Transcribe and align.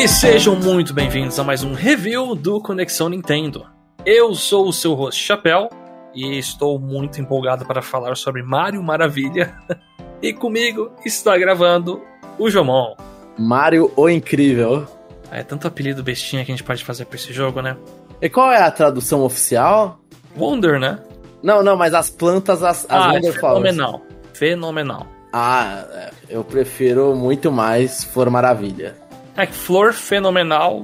E 0.00 0.08
sejam 0.08 0.56
muito 0.56 0.94
bem-vindos 0.94 1.38
a 1.38 1.44
mais 1.44 1.62
um 1.62 1.74
review 1.74 2.34
do 2.34 2.58
Conexão 2.58 3.10
Nintendo. 3.10 3.66
Eu 4.06 4.34
sou 4.34 4.66
o 4.66 4.72
seu 4.72 4.94
host 4.94 5.22
Chapéu 5.22 5.68
e 6.14 6.38
estou 6.38 6.78
muito 6.78 7.20
empolgado 7.20 7.66
para 7.66 7.82
falar 7.82 8.16
sobre 8.16 8.42
Mario 8.42 8.82
Maravilha. 8.82 9.54
e 10.22 10.32
comigo 10.32 10.90
está 11.04 11.36
gravando 11.36 12.02
o 12.38 12.48
Jomon. 12.48 12.96
Mario 13.38 13.92
o 13.94 14.08
Incrível. 14.08 14.88
É 15.30 15.42
tanto 15.42 15.68
apelido 15.68 16.02
bestinha 16.02 16.46
que 16.46 16.50
a 16.50 16.54
gente 16.56 16.64
pode 16.64 16.82
fazer 16.82 17.04
para 17.04 17.16
esse 17.16 17.34
jogo, 17.34 17.60
né? 17.60 17.76
E 18.22 18.30
qual 18.30 18.50
é 18.50 18.62
a 18.62 18.70
tradução 18.70 19.20
oficial? 19.20 20.00
Wonder, 20.34 20.80
né? 20.80 20.98
Não, 21.42 21.62
não, 21.62 21.76
mas 21.76 21.92
as 21.92 22.08
plantas, 22.08 22.62
as, 22.62 22.86
as 22.86 22.86
ah, 22.88 23.12
Wonder 23.12 23.28
é 23.28 23.38
fenomenal. 23.38 24.02
Fenomenal. 24.32 25.06
Ah, 25.30 25.84
é, 25.92 26.10
eu 26.30 26.42
prefiro 26.42 27.14
muito 27.14 27.52
mais 27.52 28.02
Flor 28.02 28.30
Maravilha. 28.30 29.09
É 29.42 29.46
Flor 29.46 29.92
Fenomenal, 29.92 30.82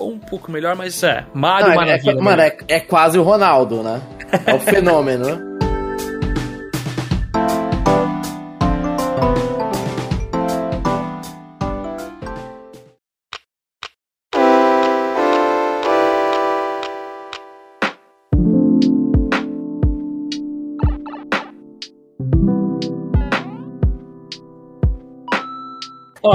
um 0.00 0.18
pouco 0.18 0.50
melhor, 0.50 0.74
mas 0.76 1.02
é. 1.02 1.24
Mario 1.34 1.66
Não, 1.68 1.72
é- 1.72 1.76
Maravilha. 1.76 2.10
É, 2.10 2.14
mano, 2.22 2.42
é, 2.42 2.56
é 2.68 2.80
quase 2.80 3.18
o 3.18 3.22
Ronaldo, 3.22 3.82
né? 3.82 4.00
É 4.46 4.54
o 4.54 4.58
fenômeno. 4.60 5.24
né? 5.36 5.51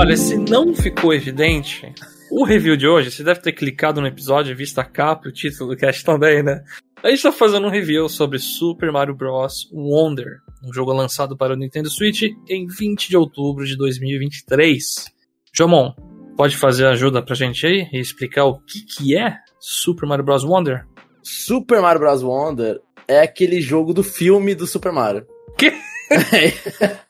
Olha, 0.08 0.16
se 0.16 0.38
não 0.38 0.74
ficou 0.74 1.14
evidente, 1.14 1.94
o 2.32 2.46
review 2.46 2.78
de 2.78 2.88
hoje, 2.88 3.12
você 3.12 3.26
deve 3.26 3.42
ter 3.42 3.52
clicado 3.52 4.00
no 4.00 4.08
episódio 4.08 4.52
e 4.52 4.56
visto 4.56 4.80
a 4.80 4.86
capa 4.86 5.28
e 5.28 5.30
o 5.30 5.34
título 5.34 5.72
do 5.72 5.76
cast 5.76 6.02
também, 6.06 6.42
né? 6.42 6.64
A 7.04 7.10
gente 7.10 7.24
tá 7.24 7.32
fazendo 7.34 7.68
um 7.68 7.70
review 7.70 8.08
sobre 8.08 8.40
Super 8.40 8.90
Mario 8.90 9.14
Bros. 9.14 9.70
Wonder, 9.70 10.38
um 10.64 10.72
jogo 10.72 10.94
lançado 10.94 11.36
para 11.36 11.52
o 11.52 11.58
Nintendo 11.58 11.90
Switch 11.90 12.22
em 12.48 12.66
20 12.68 13.10
de 13.10 13.18
outubro 13.18 13.66
de 13.66 13.76
2023. 13.76 15.08
Jomon, 15.54 15.92
pode 16.38 16.56
fazer 16.56 16.88
ajuda 16.88 17.22
pra 17.22 17.36
gente 17.36 17.68
aí 17.68 17.90
e 17.92 18.00
explicar 18.00 18.46
o 18.46 18.62
que, 18.62 18.86
que 18.86 19.18
é 19.18 19.36
Super 19.60 20.08
Mario 20.08 20.24
Bros. 20.24 20.46
Wonder? 20.46 20.86
Super 21.22 21.82
Mario 21.82 22.00
Bros. 22.00 22.24
Wonder 22.24 22.80
é 23.10 23.20
aquele 23.20 23.60
jogo 23.60 23.94
do 23.94 24.04
filme 24.04 24.56
do 24.56 24.66
Super 24.66 24.94
Mario. 24.94 25.28
Que? 25.58 25.74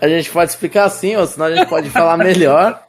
a 0.00 0.08
gente 0.08 0.30
pode 0.30 0.50
explicar 0.50 0.84
assim, 0.84 1.16
ou 1.16 1.26
senão 1.26 1.46
a 1.46 1.54
gente 1.54 1.68
pode 1.68 1.88
falar 1.90 2.16
melhor. 2.16 2.82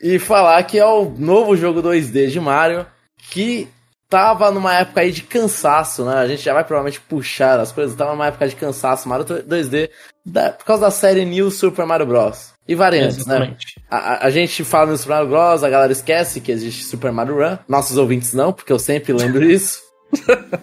E 0.00 0.18
falar 0.18 0.62
que 0.64 0.78
é 0.78 0.84
o 0.86 1.06
novo 1.18 1.56
jogo 1.56 1.82
2D 1.82 2.28
de 2.28 2.38
Mario 2.40 2.86
que 3.30 3.66
tava 4.08 4.50
numa 4.52 4.74
época 4.74 5.00
aí 5.00 5.10
de 5.10 5.22
cansaço, 5.22 6.04
né? 6.04 6.14
A 6.18 6.26
gente 6.28 6.42
já 6.42 6.52
vai 6.52 6.62
provavelmente 6.64 7.00
puxar 7.00 7.58
as 7.58 7.72
coisas. 7.72 7.96
Tava 7.96 8.12
numa 8.12 8.26
época 8.26 8.46
de 8.46 8.54
cansaço, 8.54 9.08
Mario 9.08 9.24
2D, 9.24 9.90
da- 10.24 10.50
por 10.52 10.64
causa 10.64 10.82
da 10.82 10.90
série 10.90 11.24
New 11.24 11.50
Super 11.50 11.84
Mario 11.86 12.06
Bros. 12.06 12.54
E 12.68 12.74
variantes, 12.74 13.26
né? 13.26 13.36
Exatamente. 13.36 13.80
A, 13.90 13.96
a- 13.96 14.26
a 14.26 14.30
gente 14.30 14.62
fala 14.64 14.90
no 14.92 14.96
Super 14.98 15.14
Mario 15.14 15.28
Bros, 15.30 15.64
a 15.64 15.68
galera 15.70 15.92
esquece 15.92 16.40
que 16.40 16.52
existe 16.52 16.84
Super 16.84 17.10
Mario 17.10 17.36
Run. 17.38 17.58
Nossos 17.68 17.96
ouvintes 17.96 18.32
não, 18.32 18.52
porque 18.52 18.72
eu 18.72 18.78
sempre 18.78 19.12
lembro 19.12 19.42
isso. 19.50 19.80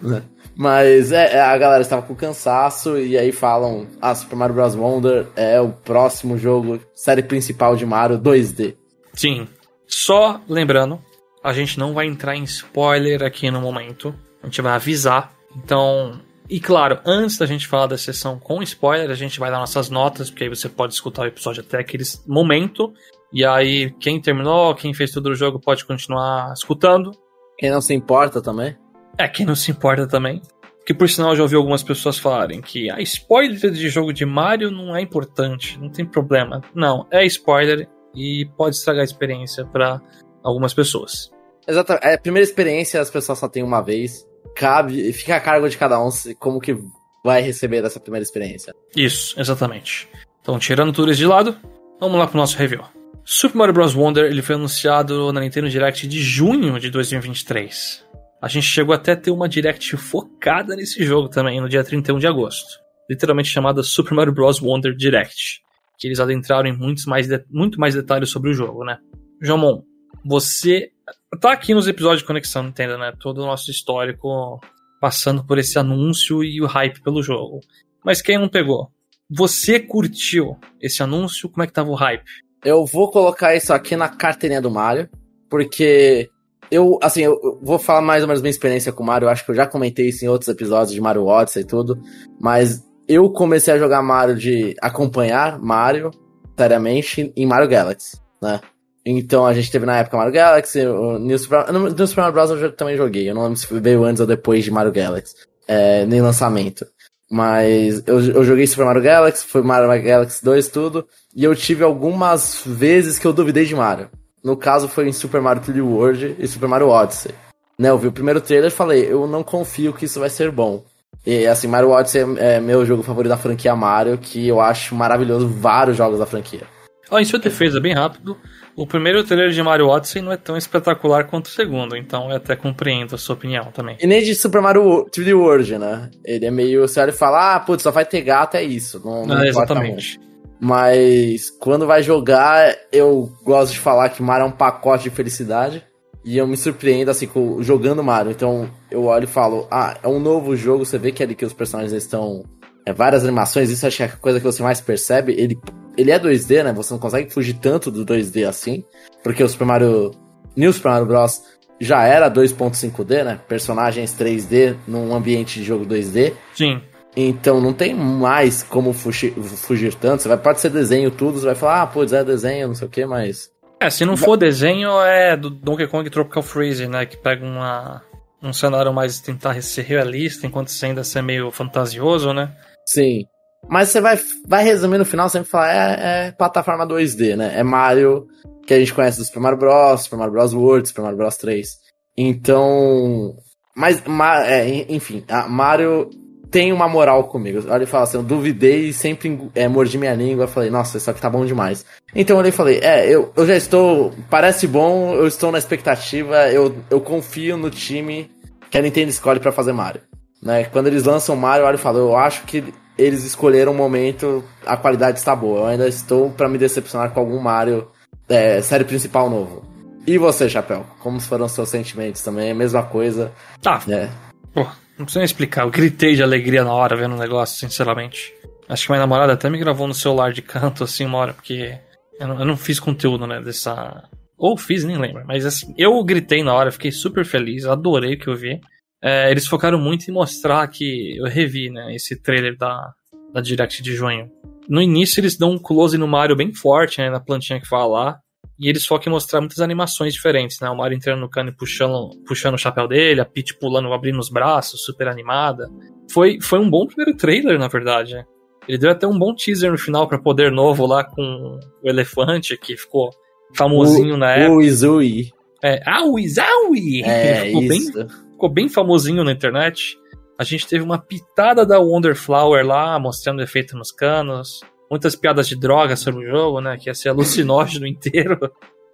Mas 0.56 1.12
é, 1.12 1.36
é, 1.36 1.42
a 1.42 1.58
galera 1.58 1.82
estava 1.82 2.02
com 2.04 2.16
cansaço 2.16 2.98
e 2.98 3.18
aí 3.18 3.32
falam: 3.32 3.88
Ah, 4.02 4.14
Super 4.14 4.36
Mario 4.36 4.56
Bros. 4.56 4.76
Wonder 4.76 5.28
é 5.36 5.60
o 5.60 5.70
próximo 5.70 6.38
jogo, 6.38 6.80
série 6.94 7.24
principal 7.24 7.76
de 7.76 7.86
Mario 7.86 8.20
2D. 8.20 8.76
Sim. 9.14 9.48
Só 9.88 10.42
lembrando, 10.48 11.00
a 11.44 11.54
gente 11.54 11.78
não 11.78 11.94
vai 11.94 12.08
entrar 12.08 12.36
em 12.36 12.44
spoiler 12.44 13.24
aqui 13.24 13.50
no 13.50 13.62
momento. 13.62 14.14
A 14.42 14.46
gente 14.48 14.62
vai 14.62 14.74
avisar. 14.74 15.34
Então, 15.56 16.20
e 16.50 16.60
claro, 16.60 17.00
antes 17.06 17.38
da 17.38 17.46
gente 17.46 17.68
falar 17.68 17.88
da 17.88 17.98
sessão 17.98 18.40
com 18.40 18.62
spoiler, 18.64 19.10
a 19.10 19.16
gente 19.16 19.40
vai 19.40 19.50
dar 19.52 19.60
nossas 19.60 19.90
notas, 19.90 20.30
porque 20.30 20.44
aí 20.44 20.50
você 20.50 20.68
pode 20.68 20.94
escutar 20.94 21.24
o 21.24 21.28
episódio 21.28 21.64
até 21.64 21.80
aquele 21.80 22.04
momento. 22.28 22.94
E 23.32 23.46
aí, 23.46 23.92
quem 24.00 24.22
terminou, 24.22 24.76
quem 24.76 24.94
fez 24.94 25.12
tudo 25.12 25.30
o 25.30 25.36
jogo 25.36 25.60
pode 25.60 25.86
continuar 25.86 26.54
escutando. 26.54 27.12
Quem 27.58 27.72
não 27.72 27.82
se 27.82 27.94
importa 27.94 28.42
também? 28.42 28.76
É, 29.18 29.28
quem 29.28 29.46
não 29.46 29.56
se 29.56 29.72
importa 29.72 30.08
também. 30.08 30.42
Que 30.86 30.94
por 30.94 31.10
sinal 31.10 31.32
eu 31.32 31.38
já 31.38 31.44
ouvi 31.44 31.56
algumas 31.56 31.82
pessoas 31.82 32.18
falarem 32.18 32.60
que 32.60 32.92
a 32.92 33.00
spoiler 33.00 33.72
de 33.72 33.90
jogo 33.90 34.12
de 34.12 34.26
Mario 34.26 34.70
não 34.70 34.96
é 34.96 35.02
importante, 35.02 35.80
não 35.80 35.90
tem 35.90 36.06
problema. 36.06 36.62
Não, 36.76 37.08
é 37.10 37.26
spoiler 37.26 37.88
e 38.14 38.46
pode 38.58 38.76
estragar 38.76 39.02
a 39.02 39.06
experiência 39.06 39.66
para 39.66 40.02
algumas 40.44 40.74
pessoas. 40.74 41.32
Exatamente. 41.66 42.06
É, 42.06 42.16
a 42.16 42.20
primeira 42.20 42.44
experiência 42.44 43.00
as 43.00 43.10
pessoas 43.10 43.40
só 43.40 43.48
têm 43.48 43.64
uma 43.64 43.82
vez. 43.82 44.28
Cabe, 44.56 45.14
fica 45.14 45.38
a 45.38 45.40
cargo 45.40 45.70
de 45.70 45.78
cada 45.78 45.98
um 46.04 46.10
como 46.38 46.60
que 46.60 46.78
vai 47.24 47.42
receber 47.42 47.82
dessa 47.82 48.00
primeira 48.00 48.24
experiência. 48.24 48.76
Isso, 48.96 49.40
exatamente. 49.40 50.10
Então, 50.42 50.60
tirando 50.60 50.92
tudo 50.92 51.12
isso 51.12 51.20
de 51.20 51.26
lado, 51.26 51.58
vamos 52.00 52.20
lá 52.20 52.28
pro 52.28 52.38
nosso 52.38 52.58
review. 52.58 52.84
Super 53.24 53.58
Mario 53.58 53.74
Bros. 53.74 53.96
Wonder 53.96 54.26
ele 54.26 54.42
foi 54.42 54.56
anunciado 54.56 55.32
na 55.32 55.40
Nintendo 55.40 55.70
Direct 55.70 56.06
de 56.06 56.22
junho 56.22 56.78
de 56.78 56.90
2023. 56.90 58.03
A 58.44 58.50
gente 58.50 58.68
chegou 58.68 58.94
até 58.94 59.14
a 59.14 59.16
ter 59.16 59.32
uma 59.32 59.48
Direct 59.48 59.96
focada 59.96 60.76
nesse 60.76 61.02
jogo 61.06 61.30
também, 61.30 61.62
no 61.62 61.70
dia 61.70 61.82
31 61.82 62.20
de 62.20 62.28
agosto. 62.28 62.78
Literalmente 63.10 63.48
chamada 63.48 63.82
Super 63.82 64.14
Mario 64.14 64.34
Bros. 64.34 64.62
Wonder 64.62 64.94
Direct. 64.94 65.62
Que 65.98 66.08
eles 66.08 66.20
adentraram 66.20 66.68
em 66.68 66.78
muitos 66.78 67.06
mais 67.06 67.26
muito 67.50 67.80
mais 67.80 67.96
detalhes 67.96 68.30
sobre 68.30 68.50
o 68.50 68.54
jogo, 68.54 68.84
né? 68.84 68.98
Jomon, 69.42 69.84
você 70.26 70.92
tá 71.40 71.54
aqui 71.54 71.74
nos 71.74 71.88
episódios 71.88 72.20
de 72.20 72.28
Conexão 72.28 72.64
Nintendo, 72.64 72.98
né? 72.98 73.14
Todo 73.18 73.38
o 73.38 73.46
nosso 73.46 73.72
histórico 73.72 74.60
passando 75.00 75.46
por 75.46 75.58
esse 75.58 75.80
anúncio 75.80 76.44
e 76.44 76.62
o 76.62 76.66
hype 76.66 77.02
pelo 77.02 77.24
jogo. 77.24 77.62
Mas 78.04 78.22
quem 78.22 78.38
não 78.38 78.50
pegou? 78.50 78.92
Você 79.30 79.80
curtiu 79.80 80.58
esse 80.82 81.02
anúncio? 81.02 81.48
Como 81.48 81.64
é 81.64 81.68
que 81.68 81.72
tava 81.72 81.92
o 81.92 81.96
hype? 81.96 82.30
Eu 82.66 82.86
vou 82.86 83.10
colocar 83.10 83.56
isso 83.56 83.72
aqui 83.72 83.96
na 83.96 84.10
carteirinha 84.10 84.62
do 84.62 84.70
Mario, 84.70 85.10
porque 85.50 86.30
eu, 86.74 86.98
assim, 87.04 87.22
eu 87.22 87.60
vou 87.62 87.78
falar 87.78 88.02
mais 88.02 88.24
ou 88.24 88.28
menos 88.28 88.42
minha 88.42 88.50
experiência 88.50 88.92
com 88.92 89.04
Mario. 89.04 89.28
Eu 89.28 89.30
acho 89.30 89.46
que 89.46 89.52
eu 89.52 89.56
já 89.56 89.68
comentei 89.68 90.10
isso 90.10 90.26
em 90.26 90.28
outros 90.28 90.50
episódios 90.50 90.92
de 90.92 91.00
Mario 91.00 91.28
Odyssey 91.28 91.62
e 91.62 91.66
tudo, 91.66 92.02
mas 92.42 92.84
eu 93.08 93.30
comecei 93.30 93.74
a 93.76 93.78
jogar 93.78 94.02
Mario 94.02 94.36
de 94.36 94.76
acompanhar 94.82 95.60
Mario, 95.60 96.10
seriamente, 96.58 97.32
em 97.36 97.46
Mario 97.46 97.70
Galaxy, 97.70 98.18
né? 98.42 98.60
Então 99.06 99.46
a 99.46 99.54
gente 99.54 99.70
teve 99.70 99.86
na 99.86 99.98
época 99.98 100.18
Mario 100.18 100.34
Galaxy, 100.34 100.84
o 100.84 101.20
New 101.20 101.38
Super, 101.38 101.72
New 101.72 102.08
Super 102.08 102.22
Mario 102.22 102.34
Bros. 102.34 102.50
eu 102.50 102.72
também 102.72 102.98
joguei. 102.98 103.30
Eu 103.30 103.36
não 103.36 103.44
lembro 103.44 103.58
se 103.58 103.68
veio 103.80 104.04
antes 104.04 104.22
ou 104.22 104.26
depois 104.26 104.64
de 104.64 104.72
Mario 104.72 104.92
Galaxy, 104.92 105.36
é, 105.68 106.06
nem 106.08 106.22
lançamento. 106.22 106.88
Mas 107.30 108.02
eu, 108.08 108.20
eu 108.20 108.44
joguei 108.44 108.66
Super 108.66 108.86
Mario 108.86 109.04
Galaxy, 109.04 109.46
foi 109.46 109.62
Mario 109.62 110.04
Galaxy 110.04 110.44
2, 110.44 110.68
tudo. 110.70 111.06
E 111.36 111.44
eu 111.44 111.56
tive 111.56 111.84
algumas 111.84 112.64
vezes 112.66 113.20
que 113.20 113.28
eu 113.28 113.34
duvidei 113.34 113.66
de 113.66 113.76
Mario. 113.76 114.10
No 114.44 114.58
caso 114.58 114.88
foi 114.88 115.08
em 115.08 115.14
Super 115.14 115.42
Mario 115.42 115.62
3D 115.64 115.82
World 115.82 116.36
e 116.38 116.48
Super 116.48 116.68
Mario 116.68 116.90
Odyssey. 116.90 117.34
Né, 117.80 117.90
eu 117.90 117.98
vi 117.98 118.08
o 118.08 118.12
primeiro 118.12 118.40
trailer 118.42 118.70
e 118.70 118.74
falei, 118.74 119.06
eu 119.12 119.26
não 119.26 119.42
confio 119.44 119.94
que 119.94 120.06
isso 120.06 120.20
vai 120.20 120.30
ser 120.30 120.52
bom. 120.52 120.84
E 121.26 121.48
assim, 121.48 121.68
Mario 121.68 121.90
Odyssey 121.92 122.22
é, 122.38 122.56
é 122.56 122.60
meu 122.60 122.86
jogo 122.86 123.02
favorito 123.02 123.30
da 123.30 123.38
franquia 123.38 123.76
Mario, 123.76 124.18
que 124.18 124.48
eu 124.48 124.60
acho 124.60 124.94
maravilhoso 124.94 125.48
vários 125.48 125.96
jogos 125.98 126.20
da 126.20 126.26
franquia. 126.26 126.64
Ó, 127.10 127.20
em 127.20 127.26
sua 127.26 127.40
defesa, 127.40 127.80
bem 127.80 127.94
rápido, 127.94 128.36
o 128.76 128.86
primeiro 128.88 129.24
trailer 129.24 129.52
de 129.52 129.62
Mario 129.64 129.88
Odyssey 129.88 130.22
não 130.22 130.32
é 130.32 130.38
tão 130.38 130.58
espetacular 130.58 131.26
quanto 131.26 131.46
o 131.46 131.50
segundo, 131.50 131.96
então 131.96 132.30
eu 132.30 132.38
até 132.38 132.56
compreendo 132.56 133.16
a 133.16 133.18
sua 133.18 133.36
opinião 133.36 133.66
também. 133.72 133.98
E 134.02 134.08
nem 134.08 134.22
de 134.24 134.34
Super 134.36 134.62
Mario 134.62 135.06
3D 135.12 135.34
World, 135.38 135.78
né? 135.78 136.10
Ele 136.26 136.46
é 136.46 136.52
meio. 136.52 136.82
Você 136.82 137.00
olha 137.00 137.12
e 137.12 137.14
fala, 137.14 137.56
ah, 137.56 137.60
putz, 137.60 137.84
só 137.84 137.92
vai 137.92 138.06
ter 138.06 138.22
gato, 138.22 138.56
é 138.56 138.64
isso. 138.64 139.02
Não, 139.06 139.26
não 139.26 139.36
Ah, 139.38 139.48
importa 139.48 139.74
exatamente. 139.74 140.18
muito. 140.20 140.33
Mas 140.64 141.50
quando 141.50 141.86
vai 141.86 142.02
jogar, 142.02 142.74
eu 142.90 143.30
gosto 143.44 143.74
de 143.74 143.80
falar 143.80 144.08
que 144.08 144.24
Mario 144.24 144.46
é 144.46 144.48
um 144.48 144.52
pacote 144.52 145.04
de 145.04 145.10
felicidade. 145.10 145.84
E 146.24 146.38
eu 146.38 146.48
me 146.48 146.56
surpreendo, 146.56 147.12
assim, 147.12 147.28
com, 147.28 147.62
jogando 147.62 148.02
Mario. 148.02 148.32
Então 148.32 148.72
eu 148.90 149.04
olho 149.04 149.26
e 149.26 149.28
falo, 149.28 149.68
ah, 149.70 149.98
é 150.02 150.08
um 150.08 150.22
novo 150.22 150.56
jogo. 150.56 150.86
Você 150.86 150.98
vê 150.98 151.12
que 151.12 151.22
ali 151.22 151.36
que 151.36 151.44
os 151.44 151.52
personagens 151.52 151.92
estão. 151.92 152.46
É, 152.86 152.94
várias 152.94 153.24
animações, 153.24 153.70
isso 153.70 153.86
acho 153.86 153.98
que 153.98 154.04
é 154.04 154.06
a 154.06 154.10
coisa 154.10 154.40
que 154.40 154.46
você 154.46 154.64
mais 154.64 154.80
percebe. 154.80 155.34
Ele, 155.34 155.60
ele 155.98 156.12
é 156.12 156.18
2D, 156.18 156.64
né? 156.64 156.72
Você 156.72 156.94
não 156.94 157.00
consegue 157.00 157.30
fugir 157.30 157.56
tanto 157.56 157.92
do 157.92 158.06
2D 158.06 158.48
assim. 158.48 158.86
Porque 159.22 159.44
o 159.44 159.50
Super 159.50 159.66
Mario. 159.66 160.12
New 160.56 160.72
Super 160.72 160.92
Mario 160.92 161.08
Bros. 161.08 161.42
já 161.82 162.04
era 162.06 162.32
2.5D, 162.32 163.26
né? 163.26 163.40
Personagens 163.50 164.16
3D 164.18 164.78
num 164.88 165.14
ambiente 165.14 165.60
de 165.60 165.66
jogo 165.66 165.86
2D. 165.86 166.32
Sim. 166.56 166.82
Então 167.16 167.62
não 167.62 167.74
tem 167.74 167.94
mais 167.94 168.64
como 168.64 168.92
fugir, 168.92 169.34
fugir 169.34 169.94
tanto. 169.94 170.24
Você 170.24 170.28
vai, 170.28 170.38
pode 170.38 170.60
ser 170.60 170.70
desenho 170.70 171.12
tudo, 171.12 171.40
você 171.40 171.46
vai 171.46 171.56
falar, 171.56 171.82
ah, 171.84 171.88
putz, 171.88 172.12
é 172.12 172.24
desenho, 172.24 172.70
não 172.70 172.76
sei 172.76 172.88
o 172.88 172.92
que, 172.92 173.06
mas. 173.06 173.52
É, 173.80 173.90
se 173.90 174.06
não 174.06 174.18
for 174.18 174.38
desenho, 174.38 174.90
é 175.02 175.36
do 175.36 175.50
Donkey 175.50 175.88
Kong 175.88 176.10
Tropical 176.10 176.42
Freeze, 176.42 176.88
né? 176.88 177.06
Que 177.06 177.18
pega 177.18 177.46
uma, 177.46 178.02
um 178.42 178.54
cenário 178.54 178.94
mais 178.94 179.20
tentar 179.20 179.62
ser 179.62 179.84
realista, 179.84 180.48
enquanto 180.48 180.70
você 180.70 180.88
ainda 180.88 181.04
ser 181.04 181.22
meio 181.22 181.52
fantasioso, 181.52 182.34
né? 182.34 182.52
Sim. 182.88 183.26
Mas 183.70 183.90
você 183.90 184.02
vai, 184.02 184.20
vai 184.48 184.64
resumir 184.64 184.98
no 184.98 185.06
final, 185.06 185.30
sempre 185.30 185.50
falar, 185.50 185.72
é, 185.72 186.28
é 186.28 186.32
plataforma 186.32 186.88
2D, 186.88 187.36
né? 187.36 187.54
É 187.58 187.64
Mario 187.64 188.28
que 188.66 188.74
a 188.74 188.80
gente 188.80 188.94
conhece 188.94 189.20
do 189.20 189.26
Super 189.26 189.40
Mario 189.40 189.60
Bros, 189.60 190.02
Super 190.02 190.18
Mario 190.18 190.34
Bros 190.34 190.54
World, 190.54 190.88
Super 190.88 191.02
Mario 191.02 191.18
Bros 191.18 191.38
3. 191.38 191.70
Então, 192.18 193.36
mas, 193.76 194.02
é, 194.46 194.86
enfim, 194.90 195.24
a 195.28 195.48
Mario 195.48 196.10
tem 196.54 196.72
uma 196.72 196.88
moral 196.88 197.24
comigo. 197.24 197.66
Olha 197.68 197.84
e 197.84 197.88
fala 197.88 198.04
assim, 198.04 198.18
eu 198.18 198.24
duvidei 198.24 198.90
e 198.90 198.94
sempre 198.94 199.50
é, 199.56 199.68
mordi 199.68 199.98
minha 199.98 200.14
língua, 200.14 200.48
falei, 200.48 200.70
nossa, 200.70 200.98
isso 201.00 201.10
aqui 201.10 201.20
tá 201.20 201.28
bom 201.28 201.44
demais. 201.44 201.84
Então 202.14 202.36
eu 202.36 202.40
olhei 202.40 202.50
e 202.50 202.56
falei, 202.56 202.80
é, 202.80 203.10
eu, 203.10 203.34
eu 203.36 203.48
já 203.48 203.56
estou, 203.56 204.14
parece 204.30 204.68
bom, 204.68 205.16
eu 205.16 205.26
estou 205.26 205.52
na 205.52 205.58
expectativa, 205.58 206.48
eu, 206.52 206.76
eu 206.92 207.02
confio 207.02 207.58
no 207.58 207.72
time 207.72 208.30
que 208.70 208.78
a 208.78 208.82
Nintendo 208.84 209.10
escolhe 209.10 209.40
para 209.40 209.52
fazer 209.52 209.74
Mario. 209.74 210.02
Né? 210.40 210.66
Quando 210.66 210.86
eles 210.86 211.04
lançam 211.04 211.36
Mario, 211.36 211.64
eu 211.64 211.68
olho 211.68 211.76
e 211.76 211.80
falo, 211.80 211.98
eu 211.98 212.16
acho 212.16 212.44
que 212.44 212.64
eles 212.96 213.24
escolheram 213.24 213.72
um 213.72 213.76
momento, 213.76 214.44
a 214.64 214.78
qualidade 214.78 215.18
está 215.18 215.36
boa. 215.36 215.62
Eu 215.62 215.66
ainda 215.66 215.88
estou 215.88 216.30
para 216.30 216.48
me 216.48 216.60
decepcionar 216.60 217.10
com 217.10 217.20
algum 217.20 217.40
Mario 217.40 217.88
é, 218.30 218.62
série 218.62 218.84
principal 218.84 219.28
novo. 219.28 219.64
E 220.06 220.20
você, 220.20 220.48
Chapéu? 220.48 220.86
Como 221.00 221.20
foram 221.20 221.48
seus 221.48 221.70
sentimentos 221.70 222.22
também? 222.22 222.52
A 222.52 222.56
mesma 222.56 222.84
coisa. 222.84 223.32
Tá. 223.60 223.82
É. 223.90 224.10
Pô, 224.54 224.68
não 224.98 225.06
precisa 225.06 225.24
explicar. 225.24 225.64
Eu 225.64 225.72
gritei 225.72 226.16
de 226.16 226.24
alegria 226.24 226.64
na 226.64 226.74
hora 226.74 226.96
vendo 226.96 227.16
o 227.16 227.20
negócio, 227.20 227.58
sinceramente. 227.58 228.34
Acho 228.68 228.86
que 228.86 228.92
minha 228.92 229.02
namorada 229.02 229.34
até 229.34 229.50
me 229.50 229.58
gravou 229.58 229.88
no 229.88 229.94
celular 229.94 230.32
de 230.32 230.42
canto, 230.42 230.84
assim, 230.86 231.06
uma 231.06 231.18
hora, 231.18 231.34
porque 231.34 231.78
eu 232.20 232.28
não, 232.28 232.40
eu 232.40 232.46
não 232.46 232.58
fiz 232.58 232.80
conteúdo, 232.80 233.28
né, 233.28 233.42
dessa... 233.42 234.10
Ou 234.38 234.58
fiz, 234.58 234.84
nem 234.84 234.98
lembro. 234.98 235.24
Mas, 235.26 235.46
assim, 235.46 235.74
eu 235.78 236.04
gritei 236.04 236.44
na 236.44 236.54
hora, 236.54 236.72
fiquei 236.72 236.92
super 236.92 237.26
feliz, 237.26 237.66
adorei 237.66 238.16
o 238.16 238.20
que 238.20 238.28
eu 238.28 238.36
vi. 238.36 238.60
É, 239.02 239.30
eles 239.32 239.48
focaram 239.48 239.80
muito 239.80 240.10
em 240.10 240.14
mostrar 240.14 240.68
que... 240.68 241.18
Eu 241.18 241.26
revi, 241.26 241.70
né, 241.70 241.96
esse 241.96 242.22
trailer 242.22 242.58
da, 242.58 242.94
da 243.34 243.42
Direct 243.42 243.82
de 243.82 243.96
junho. 243.96 244.30
No 244.68 244.82
início 244.82 245.20
eles 245.20 245.38
dão 245.38 245.52
um 245.52 245.60
close 245.60 245.98
no 245.98 246.08
Mario 246.08 246.36
bem 246.36 246.54
forte, 246.54 247.00
né, 247.00 247.10
na 247.10 247.20
plantinha 247.20 247.60
que 247.60 247.68
fala 247.68 247.86
lá. 247.86 248.20
E 248.60 248.70
eles 248.70 248.86
focam 248.86 249.10
em 249.10 249.14
mostrar 249.14 249.40
muitas 249.40 249.60
animações 249.60 250.14
diferentes, 250.14 250.60
né? 250.60 250.70
O 250.70 250.78
Mario 250.78 250.96
entrando 250.96 251.20
no 251.20 251.30
cano 251.30 251.50
e 251.50 251.56
puxando, 251.56 252.10
puxando 252.26 252.54
o 252.54 252.58
chapéu 252.58 252.88
dele, 252.88 253.20
a 253.20 253.26
Peach 253.26 253.58
pulando, 253.58 253.92
abrindo 253.92 254.20
os 254.20 254.30
braços, 254.30 254.84
super 254.84 255.08
animada. 255.08 255.70
Foi, 256.12 256.40
foi 256.42 256.60
um 256.60 256.70
bom 256.70 256.86
primeiro 256.86 257.18
trailer, 257.18 257.58
na 257.58 257.68
verdade, 257.68 258.14
né? 258.14 258.26
Ele 258.68 258.78
deu 258.78 258.92
até 258.92 259.08
um 259.08 259.18
bom 259.18 259.34
teaser 259.36 259.72
no 259.72 259.78
final 259.78 260.08
para 260.08 260.20
poder 260.20 260.52
novo 260.52 260.86
lá 260.86 261.04
com 261.04 261.60
o 261.84 261.90
elefante, 261.90 262.58
que 262.58 262.78
ficou 262.78 263.10
famosinho 263.56 264.16
o, 264.16 264.18
na 264.18 264.32
época. 264.32 264.54
O 264.54 264.62
Izui. 264.62 265.32
É, 265.62 265.82
ah, 265.86 266.06
o 266.06 266.20
Izaui! 266.20 267.02
É, 267.04 267.46
ficou, 267.48 267.64
isso. 267.64 267.94
Bem, 267.94 268.08
ficou 268.32 268.50
bem 268.50 268.70
famosinho 268.70 269.24
na 269.24 269.32
internet. 269.32 269.98
A 270.38 270.44
gente 270.44 270.68
teve 270.68 270.84
uma 270.84 270.98
pitada 270.98 271.66
da 271.66 271.80
Wonder 271.80 272.16
Flower 272.16 272.66
lá, 272.66 272.98
mostrando 273.00 273.42
efeito 273.42 273.76
nos 273.76 273.92
canos 273.92 274.62
muitas 274.90 275.16
piadas 275.16 275.48
de 275.48 275.56
droga 275.60 275.96
sobre 275.96 276.26
o 276.26 276.32
jogo, 276.32 276.62
né? 276.62 276.78
Que 276.78 276.90
ia 276.90 276.94
ser 276.94 277.10
alucinógeno 277.10 277.88
inteiro. 277.88 278.40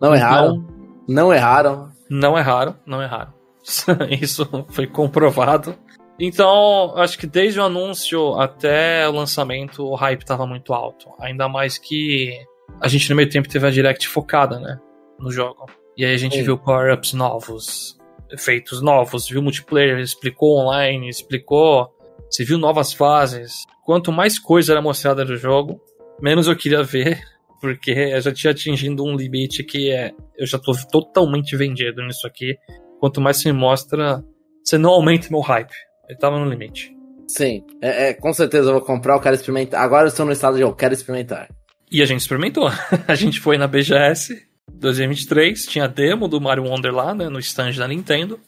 Não 0.01 0.15
erraram. 0.15 0.55
Não, 0.55 0.67
não 1.07 1.33
erraram. 1.33 1.89
Não 2.09 2.37
erraram, 2.37 2.75
não 2.85 3.01
erraram. 3.01 3.33
Isso 4.21 4.47
foi 4.69 4.87
comprovado. 4.87 5.75
Então, 6.19 6.93
acho 6.97 7.17
que 7.17 7.25
desde 7.25 7.59
o 7.59 7.63
anúncio 7.63 8.33
até 8.39 9.07
o 9.07 9.11
lançamento, 9.11 9.85
o 9.85 9.95
hype 9.95 10.21
estava 10.21 10.45
muito 10.45 10.73
alto. 10.73 11.09
Ainda 11.19 11.47
mais 11.47 11.77
que 11.77 12.33
a 12.81 12.87
gente 12.87 13.09
no 13.09 13.15
meio 13.15 13.29
tempo 13.29 13.47
teve 13.47 13.65
a 13.65 13.71
Direct 13.71 14.07
focada, 14.07 14.59
né? 14.59 14.79
No 15.17 15.31
jogo. 15.31 15.65
E 15.95 16.03
aí 16.03 16.13
a 16.13 16.17
gente 16.17 16.37
Sim. 16.37 16.43
viu 16.43 16.57
power-ups 16.57 17.13
novos, 17.13 17.97
efeitos 18.31 18.81
novos, 18.81 19.29
viu 19.29 19.41
multiplayer, 19.41 19.99
explicou 19.99 20.57
online, 20.59 21.07
explicou. 21.07 21.93
Você 22.29 22.43
viu 22.43 22.57
novas 22.57 22.93
fases. 22.93 23.63
Quanto 23.83 24.11
mais 24.11 24.37
coisa 24.37 24.73
era 24.73 24.81
mostrada 24.81 25.25
do 25.25 25.35
jogo, 25.35 25.81
menos 26.21 26.47
eu 26.47 26.55
queria 26.55 26.83
ver, 26.83 27.19
porque 27.59 27.91
eu 27.91 28.21
já 28.21 28.31
tinha 28.31 28.51
atingido 28.51 29.03
um 29.03 29.15
limite 29.15 29.63
que 29.63 29.91
é. 29.91 30.11
Eu 30.37 30.45
já 30.45 30.59
tô 30.59 30.71
totalmente 30.91 31.55
vendido 31.55 32.03
nisso 32.03 32.27
aqui. 32.27 32.55
Quanto 32.99 33.19
mais 33.21 33.37
se 33.37 33.51
mostra, 33.51 34.23
você 34.63 34.77
não 34.77 34.91
aumenta 34.91 35.27
meu 35.29 35.39
hype. 35.39 35.73
Ele 36.07 36.19
tava 36.19 36.39
no 36.39 36.49
limite. 36.49 36.95
Sim, 37.27 37.63
é, 37.81 38.09
é, 38.09 38.13
com 38.13 38.33
certeza 38.33 38.69
eu 38.69 38.73
vou 38.73 38.81
comprar, 38.81 39.13
eu 39.15 39.21
quero 39.21 39.35
experimentar. 39.35 39.83
Agora 39.83 40.05
eu 40.05 40.07
estou 40.07 40.25
no 40.25 40.31
estado 40.31 40.57
de 40.57 40.63
eu 40.63 40.73
quero 40.73 40.93
experimentar. 40.93 41.47
E 41.91 42.01
a 42.01 42.05
gente 42.05 42.21
experimentou. 42.21 42.67
a 43.07 43.15
gente 43.15 43.39
foi 43.39 43.57
na 43.57 43.67
BGS 43.67 44.35
2023, 44.73 45.65
tinha 45.65 45.87
demo 45.87 46.27
do 46.27 46.41
Mario 46.41 46.63
Wonder 46.63 46.93
lá, 46.93 47.13
né, 47.13 47.29
no 47.29 47.39
stand 47.39 47.73
da 47.73 47.87
Nintendo. 47.87 48.39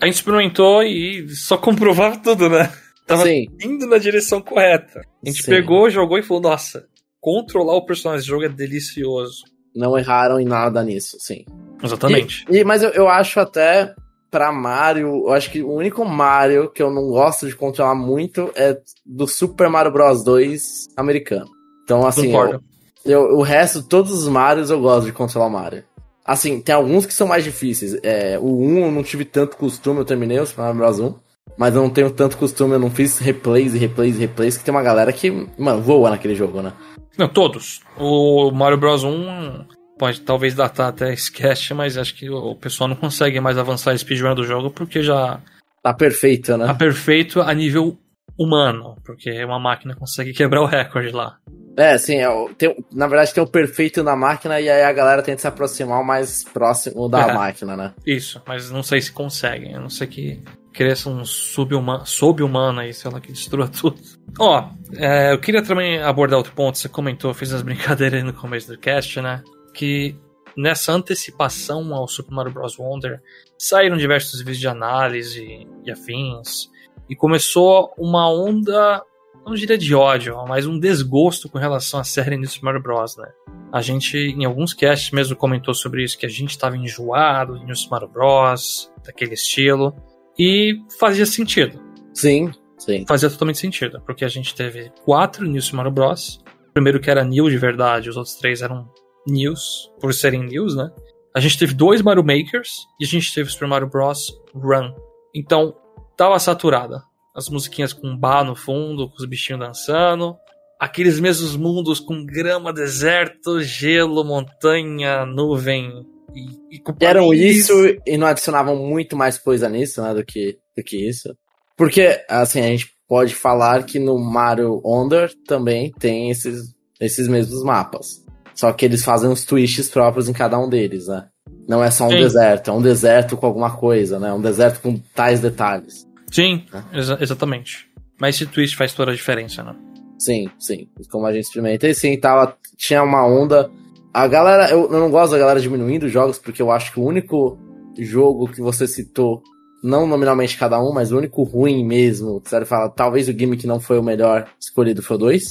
A 0.00 0.06
gente 0.06 0.14
experimentou 0.14 0.82
e 0.82 1.28
só 1.30 1.56
comprovava 1.56 2.16
tudo, 2.22 2.48
né? 2.48 2.72
Tava 3.08 3.24
Sim. 3.24 3.46
indo 3.64 3.86
na 3.86 3.96
direção 3.96 4.42
correta. 4.42 5.00
A 5.00 5.28
gente 5.28 5.42
Sim. 5.42 5.50
pegou, 5.50 5.88
jogou 5.88 6.18
e 6.18 6.22
falou: 6.22 6.42
nossa, 6.42 6.86
controlar 7.18 7.74
o 7.74 7.86
personagem 7.86 8.20
desse 8.20 8.28
jogo 8.28 8.44
é 8.44 8.50
delicioso. 8.50 9.44
Não 9.74 9.98
erraram 9.98 10.38
em 10.38 10.44
nada 10.44 10.84
nisso, 10.84 11.16
sim. 11.18 11.46
Exatamente. 11.82 12.44
E, 12.50 12.58
e, 12.58 12.64
mas 12.64 12.82
eu, 12.82 12.90
eu 12.90 13.08
acho 13.08 13.40
até 13.40 13.94
pra 14.30 14.52
Mario, 14.52 15.24
eu 15.26 15.32
acho 15.32 15.50
que 15.50 15.62
o 15.62 15.72
único 15.72 16.04
Mario 16.04 16.70
que 16.70 16.82
eu 16.82 16.90
não 16.90 17.08
gosto 17.08 17.46
de 17.46 17.56
controlar 17.56 17.94
muito 17.94 18.52
é 18.54 18.78
do 19.06 19.26
Super 19.26 19.70
Mario 19.70 19.90
Bros 19.90 20.22
2 20.22 20.88
americano. 20.94 21.48
Então, 21.84 22.06
assim, 22.06 22.30
eu, 22.34 22.60
eu, 23.06 23.20
o 23.38 23.42
resto, 23.42 23.82
todos 23.82 24.12
os 24.12 24.28
Marios 24.28 24.68
eu 24.70 24.80
gosto 24.82 25.06
de 25.06 25.12
controlar 25.12 25.46
o 25.46 25.50
Mario. 25.50 25.82
Assim, 26.26 26.60
tem 26.60 26.74
alguns 26.74 27.06
que 27.06 27.14
são 27.14 27.26
mais 27.26 27.42
difíceis. 27.42 27.98
É, 28.02 28.38
o 28.38 28.60
1 28.60 28.78
eu 28.80 28.92
não 28.92 29.02
tive 29.02 29.24
tanto 29.24 29.56
costume, 29.56 30.00
eu 30.00 30.04
terminei 30.04 30.38
o 30.38 30.44
Super 30.44 30.74
Mario 30.74 30.76
Bros 30.76 31.00
1 31.00 31.27
mas 31.58 31.74
eu 31.74 31.82
não 31.82 31.90
tenho 31.90 32.10
tanto 32.10 32.38
costume, 32.38 32.74
eu 32.74 32.78
não 32.78 32.90
fiz 32.90 33.18
replays 33.18 33.74
e 33.74 33.78
replays 33.78 34.16
e 34.16 34.20
replays, 34.20 34.56
que 34.56 34.64
tem 34.64 34.72
uma 34.72 34.82
galera 34.82 35.12
que, 35.12 35.30
mano, 35.58 35.82
voa 35.82 36.08
naquele 36.08 36.34
jogo, 36.34 36.62
né? 36.62 36.72
Não, 37.18 37.28
todos. 37.28 37.80
O 37.98 38.52
Mario 38.52 38.78
Bros 38.78 39.02
1 39.02 39.64
pode 39.98 40.20
talvez 40.20 40.54
datar 40.54 40.88
até 40.88 41.12
sketch, 41.14 41.72
mas 41.72 41.98
acho 41.98 42.14
que 42.14 42.30
o 42.30 42.54
pessoal 42.54 42.86
não 42.86 42.94
consegue 42.94 43.40
mais 43.40 43.58
avançar 43.58 43.90
a 43.90 43.98
speedrun 43.98 44.36
do 44.36 44.44
jogo 44.44 44.70
porque 44.70 45.02
já. 45.02 45.40
Tá 45.82 45.92
perfeito, 45.92 46.56
né? 46.56 46.66
Tá 46.66 46.74
perfeito 46.74 47.40
a 47.40 47.52
nível 47.52 47.98
humano, 48.38 48.96
porque 49.04 49.44
uma 49.44 49.58
máquina 49.58 49.96
consegue 49.96 50.32
quebrar 50.32 50.62
o 50.62 50.66
recorde 50.66 51.10
lá. 51.10 51.38
É, 51.76 51.96
sim, 51.98 52.16
é, 52.16 52.28
tem, 52.56 52.74
na 52.92 53.06
verdade 53.06 53.34
tem 53.34 53.42
o 53.42 53.46
perfeito 53.46 54.02
na 54.02 54.16
máquina 54.16 54.60
e 54.60 54.68
aí 54.68 54.82
a 54.82 54.92
galera 54.92 55.22
tenta 55.22 55.40
se 55.40 55.46
aproximar 55.46 56.00
o 56.00 56.04
mais 56.04 56.44
próximo 56.44 57.08
da 57.08 57.20
é, 57.30 57.32
máquina, 57.32 57.76
né? 57.76 57.94
Isso, 58.06 58.40
mas 58.46 58.70
não 58.70 58.82
sei 58.82 59.00
se 59.00 59.12
conseguem, 59.12 59.74
a 59.74 59.80
não 59.80 59.90
sei 59.90 60.06
que 60.06 60.42
cresça 60.78 61.10
um 61.10 61.24
sub-humano 61.24 62.06
sub 62.06 62.40
-humano 62.40 62.78
aí, 62.78 62.94
sei 62.94 63.10
lá, 63.10 63.20
que 63.20 63.32
destrua 63.32 63.66
tudo. 63.80 63.96
Ó, 64.38 64.70
é, 64.94 65.32
eu 65.32 65.40
queria 65.40 65.60
também 65.60 66.00
abordar 66.00 66.38
outro 66.38 66.52
ponto, 66.52 66.78
você 66.78 66.88
comentou, 66.88 67.34
fez 67.34 67.52
as 67.52 67.62
brincadeiras 67.62 68.22
no 68.22 68.32
começo 68.32 68.68
do 68.68 68.78
cast, 68.78 69.20
né? 69.20 69.42
Que 69.74 70.14
nessa 70.56 70.92
antecipação 70.92 71.92
ao 71.92 72.06
Super 72.06 72.32
Mario 72.32 72.52
Bros. 72.52 72.78
Wonder, 72.78 73.20
saíram 73.58 73.96
diversos 73.96 74.38
vídeos 74.38 74.60
de 74.60 74.68
análise 74.68 75.66
e 75.84 75.90
afins, 75.90 76.70
e 77.10 77.16
começou 77.16 77.92
uma 77.98 78.30
onda, 78.30 79.02
não 79.44 79.54
diria 79.54 79.76
de 79.76 79.92
ódio, 79.96 80.36
mas 80.46 80.64
um 80.64 80.78
desgosto 80.78 81.48
com 81.48 81.58
relação 81.58 81.98
à 81.98 82.04
série 82.04 82.38
do 82.38 82.46
Super 82.46 82.66
Mario 82.66 82.82
Bros. 82.82 83.16
Né? 83.16 83.28
A 83.72 83.82
gente, 83.82 84.16
em 84.16 84.44
alguns 84.44 84.72
casts 84.74 85.10
mesmo, 85.10 85.34
comentou 85.34 85.74
sobre 85.74 86.04
isso, 86.04 86.16
que 86.16 86.26
a 86.26 86.28
gente 86.28 86.50
estava 86.50 86.76
enjoado 86.76 87.58
de 87.66 87.74
Super 87.76 87.92
Mario 87.92 88.08
Bros., 88.08 88.92
daquele 89.04 89.34
estilo. 89.34 89.92
E 90.38 90.78
fazia 90.98 91.26
sentido. 91.26 91.80
Sim, 92.14 92.50
sim. 92.78 93.04
Fazia 93.06 93.28
totalmente 93.28 93.58
sentido, 93.58 94.00
porque 94.06 94.24
a 94.24 94.28
gente 94.28 94.54
teve 94.54 94.92
quatro 95.04 95.44
New 95.44 95.60
Super 95.60 95.78
Mario 95.78 95.92
Bros. 95.92 96.40
O 96.68 96.72
primeiro 96.72 97.00
que 97.00 97.10
era 97.10 97.24
New 97.24 97.50
de 97.50 97.58
verdade, 97.58 98.08
os 98.08 98.16
outros 98.16 98.36
três 98.36 98.62
eram 98.62 98.88
News, 99.26 99.90
por 100.00 100.14
serem 100.14 100.44
News, 100.44 100.76
né? 100.76 100.90
A 101.34 101.40
gente 101.40 101.58
teve 101.58 101.74
dois 101.74 102.00
Mario 102.02 102.24
Makers 102.24 102.70
e 103.00 103.04
a 103.04 103.08
gente 103.08 103.32
teve 103.34 103.50
Super 103.50 103.68
Mario 103.68 103.88
Bros. 103.88 104.28
Run. 104.54 104.92
Então, 105.34 105.74
tava 106.16 106.38
saturada. 106.38 107.02
As 107.34 107.48
musiquinhas 107.48 107.92
com 107.92 108.16
bar 108.16 108.44
no 108.44 108.56
fundo, 108.56 109.08
com 109.08 109.16
os 109.16 109.24
bichinhos 109.24 109.60
dançando. 109.60 110.36
Aqueles 110.80 111.20
mesmos 111.20 111.56
mundos 111.56 112.00
com 112.00 112.24
grama, 112.24 112.72
deserto, 112.72 113.60
gelo, 113.60 114.24
montanha, 114.24 115.26
nuvem 115.26 116.06
e, 116.34 116.76
e 116.76 116.82
Eram 117.00 117.32
isso 117.32 117.72
e 118.06 118.16
não 118.16 118.26
adicionavam 118.26 118.76
muito 118.76 119.16
mais 119.16 119.38
coisa 119.38 119.68
nisso, 119.68 120.02
né, 120.02 120.14
do 120.14 120.24
que, 120.24 120.58
do 120.76 120.82
que 120.82 121.08
isso. 121.08 121.34
Porque, 121.76 122.24
assim, 122.28 122.60
a 122.60 122.66
gente 122.66 122.90
pode 123.08 123.34
falar 123.34 123.84
que 123.84 123.98
no 123.98 124.18
Mario 124.18 124.80
Wonder 124.84 125.32
também 125.46 125.92
tem 125.98 126.30
esses, 126.30 126.74
esses 127.00 127.28
mesmos 127.28 127.62
mapas. 127.62 128.24
Só 128.54 128.72
que 128.72 128.84
eles 128.84 129.04
fazem 129.04 129.30
os 129.30 129.44
twists 129.44 129.88
próprios 129.88 130.28
em 130.28 130.32
cada 130.32 130.58
um 130.58 130.68
deles, 130.68 131.06
né? 131.06 131.28
Não 131.68 131.82
é 131.82 131.90
só 131.90 132.06
um 132.06 132.10
Sim. 132.10 132.18
deserto, 132.18 132.70
é 132.70 132.74
um 132.74 132.82
deserto 132.82 133.36
com 133.36 133.46
alguma 133.46 133.76
coisa, 133.76 134.18
né? 134.18 134.32
Um 134.32 134.40
deserto 134.40 134.80
com 134.80 134.98
tais 135.14 135.38
detalhes. 135.40 136.06
Sim, 136.30 136.64
né? 136.72 136.84
exa 136.92 137.16
exatamente. 137.20 137.88
Mas 138.20 138.34
esse 138.34 138.46
twist 138.46 138.76
faz 138.76 138.92
toda 138.92 139.12
a 139.12 139.14
diferença, 139.14 139.62
né? 139.62 139.74
Sim, 140.18 140.50
sim. 140.58 140.88
Como 141.10 141.24
a 141.24 141.32
gente 141.32 141.44
experimenta. 141.44 141.86
E 141.86 141.94
sim, 141.94 142.18
tava, 142.18 142.56
tinha 142.76 143.02
uma 143.02 143.24
onda 143.24 143.70
a 144.18 144.26
galera, 144.26 144.68
eu, 144.68 144.90
eu 144.90 144.98
não 144.98 145.12
gosto 145.12 145.30
da 145.30 145.38
galera 145.38 145.60
diminuindo 145.60 146.06
os 146.06 146.12
jogos, 146.12 146.38
porque 146.38 146.60
eu 146.60 146.72
acho 146.72 146.92
que 146.92 146.98
o 146.98 147.04
único 147.04 147.56
jogo 147.96 148.48
que 148.48 148.60
você 148.60 148.84
citou, 148.84 149.40
não 149.82 150.08
nominalmente 150.08 150.58
cada 150.58 150.82
um, 150.82 150.92
mas 150.92 151.12
o 151.12 151.18
único 151.18 151.44
ruim 151.44 151.86
mesmo, 151.86 152.40
que 152.40 152.50
você 152.50 152.64
fala, 152.64 152.88
talvez 152.88 153.28
o 153.28 153.32
gimmick 153.32 153.64
não 153.64 153.78
foi 153.78 153.96
o 153.96 154.02
melhor 154.02 154.48
escolhido 154.60 155.04
foi 155.04 155.14
o 155.14 155.20
2. 155.20 155.44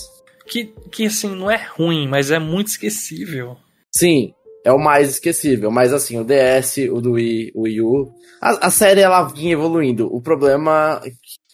Que, 0.50 0.66
que 0.92 1.06
assim, 1.06 1.34
não 1.34 1.50
é 1.50 1.66
ruim, 1.78 2.10
mas 2.10 2.30
é 2.30 2.40
muito 2.40 2.68
esquecível. 2.68 3.56
Sim, 3.90 4.34
é 4.66 4.72
o 4.74 4.78
mais 4.78 5.12
esquecível. 5.12 5.72
Mas 5.72 5.94
assim, 5.94 6.20
o 6.20 6.26
DS, 6.26 6.90
o 6.92 7.00
do 7.00 7.14
Wii, 7.14 7.54
o 7.56 7.62
Wii 7.62 7.82
U, 7.82 8.12
a, 8.42 8.68
a 8.68 8.70
série 8.70 9.00
ela 9.00 9.24
vinha 9.24 9.54
evoluindo. 9.54 10.14
O 10.14 10.22
problema 10.22 11.02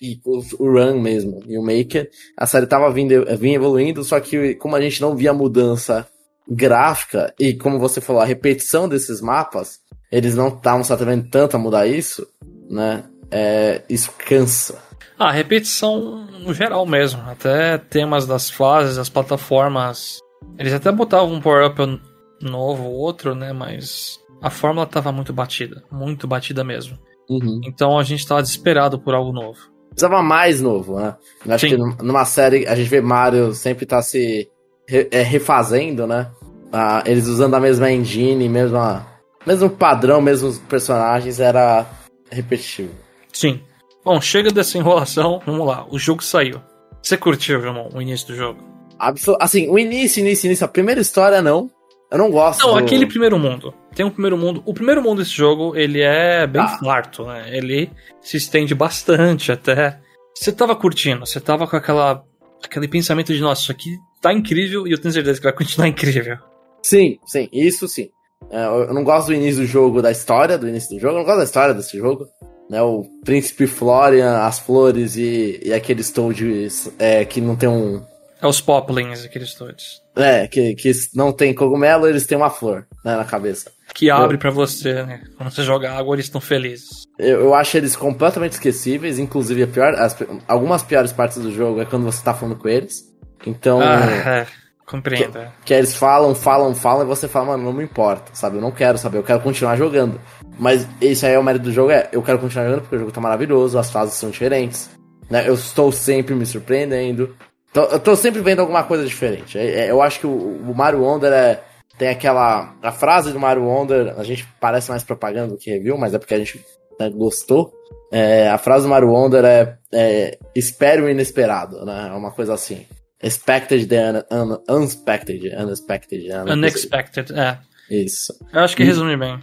e 0.01 0.19
o, 0.25 0.39
o 0.59 0.71
Run 0.71 0.99
mesmo 0.99 1.43
e 1.47 1.59
o 1.59 1.61
Maker, 1.61 2.09
a 2.35 2.47
série 2.47 2.65
tava 2.65 2.91
vindo, 2.91 3.23
vinha 3.37 3.55
evoluindo, 3.55 4.03
só 4.03 4.19
que 4.19 4.55
como 4.55 4.75
a 4.75 4.81
gente 4.81 4.99
não 4.99 5.15
via 5.15 5.31
mudança 5.31 6.07
gráfica 6.47 7.33
e 7.39 7.53
como 7.53 7.79
você 7.79 8.01
falou, 8.01 8.21
a 8.21 8.25
repetição 8.25 8.87
desses 8.87 9.21
mapas, 9.21 9.79
eles 10.11 10.35
não 10.35 10.49
estavam 10.49 10.83
se 10.83 10.93
atrevendo 10.93 11.27
tanto 11.29 11.55
a 11.55 11.59
mudar 11.59 11.87
isso, 11.87 12.27
né? 12.69 13.03
É, 13.31 13.81
isso 13.89 14.11
cansa. 14.17 14.77
Ah, 15.17 15.31
repetição 15.31 16.25
no 16.39 16.53
geral 16.53 16.85
mesmo. 16.85 17.21
Até 17.21 17.77
temas 17.77 18.27
das 18.27 18.49
fases, 18.49 18.97
as 18.97 19.09
plataformas. 19.09 20.19
Eles 20.57 20.73
até 20.73 20.91
botavam 20.91 21.33
um 21.33 21.41
power-up 21.41 21.99
novo, 22.41 22.83
outro, 22.83 23.33
né? 23.33 23.53
Mas 23.53 24.19
a 24.41 24.49
fórmula 24.49 24.85
tava 24.85 25.11
muito 25.11 25.33
batida. 25.33 25.83
Muito 25.91 26.27
batida 26.27 26.63
mesmo. 26.63 26.97
Uhum. 27.29 27.61
Então 27.63 27.97
a 27.97 28.03
gente 28.03 28.27
tava 28.27 28.41
desesperado 28.41 28.99
por 28.99 29.15
algo 29.15 29.31
novo. 29.31 29.59
Precisava 29.89 30.21
mais 30.21 30.59
novo, 30.59 30.99
né? 30.99 31.15
Eu 31.45 31.53
acho 31.53 31.69
Sim. 31.69 31.75
que 31.95 32.03
numa 32.03 32.25
série 32.25 32.67
a 32.67 32.75
gente 32.75 32.89
vê 32.89 32.99
Mario 32.99 33.53
sempre 33.53 33.85
tá 33.85 34.01
se 34.01 34.49
re- 34.87 35.07
é, 35.11 35.21
refazendo, 35.21 36.05
né? 36.07 36.27
Ah, 36.71 37.03
eles 37.05 37.27
usando 37.27 37.53
a 37.55 37.59
mesma 37.59 37.91
engine, 37.91 38.49
mesma, 38.49 39.05
mesmo 39.45 39.69
padrão, 39.69 40.21
mesmos 40.21 40.57
personagens, 40.59 41.39
era 41.39 41.85
repetitivo. 42.31 42.91
Sim. 43.31 43.61
Bom, 44.03 44.19
chega 44.19 44.51
dessa 44.51 44.77
enrolação. 44.77 45.41
Vamos 45.45 45.65
lá. 45.67 45.85
O 45.89 45.97
jogo 45.99 46.23
saiu. 46.23 46.59
Você 47.01 47.15
curtiu, 47.17 47.59
irmão, 47.59 47.89
o 47.93 48.01
início 48.01 48.27
do 48.27 48.35
jogo? 48.35 48.59
Absol 48.99 49.37
assim, 49.39 49.69
o 49.69 49.77
início, 49.77 50.21
início, 50.21 50.47
início, 50.47 50.65
a 50.65 50.69
primeira 50.69 51.01
história 51.01 51.41
não. 51.41 51.69
Eu 52.11 52.17
não 52.17 52.29
gosto. 52.31 52.65
Não, 52.65 52.73
do- 52.73 52.79
aquele 52.79 53.05
primeiro 53.05 53.37
mundo. 53.39 53.73
Tem 53.95 54.05
um 54.05 54.09
primeiro 54.09 54.37
mundo. 54.37 54.61
O 54.65 54.73
primeiro 54.73 55.01
mundo 55.01 55.19
desse 55.19 55.31
jogo, 55.35 55.75
ele 55.75 56.01
é 56.01 56.45
bem 56.47 56.61
Ah. 56.61 56.77
farto, 56.83 57.25
né? 57.25 57.49
Ele 57.55 57.89
se 58.21 58.37
estende 58.37 58.73
bastante 58.75 59.51
até. 59.51 59.99
Você 60.35 60.51
tava 60.51 60.75
curtindo, 60.75 61.25
você 61.25 61.39
tava 61.39 61.67
com 61.67 61.75
aquela 61.75 62.23
aquele 62.65 62.87
pensamento 62.87 63.33
de, 63.33 63.41
nossa, 63.41 63.61
isso 63.61 63.71
aqui 63.71 63.97
tá 64.21 64.33
incrível 64.33 64.87
e 64.87 64.91
eu 64.91 64.97
tenho 64.97 65.13
certeza 65.13 65.39
que 65.39 65.43
vai 65.43 65.53
continuar 65.53 65.87
incrível. 65.89 66.37
Sim, 66.81 67.19
sim, 67.25 67.47
isso 67.51 67.87
sim. 67.87 68.09
É, 68.51 68.65
eu 68.65 68.93
não 68.93 69.03
gosto 69.03 69.27
do 69.27 69.33
início 69.33 69.61
do 69.61 69.67
jogo, 69.67 70.01
da 70.01 70.11
história 70.11 70.57
do 70.57 70.67
início 70.67 70.89
do 70.95 70.99
jogo, 70.99 71.13
eu 71.13 71.19
não 71.19 71.25
gosto 71.25 71.37
da 71.37 71.43
história 71.43 71.73
desse 71.73 71.97
jogo. 71.97 72.27
Né, 72.69 72.81
o 72.81 73.03
Príncipe 73.25 73.67
Florian, 73.67 74.37
as 74.37 74.57
flores 74.57 75.17
e, 75.17 75.59
e 75.63 75.73
aqueles 75.73 76.09
Toads 76.11 76.89
é, 76.97 77.25
que 77.25 77.41
não 77.41 77.55
tem 77.55 77.67
um. 77.67 78.01
É 78.41 78.47
os 78.47 78.61
Poplins, 78.61 79.23
aqueles 79.23 79.53
todos. 79.53 80.01
É, 80.15 80.47
que, 80.47 80.73
que 80.75 80.91
não 81.13 81.31
tem 81.31 81.53
cogumelo, 81.53 82.07
eles 82.07 82.25
têm 82.25 82.37
uma 82.37 82.49
flor 82.49 82.87
né, 83.03 83.15
na 83.15 83.25
cabeça. 83.25 83.71
Que 83.93 84.09
abre 84.09 84.37
pra 84.37 84.49
você, 84.49 85.03
né? 85.03 85.21
Quando 85.37 85.51
você 85.51 85.61
joga 85.63 85.91
água, 85.91 86.15
eles 86.15 86.25
estão 86.25 86.41
felizes. 86.41 87.03
Eu, 87.19 87.41
eu 87.41 87.53
acho 87.53 87.77
eles 87.77 87.95
completamente 87.95 88.53
esquecíveis, 88.53 89.19
inclusive 89.19 89.63
a 89.63 89.67
pior, 89.67 89.93
as- 89.95 90.17
algumas 90.47 90.81
piores 90.81 91.11
partes 91.11 91.37
do 91.37 91.51
jogo 91.51 91.79
é 91.81 91.85
quando 91.85 92.03
você 92.03 92.23
tá 92.23 92.33
falando 92.33 92.57
com 92.57 92.67
eles. 92.67 93.03
Então, 93.45 93.79
Ah, 93.81 93.99
é. 94.39 94.47
Compreendo. 94.85 95.37
é. 95.37 95.51
que 95.63 95.73
eles 95.73 95.95
falam, 95.95 96.35
falam, 96.35 96.73
falam, 96.75 97.03
e 97.03 97.07
você 97.07 97.27
fala, 97.27 97.45
mano, 97.47 97.63
não 97.63 97.73
me 97.73 97.83
importa, 97.83 98.31
sabe? 98.33 98.57
Eu 98.57 98.61
não 98.61 98.71
quero 98.71 98.97
saber, 98.97 99.17
eu 99.17 99.23
quero 99.23 99.39
continuar 99.39 99.75
jogando. 99.77 100.19
Mas 100.59 100.87
isso 101.01 101.25
aí 101.25 101.33
é 101.33 101.39
o 101.39 101.43
mérito 101.43 101.65
do 101.65 101.71
jogo, 101.71 101.89
é, 101.91 102.09
eu 102.11 102.21
quero 102.21 102.37
continuar 102.39 102.65
jogando 102.65 102.81
porque 102.81 102.95
o 102.95 102.99
jogo 102.99 103.11
tá 103.11 103.21
maravilhoso, 103.21 103.77
as 103.79 103.89
fases 103.91 104.15
são 104.15 104.29
diferentes, 104.29 104.89
né? 105.29 105.47
Eu 105.47 105.53
estou 105.53 105.91
sempre 105.91 106.35
me 106.35 106.45
surpreendendo. 106.45 107.35
Então, 107.71 107.85
eu 107.85 107.99
tô 107.99 108.15
sempre 108.15 108.41
vendo 108.41 108.59
alguma 108.59 108.83
coisa 108.83 109.05
diferente. 109.05 109.57
É- 109.57 109.85
é- 109.87 109.91
eu 109.91 110.01
acho 110.01 110.19
que 110.19 110.27
o, 110.27 110.29
o 110.31 110.73
Mario 110.75 111.01
Wonder 111.01 111.31
é, 111.31 111.61
tem 111.97 112.09
aquela. 112.09 112.75
A 112.81 112.91
frase 112.91 113.31
do 113.31 113.39
Mario 113.39 113.63
Wonder, 113.65 114.13
a 114.17 114.23
gente 114.23 114.47
parece 114.59 114.89
mais 114.89 115.03
propaganda 115.03 115.53
do 115.53 115.57
que 115.57 115.71
review, 115.71 115.97
mas 115.97 116.13
é 116.13 116.19
porque 116.19 116.33
a 116.33 116.39
gente 116.39 116.63
né, 116.99 117.09
gostou. 117.09 117.71
É, 118.11 118.47
a 118.49 118.57
frase 118.57 118.83
do 118.85 118.89
Mario 118.89 119.09
Wonder 119.09 119.43
é, 119.45 119.77
é 119.91 120.37
espere 120.55 121.01
o 121.01 121.09
inesperado, 121.09 121.83
né? 121.85 122.09
É 122.09 122.13
uma 122.13 122.31
coisa 122.31 122.53
assim. 122.53 122.85
Expected 123.21 123.87
the 123.87 124.23
un, 124.31 124.51
un, 124.51 124.57
unexpected, 124.69 125.55
unexpected. 125.55 126.29
Unexpected, 126.31 127.33
é. 127.33 127.57
Isso. 127.89 128.33
Eu 128.51 128.61
acho 128.61 128.75
que 128.75 128.83
E- 128.83 128.85
resume 128.85 129.15
bem. 129.17 129.41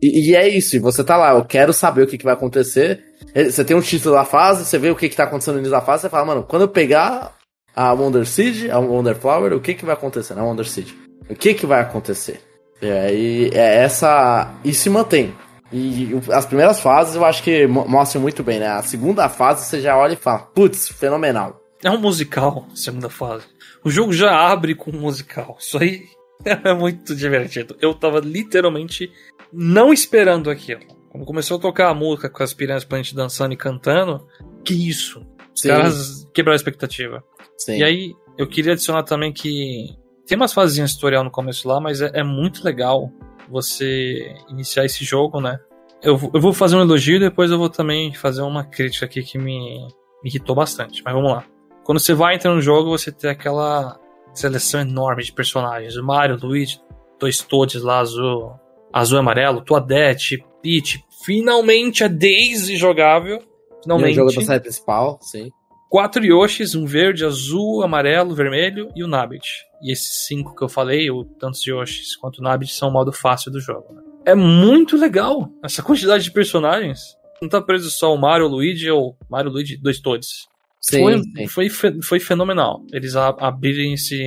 E, 0.00 0.30
e 0.30 0.36
é 0.36 0.48
isso, 0.48 0.76
e 0.76 0.78
você 0.78 1.02
tá 1.02 1.16
lá, 1.16 1.32
eu 1.32 1.44
quero 1.44 1.72
saber 1.72 2.02
o 2.02 2.06
que, 2.06 2.16
que 2.16 2.24
vai 2.24 2.34
acontecer. 2.34 3.02
Você 3.34 3.64
tem 3.64 3.76
um 3.76 3.80
título 3.80 4.14
da 4.14 4.24
fase, 4.24 4.64
você 4.64 4.78
vê 4.78 4.90
o 4.90 4.94
que, 4.94 5.08
que 5.08 5.16
tá 5.16 5.24
acontecendo 5.24 5.54
no 5.54 5.60
início 5.60 5.72
da 5.76 5.80
fase, 5.80 6.02
você 6.02 6.08
fala, 6.08 6.24
mano, 6.24 6.44
quando 6.44 6.62
eu 6.62 6.68
pegar 6.68 7.32
a 7.74 7.92
Wonder 7.92 8.24
Seed, 8.24 8.70
a 8.70 8.78
Wonder 8.78 9.16
Flower, 9.16 9.52
o 9.52 9.60
que, 9.60 9.74
que 9.74 9.84
vai 9.84 9.94
acontecer 9.94 10.34
na 10.34 10.44
Wonder 10.44 10.66
Seed? 10.68 10.90
O 11.28 11.34
que, 11.34 11.54
que 11.54 11.66
vai 11.66 11.80
acontecer? 11.80 12.40
E 12.80 12.90
aí, 12.90 13.50
é 13.52 13.76
essa. 13.84 14.52
E 14.64 14.74
se 14.74 14.90
mantém. 14.90 15.34
E 15.72 16.10
as 16.30 16.44
primeiras 16.44 16.80
fases 16.80 17.14
eu 17.14 17.24
acho 17.24 17.42
que 17.42 17.66
mo- 17.66 17.88
mostram 17.88 18.20
muito 18.20 18.42
bem, 18.42 18.58
né? 18.60 18.66
A 18.68 18.82
segunda 18.82 19.28
fase 19.28 19.64
você 19.64 19.80
já 19.80 19.96
olha 19.96 20.12
e 20.12 20.16
fala, 20.16 20.40
putz, 20.40 20.88
fenomenal. 20.88 21.60
É 21.82 21.90
um 21.90 21.98
musical, 21.98 22.66
segunda 22.74 23.08
fase. 23.08 23.44
O 23.82 23.90
jogo 23.90 24.12
já 24.12 24.30
abre 24.32 24.74
com 24.74 24.90
um 24.90 25.00
musical. 25.00 25.56
Isso 25.58 25.78
aí 25.78 26.02
é 26.44 26.74
muito 26.74 27.14
divertido. 27.16 27.76
Eu 27.80 27.94
tava 27.94 28.20
literalmente 28.20 29.10
não 29.52 29.92
esperando 29.92 30.50
aquilo. 30.50 30.82
Quando 31.10 31.24
começou 31.26 31.56
a 31.56 31.60
tocar 31.60 31.88
a 31.88 31.94
música 31.94 32.28
com 32.28 32.42
as 32.42 32.52
piranhas 32.54 32.84
Plant 32.84 33.12
dançando 33.14 33.52
e 33.52 33.56
cantando, 33.56 34.26
que 34.64 34.74
isso? 34.88 35.20
Os 35.54 35.60
Sim. 35.62 35.68
caras 35.68 36.28
quebraram 36.34 36.54
a 36.54 36.56
expectativa. 36.56 37.24
Sim. 37.58 37.78
E 37.78 37.84
aí, 37.84 38.12
eu 38.38 38.46
queria 38.48 38.72
adicionar 38.72 39.02
também 39.02 39.32
que 39.32 39.94
tem 40.26 40.36
umas 40.36 40.52
fases 40.52 40.94
tutorial 40.94 41.24
no 41.24 41.30
começo 41.30 41.66
lá, 41.68 41.80
mas 41.80 42.00
é, 42.00 42.10
é 42.14 42.22
muito 42.22 42.64
legal 42.64 43.10
você 43.48 44.34
iniciar 44.48 44.84
esse 44.84 45.04
jogo, 45.04 45.40
né? 45.40 45.58
Eu, 46.02 46.16
vou- 46.16 46.30
eu 46.34 46.40
vou 46.40 46.52
fazer 46.52 46.76
um 46.76 46.80
elogio 46.80 47.16
e 47.16 47.20
depois 47.20 47.50
eu 47.50 47.58
vou 47.58 47.68
também 47.68 48.12
fazer 48.14 48.42
uma 48.42 48.64
crítica 48.64 49.06
aqui 49.06 49.22
que 49.22 49.38
me, 49.38 49.86
me 50.22 50.30
irritou 50.30 50.54
bastante. 50.54 51.02
Mas 51.04 51.14
vamos 51.14 51.30
lá. 51.30 51.44
Quando 51.84 51.98
você 52.00 52.14
vai 52.14 52.34
entrar 52.36 52.54
no 52.54 52.60
jogo, 52.60 52.90
você 52.90 53.10
tem 53.12 53.30
aquela 53.30 53.98
seleção 54.34 54.80
enorme 54.80 55.22
de 55.22 55.32
personagens. 55.32 55.96
O 55.96 56.02
Mario, 56.04 56.38
Luigi, 56.42 56.80
dois 57.20 57.38
Toads 57.40 57.82
lá, 57.82 57.98
azul, 58.00 58.52
azul 58.92 59.18
e 59.18 59.20
amarelo, 59.20 59.60
Toadette, 59.62 60.44
Peach. 60.62 61.04
Finalmente 61.24 62.02
a 62.04 62.08
Daisy 62.08 62.76
jogável. 62.76 63.36
E 63.38 63.82
Finalmente 63.82 64.12
o 64.12 64.14
jogo 64.14 64.32
da 64.34 64.40
série 64.46 64.60
principal, 64.60 65.18
sim. 65.20 65.50
Quatro 65.92 66.24
Yoshis, 66.24 66.74
um 66.74 66.86
verde, 66.86 67.22
azul, 67.22 67.82
amarelo, 67.82 68.34
vermelho 68.34 68.88
e 68.96 69.04
o 69.04 69.06
Nabbit. 69.06 69.46
E 69.82 69.92
esses 69.92 70.26
cinco 70.26 70.56
que 70.56 70.64
eu 70.64 70.68
falei, 70.68 71.10
o 71.10 71.22
tanto 71.24 71.54
os 71.56 71.66
Yoshis 71.66 72.16
quanto 72.16 72.38
o 72.38 72.42
Nabbit, 72.42 72.72
são 72.72 72.88
o 72.88 72.92
modo 72.92 73.12
fácil 73.12 73.52
do 73.52 73.60
jogo. 73.60 73.92
né? 73.92 74.02
É 74.24 74.34
muito 74.34 74.96
legal 74.96 75.52
essa 75.62 75.82
quantidade 75.82 76.24
de 76.24 76.30
personagens. 76.32 77.14
Não 77.42 77.48
tá 77.48 77.60
preso 77.60 77.90
só 77.90 78.14
o 78.14 78.16
Mario, 78.18 78.46
o 78.46 78.48
Luigi 78.48 78.90
ou 78.90 79.16
Mario, 79.28 79.50
Luigi, 79.50 79.76
dois 79.76 80.00
todos. 80.00 80.48
Sim, 80.80 81.00
Foi, 81.02 81.22
sim. 81.22 81.46
foi, 81.70 82.00
foi 82.02 82.20
fenomenal 82.20 82.82
eles 82.92 83.14
a- 83.14 83.36
abrirem 83.38 83.92
esse, 83.94 84.24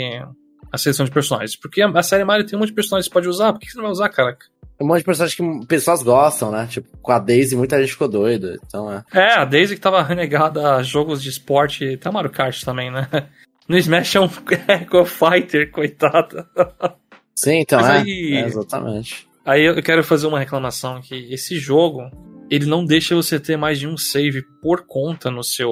a 0.72 0.77
seleção 0.77 1.05
de 1.05 1.12
personagens. 1.12 1.55
Porque 1.55 1.81
a, 1.81 1.88
a 1.89 2.03
série 2.03 2.24
Mario 2.24 2.45
tem 2.45 2.55
um 2.55 2.60
monte 2.60 2.69
de 2.69 2.75
personagens 2.75 3.07
que 3.07 3.10
você 3.10 3.13
pode 3.13 3.27
usar. 3.27 3.51
Por 3.53 3.60
que 3.60 3.69
você 3.72 3.77
não 3.77 3.84
vai 3.86 3.91
usar, 3.91 4.10
cara? 4.10 4.38
Um 4.79 4.88
monte 4.88 5.00
de 5.00 5.03
personagens 5.05 5.36
que 5.62 5.65
pessoas 5.67 6.03
gostam, 6.03 6.51
né? 6.51 6.67
Tipo, 6.70 6.89
com 7.01 7.12
a 7.12 7.20
Daisy 7.20 7.55
muita 7.55 7.79
gente 7.79 7.94
ficou 7.94 8.08
doida. 8.10 8.58
Então 8.67 8.91
é. 8.91 9.03
É, 9.13 9.34
a 9.36 9.46
Daisy 9.46 9.75
que 9.75 9.82
tava 9.82 10.01
renegada 10.03 10.75
a 10.75 10.84
jogos 10.84 11.22
de 11.24 11.29
esporte, 11.29 11.94
até 11.94 12.12
Mario 12.12 12.29
Kart 12.32 12.62
também, 12.63 12.91
né? 12.91 13.08
No 13.67 13.75
Smash 13.79 14.15
é 14.15 14.20
um 14.22 14.25
Echo 14.70 15.05
Fighter, 15.05 15.72
coitada. 15.72 16.48
Sim, 17.34 17.62
então 17.62 17.79
Mas 17.82 17.89
é. 17.89 17.98
aí- 18.01 18.34
É, 18.36 18.46
Exatamente. 18.46 19.27
Aí 19.44 19.63
eu 19.63 19.82
quero 19.82 20.03
fazer 20.03 20.27
uma 20.27 20.38
reclamação 20.39 21.01
que 21.01 21.15
esse 21.34 21.58
jogo, 21.58 22.01
ele 22.50 22.65
não 22.67 22.86
deixa 22.86 23.15
você 23.15 23.39
ter 23.39 23.58
mais 23.58 23.79
de 23.79 23.88
um 23.88 23.98
save 23.98 24.44
por 24.62 24.86
conta 24.86 25.32
no 25.32 25.44
seu 25.44 25.70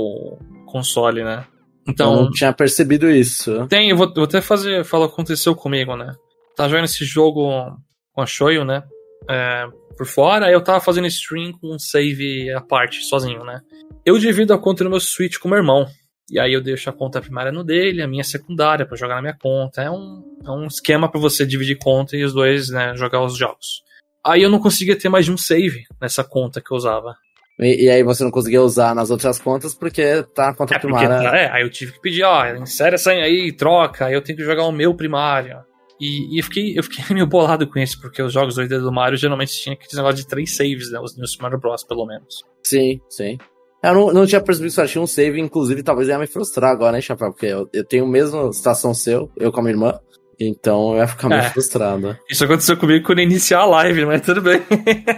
console, 0.65 1.23
né? 1.23 1.45
Eu 1.85 1.91
Então, 1.91 2.15
não 2.23 2.31
tinha 2.31 2.51
percebido 2.53 3.09
isso. 3.11 3.67
tem, 3.67 3.89
eu 3.91 3.97
vou, 3.97 4.11
vou 4.11 4.23
até 4.23 4.41
fazer, 4.41 4.83
falar 4.85 5.05
o 5.05 5.07
que 5.09 5.13
aconteceu 5.13 5.55
comigo, 5.55 5.95
né? 5.95 6.15
Tava 6.55 6.69
jogando 6.69 6.85
esse 6.85 7.03
jogo 7.05 7.77
com 8.13 8.21
a 8.21 8.25
Shoyo, 8.25 8.63
né? 8.65 8.83
É, 9.29 9.65
por 9.97 10.05
fora, 10.07 10.51
eu 10.51 10.61
tava 10.61 10.79
fazendo 10.79 11.07
stream 11.07 11.53
com 11.53 11.75
um 11.75 11.79
save 11.79 12.51
à 12.51 12.61
parte, 12.61 13.03
sozinho, 13.03 13.43
né? 13.43 13.61
Eu 14.05 14.17
divido 14.17 14.53
a 14.53 14.57
conta 14.57 14.83
no 14.83 14.89
meu 14.89 14.99
Switch 14.99 15.37
com 15.37 15.47
meu 15.47 15.57
irmão. 15.57 15.85
E 16.29 16.39
aí 16.39 16.53
eu 16.53 16.61
deixo 16.61 16.89
a 16.89 16.93
conta 16.93 17.21
primária 17.21 17.51
no 17.51 17.63
dele, 17.63 18.01
a 18.01 18.07
minha 18.07 18.23
secundária 18.23 18.85
pra 18.85 18.97
jogar 18.97 19.15
na 19.15 19.21
minha 19.21 19.37
conta. 19.39 19.81
É 19.81 19.91
um, 19.91 20.23
é 20.45 20.49
um 20.51 20.65
esquema 20.67 21.09
pra 21.09 21.19
você 21.19 21.45
dividir 21.45 21.77
conta 21.77 22.15
e 22.17 22.23
os 22.23 22.33
dois, 22.33 22.69
né, 22.69 22.95
jogar 22.95 23.23
os 23.23 23.37
jogos. 23.37 23.83
Aí 24.25 24.41
eu 24.41 24.49
não 24.49 24.59
conseguia 24.59 24.97
ter 24.97 25.09
mais 25.09 25.25
de 25.25 25.31
um 25.31 25.37
save 25.37 25.83
nessa 26.01 26.23
conta 26.23 26.61
que 26.61 26.71
eu 26.71 26.77
usava. 26.77 27.13
E, 27.59 27.85
e 27.85 27.89
aí 27.89 28.01
você 28.03 28.23
não 28.23 28.31
conseguia 28.31 28.61
usar 28.61 28.95
nas 28.95 29.11
outras 29.11 29.37
contas 29.39 29.75
porque 29.75 30.23
tá 30.33 30.47
na 30.47 30.55
conta 30.55 30.75
É, 30.75 30.79
porque, 30.79 30.97
primária. 30.97 31.27
é, 31.37 31.51
aí 31.51 31.61
eu 31.61 31.69
tive 31.69 31.91
que 31.91 32.01
pedir, 32.01 32.23
ó, 32.23 32.47
insere 32.55 32.95
essa 32.95 33.11
aí, 33.11 33.51
troca, 33.51 34.05
aí 34.05 34.13
eu 34.13 34.21
tenho 34.21 34.37
que 34.37 34.43
jogar 34.45 34.63
o 34.63 34.71
meu 34.71 34.95
primário. 34.95 35.59
E, 36.03 36.35
e 36.35 36.39
eu, 36.39 36.43
fiquei, 36.43 36.77
eu 36.77 36.83
fiquei 36.83 37.05
meio 37.15 37.25
bolado 37.25 37.65
com 37.65 37.79
isso, 37.79 37.99
porque 38.01 38.21
os 38.21 38.33
jogos 38.33 38.57
2D 38.57 38.81
do 38.81 38.91
Mario 38.91 39.17
geralmente 39.17 39.53
tinha 39.53 39.73
aquele 39.73 39.95
negócio 39.95 40.17
de 40.17 40.27
três 40.27 40.53
saves, 40.53 40.91
né? 40.91 40.99
Os 40.99 41.15
New 41.15 41.25
Super 41.25 41.43
Mario 41.43 41.59
Bros, 41.59 41.83
pelo 41.85 42.05
menos. 42.05 42.43
Sim, 42.61 42.99
sim. 43.09 43.37
Eu 43.81 43.93
não, 43.93 44.13
não 44.13 44.25
tinha 44.25 44.41
percebido 44.41 44.71
que 44.71 44.75
só 44.75 44.85
tinha 44.85 45.01
um 45.01 45.07
save, 45.07 45.39
inclusive 45.39 45.81
talvez 45.81 46.09
ia 46.09 46.19
me 46.19 46.27
frustrar 46.27 46.71
agora, 46.71 46.93
né, 46.93 47.01
Chapéu? 47.01 47.31
Porque 47.31 47.45
eu, 47.45 47.69
eu 47.71 47.85
tenho 47.85 48.05
a 48.05 48.07
mesma 48.07 48.51
situação 48.51 48.93
seu, 48.93 49.31
eu 49.37 49.51
com 49.51 49.61
a 49.61 49.63
minha 49.63 49.73
irmã. 49.73 49.99
Então 50.39 50.93
eu 50.93 50.97
ia 50.97 51.07
ficar 51.07 51.29
meio 51.29 51.41
é. 51.41 51.49
frustrado. 51.49 52.17
Isso 52.29 52.43
aconteceu 52.43 52.75
comigo 52.75 53.05
quando 53.05 53.19
iniciar 53.19 53.59
a 53.59 53.65
live, 53.65 54.05
mas 54.05 54.21
tudo 54.21 54.41
bem. 54.41 54.61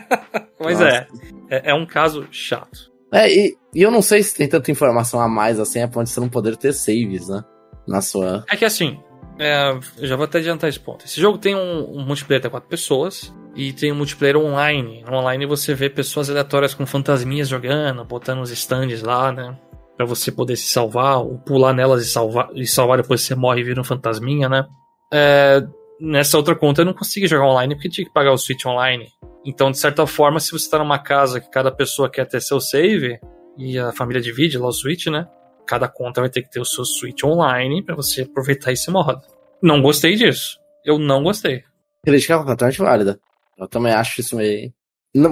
mas 0.60 0.82
é, 0.82 1.08
é, 1.50 1.72
é, 1.72 1.74
um 1.74 1.86
caso 1.86 2.28
chato. 2.32 2.92
É, 3.12 3.32
e, 3.32 3.56
e, 3.74 3.82
eu 3.82 3.90
não 3.90 4.02
sei 4.02 4.22
se 4.22 4.36
tem 4.36 4.48
tanta 4.48 4.72
informação 4.72 5.20
a 5.20 5.28
mais 5.28 5.60
assim, 5.60 5.82
a 5.82 5.88
ponto 5.88 6.06
de 6.06 6.12
você 6.12 6.20
não 6.20 6.30
poder 6.30 6.58
ter 6.58 6.74
saves, 6.74 7.28
né? 7.28 7.44
Na 7.88 8.02
sua. 8.02 8.44
É 8.50 8.58
que 8.58 8.66
assim, 8.66 9.00
é, 9.40 9.78
eu 9.98 10.08
já 10.08 10.16
vou 10.16 10.26
até 10.26 10.40
adiantar 10.40 10.70
esse 10.70 10.80
ponto. 10.80 11.06
Esse 11.06 11.20
jogo 11.20 11.38
tem 11.38 11.56
um, 11.56 11.98
um 11.98 12.06
multiplayer 12.06 12.40
até 12.40 12.50
quatro 12.50 12.70
pessoas 12.70 13.34
e 13.56 13.74
tem 13.74 13.92
um 13.92 13.96
multiplayer 13.96 14.38
online. 14.38 15.04
No 15.04 15.18
online 15.18 15.46
você 15.46 15.74
vê 15.74 15.90
pessoas 15.90 16.30
aleatórias 16.30 16.74
com 16.74 16.86
fantasminhas 16.86 17.48
jogando, 17.48 18.04
botando 18.06 18.42
os 18.42 18.52
stands 18.52 19.02
lá, 19.02 19.32
né? 19.32 19.58
Pra 19.98 20.06
você 20.06 20.32
poder 20.32 20.56
se 20.58 20.68
salvar, 20.68 21.20
ou 21.20 21.38
pular 21.40 21.74
nelas 21.74 22.06
e 22.06 22.10
salvar, 22.10 22.50
e 22.54 22.66
salvar 22.66 23.02
depois 23.02 23.22
você 23.22 23.36
morre 23.36 23.62
e 23.62 23.64
vira 23.64 23.80
um 23.80 23.84
fantasminha, 23.84 24.50
né? 24.50 24.66
É, 25.14 25.64
nessa 26.00 26.38
outra 26.38 26.56
conta 26.56 26.82
eu 26.82 26.86
não 26.86 26.94
consegui 26.94 27.28
jogar 27.28 27.46
online 27.46 27.76
porque 27.76 27.90
tinha 27.90 28.06
que 28.06 28.14
pagar 28.14 28.32
o 28.32 28.38
Switch 28.38 28.66
online. 28.66 29.08
Então, 29.46 29.70
de 29.70 29.78
certa 29.78 30.06
forma, 30.08 30.40
se 30.40 30.52
você 30.52 30.70
tá 30.70 30.80
numa 30.80 31.00
casa 31.00 31.40
que 31.40 31.50
cada 31.50 31.72
pessoa 31.72 32.10
quer 32.10 32.26
ter 32.26 32.42
seu 32.42 32.60
save, 32.60 33.20
e 33.58 33.78
a 33.78 33.92
família 33.92 34.22
divide 34.22 34.58
lá 34.58 34.68
o 34.68 34.74
Switch, 34.74 35.08
né? 35.08 35.28
Cada 35.66 35.88
conta 35.88 36.22
vai 36.22 36.30
ter 36.30 36.42
que 36.42 36.52
ter 36.52 36.60
o 36.60 36.66
seu 36.66 36.86
Switch 36.86 37.24
online 37.24 37.84
para 37.84 37.96
você 37.96 38.22
aproveitar 38.22 38.72
esse 38.72 38.90
modo. 38.92 39.22
Não 39.62 39.82
gostei 39.82 40.16
disso. 40.16 40.60
Eu 40.86 41.00
não 41.00 41.24
gostei. 41.24 41.64
Crítica 42.06 42.36
é 42.36 42.38
completamente 42.38 42.80
válida. 42.80 43.20
Eu 43.58 43.68
também 43.68 43.94
acho 43.94 44.22
isso 44.22 44.36
meio. 44.36 44.72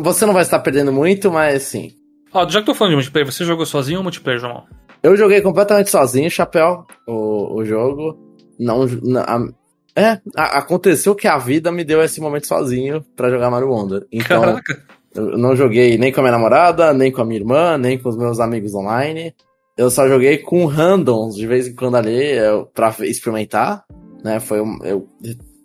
Você 0.01 0.25
não 0.25 0.33
vai 0.33 0.43
estar 0.43 0.59
perdendo 0.59 0.91
muito, 0.91 1.31
mas 1.31 1.63
sim. 1.63 1.91
Ó, 2.33 2.47
já 2.49 2.61
que 2.61 2.65
tô 2.65 2.73
falando 2.73 2.91
de 2.91 2.95
multiplayer, 2.95 3.31
você 3.31 3.45
jogou 3.45 3.65
sozinho 3.65 3.99
ou 3.99 4.03
multiplayer, 4.03 4.39
João? 4.39 4.65
Eu 5.03 5.15
joguei 5.17 5.41
completamente 5.41 5.89
sozinho, 5.89 6.31
chapéu, 6.31 6.85
o, 7.05 7.57
o 7.57 7.65
jogo. 7.65 8.17
Não. 8.57 8.85
não 8.85 9.53
é, 9.95 10.19
a, 10.35 10.57
aconteceu 10.57 11.13
que 11.13 11.27
a 11.27 11.37
vida 11.37 11.71
me 11.71 11.83
deu 11.83 12.01
esse 12.01 12.19
momento 12.19 12.47
sozinho 12.47 13.05
para 13.15 13.29
jogar 13.29 13.51
Mario 13.51 13.69
Wonder. 13.69 14.07
Então, 14.11 14.41
Caraca. 14.41 14.83
eu 15.13 15.37
não 15.37 15.55
joguei 15.55 15.97
nem 15.97 16.11
com 16.11 16.21
a 16.21 16.23
minha 16.23 16.31
namorada, 16.31 16.93
nem 16.93 17.11
com 17.11 17.21
a 17.21 17.25
minha 17.25 17.39
irmã, 17.39 17.77
nem 17.77 17.99
com 17.99 18.09
os 18.09 18.17
meus 18.17 18.39
amigos 18.39 18.73
online. 18.73 19.35
Eu 19.77 19.89
só 19.89 20.07
joguei 20.07 20.37
com 20.37 20.65
randoms 20.65 21.35
de 21.35 21.47
vez 21.47 21.67
em 21.67 21.75
quando 21.75 21.95
ali 21.95 22.37
eu, 22.37 22.65
pra 22.67 22.95
experimentar, 23.01 23.83
né? 24.23 24.39
Foi 24.39 24.61
um, 24.61 24.77
eu, 24.83 25.07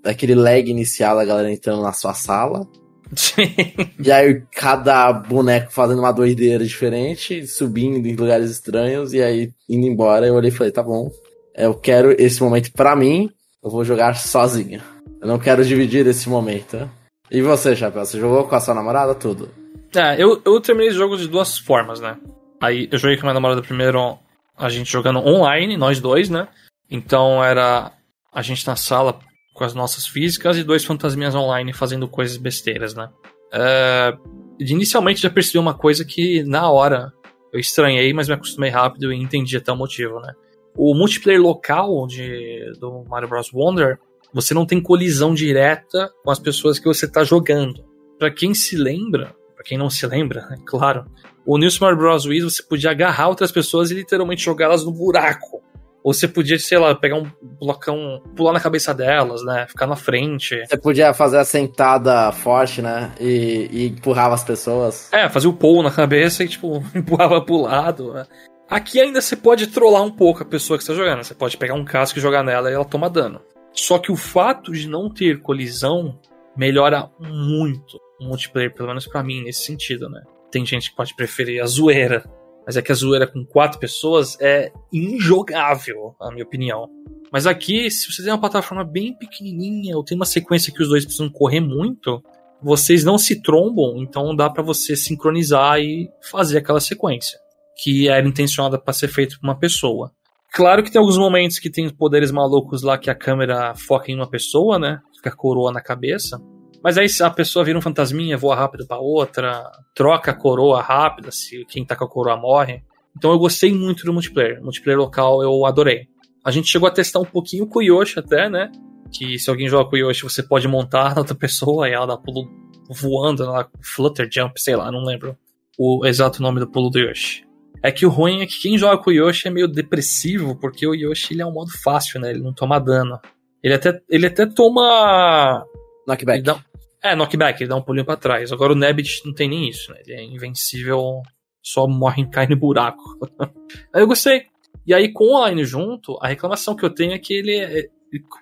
aquele 0.05 0.35
lag 0.35 0.69
inicial 0.69 1.17
da 1.17 1.25
galera 1.25 1.53
entrando 1.53 1.83
na 1.83 1.93
sua 1.93 2.15
sala. 2.15 2.67
Sim. 3.15 3.55
E 4.03 4.11
aí 4.11 4.43
cada 4.53 5.13
boneco 5.13 5.73
fazendo 5.73 6.01
uma 6.01 6.13
doideira 6.13 6.65
diferente, 6.65 7.47
subindo 7.47 8.07
em 8.07 8.15
lugares 8.15 8.51
estranhos, 8.51 9.15
e 9.15 9.23
aí 9.23 9.51
indo 9.69 9.87
embora, 9.87 10.27
eu 10.27 10.35
olhei 10.35 10.51
e 10.51 10.55
falei, 10.55 10.73
tá 10.73 10.83
bom, 10.83 11.11
eu 11.55 11.75
quero 11.75 12.15
esse 12.21 12.43
momento 12.43 12.73
para 12.73 12.95
mim, 12.95 13.31
eu 13.63 13.71
vou 13.71 13.85
jogar 13.85 14.17
sozinho. 14.17 14.81
Eu 15.21 15.27
não 15.27 15.39
quero 15.39 15.65
dividir 15.65 16.07
esse 16.07 16.29
momento. 16.29 16.89
E 17.31 17.43
você, 17.43 17.75
Chapéu, 17.75 18.05
você 18.05 18.19
jogou 18.19 18.45
com 18.45 18.55
a 18.55 18.61
sua 18.61 18.75
namorada 18.75 19.15
tudo? 19.15 19.51
É, 19.95 20.23
eu, 20.23 20.41
eu 20.45 20.61
terminei 20.61 20.91
o 20.91 20.95
jogo 20.95 21.17
de 21.17 21.27
duas 21.27 21.59
formas, 21.59 22.01
né? 22.01 22.17
Aí 22.61 22.89
eu 22.91 22.99
joguei 22.99 23.17
com 23.17 23.23
a 23.23 23.27
minha 23.27 23.35
namorada 23.35 23.63
primeiro, 23.63 24.19
a 24.57 24.69
gente 24.69 24.91
jogando 24.91 25.21
online, 25.21 25.77
nós 25.77 26.01
dois, 26.01 26.29
né? 26.29 26.49
Então 26.91 27.43
era 27.43 27.93
a 28.33 28.43
gente 28.43 28.67
na 28.67 28.77
sala 28.77 29.19
com 29.55 29.65
as 29.65 29.75
nossas 29.75 30.07
físicas 30.07 30.57
e 30.57 30.65
dois 30.65 30.85
fantasminhas 30.85 31.35
online 31.35 31.73
fazendo 31.73 32.09
coisas 32.09 32.37
besteiras, 32.37 32.95
né? 32.95 33.09
É, 33.53 34.17
inicialmente 34.61 35.23
já 35.23 35.31
percebi 35.31 35.59
uma 35.59 35.75
coisa 35.75 36.05
que 36.05 36.43
na 36.45 36.71
hora 36.71 37.13
eu 37.53 37.59
estranhei, 37.59 38.13
mas 38.13 38.29
me 38.29 38.35
acostumei 38.35 38.71
rápido 38.71 39.13
e 39.13 39.17
entendi 39.17 39.57
até 39.57 39.73
o 39.73 39.77
motivo, 39.77 40.21
né? 40.21 40.33
O 40.77 40.95
multiplayer 40.95 41.41
local 41.41 42.07
de, 42.07 42.73
do 42.79 43.05
Mario 43.09 43.29
Bros. 43.29 43.53
Wonder, 43.53 43.99
você 44.33 44.55
não 44.55 44.67
tem 44.67 44.81
colisão 44.81 45.35
direta 45.35 46.13
com 46.23 46.31
as 46.31 46.39
pessoas 46.39 46.79
que 46.79 46.87
você 46.87 47.07
está 47.07 47.25
jogando. 47.25 47.85
Para 48.19 48.31
quem 48.31 48.55
se 48.55 48.77
lembra, 48.77 49.35
para 49.55 49.65
quem 49.65 49.79
não 49.79 49.91
se 49.91 50.07
lembra, 50.07 50.47
é 50.53 50.57
claro, 50.65 51.05
o 51.49 51.57
New 51.57 51.71
Super 51.71 51.87
Mario 51.87 51.99
Bros. 51.99 52.27
Wii 52.27 52.43
você 52.43 52.63
podia 52.63 52.91
agarrar 52.91 53.29
outras 53.29 53.51
pessoas 53.51 53.91
e 53.91 53.95
literalmente 53.95 54.45
jogá-las 54.45 54.85
no 54.85 54.93
buraco. 54.93 55.63
Ou 56.05 56.13
você 56.13 56.29
podia, 56.29 56.59
sei 56.59 56.79
lá, 56.79 56.95
pegar 56.95 57.17
um 57.17 57.31
blocão, 57.59 58.23
pular 58.37 58.53
na 58.53 58.61
cabeça 58.61 58.93
delas, 58.93 59.43
né? 59.43 59.67
Ficar 59.67 59.87
na 59.87 59.97
frente. 59.97 60.63
Você 60.67 60.77
podia 60.77 61.15
fazer 61.15 61.39
a 61.39 61.45
sentada 61.45 62.31
forte, 62.33 62.83
né? 62.83 63.13
E, 63.19 63.69
e 63.73 63.87
empurrava 63.89 64.35
as 64.35 64.45
pessoas. 64.45 65.11
É, 65.11 65.27
fazia 65.31 65.49
o 65.49 65.55
pull 65.55 65.83
na 65.83 65.91
cabeça 65.91 66.45
e, 66.45 66.49
tipo, 66.49 66.85
empurrava 66.95 67.41
pro 67.41 67.63
lado. 67.63 68.13
Né? 68.13 68.27
Aqui 68.69 69.01
ainda 69.01 69.23
você 69.23 69.35
pode 69.35 69.69
trollar 69.69 70.03
um 70.03 70.11
pouco 70.11 70.43
a 70.43 70.47
pessoa 70.47 70.77
que 70.77 70.83
está 70.83 70.93
jogando. 70.93 71.25
Você 71.25 71.35
pode 71.35 71.57
pegar 71.57 71.75
um 71.75 71.85
casco 71.85 72.19
e 72.19 72.23
jogar 72.23 72.45
nela 72.45 72.71
e 72.71 72.75
ela 72.75 72.85
toma 72.85 73.09
dano. 73.09 73.41
Só 73.73 73.99
que 73.99 74.13
o 74.13 74.17
fato 74.17 74.73
de 74.73 74.87
não 74.87 75.09
ter 75.09 75.41
colisão 75.41 76.19
melhora 76.55 77.11
muito 77.19 77.99
o 78.21 78.25
multiplayer, 78.25 78.75
pelo 78.75 78.89
menos 78.89 79.07
para 79.07 79.23
mim, 79.23 79.43
nesse 79.43 79.65
sentido, 79.65 80.11
né? 80.11 80.23
Tem 80.51 80.65
gente 80.65 80.91
que 80.91 80.97
pode 80.97 81.15
preferir 81.15 81.63
a 81.63 81.67
zoeira, 81.67 82.25
mas 82.67 82.77
é 82.77 82.83
que 82.83 82.93
a 82.93 82.95
zoeira 82.95 83.27
com 83.27 83.45
quatro 83.45 83.79
pessoas 83.79 84.39
é 84.41 84.73
injogável, 84.93 86.15
na 86.21 86.31
minha 86.31 86.45
opinião. 86.45 86.89
Mas 87.33 87.47
aqui, 87.47 87.91
se 87.91 88.11
você 88.11 88.23
tem 88.23 88.33
uma 88.33 88.41
plataforma 88.41 88.85
bem 88.85 89.17
pequenininha, 89.17 89.97
ou 89.97 90.05
tem 90.05 90.17
uma 90.17 90.25
sequência 90.25 90.73
que 90.73 90.83
os 90.83 90.89
dois 90.89 91.05
precisam 91.05 91.31
correr 91.31 91.61
muito, 91.61 92.23
vocês 92.63 93.05
não 93.05 93.19
se 93.19 93.41
trombam, 93.43 93.99
então 93.99 94.35
dá 94.35 94.51
para 94.51 94.63
você 94.63 94.97
sincronizar 94.97 95.79
e 95.79 96.09
fazer 96.31 96.59
aquela 96.59 96.81
sequência 96.81 97.39
que 97.79 98.09
era 98.09 98.27
intencionada 98.27 98.79
para 98.79 98.93
ser 98.93 99.09
feito 99.09 99.39
por 99.39 99.47
uma 99.47 99.59
pessoa. 99.59 100.11
Claro 100.53 100.83
que 100.83 100.91
tem 100.91 100.99
alguns 100.99 101.17
momentos 101.17 101.59
que 101.59 101.71
tem 101.71 101.89
poderes 101.89 102.33
malucos 102.33 102.83
lá 102.83 102.99
que 102.99 103.09
a 103.09 103.15
câmera 103.15 103.75
foca 103.75 104.11
em 104.11 104.17
uma 104.17 104.29
pessoa, 104.29 104.79
né? 104.79 104.99
Fica 105.15 105.31
a 105.31 105.37
coroa 105.37 105.71
na 105.71 105.81
cabeça. 105.81 106.41
Mas 106.83 106.97
aí 106.97 107.07
a 107.23 107.31
pessoa 107.31 107.65
vira 107.65 107.79
um 107.79 107.83
fantasminha, 107.83 108.37
voa 108.37 108.55
rápido 108.55 108.87
para 108.87 108.99
outra, 108.99 109.71
troca 109.95 110.31
a 110.31 110.35
coroa 110.35 110.81
rápida, 110.81 111.31
se 111.31 111.65
quem 111.67 111.85
tá 111.85 111.97
com 111.97 112.05
a 112.05 112.09
coroa 112.09 112.37
morre. 112.37 112.83
Então 113.17 113.33
eu 113.33 113.39
gostei 113.39 113.73
muito 113.73 114.05
do 114.05 114.13
multiplayer. 114.13 114.63
multiplayer 114.63 114.99
local 114.99 115.43
eu 115.43 115.67
adorei. 115.67 116.09
A 116.45 116.51
gente 116.51 116.69
chegou 116.69 116.89
a 116.89 116.93
testar 116.93 117.19
um 117.19 117.25
pouquinho 117.25 117.67
com 117.67 117.81
o 117.81 117.83
Yoshi 117.83 118.19
até, 118.19 118.49
né? 118.49 118.71
Que 119.13 119.39
se 119.39 119.51
alguém 119.51 119.69
joga 119.69 119.91
com 119.91 119.97
o 119.97 119.99
Yoshi, 119.99 120.23
você 120.23 120.43
pode 120.43 120.69
montar 120.69 121.15
na 121.15 121.21
outra 121.21 121.35
pessoa 121.35 121.89
e 121.89 121.93
ela 121.93 122.07
dá 122.07 122.17
pulo 122.17 122.49
voando 122.89 123.45
lá, 123.45 123.69
flutter 123.83 124.29
jump, 124.33 124.61
sei 124.61 124.77
lá, 124.77 124.91
não 124.91 125.05
lembro 125.05 125.37
o 125.79 126.07
exato 126.07 126.43
nome 126.43 126.59
do 126.59 126.71
pulo 126.71 126.91
do 126.91 126.99
Yoshi. 126.99 127.47
É 127.83 127.93
que 127.93 128.05
o 128.05 128.09
ruim 128.09 128.41
é 128.41 128.47
que 128.47 128.61
quem 128.61 128.77
joga 128.77 129.03
com 129.03 129.11
o 129.11 129.13
Yoshi 129.13 129.47
é 129.47 129.51
meio 129.51 129.69
depressivo, 129.69 130.59
porque 130.59 130.87
o 130.87 130.95
Yoshi 130.95 131.35
ele 131.35 131.43
é 131.43 131.47
um 131.47 131.53
modo 131.53 131.71
fácil, 131.83 132.21
né? 132.21 132.31
Ele 132.31 132.43
não 132.43 132.53
toma 132.53 132.81
dano. 132.81 133.21
Ele 133.63 133.75
até, 133.75 134.01
ele 134.09 134.27
até 134.27 134.47
toma. 134.47 135.65
Knockback. 136.09 136.43
Dá, 136.43 136.65
é, 137.03 137.15
knockback, 137.15 137.63
ele 137.63 137.69
dá 137.69 137.77
um 137.77 137.83
pulinho 137.83 138.05
pra 138.05 138.17
trás. 138.17 138.51
Agora 138.51 138.73
o 138.73 138.77
Nebbit 138.77 139.23
não 139.25 139.35
tem 139.35 139.49
nem 139.49 139.69
isso, 139.69 139.93
né? 139.93 140.01
Ele 140.07 140.15
é 140.15 140.25
invencível, 140.25 141.23
só 141.63 141.87
morre 141.87 142.23
em 142.23 142.31
cai 142.31 142.47
no 142.47 142.57
buraco. 142.57 143.19
aí 143.93 144.03
eu 144.03 144.07
gostei. 144.07 144.47
E 144.87 144.95
aí, 144.95 145.13
com 145.13 145.25
o 145.25 145.37
online 145.37 145.65
junto, 145.65 146.19
a 146.21 146.29
reclamação 146.29 146.75
que 146.75 146.85
eu 146.85 146.91
tenho 146.91 147.13
é 147.13 147.19
que 147.19 147.35
ele, 147.35 147.55
é, 147.55 147.79
ele 147.79 147.91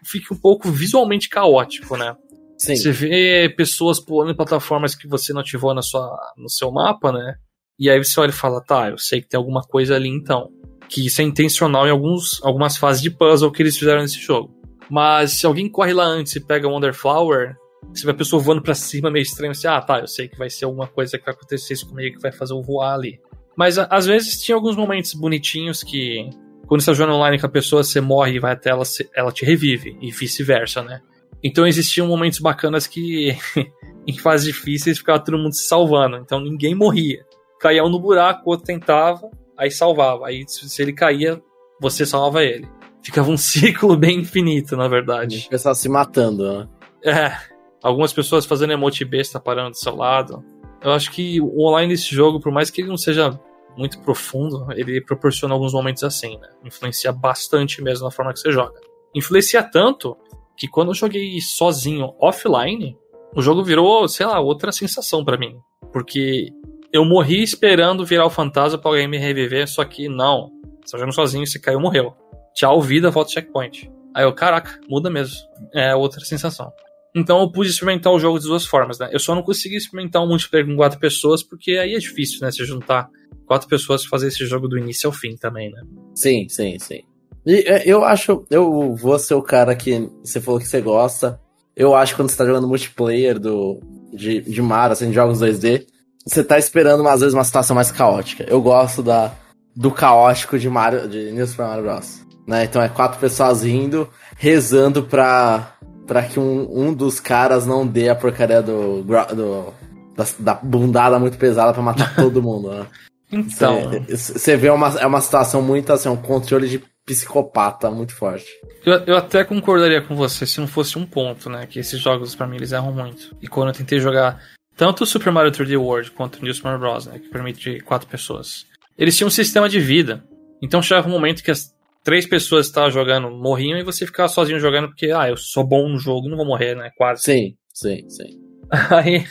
fica 0.05 0.33
um 0.33 0.39
pouco 0.39 0.71
visualmente 0.71 1.29
caótico, 1.29 1.97
né? 1.97 2.17
Sim. 2.57 2.77
Você 2.77 2.93
vê 2.93 3.53
pessoas 3.55 4.01
pulando 4.01 4.31
em 4.31 4.37
plataformas 4.37 4.95
que 4.95 5.07
você 5.09 5.33
não 5.33 5.41
ativou 5.41 5.75
na 5.75 5.83
sua, 5.83 6.17
no 6.37 6.49
seu 6.49 6.71
mapa, 6.71 7.13
né? 7.13 7.35
E 7.79 7.91
aí 7.91 8.03
você 8.03 8.19
olha 8.19 8.31
e 8.31 8.33
fala, 8.33 8.63
tá, 8.63 8.89
eu 8.89 8.97
sei 8.97 9.21
que 9.21 9.29
tem 9.29 9.37
alguma 9.37 9.61
coisa 9.61 9.97
ali 9.97 10.09
então. 10.09 10.51
Que 10.89 11.05
isso 11.07 11.21
é 11.21 11.25
intencional 11.25 11.87
em 11.87 11.91
alguns, 11.91 12.43
algumas 12.43 12.77
fases 12.77 13.03
de 13.03 13.11
puzzle 13.11 13.51
que 13.51 13.63
eles 13.63 13.77
fizeram 13.77 14.01
nesse 14.01 14.21
jogo. 14.21 14.56
Mas 14.91 15.33
se 15.33 15.47
alguém 15.47 15.69
corre 15.69 15.93
lá 15.93 16.05
antes 16.05 16.37
e 16.37 16.41
pega 16.41 16.69
Wonder 16.69 16.95
Flower, 16.95 17.57
você 17.93 18.05
vê 18.05 18.13
a 18.13 18.15
pessoa 18.15 18.43
voando 18.43 18.63
pra 18.63 18.75
cima 18.75 19.11
meio 19.11 19.23
estranho, 19.23 19.53
assim, 19.53 19.67
ah, 19.67 19.81
tá, 19.81 20.01
eu 20.01 20.07
sei 20.07 20.29
que 20.29 20.39
vai 20.39 20.51
ser 20.51 20.65
alguma 20.65 20.87
coisa 20.87 21.19
que 21.19 21.25
vai 21.25 21.35
acontecer 21.35 21.75
isso 21.75 21.89
comigo 21.89 22.17
que 22.17 22.23
vai 22.23 22.33
fazer 22.33 22.53
eu 22.53 22.63
voar 22.63 22.95
ali. 22.95 23.21
Mas 23.57 23.79
às 23.79 24.07
vezes 24.07 24.41
tinha 24.43 24.55
alguns 24.55 24.77
momentos 24.77 25.15
bonitinhos 25.15 25.83
que, 25.83 26.29
quando 26.67 26.81
você 26.81 26.91
tá 26.91 26.95
jogando 26.95 27.17
online 27.17 27.39
com 27.39 27.47
a 27.47 27.51
pessoa, 27.51 27.83
você 27.83 28.01
morre 28.01 28.35
e 28.35 28.39
vai 28.39 28.53
até 28.53 28.71
ela, 28.71 28.85
ela 29.15 29.33
te 29.33 29.45
revive, 29.45 29.97
e 30.01 30.11
vice-versa, 30.11 30.83
né? 30.83 31.01
Então 31.43 31.67
existiam 31.67 32.07
momentos 32.07 32.39
bacanas 32.39 32.87
que, 32.87 33.37
em 34.07 34.19
fases 34.19 34.47
difíceis, 34.47 34.99
ficava 34.99 35.19
todo 35.19 35.39
mundo 35.39 35.55
se 35.55 35.65
salvando, 35.65 36.17
então 36.17 36.41
ninguém 36.41 36.75
morria 36.75 37.25
caía 37.59 37.85
um 37.85 37.89
no 37.89 37.99
buraco, 37.99 38.43
o 38.47 38.51
outro 38.51 38.67
tentava, 38.67 39.31
aí 39.57 39.71
salvava. 39.71 40.29
Aí 40.29 40.45
se 40.47 40.83
ele 40.83 40.93
caía, 40.93 41.41
você 41.81 42.07
salvava 42.07 42.43
ele. 42.43 42.69
Ficava 43.07 43.31
um 43.31 43.37
ciclo 43.39 43.97
bem 43.97 44.19
infinito, 44.19 44.77
na 44.77 44.89
verdade. 44.89 45.47
Pessoal 45.49 45.77
se 45.77 45.89
matando, 45.89 46.59
né? 46.59 46.69
É. 47.05 47.33
Algumas 47.81 48.13
pessoas 48.13 48.45
fazendo 48.45 48.73
emote 48.73 49.05
besta 49.05 49.39
parando 49.39 49.71
do 49.71 49.79
seu 49.79 49.95
lado. 49.95 50.45
Eu 50.83 50.91
acho 50.91 51.13
que 51.13 51.41
o 51.41 51.61
online 51.69 51.93
desse 51.93 52.13
jogo, 52.13 52.41
por 52.41 52.51
mais 52.51 52.69
que 52.69 52.81
ele 52.81 52.89
não 52.89 52.97
seja 52.97 53.39
muito 53.77 54.01
profundo, 54.01 54.67
ele 54.73 55.01
proporciona 55.01 55.55
alguns 55.55 55.73
momentos 55.73 56.03
assim, 56.03 56.37
né? 56.37 56.49
Influencia 56.65 57.13
bastante 57.13 57.81
mesmo 57.81 58.07
na 58.07 58.11
forma 58.11 58.33
que 58.33 58.41
você 58.41 58.51
joga. 58.51 58.75
Influencia 59.15 59.63
tanto 59.63 60.17
que 60.57 60.67
quando 60.67 60.89
eu 60.89 60.95
joguei 60.95 61.41
sozinho 61.41 62.13
offline, 62.21 62.99
o 63.37 63.41
jogo 63.41 63.63
virou, 63.63 64.09
sei 64.09 64.27
lá, 64.27 64.41
outra 64.41 64.73
sensação 64.73 65.25
para 65.25 65.39
mim. 65.39 65.57
Porque 65.93 66.49
eu 66.93 67.05
morri 67.05 67.41
esperando 67.41 68.05
virar 68.05 68.27
o 68.27 68.31
fantasma 68.31 68.79
pra 68.79 68.91
alguém 68.91 69.07
me 69.07 69.19
reviver, 69.19 69.69
só 69.69 69.85
que 69.85 70.09
não. 70.09 70.51
Você 70.85 70.93
tá 70.93 70.99
jogando 70.99 71.15
sozinho, 71.15 71.47
você 71.47 71.61
caiu, 71.61 71.79
morreu. 71.79 72.13
Tchau, 72.57 72.81
vida, 72.81 73.11
volta 73.11 73.33
checkpoint. 73.33 73.93
Aí 74.15 74.25
eu, 74.25 74.33
caraca, 74.33 74.81
muda 74.89 75.11
mesmo. 75.11 75.37
É 75.75 75.95
outra 75.95 76.25
sensação. 76.25 76.73
Então 77.15 77.39
eu 77.41 77.53
pude 77.53 77.69
experimentar 77.69 78.11
o 78.13 78.19
jogo 78.19 78.39
de 78.39 78.47
duas 78.47 78.65
formas, 78.65 78.99
né? 78.99 79.11
Eu 79.13 79.19
só 79.19 79.35
não 79.35 79.43
consegui 79.43 79.77
experimentar 79.77 80.23
um 80.23 80.27
multiplayer 80.27 80.67
com 80.67 80.75
quatro 80.75 80.99
pessoas, 80.99 81.43
porque 81.43 81.73
aí 81.73 81.95
é 81.95 81.99
difícil, 81.99 82.41
né? 82.41 82.51
Se 82.51 82.65
juntar 82.65 83.09
quatro 83.47 83.69
pessoas 83.69 84.03
e 84.03 84.09
fazer 84.09 84.29
esse 84.29 84.45
jogo 84.47 84.69
do 84.69 84.79
início 84.79 85.07
ao 85.07 85.13
fim 85.13 85.37
também, 85.37 85.71
né? 85.71 85.83
Sim, 86.15 86.49
sim, 86.49 86.79
sim. 86.79 87.03
E 87.45 87.57
é, 87.67 87.83
eu 87.87 88.03
acho, 88.05 88.45
eu 88.51 88.97
vou 88.97 89.19
ser 89.19 89.35
o 89.35 89.43
cara 89.43 89.77
que 89.77 90.11
você 90.25 90.41
falou 90.41 90.59
que 90.59 90.67
você 90.67 90.81
gosta. 90.81 91.39
Eu 91.77 91.95
acho 91.95 92.13
que 92.13 92.21
quando 92.21 92.31
você 92.31 92.39
tá 92.39 92.47
jogando 92.47 92.67
multiplayer 92.67 93.39
do, 93.39 93.81
de, 94.15 94.41
de 94.41 94.63
Mario, 94.63 94.95
assim, 94.95 95.09
de 95.09 95.15
jogos 95.15 95.41
2D, 95.41 95.87
você 96.27 96.43
tá 96.43 96.59
esperando 96.59 97.07
às 97.07 97.21
vezes 97.21 97.35
uma 97.35 97.45
situação 97.45 97.77
mais 97.77 97.93
caótica. 97.93 98.45
Eu 98.49 98.63
gosto 98.63 99.03
da, 99.03 99.33
do 99.75 99.91
caótico 99.91 100.59
de 100.59 100.69
Mario, 100.69 101.07
de 101.07 101.31
New 101.33 101.47
Super 101.47 101.67
Mario 101.67 101.85
Bros. 101.85 102.26
Né? 102.47 102.65
Então 102.65 102.81
é 102.81 102.89
quatro 102.89 103.19
pessoas 103.19 103.65
indo, 103.65 104.09
rezando 104.37 105.03
pra, 105.03 105.75
pra 106.07 106.23
que 106.23 106.39
um, 106.39 106.69
um 106.71 106.95
dos 106.95 107.19
caras 107.19 107.67
não 107.67 107.87
dê 107.87 108.09
a 108.09 108.15
porcaria 108.15 108.63
do, 108.63 109.03
do 109.03 109.75
da, 110.17 110.27
da 110.39 110.55
bundada 110.55 111.19
muito 111.19 111.37
pesada 111.37 111.73
pra 111.73 111.83
matar 111.83 112.15
todo 112.17 112.43
mundo, 112.43 112.71
né? 112.71 112.87
Então. 113.31 113.91
Você 114.09 114.57
vê 114.57 114.71
uma, 114.71 114.99
é 114.99 115.07
uma 115.07 115.21
situação 115.21 115.61
muito 115.61 115.93
assim, 115.93 116.09
um 116.09 116.17
controle 116.17 116.69
de 116.69 116.83
psicopata 117.05 117.91
muito 117.91 118.15
forte. 118.15 118.47
Eu, 118.85 118.95
eu 119.07 119.17
até 119.17 119.45
concordaria 119.45 120.03
com 120.03 120.15
você 120.17 120.47
se 120.47 120.61
não 120.61 120.67
fosse 120.67 120.99
um 120.99 121.07
ponto, 121.07 121.49
né? 121.49 121.67
Que 121.67 121.79
esses 121.79 122.01
jogos, 122.01 122.35
para 122.35 122.47
mim, 122.47 122.57
eles 122.57 122.73
erram 122.73 122.93
muito. 122.93 123.37
E 123.41 123.47
quando 123.47 123.69
eu 123.69 123.75
tentei 123.75 124.01
jogar 124.01 124.41
tanto 124.77 125.05
o 125.05 125.07
Super 125.07 125.33
Mario 125.33 125.53
3D 125.53 125.79
World 125.79 126.11
quanto 126.13 126.39
o 126.39 126.43
New 126.43 126.53
Super 126.53 126.71
Mario 126.71 126.81
Bros., 126.81 127.07
né? 127.07 127.19
Que 127.19 127.29
permite 127.29 127.81
quatro 127.81 128.09
pessoas. 128.09 128.67
Eles 128.99 129.17
tinham 129.17 129.29
um 129.29 129.31
sistema 129.31 129.69
de 129.69 129.81
vida. 129.81 130.25
Então 130.61 130.83
chegava 130.83 131.09
um 131.09 131.13
momento 131.13 131.43
que 131.43 131.51
as 131.51 131.76
três 132.07 132.25
pessoas 132.25 132.67
que 132.67 132.71
estavam 132.71 132.89
jogando 132.89 133.29
morriam 133.33 133.77
e 133.77 133.83
você 133.83 134.07
ficava 134.07 134.29
sozinho 134.29 134.61
jogando 134.61 134.87
porque, 134.87 135.11
ah, 135.11 135.29
eu 135.29 135.37
sou 135.37 135.67
bom 135.67 135.89
no 135.89 135.99
jogo, 135.99 136.29
não 136.29 136.37
vou 136.37 136.47
morrer, 136.47 136.77
né? 136.77 136.93
Quase. 136.97 137.25
Sim, 137.25 137.57
sim, 137.75 138.09
sim. 138.09 138.41
Aí 138.95 139.25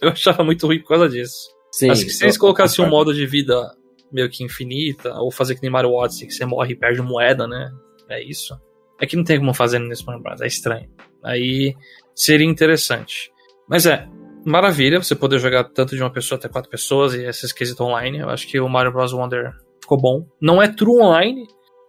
eu 0.00 0.08
achava 0.08 0.42
muito 0.42 0.66
ruim 0.66 0.80
por 0.80 0.88
causa 0.88 1.06
disso. 1.06 1.36
Sim, 1.70 1.90
Acho 1.90 2.04
que 2.04 2.10
se 2.10 2.24
eles 2.24 2.38
colocassem 2.38 2.82
um 2.82 2.88
modo 2.88 3.12
de 3.12 3.26
vida 3.26 3.70
meio 4.10 4.30
que 4.30 4.42
infinita, 4.42 5.12
ou 5.16 5.30
fazer 5.30 5.54
que 5.54 5.60
nem 5.60 5.70
Mario 5.70 5.90
Odyssey, 5.90 6.26
que 6.26 6.32
você 6.32 6.46
morre 6.46 6.72
e 6.72 6.78
perde 6.78 7.02
moeda, 7.02 7.46
né? 7.46 7.70
É 8.08 8.22
isso. 8.22 8.58
É 8.98 9.06
que 9.06 9.16
não 9.16 9.24
tem 9.24 9.38
como 9.38 9.52
fazer 9.52 9.78
nesse 9.78 10.06
Mario 10.06 10.22
Bros, 10.22 10.40
é 10.40 10.46
estranho. 10.46 10.88
Aí 11.22 11.74
seria 12.14 12.48
interessante. 12.48 13.30
Mas 13.68 13.84
é, 13.84 14.08
maravilha 14.46 15.02
você 15.02 15.14
poder 15.14 15.38
jogar 15.38 15.64
tanto 15.64 15.94
de 15.94 16.02
uma 16.02 16.12
pessoa 16.12 16.38
até 16.38 16.48
quatro 16.48 16.70
pessoas 16.70 17.12
e 17.12 17.24
esse 17.24 17.44
esquisito 17.44 17.82
online. 17.82 18.20
Eu 18.20 18.30
acho 18.30 18.46
que 18.48 18.58
o 18.58 18.68
Mario 18.68 18.92
Bros. 18.92 19.12
Wonder 19.12 19.52
ficou 19.82 20.00
bom. 20.00 20.26
Não 20.40 20.62
é 20.62 20.68
true 20.72 21.02
online, 21.02 21.44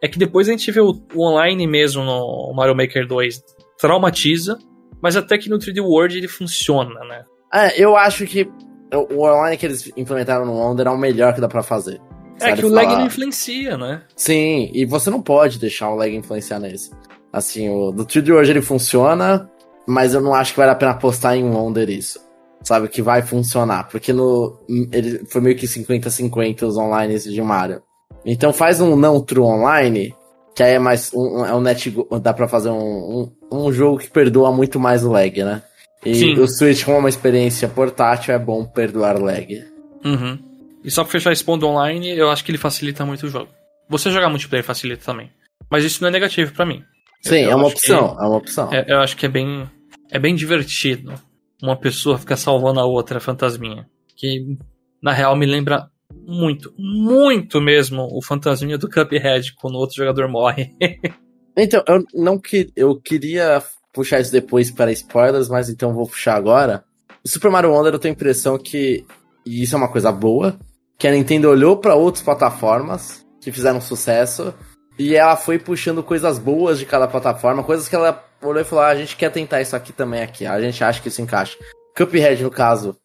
é 0.06 0.08
que 0.08 0.20
depois 0.20 0.48
a 0.48 0.52
gente 0.52 0.72
vê 0.72 0.80
o, 0.80 0.94
o 1.14 1.28
online 1.28 1.66
mesmo 1.68 2.04
no 2.04 2.54
Mario 2.56 2.76
Maker 2.76 3.08
2 3.08 3.42
traumatiza, 3.80 4.58
mas 5.02 5.16
até 5.16 5.38
que 5.38 5.50
no 5.50 5.58
3D 5.58 5.82
World 5.82 6.18
ele 6.18 6.28
funciona, 6.28 7.00
né? 7.06 7.24
É, 7.52 7.82
eu 7.82 7.96
acho 7.98 8.26
que 8.28 8.48
o 8.94 9.24
online 9.24 9.58
que 9.58 9.66
eles 9.66 9.92
implementaram 9.98 10.46
no 10.46 10.54
Wonder 10.54 10.88
é 10.88 10.92
o 10.92 10.98
melhor 10.98 11.34
que 11.34 11.42
dá 11.42 11.48
para 11.48 11.64
fazer. 11.64 12.00
É 12.40 12.54
que 12.54 12.66
o 12.66 12.70
falar... 12.70 12.84
lag 12.84 12.96
não 12.96 13.08
influencia, 13.08 13.78
né? 13.78 14.04
Sim, 14.16 14.70
e 14.74 14.86
você 14.86 15.10
não 15.10 15.22
pode 15.22 15.58
deixar 15.58 15.90
o 15.90 15.96
lag 15.96 16.14
influenciar 16.14 16.60
nesse. 16.60 16.92
Assim, 17.34 17.68
o 17.70 17.92
do 17.92 18.06
3D 18.06 18.32
World 18.32 18.52
ele 18.52 18.62
funciona, 18.62 19.50
mas 19.88 20.14
eu 20.14 20.22
não 20.22 20.36
acho 20.36 20.52
que 20.54 20.60
vale 20.60 20.72
a 20.72 20.76
pena 20.76 20.92
apostar 20.92 21.36
em 21.36 21.44
Wonder 21.44 21.90
isso. 21.90 22.24
Sabe, 22.62 22.88
que 22.88 23.02
vai 23.02 23.22
funcionar. 23.22 23.88
Porque 23.90 24.14
no. 24.14 24.60
Ele 24.92 25.26
foi 25.26 25.42
meio 25.42 25.56
que 25.56 25.68
50-50 25.68 26.64
os 26.64 26.78
online 26.78 27.18
de 27.18 27.42
Mario. 27.42 27.82
Então 28.26 28.52
faz 28.52 28.82
um 28.82 28.96
não 28.96 29.22
true 29.22 29.44
online, 29.44 30.14
que 30.56 30.64
aí 30.64 30.74
é 30.74 30.80
mais. 30.80 31.12
Um, 31.14 31.46
é 31.46 31.54
um 31.54 31.62
net. 31.62 31.94
Dá 32.22 32.34
pra 32.34 32.48
fazer 32.48 32.70
um, 32.70 33.32
um, 33.52 33.66
um 33.68 33.72
jogo 33.72 34.00
que 34.00 34.10
perdoa 34.10 34.52
muito 34.52 34.80
mais 34.80 35.04
o 35.04 35.12
lag, 35.12 35.44
né? 35.44 35.62
E 36.04 36.16
Sim. 36.16 36.40
o 36.40 36.48
Switch, 36.48 36.84
como 36.84 36.98
é 36.98 37.00
uma 37.02 37.10
experiência 37.10 37.68
portátil, 37.68 38.34
é 38.34 38.40
bom 38.40 38.66
perdoar 38.66 39.20
lag. 39.20 39.64
Uhum. 40.04 40.40
E 40.84 40.92
só 40.92 41.04
pra 41.04 41.12
fechar 41.12 41.32
esse 41.32 41.44
ponto 41.44 41.66
online, 41.66 42.16
eu 42.16 42.30
acho 42.30 42.44
que 42.44 42.52
ele 42.52 42.60
facilita 42.60 43.06
muito 43.06 43.26
o 43.26 43.30
jogo. 43.30 43.50
Você 43.90 44.12
jogar 44.12 44.30
multiplayer 44.30 44.64
facilita 44.64 45.04
também. 45.04 45.32
Mas 45.70 45.84
isso 45.84 46.02
não 46.02 46.10
é 46.10 46.12
negativo 46.12 46.54
para 46.54 46.66
mim. 46.66 46.84
Sim, 47.22 47.40
eu, 47.40 47.52
é, 47.52 47.56
uma 47.56 47.68
opção, 47.68 48.18
é 48.20 48.28
uma 48.28 48.38
opção. 48.38 48.72
É, 48.72 48.86
eu 48.88 49.00
acho 49.00 49.18
que 49.18 49.26
é 49.26 49.30
bem, 49.30 49.68
é 50.12 50.20
bem 50.20 50.36
divertido 50.36 51.14
uma 51.62 51.76
pessoa 51.76 52.20
ficar 52.20 52.38
salvando 52.38 52.80
a 52.80 52.86
outra 52.86 53.20
fantasminha. 53.20 53.88
Que, 54.16 54.58
na 55.02 55.12
real, 55.12 55.36
me 55.36 55.48
lembra 55.48 55.90
muito, 56.28 56.74
muito 56.78 57.62
mesmo 57.62 58.08
o 58.12 58.22
fantasminha 58.22 58.78
do 58.78 58.90
Cuphead 58.90 59.54
quando 59.56 59.76
outro 59.76 59.96
jogador 59.96 60.28
morre. 60.28 60.72
então, 61.56 61.84
eu 61.88 62.04
não 62.14 62.40
que 62.40 62.72
eu 62.76 63.00
queria 63.00 63.62
puxar 63.94 64.20
isso 64.20 64.32
depois 64.32 64.70
para 64.72 64.92
spoilers, 64.92 65.48
mas 65.48 65.70
então 65.70 65.94
vou 65.94 66.08
puxar 66.08 66.36
agora. 66.36 66.84
O 67.24 67.30
Super 67.30 67.50
Mario 67.50 67.72
Wonder 67.72 67.94
eu 67.94 68.00
tenho 68.00 68.14
a 68.14 68.16
impressão 68.16 68.58
que, 68.58 69.06
e 69.46 69.64
isso 69.64 69.76
é 69.76 69.78
uma 69.78 69.92
coisa 69.92 70.12
boa, 70.12 70.60
que 70.98 71.08
a 71.08 71.12
Nintendo 71.12 71.50
olhou 71.50 71.78
para 71.78 71.96
outras 71.96 72.24
plataformas 72.24 73.26
que 73.42 73.52
fizeram 73.52 73.80
sucesso 73.80 74.54
e 74.98 75.16
ela 75.16 75.36
foi 75.36 75.60
puxando 75.60 76.04
coisas 76.04 76.40
boas 76.40 76.80
de 76.80 76.86
cada 76.86 77.08
plataforma, 77.08 77.64
coisas 77.64 77.88
que 77.88 77.96
ela 77.96 78.24
olhou 78.42 78.62
e 78.62 78.66
falou: 78.66 78.84
ah, 78.84 78.90
a 78.90 78.96
gente 78.96 79.16
quer 79.16 79.32
tentar 79.32 79.62
isso 79.62 79.76
aqui 79.76 79.92
também 79.92 80.22
aqui, 80.22 80.46
a 80.46 80.60
gente 80.62 80.84
acha 80.84 81.02
que 81.02 81.10
isso 81.10 81.22
encaixa. 81.22 81.58
Cuphead, 81.96 82.44
no 82.44 82.52
caso, 82.52 82.98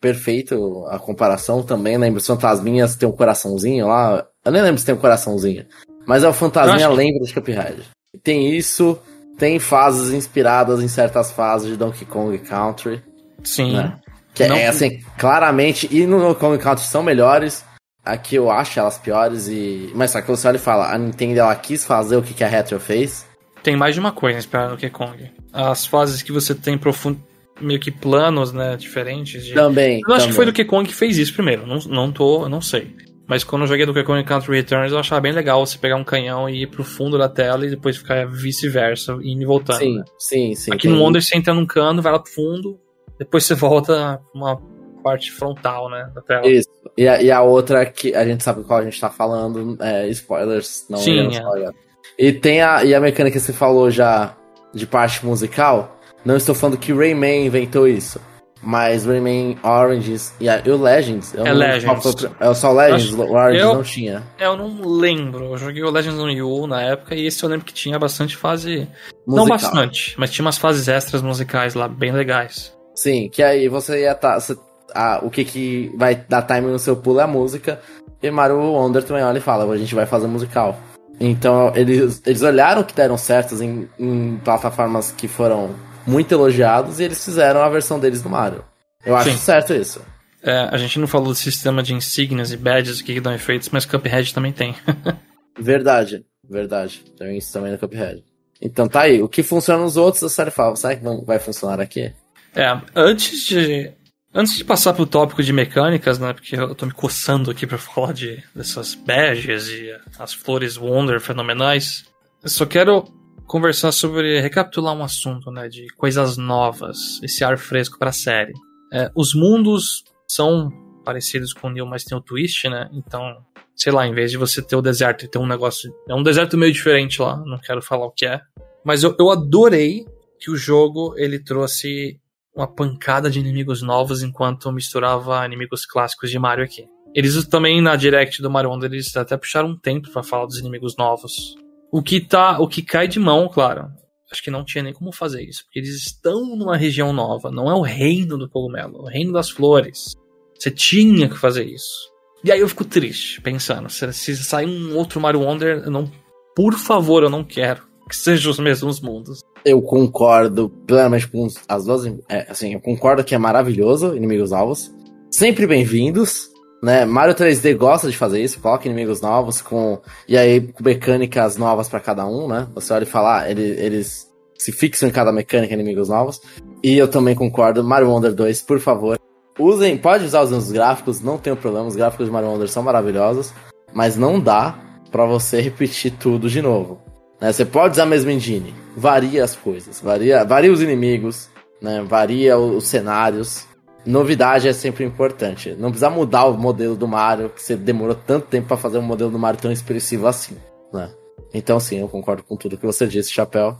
perfeito 0.00 0.86
a 0.88 0.98
comparação 0.98 1.62
também. 1.62 1.96
Lembra, 1.96 2.18
os 2.18 2.26
fantasminhas 2.26 2.96
tem 2.96 3.08
um 3.08 3.12
coraçãozinho 3.12 3.88
lá. 3.88 4.26
Eu 4.44 4.52
nem 4.52 4.62
lembro 4.62 4.78
se 4.78 4.86
tem 4.86 4.94
um 4.94 4.98
coraçãozinho. 4.98 5.66
Mas 6.06 6.24
é 6.24 6.28
o 6.28 6.32
fantasminha 6.32 6.88
lembra 6.88 7.24
de 7.24 7.32
Cuphead. 7.32 7.82
Tem 8.22 8.56
isso, 8.56 8.98
tem 9.38 9.58
fases 9.58 10.12
inspiradas 10.12 10.82
em 10.82 10.88
certas 10.88 11.30
fases 11.32 11.68
de 11.68 11.76
Donkey 11.76 12.04
Kong 12.04 12.36
Country. 12.38 13.02
Sim. 13.42 13.76
Né? 13.76 13.98
Que 14.34 14.46
Não... 14.46 14.56
é 14.56 14.66
assim, 14.66 15.00
claramente, 15.18 15.88
e 15.90 16.06
no 16.06 16.18
Donkey 16.18 16.40
Kong 16.40 16.58
Country 16.58 16.84
são 16.84 17.02
melhores. 17.02 17.64
Aqui 18.04 18.34
eu 18.34 18.50
acho 18.50 18.78
elas 18.80 18.98
piores 18.98 19.46
e. 19.46 19.92
Mas 19.94 20.10
só 20.10 20.20
que 20.20 20.28
você 20.28 20.48
olha 20.48 20.56
e 20.56 20.60
fala, 20.60 20.92
a 20.92 20.98
Nintendo 20.98 21.38
ela 21.38 21.54
quis 21.54 21.84
fazer 21.84 22.16
o 22.16 22.22
que, 22.22 22.34
que 22.34 22.42
a 22.42 22.48
Retro 22.48 22.80
fez. 22.80 23.24
Tem 23.62 23.76
mais 23.76 23.94
de 23.94 24.00
uma 24.00 24.10
coisa 24.10 24.38
inspirada 24.38 24.70
no 24.70 24.76
Donkey 24.76 24.90
Kong. 24.90 25.30
As 25.52 25.86
fases 25.86 26.20
que 26.20 26.32
você 26.32 26.52
tem 26.52 26.76
profundo 26.76 27.22
meio 27.62 27.80
que 27.80 27.90
planos, 27.90 28.52
né, 28.52 28.76
diferentes. 28.76 29.44
De... 29.44 29.54
Também. 29.54 30.00
Eu 30.06 30.14
acho 30.14 30.20
também. 30.20 30.28
que 30.28 30.34
foi 30.34 30.44
do 30.44 30.52
Donkey 30.52 30.64
Kong 30.64 30.88
que 30.88 30.94
fez 30.94 31.18
isso 31.18 31.32
primeiro. 31.32 31.66
Não, 31.66 31.78
não 31.88 32.12
tô, 32.12 32.48
não 32.48 32.60
sei. 32.60 32.94
Mas 33.26 33.44
quando 33.44 33.62
eu 33.62 33.68
joguei 33.68 33.86
do 33.86 34.04
Kong 34.04 34.22
Country 34.24 34.56
Returns, 34.56 34.92
eu 34.92 34.98
achava 34.98 35.20
bem 35.20 35.32
legal 35.32 35.64
você 35.64 35.78
pegar 35.78 35.96
um 35.96 36.04
canhão 36.04 36.50
e 36.50 36.62
ir 36.62 36.66
pro 36.66 36.84
fundo 36.84 37.16
da 37.16 37.28
tela 37.28 37.64
e 37.64 37.70
depois 37.70 37.96
ficar 37.96 38.26
vice-versa, 38.26 39.18
indo 39.22 39.42
e 39.42 39.46
voltando. 39.46 39.78
Sim, 39.78 39.96
né? 39.96 40.04
sim, 40.18 40.54
sim. 40.54 40.72
Aqui 40.72 40.88
no 40.88 41.00
Wonder 41.00 41.22
você 41.22 41.38
entra 41.38 41.54
num 41.54 41.64
cano, 41.64 42.02
vai 42.02 42.12
lá 42.12 42.18
pro 42.18 42.30
fundo, 42.30 42.78
depois 43.18 43.44
você 43.44 43.54
volta 43.54 44.20
uma 44.34 44.60
parte 45.02 45.32
frontal, 45.32 45.88
né, 45.88 46.10
da 46.14 46.20
tela. 46.20 46.46
Isso. 46.46 46.68
E 46.96 47.08
a, 47.08 47.22
e 47.22 47.30
a 47.30 47.42
outra 47.42 47.86
que 47.86 48.14
a 48.14 48.24
gente 48.24 48.44
sabe 48.44 48.64
qual 48.64 48.80
a 48.80 48.84
gente 48.84 49.00
tá 49.00 49.08
falando, 49.08 49.76
é 49.80 50.08
spoilers, 50.08 50.86
não 50.90 50.98
Sim, 50.98 51.28
é. 51.34 51.70
E 52.18 52.32
tem 52.32 52.60
a, 52.60 52.84
e 52.84 52.94
a 52.94 53.00
mecânica 53.00 53.38
que 53.38 53.44
você 53.44 53.52
falou 53.52 53.90
já 53.90 54.36
de 54.74 54.86
parte 54.86 55.24
musical, 55.24 55.98
não 56.24 56.36
estou 56.36 56.54
falando 56.54 56.78
que 56.78 56.92
Rayman 56.92 57.46
inventou 57.46 57.86
isso. 57.86 58.20
Mas 58.62 59.04
Rayman 59.04 59.58
Oranges 59.64 60.32
e, 60.40 60.48
o 60.70 60.76
Legends. 60.80 61.34
é 61.34 61.52
Legends. 61.52 62.02
Foi, 62.02 62.30
é 62.38 62.54
só 62.54 62.70
Legends, 62.70 63.12
o 63.12 63.32
Oranges 63.32 63.60
eu, 63.60 63.74
não 63.74 63.82
tinha. 63.82 64.22
Eu 64.38 64.56
não 64.56 64.80
lembro. 64.88 65.46
Eu 65.46 65.58
joguei 65.58 65.82
o 65.82 65.90
Legends 65.90 66.16
no 66.16 66.26
Wii 66.26 66.42
U 66.42 66.66
na 66.68 66.80
época 66.80 67.16
e 67.16 67.26
esse 67.26 67.42
eu 67.42 67.48
lembro 67.48 67.66
que 67.66 67.74
tinha 67.74 67.98
bastante 67.98 68.36
fase. 68.36 68.88
Musical. 69.26 69.36
Não 69.36 69.46
bastante, 69.46 70.14
mas 70.16 70.30
tinha 70.30 70.44
umas 70.44 70.58
fases 70.58 70.86
extras 70.86 71.22
musicais 71.22 71.74
lá, 71.74 71.88
bem 71.88 72.12
legais. 72.12 72.72
Sim, 72.94 73.28
que 73.28 73.42
aí 73.42 73.68
você 73.68 74.02
ia 74.02 74.12
estar. 74.12 74.40
Tá, 74.40 74.54
ah, 74.94 75.20
o 75.22 75.30
que, 75.30 75.44
que 75.44 75.92
vai 75.96 76.14
dar 76.14 76.42
time 76.42 76.70
no 76.70 76.78
seu 76.78 76.94
pulo 76.94 77.18
é 77.18 77.24
a 77.24 77.26
música. 77.26 77.80
E 78.22 78.30
Mario 78.30 78.58
Wonder 78.60 79.02
também 79.02 79.24
olha 79.24 79.38
e 79.38 79.40
fala: 79.40 79.70
a 79.72 79.76
gente 79.76 79.94
vai 79.94 80.06
fazer 80.06 80.28
musical. 80.28 80.78
Então 81.18 81.72
eles, 81.74 82.22
eles 82.24 82.42
olharam 82.42 82.84
que 82.84 82.94
deram 82.94 83.16
certos 83.16 83.60
em, 83.60 83.88
em 83.98 84.40
plataformas 84.44 85.12
que 85.12 85.26
foram 85.26 85.70
muito 86.06 86.32
elogiados 86.32 87.00
e 87.00 87.04
eles 87.04 87.24
fizeram 87.24 87.62
a 87.62 87.68
versão 87.68 87.98
deles 87.98 88.22
do 88.22 88.28
Mario. 88.28 88.64
Eu 89.04 89.16
acho 89.16 89.30
Sim. 89.30 89.36
certo 89.36 89.74
isso. 89.74 90.00
É, 90.42 90.68
a 90.72 90.76
gente 90.76 90.98
não 90.98 91.06
falou 91.06 91.28
do 91.28 91.34
sistema 91.34 91.82
de 91.82 91.94
insígnias 91.94 92.52
e 92.52 92.56
badges 92.56 93.00
que 93.00 93.20
dão 93.20 93.32
efeitos, 93.32 93.68
mas 93.70 93.84
Cuphead 93.84 94.34
também 94.34 94.52
tem. 94.52 94.74
verdade, 95.58 96.24
verdade. 96.48 97.04
Tem 97.16 97.38
isso 97.38 97.52
também 97.52 97.70
no 97.72 97.78
Cuphead. 97.78 98.24
Então 98.60 98.88
tá 98.88 99.02
aí. 99.02 99.22
O 99.22 99.28
que 99.28 99.42
funciona 99.42 99.82
nos 99.82 99.96
outros, 99.96 100.22
a 100.24 100.28
série 100.28 100.50
fala, 100.50 100.74
será 100.76 100.96
que 100.96 101.04
não 101.04 101.24
vai 101.24 101.38
funcionar 101.38 101.80
aqui? 101.80 102.12
É, 102.54 102.80
antes 102.94 103.46
de. 103.46 103.92
Antes 104.34 104.56
de 104.56 104.64
passar 104.64 104.94
pro 104.94 105.04
tópico 105.04 105.42
de 105.42 105.52
mecânicas, 105.52 106.18
né? 106.18 106.32
Porque 106.32 106.56
eu 106.56 106.74
tô 106.74 106.86
me 106.86 106.92
coçando 106.92 107.50
aqui 107.50 107.66
para 107.66 107.76
falar 107.76 108.14
de, 108.14 108.42
dessas 108.54 108.94
badges 108.94 109.68
e 109.68 109.94
as 110.18 110.32
flores 110.32 110.78
Wonder 110.78 111.20
fenomenais. 111.20 112.06
Eu 112.42 112.48
só 112.48 112.64
quero 112.64 113.04
conversar 113.46 113.92
sobre 113.92 114.40
recapitular 114.40 114.94
um 114.94 115.04
assunto, 115.04 115.50
né, 115.50 115.68
de 115.68 115.86
coisas 115.96 116.36
novas, 116.36 117.20
esse 117.22 117.44
ar 117.44 117.58
fresco 117.58 117.98
para 117.98 118.10
a 118.10 118.12
série. 118.12 118.52
É, 118.92 119.10
os 119.14 119.34
mundos 119.34 120.04
são 120.28 120.70
parecidos 121.04 121.52
com 121.52 121.68
o 121.68 121.70
Neil, 121.70 121.86
mas 121.86 122.04
tem 122.04 122.16
o 122.16 122.20
twist, 122.20 122.68
né? 122.68 122.88
Então, 122.92 123.36
sei 123.74 123.92
lá, 123.92 124.06
em 124.06 124.14
vez 124.14 124.30
de 124.30 124.38
você 124.38 124.62
ter 124.62 124.76
o 124.76 124.82
deserto 124.82 125.24
e 125.24 125.28
ter 125.28 125.38
um 125.38 125.46
negócio, 125.46 125.92
é 126.08 126.14
um 126.14 126.22
deserto 126.22 126.56
meio 126.56 126.72
diferente 126.72 127.20
lá, 127.20 127.36
não 127.44 127.58
quero 127.58 127.82
falar 127.82 128.06
o 128.06 128.10
que 128.10 128.26
é. 128.26 128.40
Mas 128.84 129.02
eu, 129.02 129.14
eu 129.18 129.30
adorei 129.30 130.06
que 130.38 130.50
o 130.50 130.56
jogo 130.56 131.14
ele 131.16 131.38
trouxe 131.38 132.20
uma 132.54 132.66
pancada 132.66 133.30
de 133.30 133.40
inimigos 133.40 133.80
novos 133.80 134.22
enquanto 134.22 134.70
misturava 134.72 135.44
inimigos 135.46 135.86
clássicos 135.86 136.30
de 136.30 136.38
Mario 136.38 136.64
aqui. 136.64 136.86
Eles 137.14 137.46
também 137.46 137.80
na 137.80 137.96
Direct 137.96 138.40
do 138.42 138.50
Mario 138.50 138.70
Wonder 138.70 138.90
eles 138.92 139.14
até 139.16 139.36
puxaram 139.36 139.70
um 139.70 139.78
tempo 139.78 140.10
para 140.10 140.22
falar 140.22 140.46
dos 140.46 140.58
inimigos 140.58 140.96
novos. 140.96 141.54
O 141.92 142.02
que 142.02 142.22
tá, 142.22 142.58
o 142.58 142.66
que 142.66 142.80
cai 142.80 143.06
de 143.06 143.20
mão, 143.20 143.50
claro. 143.50 143.88
Acho 144.30 144.42
que 144.42 144.50
não 144.50 144.64
tinha 144.64 144.82
nem 144.82 144.94
como 144.94 145.12
fazer 145.12 145.42
isso, 145.42 145.62
porque 145.64 145.78
eles 145.78 145.94
estão 145.94 146.56
numa 146.56 146.74
região 146.74 147.12
nova, 147.12 147.50
não 147.50 147.70
é 147.70 147.74
o 147.74 147.82
reino 147.82 148.38
do 148.38 148.48
cogumelo, 148.48 148.96
é 148.96 149.02
o 149.02 149.12
reino 149.12 149.30
das 149.30 149.50
flores. 149.50 150.14
Você 150.58 150.70
tinha 150.70 151.28
que 151.28 151.36
fazer 151.36 151.64
isso. 151.64 152.10
E 152.42 152.50
aí 152.50 152.60
eu 152.60 152.68
fico 152.68 152.82
triste, 152.82 153.42
pensando, 153.42 153.90
se, 153.90 154.10
se 154.14 154.36
sair 154.38 154.66
um 154.66 154.96
outro 154.96 155.20
Mario 155.20 155.42
Wonder, 155.42 155.90
não, 155.90 156.10
por 156.56 156.72
favor, 156.78 157.22
eu 157.22 157.30
não 157.30 157.44
quero 157.44 157.82
que 158.08 158.16
sejam 158.16 158.50
os 158.50 158.58
mesmos 158.58 158.98
mundos. 158.98 159.40
Eu 159.62 159.82
concordo 159.82 160.70
plenamente 160.86 161.28
com 161.28 161.46
as 161.68 161.84
duas. 161.84 162.06
É, 162.28 162.50
assim, 162.50 162.72
eu 162.72 162.80
concordo 162.80 163.22
que 163.22 163.34
é 163.34 163.38
maravilhoso, 163.38 164.16
inimigos 164.16 164.52
alvos. 164.52 164.90
Sempre 165.30 165.66
bem-vindos. 165.66 166.51
Né? 166.82 167.04
Mario 167.04 167.34
3D 167.34 167.76
gosta 167.76 168.10
de 168.10 168.16
fazer 168.16 168.42
isso, 168.42 168.58
coloca 168.58 168.86
inimigos 168.86 169.20
novos 169.20 169.60
com. 169.62 170.00
E 170.26 170.36
aí, 170.36 170.60
com 170.60 170.82
mecânicas 170.82 171.56
novas 171.56 171.88
para 171.88 172.00
cada 172.00 172.26
um, 172.26 172.48
né? 172.48 172.66
Você 172.74 172.92
olha 172.92 173.04
e 173.04 173.06
fala, 173.06 173.42
ah, 173.42 173.50
ele, 173.50 173.62
eles 173.62 174.28
se 174.58 174.72
fixam 174.72 175.08
em 175.08 175.12
cada 175.12 175.32
mecânica 175.32 175.74
inimigos 175.74 176.08
novos. 176.08 176.40
E 176.82 176.98
eu 176.98 177.08
também 177.08 177.34
concordo. 177.34 177.84
Mario 177.84 178.10
Wonder 178.10 178.32
2, 178.32 178.62
por 178.62 178.80
favor. 178.80 179.18
Usem, 179.58 179.96
pode 179.96 180.24
usar 180.24 180.42
os 180.42 180.50
meus 180.50 180.72
gráficos, 180.72 181.20
não 181.20 181.38
tenho 181.38 181.56
problema. 181.56 181.86
Os 181.86 181.94
gráficos 181.94 182.26
de 182.26 182.32
Mario 182.32 182.48
Wonder 182.48 182.68
são 182.68 182.82
maravilhosos. 182.82 183.52
Mas 183.92 184.16
não 184.16 184.40
dá 184.40 184.78
para 185.10 185.26
você 185.26 185.60
repetir 185.60 186.12
tudo 186.18 186.48
de 186.48 186.62
novo. 186.62 187.00
Né? 187.40 187.52
Você 187.52 187.64
pode 187.64 187.92
usar 187.92 188.04
a 188.04 188.06
mesma 188.06 188.32
engine, 188.32 188.74
varia 188.96 189.44
as 189.44 189.54
coisas, 189.54 190.00
varia, 190.00 190.44
varia 190.44 190.72
os 190.72 190.80
inimigos, 190.80 191.48
né? 191.80 192.02
varia 192.02 192.58
os 192.58 192.86
cenários. 192.86 193.66
Novidade 194.04 194.68
é 194.68 194.72
sempre 194.72 195.04
importante. 195.04 195.74
Não 195.78 195.90
precisa 195.90 196.10
mudar 196.10 196.46
o 196.46 196.56
modelo 196.56 196.96
do 196.96 197.06
Mario, 197.06 197.50
que 197.50 197.62
você 197.62 197.76
demorou 197.76 198.14
tanto 198.14 198.46
tempo 198.46 198.68
para 198.68 198.76
fazer 198.76 198.98
um 198.98 199.02
modelo 199.02 199.30
do 199.30 199.38
Mario 199.38 199.60
tão 199.60 199.70
expressivo 199.70 200.26
assim. 200.26 200.56
Né? 200.92 201.10
Então, 201.54 201.78
sim, 201.78 202.00
eu 202.00 202.08
concordo 202.08 202.42
com 202.42 202.56
tudo 202.56 202.76
que 202.76 202.86
você 202.86 203.06
disse, 203.06 203.32
Chapéu. 203.32 203.76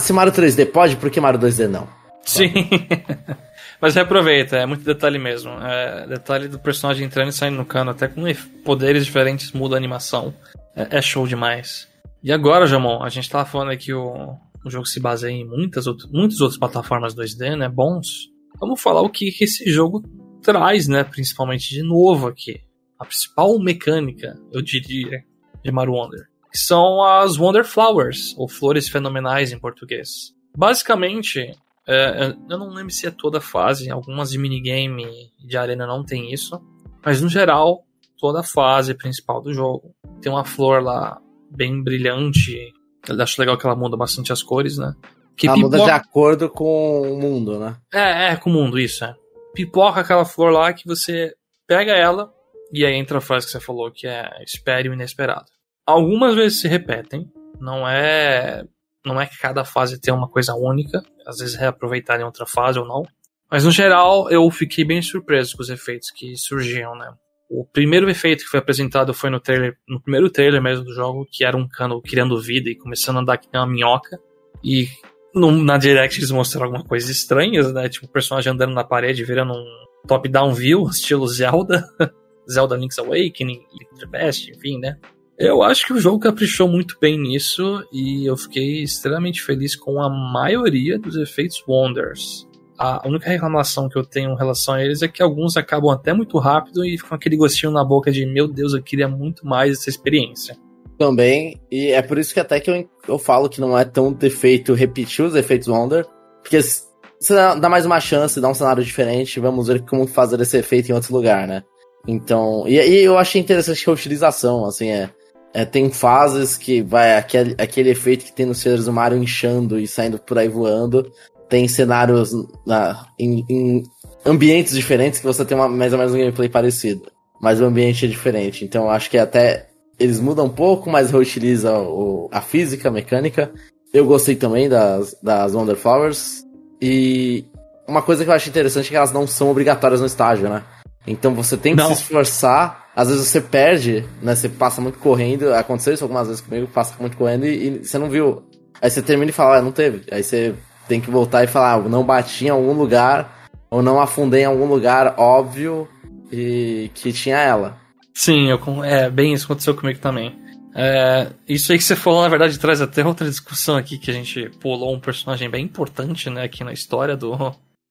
Se 0.00 0.12
Mario 0.12 0.32
3D 0.32 0.66
pode, 0.66 0.96
por 0.96 1.10
que 1.10 1.20
Mario 1.20 1.40
2D 1.40 1.66
não? 1.66 1.88
Sim. 2.24 2.52
Mas 3.80 3.94
reaproveita, 3.94 4.56
é 4.56 4.66
muito 4.66 4.84
detalhe 4.84 5.18
mesmo. 5.18 5.52
É, 5.52 6.06
detalhe 6.06 6.48
do 6.48 6.58
personagem 6.58 7.06
entrando 7.06 7.30
e 7.30 7.32
saindo 7.32 7.56
no 7.56 7.64
cano, 7.64 7.90
até 7.90 8.06
com 8.06 8.22
poderes 8.62 9.06
diferentes 9.06 9.52
muda 9.52 9.74
a 9.74 9.78
animação. 9.78 10.34
É, 10.76 10.98
é 10.98 11.02
show 11.02 11.26
demais. 11.26 11.88
E 12.22 12.30
agora, 12.30 12.66
Jamon, 12.66 13.02
a 13.02 13.08
gente 13.08 13.30
tava 13.30 13.46
falando 13.46 13.70
aqui 13.70 13.86
que 13.86 13.94
o, 13.94 14.36
o 14.64 14.70
jogo 14.70 14.84
se 14.84 15.00
baseia 15.00 15.32
em 15.32 15.46
muitas, 15.46 15.86
outras, 15.86 16.10
muitas 16.10 16.40
outras 16.40 16.58
plataformas 16.58 17.14
2D, 17.14 17.56
né? 17.56 17.68
Bons. 17.68 18.28
Vamos 18.60 18.80
falar 18.80 19.00
o 19.00 19.08
que, 19.08 19.32
que 19.32 19.44
esse 19.44 19.70
jogo 19.70 20.02
traz, 20.42 20.86
né? 20.86 21.02
Principalmente 21.02 21.70
de 21.70 21.82
novo 21.82 22.28
aqui. 22.28 22.60
A 22.98 23.04
principal 23.04 23.58
mecânica, 23.58 24.38
eu 24.52 24.60
diria, 24.60 25.24
de 25.64 25.72
Mario 25.72 25.94
Wonder. 25.94 26.28
Que 26.52 26.58
são 26.58 27.02
as 27.02 27.38
Wonder 27.38 27.64
Flowers, 27.64 28.34
ou 28.36 28.48
Flores 28.48 28.88
Fenomenais 28.88 29.52
em 29.52 29.58
português. 29.58 30.34
Basicamente, 30.54 31.54
é, 31.86 32.36
eu 32.48 32.58
não 32.58 32.68
lembro 32.68 32.92
se 32.92 33.06
é 33.06 33.10
toda 33.10 33.38
a 33.38 33.40
fase, 33.40 33.90
algumas 33.90 34.30
de 34.30 34.38
minigame 34.38 35.32
de 35.38 35.56
arena 35.56 35.86
não 35.86 36.04
tem 36.04 36.32
isso. 36.32 36.60
Mas 37.04 37.22
no 37.22 37.28
geral, 37.28 37.86
toda 38.18 38.40
a 38.40 38.44
fase 38.44 38.94
principal 38.94 39.40
do 39.40 39.54
jogo 39.54 39.94
tem 40.20 40.30
uma 40.30 40.44
flor 40.44 40.82
lá 40.82 41.18
bem 41.50 41.82
brilhante. 41.82 42.72
Eu 43.08 43.20
acho 43.22 43.40
legal 43.40 43.56
que 43.56 43.66
ela 43.66 43.74
muda 43.74 43.96
bastante 43.96 44.32
as 44.32 44.42
cores, 44.42 44.76
né? 44.76 44.94
Que 45.40 45.46
ela 45.46 45.56
pipoca... 45.56 45.78
muda 45.78 45.84
de 45.86 45.90
acordo 45.90 46.50
com 46.50 47.00
o 47.00 47.18
mundo, 47.18 47.58
né? 47.58 47.74
É, 47.90 48.32
é, 48.32 48.36
com 48.36 48.50
o 48.50 48.52
mundo, 48.52 48.78
isso, 48.78 49.06
é. 49.06 49.14
Pipoca 49.54 50.02
aquela 50.02 50.26
flor 50.26 50.52
lá 50.52 50.70
que 50.70 50.86
você 50.86 51.34
pega 51.66 51.92
ela 51.92 52.30
e 52.70 52.84
aí 52.84 52.94
entra 52.94 53.16
a 53.16 53.22
frase 53.22 53.46
que 53.46 53.52
você 53.52 53.58
falou, 53.58 53.90
que 53.90 54.06
é 54.06 54.28
espere 54.44 54.90
o 54.90 54.92
inesperado. 54.92 55.46
Algumas 55.86 56.34
vezes 56.34 56.60
se 56.60 56.68
repetem, 56.68 57.26
não 57.58 57.88
é 57.88 58.64
não 59.02 59.18
é 59.18 59.24
que 59.24 59.38
cada 59.38 59.64
fase 59.64 59.98
tem 59.98 60.12
uma 60.12 60.28
coisa 60.28 60.54
única, 60.54 61.02
às 61.26 61.38
vezes 61.38 61.56
reaproveitar 61.56 62.20
em 62.20 62.24
outra 62.24 62.44
fase 62.44 62.78
ou 62.78 62.86
não. 62.86 63.02
Mas 63.50 63.64
no 63.64 63.70
geral 63.70 64.28
eu 64.30 64.48
fiquei 64.50 64.84
bem 64.84 65.00
surpreso 65.00 65.56
com 65.56 65.62
os 65.62 65.70
efeitos 65.70 66.10
que 66.10 66.36
surgiam, 66.36 66.94
né? 66.94 67.10
O 67.48 67.64
primeiro 67.64 68.10
efeito 68.10 68.44
que 68.44 68.50
foi 68.50 68.60
apresentado 68.60 69.14
foi 69.14 69.30
no 69.30 69.40
trailer, 69.40 69.74
no 69.88 70.02
primeiro 70.02 70.28
trailer 70.28 70.60
mesmo 70.60 70.84
do 70.84 70.92
jogo, 70.92 71.26
que 71.32 71.46
era 71.46 71.56
um 71.56 71.66
cano 71.66 72.02
criando 72.02 72.38
vida 72.38 72.68
e 72.68 72.76
começando 72.76 73.16
a 73.16 73.20
andar 73.20 73.38
que 73.38 73.48
nem 73.50 73.62
uma 73.62 73.66
minhoca. 73.66 74.20
E 74.62 74.86
no, 75.34 75.50
na 75.52 75.78
Direct 75.78 76.18
eles 76.18 76.30
mostraram 76.30 76.66
alguma 76.66 76.84
coisa 76.84 77.10
estranhas, 77.10 77.72
né? 77.72 77.88
Tipo, 77.88 78.06
o 78.06 78.10
personagem 78.10 78.52
andando 78.52 78.74
na 78.74 78.84
parede, 78.84 79.24
virando 79.24 79.52
um 79.52 79.64
top-down 80.06 80.52
view, 80.52 80.88
estilo 80.90 81.26
Zelda. 81.26 81.84
Zelda 82.50 82.76
Link's 82.76 82.98
Awakening, 82.98 83.60
the 83.98 84.06
Best, 84.06 84.50
enfim, 84.50 84.78
né? 84.78 84.96
Eu 85.38 85.62
acho 85.62 85.86
que 85.86 85.92
o 85.94 85.98
jogo 86.00 86.18
caprichou 86.18 86.68
muito 86.68 86.98
bem 87.00 87.18
nisso 87.18 87.82
e 87.92 88.26
eu 88.26 88.36
fiquei 88.36 88.82
extremamente 88.82 89.40
feliz 89.40 89.74
com 89.74 90.02
a 90.02 90.10
maioria 90.10 90.98
dos 90.98 91.16
efeitos 91.16 91.64
Wonders. 91.66 92.46
A 92.76 93.06
única 93.08 93.30
reclamação 93.30 93.88
que 93.88 93.96
eu 93.96 94.04
tenho 94.04 94.32
em 94.32 94.36
relação 94.36 94.74
a 94.74 94.84
eles 94.84 95.00
é 95.00 95.08
que 95.08 95.22
alguns 95.22 95.56
acabam 95.56 95.90
até 95.90 96.12
muito 96.12 96.38
rápido 96.38 96.84
e 96.84 96.98
com 96.98 97.14
aquele 97.14 97.36
gostinho 97.36 97.72
na 97.72 97.82
boca 97.82 98.10
de 98.10 98.26
meu 98.26 98.46
Deus, 98.46 98.74
eu 98.74 98.82
queria 98.82 99.08
muito 99.08 99.46
mais 99.46 99.78
essa 99.78 99.88
experiência. 99.88 100.58
Também, 100.98 101.58
e 101.70 101.88
é 101.88 102.02
por 102.02 102.18
isso 102.18 102.34
que 102.34 102.40
até 102.40 102.60
que 102.60 102.70
eu, 102.70 102.88
eu 103.10 103.18
falo 103.18 103.48
que 103.48 103.60
não 103.60 103.78
é 103.78 103.84
tão 103.84 104.12
defeito 104.12 104.74
repetir 104.74 105.24
os 105.24 105.34
efeitos 105.34 105.68
Wonder, 105.68 106.06
porque 106.42 106.60
você 106.60 107.34
dá 107.34 107.68
mais 107.68 107.84
uma 107.84 108.00
chance, 108.00 108.40
dá 108.40 108.48
um 108.48 108.54
cenário 108.54 108.82
diferente, 108.82 109.40
vamos 109.40 109.68
ver 109.68 109.82
como 109.82 110.06
fazer 110.06 110.40
esse 110.40 110.56
efeito 110.56 110.90
em 110.90 110.94
outro 110.94 111.14
lugar, 111.14 111.46
né? 111.46 111.62
Então, 112.06 112.64
e, 112.66 112.76
e 112.76 113.04
eu 113.04 113.18
achei 113.18 113.40
interessante 113.40 113.88
a 113.88 113.92
utilização, 113.92 114.64
assim, 114.64 114.88
é, 114.88 115.10
é, 115.52 115.64
tem 115.64 115.90
fases 115.90 116.56
que 116.56 116.80
vai 116.80 117.16
aquele, 117.16 117.54
aquele 117.58 117.90
efeito 117.90 118.24
que 118.24 118.32
tem 118.32 118.46
nos 118.46 118.60
trailers 118.60 118.86
do 118.86 118.92
Mario 118.92 119.22
inchando 119.22 119.78
e 119.78 119.86
saindo 119.86 120.18
por 120.18 120.38
aí 120.38 120.48
voando, 120.48 121.12
tem 121.48 121.66
cenários 121.66 122.30
na, 122.64 123.06
em, 123.18 123.44
em, 123.48 123.82
ambientes 124.24 124.74
diferentes 124.74 125.18
que 125.18 125.26
você 125.26 125.44
tem 125.44 125.58
uma, 125.58 125.68
mais 125.68 125.92
ou 125.92 125.98
menos 125.98 126.14
um 126.14 126.18
gameplay 126.18 126.48
parecido. 126.48 127.10
Mas 127.40 127.60
o 127.60 127.64
ambiente 127.64 128.04
é 128.04 128.08
diferente. 128.08 128.64
Então 128.64 128.88
acho 128.88 129.10
que 129.10 129.18
até 129.18 129.69
eles 130.00 130.18
mudam 130.18 130.46
um 130.46 130.50
pouco, 130.50 130.90
mas 130.90 131.10
reutilizam 131.10 131.84
o, 131.84 132.28
a 132.32 132.40
física, 132.40 132.88
a 132.88 132.92
mecânica. 132.92 133.52
Eu 133.92 134.06
gostei 134.06 134.34
também 134.34 134.66
das, 134.66 135.14
das 135.22 135.54
Wonder 135.54 135.76
Flowers. 135.76 136.42
E 136.80 137.44
uma 137.86 138.00
coisa 138.00 138.24
que 138.24 138.30
eu 138.30 138.34
acho 138.34 138.48
interessante 138.48 138.86
é 138.86 138.88
que 138.88 138.96
elas 138.96 139.12
não 139.12 139.26
são 139.26 139.50
obrigatórias 139.50 140.00
no 140.00 140.06
estágio, 140.06 140.48
né? 140.48 140.64
Então 141.06 141.34
você 141.34 141.56
tem 141.56 141.76
que 141.76 141.82
não. 141.82 141.94
se 141.94 142.02
esforçar. 142.02 142.88
Às 142.96 143.08
vezes 143.08 143.28
você 143.28 143.40
perde, 143.40 144.06
né? 144.22 144.34
Você 144.34 144.48
passa 144.48 144.80
muito 144.80 144.98
correndo. 144.98 145.52
Aconteceu 145.52 145.92
isso 145.92 146.04
algumas 146.04 146.28
vezes 146.28 146.40
comigo, 146.40 146.66
passa 146.66 146.94
muito 146.98 147.16
correndo 147.16 147.44
e, 147.44 147.66
e 147.66 147.84
você 147.84 147.98
não 147.98 148.08
viu. 148.08 148.42
Aí 148.80 148.90
você 148.90 149.02
termina 149.02 149.30
e 149.30 149.34
fala, 149.34 149.58
ah, 149.58 149.62
não 149.62 149.72
teve. 149.72 150.02
Aí 150.10 150.22
você 150.22 150.54
tem 150.88 151.00
que 151.00 151.10
voltar 151.10 151.44
e 151.44 151.46
falar, 151.46 151.74
ah, 151.74 151.88
não 151.88 152.04
bati 152.04 152.46
em 152.46 152.48
algum 152.48 152.72
lugar, 152.72 153.48
ou 153.70 153.82
não 153.82 154.00
afundei 154.00 154.42
em 154.42 154.46
algum 154.46 154.64
lugar 154.64 155.14
óbvio 155.18 155.86
e 156.32 156.90
que 156.94 157.12
tinha 157.12 157.36
ela. 157.36 157.79
Sim, 158.14 158.48
eu, 158.48 158.84
é 158.84 159.08
bem 159.10 159.32
isso 159.32 159.44
aconteceu 159.44 159.74
comigo 159.74 159.98
também. 159.98 160.38
É, 160.74 161.32
isso 161.48 161.72
aí 161.72 161.78
que 161.78 161.84
você 161.84 161.96
falou, 161.96 162.22
na 162.22 162.28
verdade, 162.28 162.58
traz 162.58 162.80
até 162.80 163.04
outra 163.04 163.28
discussão 163.28 163.76
aqui 163.76 163.98
que 163.98 164.10
a 164.10 164.14
gente 164.14 164.50
pulou 164.60 164.94
um 164.94 165.00
personagem 165.00 165.50
bem 165.50 165.64
importante, 165.64 166.30
né, 166.30 166.44
aqui 166.44 166.62
na 166.62 166.72
história 166.72 167.16
do, 167.16 167.36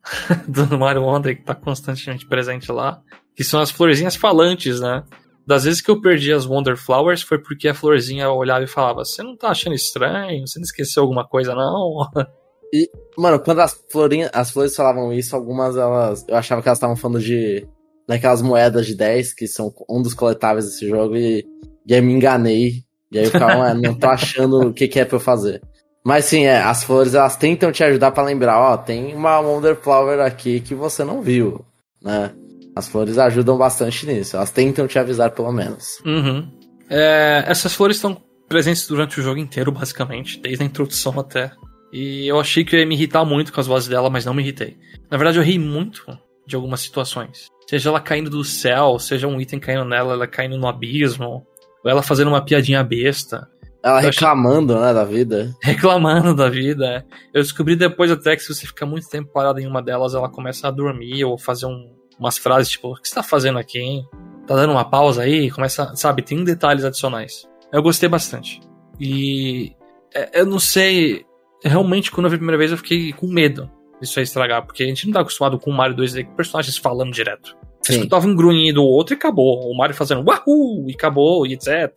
do 0.47 0.77
Mario 0.77 1.03
Wonder, 1.03 1.35
que 1.35 1.43
tá 1.43 1.55
constantemente 1.55 2.25
presente 2.25 2.71
lá, 2.71 3.01
que 3.35 3.43
são 3.43 3.59
as 3.59 3.71
florzinhas 3.71 4.15
falantes, 4.15 4.79
né? 4.79 5.03
Das 5.45 5.63
vezes 5.63 5.81
que 5.81 5.89
eu 5.89 5.99
perdi 5.99 6.31
as 6.31 6.45
Wonder 6.45 6.77
Flowers 6.77 7.23
foi 7.23 7.39
porque 7.39 7.67
a 7.67 7.73
florzinha 7.73 8.29
olhava 8.29 8.63
e 8.63 8.67
falava: 8.67 9.03
Você 9.03 9.23
não 9.23 9.35
tá 9.35 9.49
achando 9.49 9.73
estranho? 9.73 10.45
Você 10.47 10.59
não 10.59 10.63
esqueceu 10.63 11.01
alguma 11.01 11.27
coisa, 11.27 11.55
não? 11.55 12.07
E, 12.71 12.87
mano, 13.17 13.39
quando 13.39 13.61
as, 13.61 13.73
florinhas, 13.91 14.29
as 14.31 14.51
flores 14.51 14.75
falavam 14.75 15.11
isso, 15.11 15.35
algumas 15.35 15.75
elas. 15.75 16.23
Eu 16.27 16.35
achava 16.35 16.61
que 16.61 16.67
elas 16.67 16.77
estavam 16.77 16.95
falando 16.95 17.19
de. 17.19 17.67
Daquelas 18.09 18.41
moedas 18.41 18.87
de 18.87 18.95
10, 18.95 19.33
que 19.33 19.47
são 19.47 19.71
um 19.87 20.01
dos 20.01 20.15
coletáveis 20.15 20.65
desse 20.65 20.89
jogo, 20.89 21.15
e, 21.15 21.45
e 21.85 21.93
aí 21.93 22.01
me 22.01 22.11
enganei. 22.11 22.83
E 23.11 23.19
aí 23.19 23.25
eu 23.25 23.31
ficava, 23.31 23.73
não 23.73 23.93
tô 23.93 24.07
achando 24.07 24.69
o 24.69 24.73
que, 24.73 24.87
que 24.87 24.99
é 24.99 25.05
pra 25.05 25.17
eu 25.17 25.21
fazer. 25.21 25.61
Mas 26.03 26.25
sim, 26.25 26.45
é, 26.45 26.59
as 26.59 26.83
flores 26.83 27.13
elas 27.13 27.37
tentam 27.37 27.71
te 27.71 27.83
ajudar 27.83 28.11
para 28.11 28.23
lembrar, 28.23 28.59
ó, 28.59 28.75
tem 28.77 29.13
uma 29.13 29.39
Wonder 29.39 29.75
Flower 29.75 30.19
aqui 30.19 30.59
que 30.59 30.73
você 30.73 31.03
não 31.03 31.21
viu, 31.21 31.63
né? 32.01 32.31
As 32.75 32.87
flores 32.87 33.17
ajudam 33.17 33.57
bastante 33.57 34.07
nisso, 34.07 34.35
elas 34.35 34.51
tentam 34.51 34.87
te 34.87 34.97
avisar 34.97 35.31
pelo 35.31 35.51
menos. 35.51 35.99
Uhum. 36.05 36.49
É, 36.89 37.43
essas 37.45 37.75
flores 37.75 37.97
estão 37.97 38.17
presentes 38.47 38.87
durante 38.87 39.19
o 39.19 39.23
jogo 39.23 39.39
inteiro, 39.39 39.71
basicamente, 39.71 40.39
desde 40.39 40.63
a 40.63 40.65
introdução 40.65 41.19
até 41.19 41.51
e 41.91 42.27
eu 42.27 42.39
achei 42.39 42.63
que 42.63 42.75
eu 42.75 42.79
ia 42.79 42.85
me 42.85 42.95
irritar 42.95 43.25
muito 43.25 43.51
com 43.51 43.59
as 43.59 43.67
vozes 43.67 43.89
dela, 43.89 44.09
mas 44.09 44.25
não 44.25 44.33
me 44.33 44.43
irritei. 44.43 44.77
Na 45.09 45.17
verdade, 45.17 45.37
eu 45.37 45.43
ri 45.43 45.57
muito 45.57 46.05
de 46.45 46.55
algumas 46.55 46.81
situações. 46.81 47.47
Seja 47.69 47.89
ela 47.89 48.01
caindo 48.01 48.31
do 48.31 48.43
céu, 48.43 48.97
seja 48.97 49.27
um 49.27 49.39
item 49.39 49.59
caindo 49.59 49.85
nela, 49.85 50.13
ela 50.13 50.25
caindo 50.25 50.57
no 50.57 50.65
abismo, 50.67 51.45
ou 51.83 51.91
ela 51.91 52.01
fazendo 52.01 52.29
uma 52.29 52.43
piadinha 52.43 52.83
besta. 52.83 53.47
Ela 53.83 53.99
reclamando, 53.99 54.73
achei... 54.73 54.87
né, 54.87 54.93
da 54.95 55.05
vida. 55.05 55.55
Reclamando 55.61 56.33
da 56.33 56.49
vida, 56.49 56.87
é. 56.87 57.03
Eu 57.31 57.43
descobri 57.43 57.75
depois 57.75 58.09
até 58.09 58.35
que 58.35 58.41
se 58.41 58.51
você 58.51 58.65
ficar 58.65 58.87
muito 58.87 59.07
tempo 59.07 59.31
parado 59.31 59.59
em 59.59 59.67
uma 59.67 59.83
delas, 59.83 60.15
ela 60.15 60.27
começa 60.27 60.67
a 60.67 60.71
dormir 60.71 61.23
ou 61.25 61.37
fazer 61.37 61.67
um, 61.67 61.95
umas 62.19 62.39
frases 62.39 62.71
tipo, 62.71 62.87
o 62.87 62.95
que 62.95 63.07
você 63.07 63.13
tá 63.13 63.21
fazendo 63.21 63.59
aqui, 63.59 63.77
hein? 63.77 64.03
Tá 64.47 64.55
dando 64.55 64.71
uma 64.71 64.89
pausa 64.89 65.21
aí? 65.21 65.51
Começa, 65.51 65.95
sabe, 65.95 66.23
tem 66.23 66.43
detalhes 66.43 66.83
adicionais. 66.83 67.47
Eu 67.71 67.83
gostei 67.83 68.09
bastante. 68.09 68.59
E 68.99 69.73
é, 70.15 70.41
eu 70.41 70.45
não 70.47 70.57
sei, 70.57 71.23
realmente 71.63 72.09
quando 72.09 72.25
eu 72.25 72.31
vi 72.31 72.37
a 72.37 72.39
primeira 72.39 72.57
vez 72.57 72.71
eu 72.71 72.77
fiquei 72.77 73.13
com 73.13 73.27
medo 73.27 73.69
disso 74.01 74.19
aí 74.19 74.23
estragar, 74.23 74.65
porque 74.65 74.83
a 74.83 74.85
gente 74.85 75.05
não 75.05 75.13
tá 75.13 75.21
acostumado 75.21 75.59
com 75.59 75.71
o 75.71 75.73
Mario 75.73 75.95
2D 75.97 76.25
com 76.25 76.35
personagens 76.35 76.77
falando 76.77 77.11
direto. 77.11 77.57
Você 77.81 77.93
Sim. 77.93 77.99
escutava 77.99 78.27
um 78.27 78.35
grunhido 78.35 78.81
do 78.81 78.85
outro 78.85 79.13
e 79.13 79.17
acabou. 79.17 79.71
O 79.71 79.77
Mario 79.77 79.95
fazendo 79.95 80.23
wahoo 80.27 80.89
e 80.89 80.93
acabou 80.93 81.45
e 81.45 81.53
etc. 81.53 81.91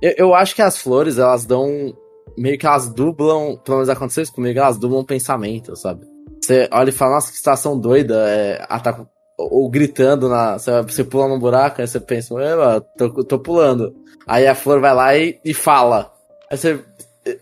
Eu, 0.00 0.14
eu, 0.16 0.34
acho 0.34 0.54
que 0.54 0.62
as 0.62 0.78
flores, 0.78 1.18
elas 1.18 1.44
dão. 1.44 1.94
Meio 2.36 2.58
que 2.58 2.66
elas 2.66 2.92
dublam. 2.92 3.56
Pelo 3.64 3.78
menos 3.78 3.88
aconteceu 3.88 4.22
isso 4.22 4.32
comigo, 4.32 4.58
elas 4.58 4.78
dublam 4.78 5.04
pensamento, 5.04 5.76
sabe? 5.76 6.06
Você 6.42 6.68
olha 6.72 6.88
e 6.88 6.92
fala, 6.92 7.16
nossa, 7.16 7.30
que 7.30 7.36
situação 7.36 7.78
doida. 7.78 8.28
É, 8.28 8.64
ataca, 8.68 9.06
ou, 9.38 9.62
ou 9.62 9.70
gritando 9.70 10.28
na. 10.28 10.58
Você, 10.58 10.82
você 10.82 11.04
pula 11.04 11.28
num 11.28 11.38
buraco, 11.38 11.80
aí 11.80 11.86
você 11.86 12.00
pensa, 12.00 12.34
tô, 12.96 13.24
tô 13.24 13.38
pulando. 13.38 13.94
Aí 14.26 14.46
a 14.46 14.54
flor 14.54 14.80
vai 14.80 14.94
lá 14.94 15.16
e, 15.16 15.38
e 15.44 15.52
fala. 15.54 16.12
Aí 16.50 16.56
você. 16.56 16.80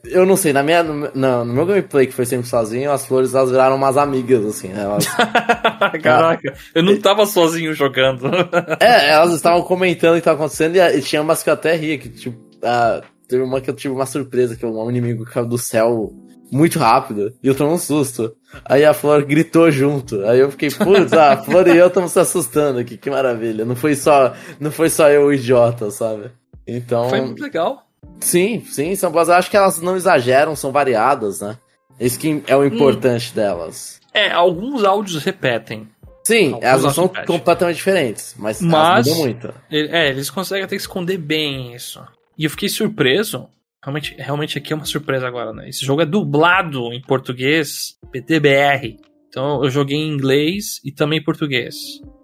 Eu 0.05 0.27
não 0.27 0.37
sei, 0.37 0.53
na 0.53 0.63
minha, 0.63 0.83
no, 0.83 1.11
não, 1.15 1.45
no 1.45 1.55
meu 1.55 1.65
gameplay 1.65 2.07
que 2.07 2.13
foi 2.13 2.27
sempre 2.27 2.47
sozinho, 2.47 2.93
as 2.93 3.07
flores 3.07 3.35
elas 3.35 3.51
viraram 3.51 3.77
umas 3.77 3.97
amigas, 3.97 4.45
assim, 4.45 4.69
né? 4.69 4.83
Elas, 4.83 5.07
Caraca, 6.03 6.55
eu 6.75 6.83
não 6.83 7.01
tava 7.01 7.25
sozinho 7.25 7.73
jogando. 7.73 8.27
é, 8.79 9.11
elas 9.11 9.33
estavam 9.33 9.63
comentando 9.63 10.15
o 10.15 10.17
que 10.17 10.25
tava 10.25 10.37
acontecendo 10.37 10.77
e, 10.77 10.81
e 10.81 11.01
tinha 11.01 11.23
umas 11.23 11.43
que 11.43 11.49
eu 11.49 11.55
até 11.55 11.75
ria, 11.75 11.97
que 11.97 12.11
tipo, 12.11 12.37
uh, 12.59 13.03
teve 13.27 13.43
uma 13.43 13.61
que 13.61 13.71
eu 13.71 13.75
tive 13.75 13.95
uma 13.95 14.05
surpresa, 14.05 14.55
que 14.55 14.67
um 14.67 14.91
inimigo 14.91 15.25
caiu 15.25 15.47
do 15.47 15.57
céu 15.57 16.13
muito 16.51 16.79
rápido 16.79 17.33
e 17.43 17.47
eu 17.47 17.55
tomei 17.55 17.73
um 17.73 17.79
susto. 17.79 18.35
Aí 18.65 18.85
a 18.85 18.93
Flor 18.93 19.25
gritou 19.25 19.71
junto. 19.71 20.25
Aí 20.27 20.41
eu 20.41 20.51
fiquei, 20.51 20.71
putz, 20.71 21.13
a 21.13 21.37
Flor 21.45 21.67
e 21.69 21.77
eu 21.77 21.87
estamos 21.87 22.13
se 22.13 22.19
assustando 22.19 22.81
aqui, 22.81 22.97
que 22.97 23.09
maravilha. 23.09 23.65
Não 23.65 23.77
foi 23.77 23.95
só, 23.95 24.35
não 24.59 24.71
foi 24.71 24.91
só 24.91 25.09
eu 25.09 25.27
o 25.27 25.33
idiota, 25.33 25.91
sabe? 25.91 26.31
Então. 26.67 27.09
Foi 27.09 27.21
muito 27.21 27.43
legal. 27.43 27.87
Sim, 28.21 28.63
sim, 28.65 28.95
são 28.95 29.11
boas. 29.11 29.29
Eu 29.29 29.35
acho 29.35 29.51
que 29.51 29.57
elas 29.57 29.81
não 29.81 29.97
exageram, 29.97 30.55
são 30.55 30.71
variadas, 30.71 31.41
né? 31.41 31.57
Esse 31.99 32.19
que 32.19 32.43
é 32.47 32.57
o 32.57 32.65
importante 32.65 33.31
hum. 33.31 33.35
delas. 33.35 34.01
É, 34.13 34.31
alguns 34.31 34.85
áudios 34.85 35.23
repetem. 35.23 35.89
Sim, 36.25 36.53
alguns 36.53 36.65
elas 36.65 36.83
não 36.85 36.91
são 36.91 37.07
repetem. 37.07 37.27
completamente 37.27 37.77
diferentes, 37.77 38.35
mas, 38.39 38.61
mas 38.61 39.07
mudam 39.07 39.21
muito. 39.21 39.55
É, 39.71 40.09
eles 40.09 40.31
conseguem 40.31 40.65
até 40.65 40.77
esconder 40.77 41.19
bem 41.19 41.75
isso. 41.75 42.03
E 42.39 42.45
eu 42.45 42.51
fiquei 42.51 42.69
surpreso. 42.69 43.49
Realmente, 43.83 44.15
realmente 44.19 44.59
aqui 44.59 44.73
é 44.73 44.77
uma 44.77 44.85
surpresa 44.85 45.27
agora, 45.27 45.53
né? 45.53 45.69
Esse 45.69 45.85
jogo 45.85 46.03
é 46.03 46.07
dublado 46.07 46.93
em 46.93 47.01
português, 47.01 47.99
PTBR. 48.13 48.99
Então 49.29 49.63
eu 49.63 49.71
joguei 49.71 49.97
em 49.97 50.09
inglês 50.09 50.81
e 50.85 50.93
também 50.93 51.19
em 51.19 51.25
português. 51.25 51.77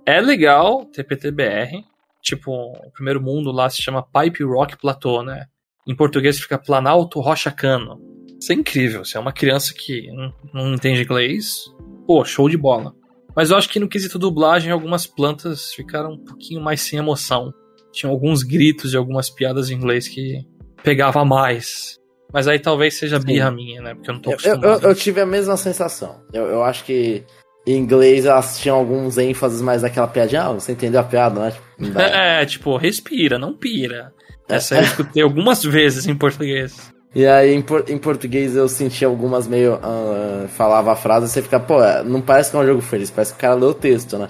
É 0.05 0.21
legal 0.21 0.85
ter 0.87 1.05
PTBR. 1.05 1.85
Tipo, 2.23 2.51
o 2.51 2.91
primeiro 2.93 3.23
mundo 3.23 3.53
lá 3.53 3.71
se 3.71 3.81
chama 3.81 4.03
Pipe 4.03 4.43
Rock 4.43 4.77
Plateau, 4.77 5.23
né? 5.23 5.47
Em 5.87 5.95
português 5.95 6.39
fica 6.39 6.59
Planalto 6.59 7.21
Rocha 7.21 7.51
Cano. 7.51 8.01
Isso 8.41 8.53
é 8.53 8.55
incrível. 8.55 9.05
Se 9.05 9.17
é 9.17 9.21
uma 9.21 9.33
criança 9.33 9.73
que 9.73 10.11
não, 10.13 10.33
não 10.53 10.75
entende 10.75 11.03
inglês, 11.03 11.65
pô, 12.07 12.25
show 12.25 12.49
de 12.49 12.57
bola. 12.57 12.95
Mas 13.35 13.51
eu 13.51 13.57
acho 13.57 13.69
que 13.69 13.79
no 13.79 13.89
quesito 13.89 14.19
dublagem, 14.19 14.73
algumas 14.73 15.07
plantas 15.07 15.73
ficaram 15.73 16.13
um 16.13 16.25
pouquinho 16.25 16.61
mais 16.61 16.81
sem 16.81 16.99
emoção. 16.99 17.53
Tinha 17.93 18.11
alguns 18.11 18.43
gritos 18.43 18.93
e 18.93 18.97
algumas 18.97 19.31
piadas 19.31 19.71
em 19.71 19.75
inglês 19.75 20.09
que 20.09 20.45
pegava 20.83 21.25
mais. 21.25 21.99
Mas 22.33 22.49
aí 22.49 22.59
talvez 22.59 22.99
seja 22.99 23.19
birra 23.19 23.51
minha, 23.51 23.81
né? 23.81 23.95
Porque 23.95 24.11
eu 24.11 24.15
não 24.15 24.21
tô 24.21 24.31
acostumado. 24.31 24.65
Eu, 24.65 24.73
eu, 24.73 24.81
eu 24.81 24.95
tive 24.95 25.21
a 25.21 25.27
mesma 25.27 25.57
sensação. 25.57 26.23
Eu, 26.33 26.45
eu 26.47 26.63
acho 26.63 26.85
que 26.85 27.25
em 27.67 27.77
inglês 27.77 28.25
elas 28.25 28.59
tinham 28.59 28.77
alguns 28.77 29.19
ênfases 29.19 29.61
mais 29.61 29.83
naquela 29.83 30.07
piadinha. 30.07 30.43
Ah, 30.45 30.53
você 30.53 30.73
entendeu 30.73 31.01
a 31.01 31.05
piada, 31.05 31.41
né? 31.41 31.51
Tipo, 31.51 31.99
é, 31.99 32.47
tipo, 32.47 32.77
respira, 32.77 33.39
não 33.39 33.53
pira. 33.53 34.13
Essa 34.49 34.77
eu 34.77 34.83
escutei 34.83 35.23
algumas 35.23 35.65
vezes 35.65 36.07
em 36.07 36.15
português. 36.15 36.95
E 37.15 37.27
aí, 37.27 37.55
em, 37.55 37.63
por, 37.63 37.85
em 37.89 37.99
português, 37.99 38.55
eu 38.55 38.69
senti 38.69 39.05
algumas 39.05 39.49
meio. 39.49 39.77
Uh, 39.77 40.47
falava 40.49 40.93
a 40.93 40.97
frase 40.97 41.27
e 41.27 41.29
você 41.29 41.43
fica, 41.43 41.59
pô, 41.59 41.83
é, 41.83 42.05
não 42.05 42.21
parece 42.21 42.51
que 42.51 42.57
é 42.57 42.61
um 42.61 42.67
jogo 42.67 42.81
feliz, 42.81 43.11
parece 43.11 43.33
que 43.33 43.39
o 43.39 43.41
cara 43.41 43.55
leu 43.55 43.71
o 43.71 43.75
texto, 43.75 44.19
né? 44.19 44.29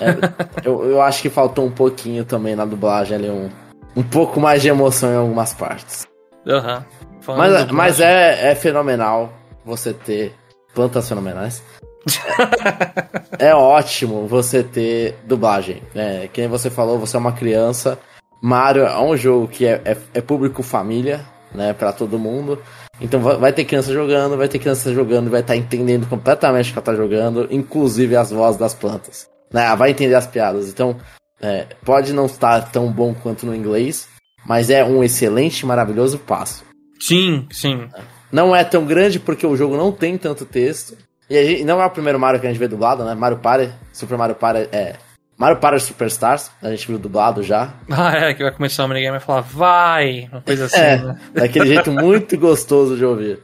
É, 0.00 0.64
eu, 0.66 0.84
eu 0.84 1.02
acho 1.02 1.20
que 1.20 1.28
faltou 1.28 1.66
um 1.66 1.70
pouquinho 1.70 2.24
também 2.24 2.54
na 2.54 2.64
dublagem 2.64 3.16
ali, 3.16 3.28
um, 3.28 3.50
um 3.96 4.02
pouco 4.02 4.40
mais 4.40 4.62
de 4.62 4.68
emoção 4.68 5.12
em 5.12 5.16
algumas 5.16 5.52
partes. 5.52 6.06
Aham. 6.46 6.84
Uhum. 7.26 7.36
Mas, 7.36 7.70
mas 7.72 8.00
é, 8.00 8.52
é 8.52 8.54
fenomenal 8.54 9.30
você 9.62 9.92
ter 9.92 10.32
plantas 10.74 11.06
fenomenais. 11.06 11.62
é, 13.38 13.54
ótimo 13.54 14.26
você 14.26 14.62
ter 14.62 15.16
dublagem. 15.24 15.82
Né? 15.94 16.28
Quem 16.32 16.48
você 16.48 16.70
falou, 16.70 16.98
você 16.98 17.16
é 17.16 17.20
uma 17.20 17.32
criança 17.32 17.98
Mario 18.40 18.84
é 18.84 19.00
um 19.00 19.16
jogo 19.16 19.48
que 19.48 19.66
é, 19.66 19.80
é, 19.84 19.96
é 20.14 20.20
público 20.20 20.62
família, 20.62 21.24
né, 21.52 21.72
para 21.72 21.92
todo 21.92 22.18
mundo. 22.18 22.60
Então 23.00 23.20
vai, 23.20 23.36
vai, 23.36 23.52
ter 23.52 23.64
criança 23.64 23.92
jogando, 23.92 24.36
vai 24.36 24.48
ter 24.48 24.58
criança 24.58 24.92
jogando, 24.92 25.30
vai 25.30 25.40
estar 25.40 25.54
tá 25.54 25.58
entendendo 25.58 26.08
completamente 26.08 26.70
o 26.70 26.72
que 26.72 26.78
ela 26.78 26.84
tá 26.84 26.94
jogando, 26.94 27.48
inclusive 27.50 28.16
as 28.16 28.30
vozes 28.30 28.58
das 28.58 28.74
plantas. 28.74 29.28
Né, 29.52 29.74
vai 29.76 29.90
entender 29.90 30.14
as 30.14 30.26
piadas. 30.26 30.68
Então, 30.68 30.96
é, 31.40 31.66
pode 31.84 32.12
não 32.12 32.26
estar 32.26 32.70
tão 32.70 32.90
bom 32.92 33.14
quanto 33.14 33.46
no 33.46 33.54
inglês, 33.54 34.08
mas 34.46 34.70
é 34.70 34.84
um 34.84 35.02
excelente, 35.02 35.66
maravilhoso 35.66 36.18
passo. 36.18 36.64
Sim, 37.00 37.46
sim. 37.50 37.88
Não 38.30 38.54
é 38.54 38.62
tão 38.62 38.84
grande 38.84 39.18
porque 39.18 39.46
o 39.46 39.56
jogo 39.56 39.76
não 39.76 39.90
tem 39.90 40.18
tanto 40.18 40.44
texto. 40.44 40.96
E 41.28 41.44
gente, 41.44 41.64
não 41.64 41.80
é 41.80 41.86
o 41.86 41.90
primeiro 41.90 42.18
Mario 42.18 42.40
que 42.40 42.46
a 42.46 42.50
gente 42.50 42.58
vê 42.58 42.68
dublado, 42.68 43.04
né? 43.04 43.14
Mario 43.14 43.38
Party, 43.38 43.70
Super 43.92 44.16
Mario 44.16 44.34
Party 44.34 44.68
é 44.72 44.96
Mario 45.38 45.58
Party 45.58 45.80
Superstars, 45.80 46.50
a 46.60 46.70
gente 46.70 46.88
viu 46.88 46.98
dublado 46.98 47.44
já. 47.44 47.72
Ah, 47.90 48.12
é, 48.16 48.34
que 48.34 48.42
vai 48.42 48.52
começar 48.52 48.84
o 48.84 48.88
minigame 48.88 49.18
e 49.18 49.20
falar, 49.20 49.42
vai! 49.42 50.28
Uma 50.32 50.42
coisa 50.42 50.64
assim, 50.64 50.80
é, 50.80 50.96
né? 50.96 51.20
Daquele 51.32 51.66
jeito 51.74 51.92
muito 51.92 52.36
gostoso 52.36 52.96
de 52.96 53.04
ouvir. 53.04 53.40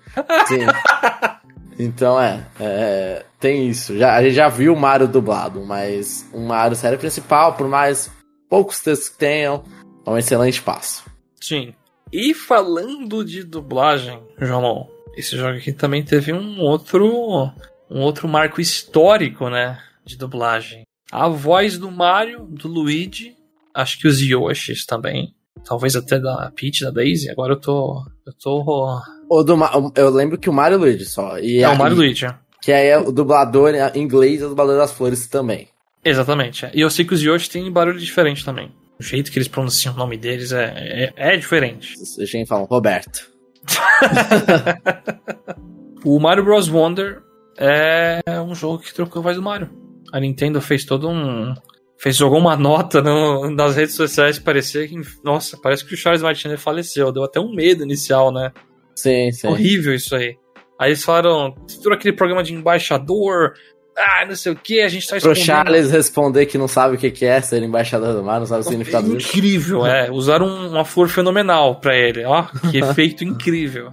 Sim. 0.46 0.66
Então 1.76 2.20
é, 2.20 2.46
é, 2.60 3.24
tem 3.40 3.66
isso. 3.66 3.98
Já, 3.98 4.14
a 4.14 4.22
gente 4.22 4.34
já 4.34 4.48
viu 4.48 4.72
o 4.72 4.78
Mario 4.78 5.08
dublado, 5.08 5.60
mas 5.64 6.24
um 6.32 6.46
Mario 6.46 6.76
série 6.76 6.96
principal, 6.96 7.54
por 7.54 7.66
mais 7.66 8.08
poucos 8.48 8.78
textos 8.78 9.08
que 9.08 9.18
tenham, 9.18 9.64
é 10.06 10.10
um 10.10 10.16
excelente 10.16 10.62
passo. 10.62 11.04
Sim. 11.40 11.74
E 12.12 12.32
falando 12.32 13.24
de 13.24 13.42
dublagem, 13.42 14.22
João, 14.38 14.88
esse 15.16 15.36
jogo 15.36 15.58
aqui 15.58 15.72
também 15.72 16.04
teve 16.04 16.32
um 16.32 16.60
outro 16.60 17.50
um 17.90 18.00
outro 18.00 18.28
marco 18.28 18.60
histórico, 18.60 19.48
né, 19.48 19.78
de 20.04 20.16
dublagem. 20.16 20.84
A 21.10 21.28
voz 21.28 21.78
do 21.78 21.90
Mario, 21.90 22.46
do 22.50 22.68
Luigi, 22.68 23.36
acho 23.72 23.98
que 23.98 24.08
os 24.08 24.20
Yoshis 24.20 24.84
também. 24.84 25.34
Talvez 25.64 25.94
até 25.96 26.18
da 26.18 26.52
Peach, 26.54 26.82
da 26.82 26.90
Daisy. 26.90 27.30
Agora 27.30 27.54
eu 27.54 27.60
tô. 27.60 28.04
Eu 28.26 28.32
tô. 28.32 29.00
O 29.30 29.42
do, 29.42 29.56
eu 29.96 30.10
lembro 30.10 30.36
que 30.36 30.50
o 30.50 30.52
Mario 30.52 30.78
Luigi 30.78 31.04
só. 31.04 31.38
E 31.38 31.62
é, 31.62 31.68
o 31.68 31.78
Mario 31.78 31.96
Luigi. 31.96 32.26
Que 32.60 32.72
aí 32.72 32.88
é 32.88 32.98
o 32.98 33.12
dublador 33.12 33.72
em 33.74 34.02
inglês 34.02 34.40
e 34.40 34.44
o 34.44 34.48
dublador 34.48 34.76
das 34.76 34.92
flores 34.92 35.26
também. 35.26 35.68
Exatamente. 36.04 36.68
E 36.74 36.80
eu 36.80 36.90
sei 36.90 37.04
que 37.04 37.14
os 37.14 37.22
Yoshi 37.22 37.48
têm 37.48 37.70
barulho 37.70 37.98
diferente 37.98 38.44
também. 38.44 38.70
O 38.98 39.02
jeito 39.02 39.30
que 39.30 39.38
eles 39.38 39.48
pronunciam 39.48 39.94
o 39.94 39.96
nome 39.96 40.16
deles 40.16 40.52
é, 40.52 41.12
é, 41.16 41.34
é 41.34 41.36
diferente. 41.36 41.94
Deixa 42.16 42.38
eu 42.38 42.46
falar, 42.46 42.64
Roberto. 42.64 43.30
o 46.04 46.20
Mario 46.20 46.44
Bros. 46.44 46.68
Wonder 46.68 47.22
é 47.56 48.20
um 48.40 48.54
jogo 48.54 48.78
que 48.78 48.94
trocou 48.94 49.20
a 49.20 49.22
voz 49.22 49.36
do 49.36 49.42
Mario 49.42 49.84
a 50.14 50.20
Nintendo 50.20 50.60
fez 50.60 50.84
todo 50.84 51.08
um. 51.08 51.52
Fez, 51.98 52.16
jogou 52.16 52.38
uma 52.38 52.56
nota 52.56 53.02
no, 53.02 53.50
nas 53.50 53.74
redes 53.74 53.96
sociais 53.96 54.38
parecia 54.38 54.86
que. 54.86 54.94
Nossa, 55.24 55.58
parece 55.60 55.84
que 55.84 55.92
o 55.92 55.96
Charles 55.96 56.22
Martinet 56.22 56.56
faleceu. 56.56 57.10
Deu 57.10 57.24
até 57.24 57.40
um 57.40 57.52
medo 57.52 57.82
inicial, 57.82 58.32
né? 58.32 58.52
Sim, 58.94 59.32
sim. 59.32 59.48
Horrível 59.48 59.92
isso 59.92 60.14
aí. 60.14 60.36
Aí 60.78 60.90
eles 60.90 61.02
falaram, 61.02 61.52
tudo 61.82 61.94
aquele 61.94 62.14
programa 62.14 62.44
de 62.44 62.54
embaixador, 62.54 63.54
ah, 63.96 64.24
não 64.26 64.36
sei 64.36 64.52
o 64.52 64.56
que, 64.56 64.80
a 64.80 64.88
gente 64.88 65.06
tá 65.06 65.16
Pro 65.18 65.34
Charles 65.34 65.90
responder 65.90 66.46
que 66.46 66.58
não 66.58 66.68
sabe 66.68 66.94
o 66.94 66.98
que, 66.98 67.10
que 67.10 67.24
é 67.24 67.40
ser 67.40 67.62
embaixador 67.62 68.12
do 68.12 68.22
mar, 68.22 68.38
não 68.38 68.46
sabe 68.46 68.60
o 68.60 68.64
significado 68.64 69.08
disso. 69.16 69.36
Incrível, 69.36 69.84
é. 69.84 70.10
Usaram 70.12 70.46
uma 70.68 70.84
flor 70.84 71.08
fenomenal 71.08 71.80
pra 71.80 71.96
ele, 71.96 72.24
ó. 72.24 72.44
Que 72.70 72.78
efeito 72.82 73.24
incrível. 73.24 73.92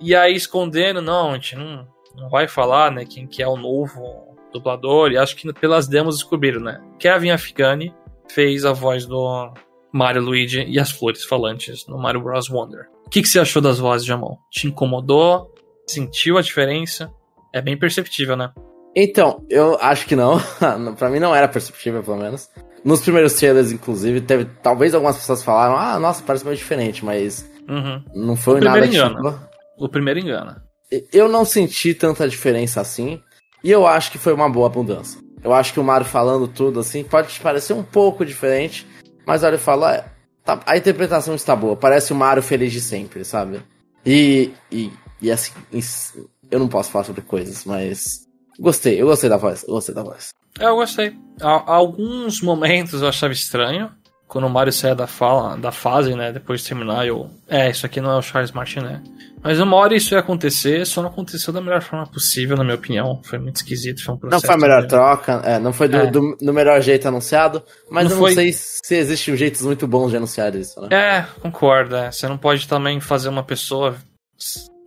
E 0.00 0.14
aí 0.14 0.34
escondendo, 0.34 1.00
não, 1.00 1.30
a 1.30 1.34
gente 1.34 1.56
não, 1.56 1.86
não 2.16 2.28
vai 2.28 2.46
falar, 2.48 2.90
né, 2.90 3.04
quem 3.04 3.26
que 3.26 3.42
é 3.42 3.48
o 3.48 3.56
novo 3.56 4.34
dublador, 4.52 5.10
e 5.10 5.18
acho 5.18 5.34
que 5.36 5.52
pelas 5.52 5.88
demos 5.88 6.16
descobriram, 6.16 6.60
né? 6.60 6.80
Kevin 6.98 7.30
Afghani 7.30 7.92
fez 8.30 8.64
a 8.64 8.72
voz 8.72 9.04
do 9.04 9.52
Mario 9.92 10.22
Luigi 10.22 10.64
e 10.64 10.78
as 10.78 10.90
flores 10.90 11.24
falantes 11.24 11.86
no 11.88 11.98
Mario 11.98 12.22
Bros. 12.22 12.48
Wonder. 12.48 12.86
O 13.06 13.10
que, 13.10 13.22
que 13.22 13.28
você 13.28 13.38
achou 13.38 13.60
das 13.60 13.78
vozes, 13.78 14.06
Jamon? 14.06 14.36
Te 14.50 14.66
incomodou? 14.66 15.52
Sentiu 15.86 16.38
a 16.38 16.42
diferença? 16.42 17.12
É 17.52 17.60
bem 17.60 17.76
perceptível, 17.76 18.36
né? 18.36 18.52
Então, 18.96 19.44
eu 19.50 19.76
acho 19.80 20.06
que 20.06 20.16
não. 20.16 20.38
para 20.98 21.10
mim 21.10 21.18
não 21.18 21.34
era 21.34 21.48
perceptível, 21.48 22.02
pelo 22.02 22.16
menos. 22.16 22.48
Nos 22.84 23.00
primeiros 23.00 23.34
trailers, 23.34 23.72
inclusive, 23.72 24.20
teve. 24.20 24.44
Talvez 24.62 24.94
algumas 24.94 25.16
pessoas 25.16 25.42
falaram, 25.42 25.76
ah, 25.76 25.98
nossa, 25.98 26.22
parece 26.22 26.44
meio 26.44 26.56
diferente, 26.56 27.04
mas. 27.04 27.48
Uhum. 27.68 28.04
Não 28.14 28.36
foi 28.36 28.60
O 28.60 28.64
nada 28.64 28.86
engana. 28.86 29.16
chocou. 29.16 29.38
O 29.78 29.88
primeiro 29.88 30.20
engana. 30.20 30.62
Eu 31.12 31.28
não 31.28 31.44
senti 31.44 31.94
tanta 31.94 32.28
diferença 32.28 32.80
assim. 32.80 33.20
E 33.62 33.70
eu 33.70 33.86
acho 33.86 34.12
que 34.12 34.18
foi 34.18 34.32
uma 34.32 34.48
boa 34.48 34.68
mudança. 34.68 35.18
Eu 35.42 35.52
acho 35.52 35.72
que 35.72 35.80
o 35.80 35.84
Mario 35.84 36.06
falando 36.06 36.46
tudo 36.48 36.80
assim 36.80 37.02
pode 37.04 37.38
parecer 37.40 37.72
um 37.72 37.82
pouco 37.82 38.24
diferente, 38.24 38.86
mas 39.26 39.42
olha, 39.42 39.58
fala, 39.58 39.94
é, 39.96 40.04
tá- 40.44 40.60
a 40.66 40.76
interpretação 40.76 41.34
está 41.34 41.54
boa. 41.56 41.76
Parece 41.76 42.12
o 42.12 42.16
Mario 42.16 42.42
feliz 42.42 42.72
de 42.72 42.80
sempre, 42.80 43.24
sabe? 43.24 43.62
E, 44.04 44.50
e, 44.70 44.90
e 45.20 45.30
assim, 45.30 45.52
eu 46.50 46.58
não 46.58 46.68
posso 46.68 46.90
falar 46.90 47.04
sobre 47.04 47.22
coisas, 47.22 47.64
mas 47.64 48.26
gostei, 48.58 49.00
eu 49.00 49.06
gostei 49.06 49.28
da 49.30 49.36
voz, 49.36 49.64
eu 49.64 49.74
gostei 49.74 49.94
da 49.94 50.02
voz. 50.02 50.30
É, 50.58 50.66
eu 50.66 50.76
gostei. 50.76 51.16
Alguns 51.40 52.40
momentos 52.40 53.02
eu 53.02 53.08
achava 53.08 53.32
estranho. 53.32 53.90
Quando 54.34 54.48
o 54.48 54.50
Mario 54.50 54.72
saia 54.72 54.96
da, 54.96 55.06
fala, 55.06 55.56
da 55.56 55.70
fase, 55.70 56.12
né? 56.16 56.32
Depois 56.32 56.60
de 56.60 56.66
terminar, 56.66 57.06
eu. 57.06 57.30
É, 57.48 57.70
isso 57.70 57.86
aqui 57.86 58.00
não 58.00 58.10
é 58.10 58.16
o 58.16 58.22
Charles 58.22 58.50
Martinet. 58.50 59.00
Mas 59.40 59.60
uma 59.60 59.76
hora 59.76 59.94
isso 59.94 60.12
ia 60.12 60.18
acontecer, 60.18 60.84
só 60.84 61.00
não 61.02 61.08
aconteceu 61.10 61.52
da 61.52 61.60
melhor 61.60 61.80
forma 61.82 62.04
possível, 62.04 62.56
na 62.56 62.64
minha 62.64 62.74
opinião. 62.74 63.20
Foi 63.22 63.38
muito 63.38 63.54
esquisito, 63.56 64.02
foi 64.02 64.12
um 64.12 64.16
Não 64.16 64.20
processo. 64.22 64.46
foi 64.46 64.54
a 64.56 64.58
melhor 64.58 64.86
troca, 64.88 65.40
é, 65.44 65.58
não 65.60 65.72
foi 65.72 65.86
do, 65.86 65.96
É. 65.98 66.06
do, 66.10 66.36
do 66.40 66.52
melhor 66.52 66.80
jeito 66.80 67.06
anunciado, 67.06 67.62
mas 67.88 68.06
Não 68.06 68.12
eu 68.12 68.18
foi. 68.18 68.30
não 68.30 68.34
sei 68.42 68.52
se 68.52 68.96
existem 68.96 69.36
jeitos 69.36 69.60
muito 69.62 69.86
bons 69.86 70.10
de 70.10 70.16
anunciar 70.16 70.52
isso, 70.56 70.80
né? 70.80 70.88
É, 70.90 71.26
concordo. 71.40 71.94
é. 71.94 72.10
Você 72.10 72.26
não 72.26 72.36
pode 72.36 72.66
também 72.66 72.98
fazer 72.98 73.28
uma 73.28 73.44
pessoa, 73.44 73.94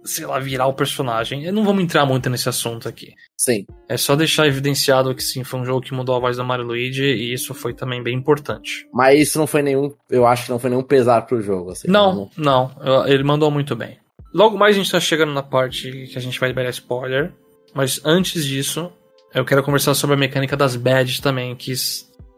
sei 0.08 0.26
lá, 0.26 0.40
virar 0.40 0.68
o 0.68 0.74
personagem. 0.74 1.44
Eu 1.44 1.54
não 1.54 1.64
vamos 1.64 1.84
entrar 1.84 2.06
muito 2.06 2.30
nesse 2.30 2.50
assunto 2.50 2.88
aqui. 2.88 3.14
Sim. 3.38 3.66
É 3.88 3.98
só 3.98 4.16
deixar 4.16 4.48
evidenciado 4.48 5.14
que 5.14 5.24
sim, 5.24 5.44
foi 5.44 5.60
um 5.60 5.66
jogo 5.66 5.82
que 5.82 5.94
mudou 5.94 6.16
a 6.16 6.20
voz 6.20 6.38
do 6.38 6.46
Mario 6.46 6.66
Luigi 6.66 7.04
e 7.04 7.34
isso 7.34 7.54
foi 7.54 7.74
também 7.74 8.02
bem 8.02 8.16
importante. 8.16 8.88
Mas 8.94 9.20
isso 9.20 9.38
não 9.38 9.46
foi 9.46 9.62
nenhum, 9.62 9.94
eu 10.10 10.26
acho 10.26 10.46
que 10.46 10.52
não 10.52 10.60
foi 10.60 10.70
nenhum 10.70 10.84
pesar 10.84 11.22
pro 11.24 11.42
jogo, 11.42 11.72
assim. 11.72 11.88
Não, 11.88 12.30
não, 12.38 12.72
ele 13.06 13.24
mandou 13.24 13.52
muito 13.52 13.76
bem. 13.76 13.98
Logo 14.34 14.58
mais 14.58 14.76
a 14.76 14.80
gente 14.80 14.92
tá 14.92 15.00
chegando 15.00 15.34
na 15.34 15.44
parte 15.44 15.92
que 16.08 16.18
a 16.18 16.22
gente 16.22 16.40
vai 16.40 16.50
liberar 16.50 16.70
spoiler, 16.70 17.34
mas 17.74 18.02
antes 18.04 18.46
disso, 18.46 18.92
eu 19.34 19.46
quero 19.46 19.64
conversar 19.64 19.94
sobre 19.94 20.16
a 20.16 20.20
mecânica 20.20 20.56
das 20.56 20.76
badges 20.76 21.20
também, 21.20 21.56
que 21.56 21.74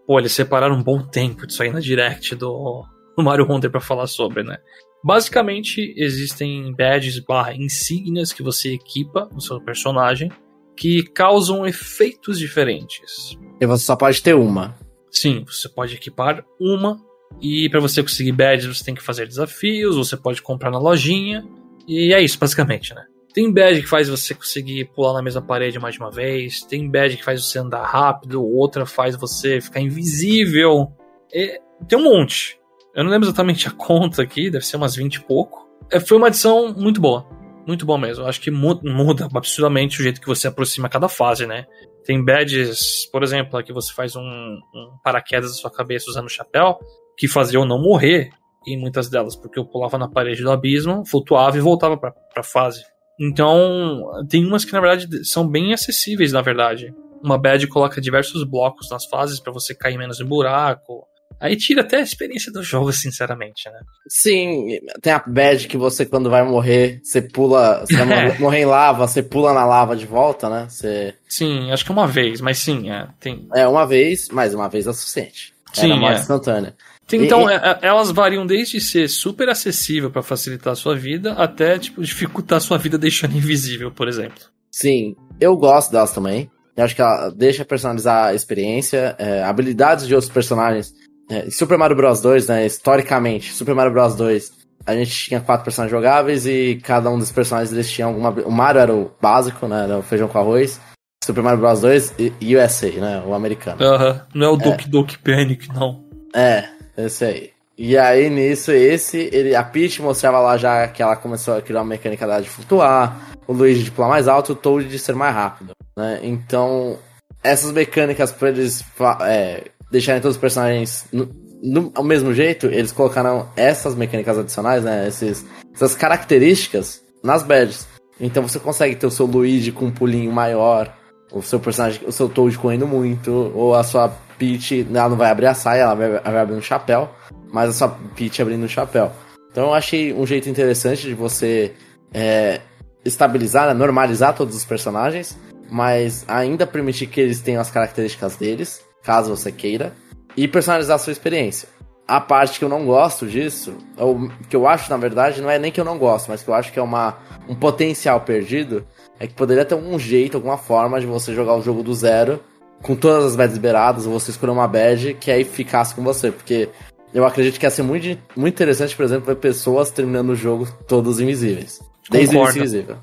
pô, 0.06 0.20
eles 0.20 0.32
separaram 0.32 0.76
um 0.76 0.84
bom 0.84 1.02
tempo 1.02 1.46
disso 1.46 1.62
aí 1.62 1.72
na 1.72 1.80
direct 1.80 2.36
do, 2.36 2.84
do 3.16 3.24
Mario 3.24 3.48
Wonder 3.48 3.70
pra 3.70 3.80
falar 3.80 4.08
sobre, 4.08 4.44
né? 4.44 4.58
Basicamente, 5.04 5.94
existem 5.98 6.74
badges 6.76 7.20
barra 7.20 7.56
insígnias 7.56 8.34
que 8.34 8.44
você 8.44 8.74
equipa 8.74 9.30
no 9.32 9.40
seu 9.40 9.62
personagem 9.62 10.30
que 10.76 11.04
causam 11.04 11.66
efeitos 11.66 12.40
diferentes. 12.40 13.38
E 13.60 13.66
você 13.66 13.84
só 13.84 13.96
pode 13.96 14.22
ter 14.22 14.34
uma. 14.34 14.76
Sim, 15.12 15.44
você 15.46 15.68
pode 15.68 15.96
equipar 15.96 16.44
uma 16.60 16.98
e 17.42 17.70
para 17.70 17.80
você 17.80 18.02
conseguir 18.02 18.32
badges 18.32 18.78
você 18.78 18.84
tem 18.84 18.96
que 18.96 19.04
fazer 19.04 19.28
desafios, 19.28 19.96
você 19.96 20.18
pode 20.18 20.42
comprar 20.42 20.72
na 20.72 20.80
lojinha 20.80 21.46
e 21.88 22.14
é 22.14 22.22
isso 22.22 22.38
basicamente, 22.40 22.94
né? 22.94 23.06
Tem 23.34 23.52
badge 23.52 23.82
que 23.82 23.88
faz 23.88 24.10
você 24.10 24.34
conseguir 24.34 24.86
pular 24.94 25.14
na 25.14 25.22
mesma 25.22 25.42
parede 25.42 25.80
mais 25.80 25.96
de 25.96 26.02
uma 26.02 26.12
vez, 26.12 26.62
tem 26.64 26.90
badge 26.90 27.18
que 27.18 27.24
faz 27.24 27.44
você 27.44 27.60
andar 27.60 27.84
rápido, 27.84 28.44
outra 28.44 28.86
faz 28.86 29.16
você 29.16 29.62
ficar 29.62 29.80
invisível. 29.80 30.92
E 31.32 31.60
tem 31.88 31.98
um 31.98 32.04
monte. 32.04 32.59
Eu 32.96 33.04
não 33.04 33.12
lembro 33.12 33.28
exatamente 33.28 33.68
a 33.68 33.72
conta 33.72 34.22
aqui, 34.22 34.50
deve 34.50 34.66
ser 34.66 34.78
umas 34.78 34.96
20 34.96 35.16
e 35.16 35.20
pouco. 35.22 35.68
É, 35.92 36.00
foi 36.00 36.18
uma 36.18 36.28
adição 36.28 36.74
muito 36.74 37.00
boa. 37.00 37.26
Muito 37.68 37.86
boa 37.86 38.00
mesmo. 38.00 38.26
Acho 38.26 38.42
que 38.42 38.50
mu- 38.50 38.80
muda 38.84 39.28
absurdamente 39.34 40.00
o 40.00 40.04
jeito 40.04 40.20
que 40.20 40.28
você 40.28 40.48
aproxima 40.48 40.90
cada 40.90 41.08
fase, 41.08 41.46
né? 41.46 41.66
Tem 42.04 42.24
badges, 42.24 43.06
por 43.12 43.22
exemplo, 43.24 43.62
que 43.64 43.72
você 43.72 43.94
faz 43.94 44.16
um, 44.16 44.22
um 44.22 44.98
paraquedas 45.04 45.52
na 45.52 45.56
sua 45.58 45.72
cabeça 45.72 46.10
usando 46.10 46.26
o 46.26 46.30
chapéu, 46.30 46.80
que 47.18 47.28
fazia 47.28 47.60
eu 47.60 47.66
não 47.66 47.80
morrer 47.80 48.30
em 48.68 48.78
muitas 48.80 49.10
delas, 49.10 49.36
porque 49.36 49.60
eu 49.60 49.66
pulava 49.66 49.98
na 49.98 50.08
parede 50.08 50.42
do 50.44 50.52
abismo, 50.52 51.06
flutuava 51.06 51.58
e 51.58 51.62
voltava 51.62 51.96
pra, 51.98 52.12
pra 52.12 52.44
fase. 52.44 52.84
Então, 53.20 54.02
tem 54.30 54.46
umas 54.46 54.66
que 54.66 54.74
na 54.74 54.80
verdade 54.82 55.24
são 55.26 55.48
bem 55.48 55.74
acessíveis, 55.74 56.32
na 56.32 56.42
verdade. 56.42 56.94
Uma 57.24 57.38
badge 57.38 57.68
coloca 57.68 58.00
diversos 58.02 58.44
blocos 58.44 58.90
nas 58.90 59.06
fases 59.06 59.40
pra 59.40 59.52
você 59.54 59.76
cair 59.76 59.98
menos 59.98 60.20
em 60.20 60.26
buraco. 60.26 61.06
Aí 61.40 61.56
tira 61.56 61.82
até 61.82 61.98
a 61.98 62.02
experiência 62.02 62.52
do 62.52 62.62
jogo, 62.62 62.92
sinceramente, 62.92 63.70
né? 63.70 63.80
Sim, 64.08 64.80
tem 65.02 65.14
a 65.14 65.24
badge 65.26 65.68
que 65.68 65.78
você, 65.78 66.06
quando 66.06 66.30
vai 66.30 66.44
morrer, 66.44 67.00
você 67.04 67.22
pula. 67.22 67.80
Você 67.86 67.96
vai 67.96 68.06
morrer- 68.40 68.60
em 68.62 68.66
lava, 68.66 69.08
você 69.08 69.24
pula 69.24 69.54
na 69.54 69.66
lava 69.66 69.96
de 69.96 70.06
volta, 70.06 70.50
né? 70.50 70.68
Você. 70.70 71.14
Sim, 71.28 71.72
acho 71.72 71.86
que 71.86 71.92
uma 71.92 72.08
vez, 72.08 72.42
mas 72.42 72.58
sim, 72.60 72.90
é, 72.92 73.08
tem. 73.20 73.48
É 73.56 73.68
uma 73.68 73.86
vez, 73.88 74.28
mas 74.32 74.54
uma 74.54 74.68
vez 74.68 74.86
é 74.88 74.90
o 74.90 74.94
suficiente. 74.94 75.54
Sim, 75.74 75.92
Era 75.92 75.96
morte 76.00 76.18
é. 76.18 76.20
instantânea. 76.22 76.76
Tem- 77.08 77.22
E- 77.22 77.26
Então, 77.26 77.50
e- 77.50 77.54
é- 77.54 77.56
é- 77.58 77.80
elas 77.88 78.12
variam 78.12 78.46
desde 78.46 78.82
ser 78.82 79.08
super 79.08 79.48
acessível 79.50 80.12
pra 80.12 80.22
facilitar 80.22 80.74
a 80.74 80.76
sua 80.76 80.96
vida 80.96 81.34
até, 81.34 81.78
tipo, 81.80 82.04
dificultar 82.04 82.58
a 82.58 82.62
sua 82.62 82.78
vida 82.78 82.98
deixando 82.98 83.36
invisível, 83.38 83.92
por 83.92 84.08
exemplo. 84.08 84.44
Sim, 84.72 85.16
eu 85.40 85.56
gosto 85.58 85.92
delas 85.92 86.12
também. 86.14 86.52
Eu 86.78 86.86
acho 86.86 86.96
que 86.96 87.02
ela 87.02 87.30
deixa 87.30 87.66
personalizar 87.66 88.28
a 88.28 88.34
experiência, 88.34 89.16
é, 89.20 89.44
habilidades 89.44 90.08
de 90.08 90.14
outros 90.16 90.32
personagens. 90.32 90.94
É, 91.30 91.50
Super 91.50 91.78
Mario 91.78 91.96
Bros 91.96 92.22
2, 92.22 92.48
né, 92.48 92.66
historicamente, 92.66 93.54
Super 93.54 93.76
Mario 93.76 93.94
Bros 93.94 94.16
2, 94.16 94.52
a 94.86 94.96
gente 94.96 95.12
tinha 95.12 95.40
quatro 95.40 95.64
personagens 95.64 95.92
jogáveis 95.92 96.48
e 96.48 96.80
cada 96.84 97.10
um 97.10 97.20
dos 97.20 97.32
personagens 97.32 97.72
eles 97.72 97.90
tinham 97.90 98.10
alguma. 98.10 98.32
O 98.46 98.52
Mario 98.52 98.82
era 98.82 98.94
o 98.94 99.12
básico, 99.22 99.68
né, 99.68 99.84
era 99.84 99.98
o 99.98 100.04
feijão 100.04 100.28
com 100.28 100.40
arroz. 100.40 100.82
Super 101.24 101.44
Mario 101.44 101.60
Bros 101.60 101.82
2 101.82 102.16
e 102.18 102.56
USA, 102.56 102.90
né, 102.92 103.24
o 103.26 103.34
americano. 103.34 103.84
Aham, 103.84 104.22
não 104.34 104.48
é 104.48 104.50
o 104.50 104.58
Doki 104.58 104.90
Doki 104.90 105.18
Panic, 105.20 105.68
não. 105.74 106.04
É, 106.36 106.68
esse 106.98 107.26
aí. 107.26 107.50
E 107.78 107.98
aí, 107.98 108.30
nisso, 108.30 108.72
esse, 108.72 109.30
ele, 109.32 109.56
a 109.56 109.64
Peach 109.64 110.02
mostrava 110.02 110.40
lá 110.40 110.58
já 110.58 110.86
que 110.90 111.02
ela 111.02 111.16
começou 111.16 111.56
a 111.56 111.62
criar 111.62 111.80
uma 111.80 111.86
mecânica 111.86 112.28
dela 112.28 112.42
de 112.42 112.50
flutuar, 112.50 113.30
o 113.48 113.54
Luigi 113.54 113.84
de 113.84 113.92
pular 113.92 114.10
mais 114.10 114.28
alto 114.28 114.52
e 114.52 114.54
o 114.54 114.56
Toad 114.56 114.90
de 114.90 115.00
ser 115.00 115.16
mais 115.16 115.34
rápido, 115.34 115.72
né? 115.96 116.20
Então, 116.22 116.98
essas 117.42 117.72
mecânicas 117.72 118.34
pra 118.34 118.50
eles 118.50 118.84
é, 119.22 119.64
deixarem 119.92 120.22
todos 120.22 120.36
os 120.38 120.42
personagens 120.42 121.06
no, 121.12 121.30
no- 121.62 121.92
ao 121.96 122.04
mesmo 122.04 122.34
jeito, 122.34 122.68
eles 122.68 122.92
colocaram 122.92 123.50
essas 123.56 123.96
mecânicas 123.96 124.38
adicionais, 124.38 124.84
né? 124.84 125.08
Esses, 125.08 125.46
essas 125.74 125.96
características 125.96 127.02
nas 127.24 127.44
badges. 127.44 127.88
Então 128.20 128.44
você 128.48 128.60
consegue 128.60 128.96
ter 128.96 129.08
o 129.08 129.12
seu 129.12 129.26
Luigi 129.26 129.72
com 129.72 129.86
um 129.86 129.92
pulinho 129.92 130.32
maior, 130.32 130.94
o 131.32 131.42
seu 131.42 131.60
personagem, 131.60 132.02
o 132.06 132.12
seu 132.12 132.28
Toad 132.28 132.58
correndo 132.58 132.88
muito, 132.88 133.52
ou 133.56 133.76
a 133.76 133.84
sua 133.84 134.10
Peach, 134.38 134.88
ela 134.94 135.10
não 135.10 135.18
vai 135.18 135.30
abrir 135.30 135.48
a 135.48 135.54
saia, 135.54 135.82
ela 135.82 135.96
vai, 135.96 136.10
vai 136.20 136.38
abrir 136.40 136.56
um 136.56 136.62
chapéu, 136.62 137.10
mas 137.52 137.70
a 137.70 137.74
sua 137.74 137.90
Peach 138.16 138.42
abrindo 138.42 138.64
um 138.64 138.68
chapéu. 138.70 139.12
Então 139.52 139.68
eu 139.68 139.74
achei 139.74 140.14
um 140.14 140.26
jeito 140.26 140.50
interessante 140.50 141.08
de 141.08 141.14
você 141.14 141.74
é, 142.14 142.62
estabilizar, 143.04 143.68
né, 143.68 143.74
normalizar 143.74 144.36
todos 144.36 144.56
os 144.56 144.66
personagens, 144.66 145.38
mas 145.72 146.24
ainda 146.28 146.66
permitir 146.66 147.08
que 147.08 147.20
eles 147.22 147.42
tenham 147.42 147.62
as 147.62 147.70
características 147.72 148.36
deles, 148.36 148.82
caso 149.04 149.36
você 149.36 149.52
queira, 149.52 149.94
e 150.36 150.48
personalizar 150.48 150.96
a 150.96 151.00
sua 151.00 151.12
experiência. 151.12 151.68
A 152.08 152.20
parte 152.20 152.58
que 152.58 152.66
eu 152.66 152.70
não 152.70 152.86
gosto 152.86 153.28
disso, 153.28 153.76
ou 153.96 154.30
que 154.50 154.56
eu 154.56 154.68
acho, 154.68 154.90
na 154.90 154.98
verdade, 154.98 155.42
não 155.42 155.50
é 155.50 155.60
nem 155.60 155.72
que 155.72 155.80
eu 155.80 155.86
não 155.86 155.98
gosto, 155.98 156.30
mas 156.30 156.42
que 156.42 156.50
eu 156.50 156.54
acho 156.54 156.72
que 156.72 156.80
é 156.80 156.82
uma, 156.82 157.18
um 157.48 157.54
potencial 157.54 158.22
perdido, 158.22 158.86
é 159.20 159.28
que 159.28 159.34
poderia 159.34 159.64
ter 159.64 159.76
um 159.76 160.00
jeito, 160.00 160.38
alguma 160.38 160.58
forma 160.58 161.00
de 161.00 161.06
você 161.06 161.36
jogar 161.36 161.56
o 161.56 161.62
jogo 161.62 161.84
do 161.84 161.94
zero, 161.94 162.40
com 162.82 162.96
todas 162.96 163.26
as 163.26 163.36
badges 163.36 163.56
liberadas, 163.56 164.08
ou 164.08 164.14
você 164.20 164.32
escolher 164.32 164.54
uma 164.54 164.68
badge 164.68 165.14
que 165.14 165.30
aí 165.30 165.44
ficasse 165.44 165.94
com 165.94 166.02
você, 166.02 166.32
porque 166.32 166.70
eu 167.14 167.26
acredito 167.26 167.60
que 167.60 167.66
ia 167.66 167.70
ser 167.70 167.84
muito, 167.84 168.18
muito 168.36 168.54
interessante, 168.56 168.96
por 168.96 169.04
exemplo, 169.04 169.26
ver 169.26 169.36
pessoas 169.36 169.92
terminando 169.92 170.30
o 170.30 170.36
jogo 170.36 170.68
todos 170.88 171.20
invisíveis. 171.20 171.80
Desde 172.10 172.36
o 172.36 172.40
Concordo. 172.40 172.58
início 172.58 172.78
invisível. 172.78 172.98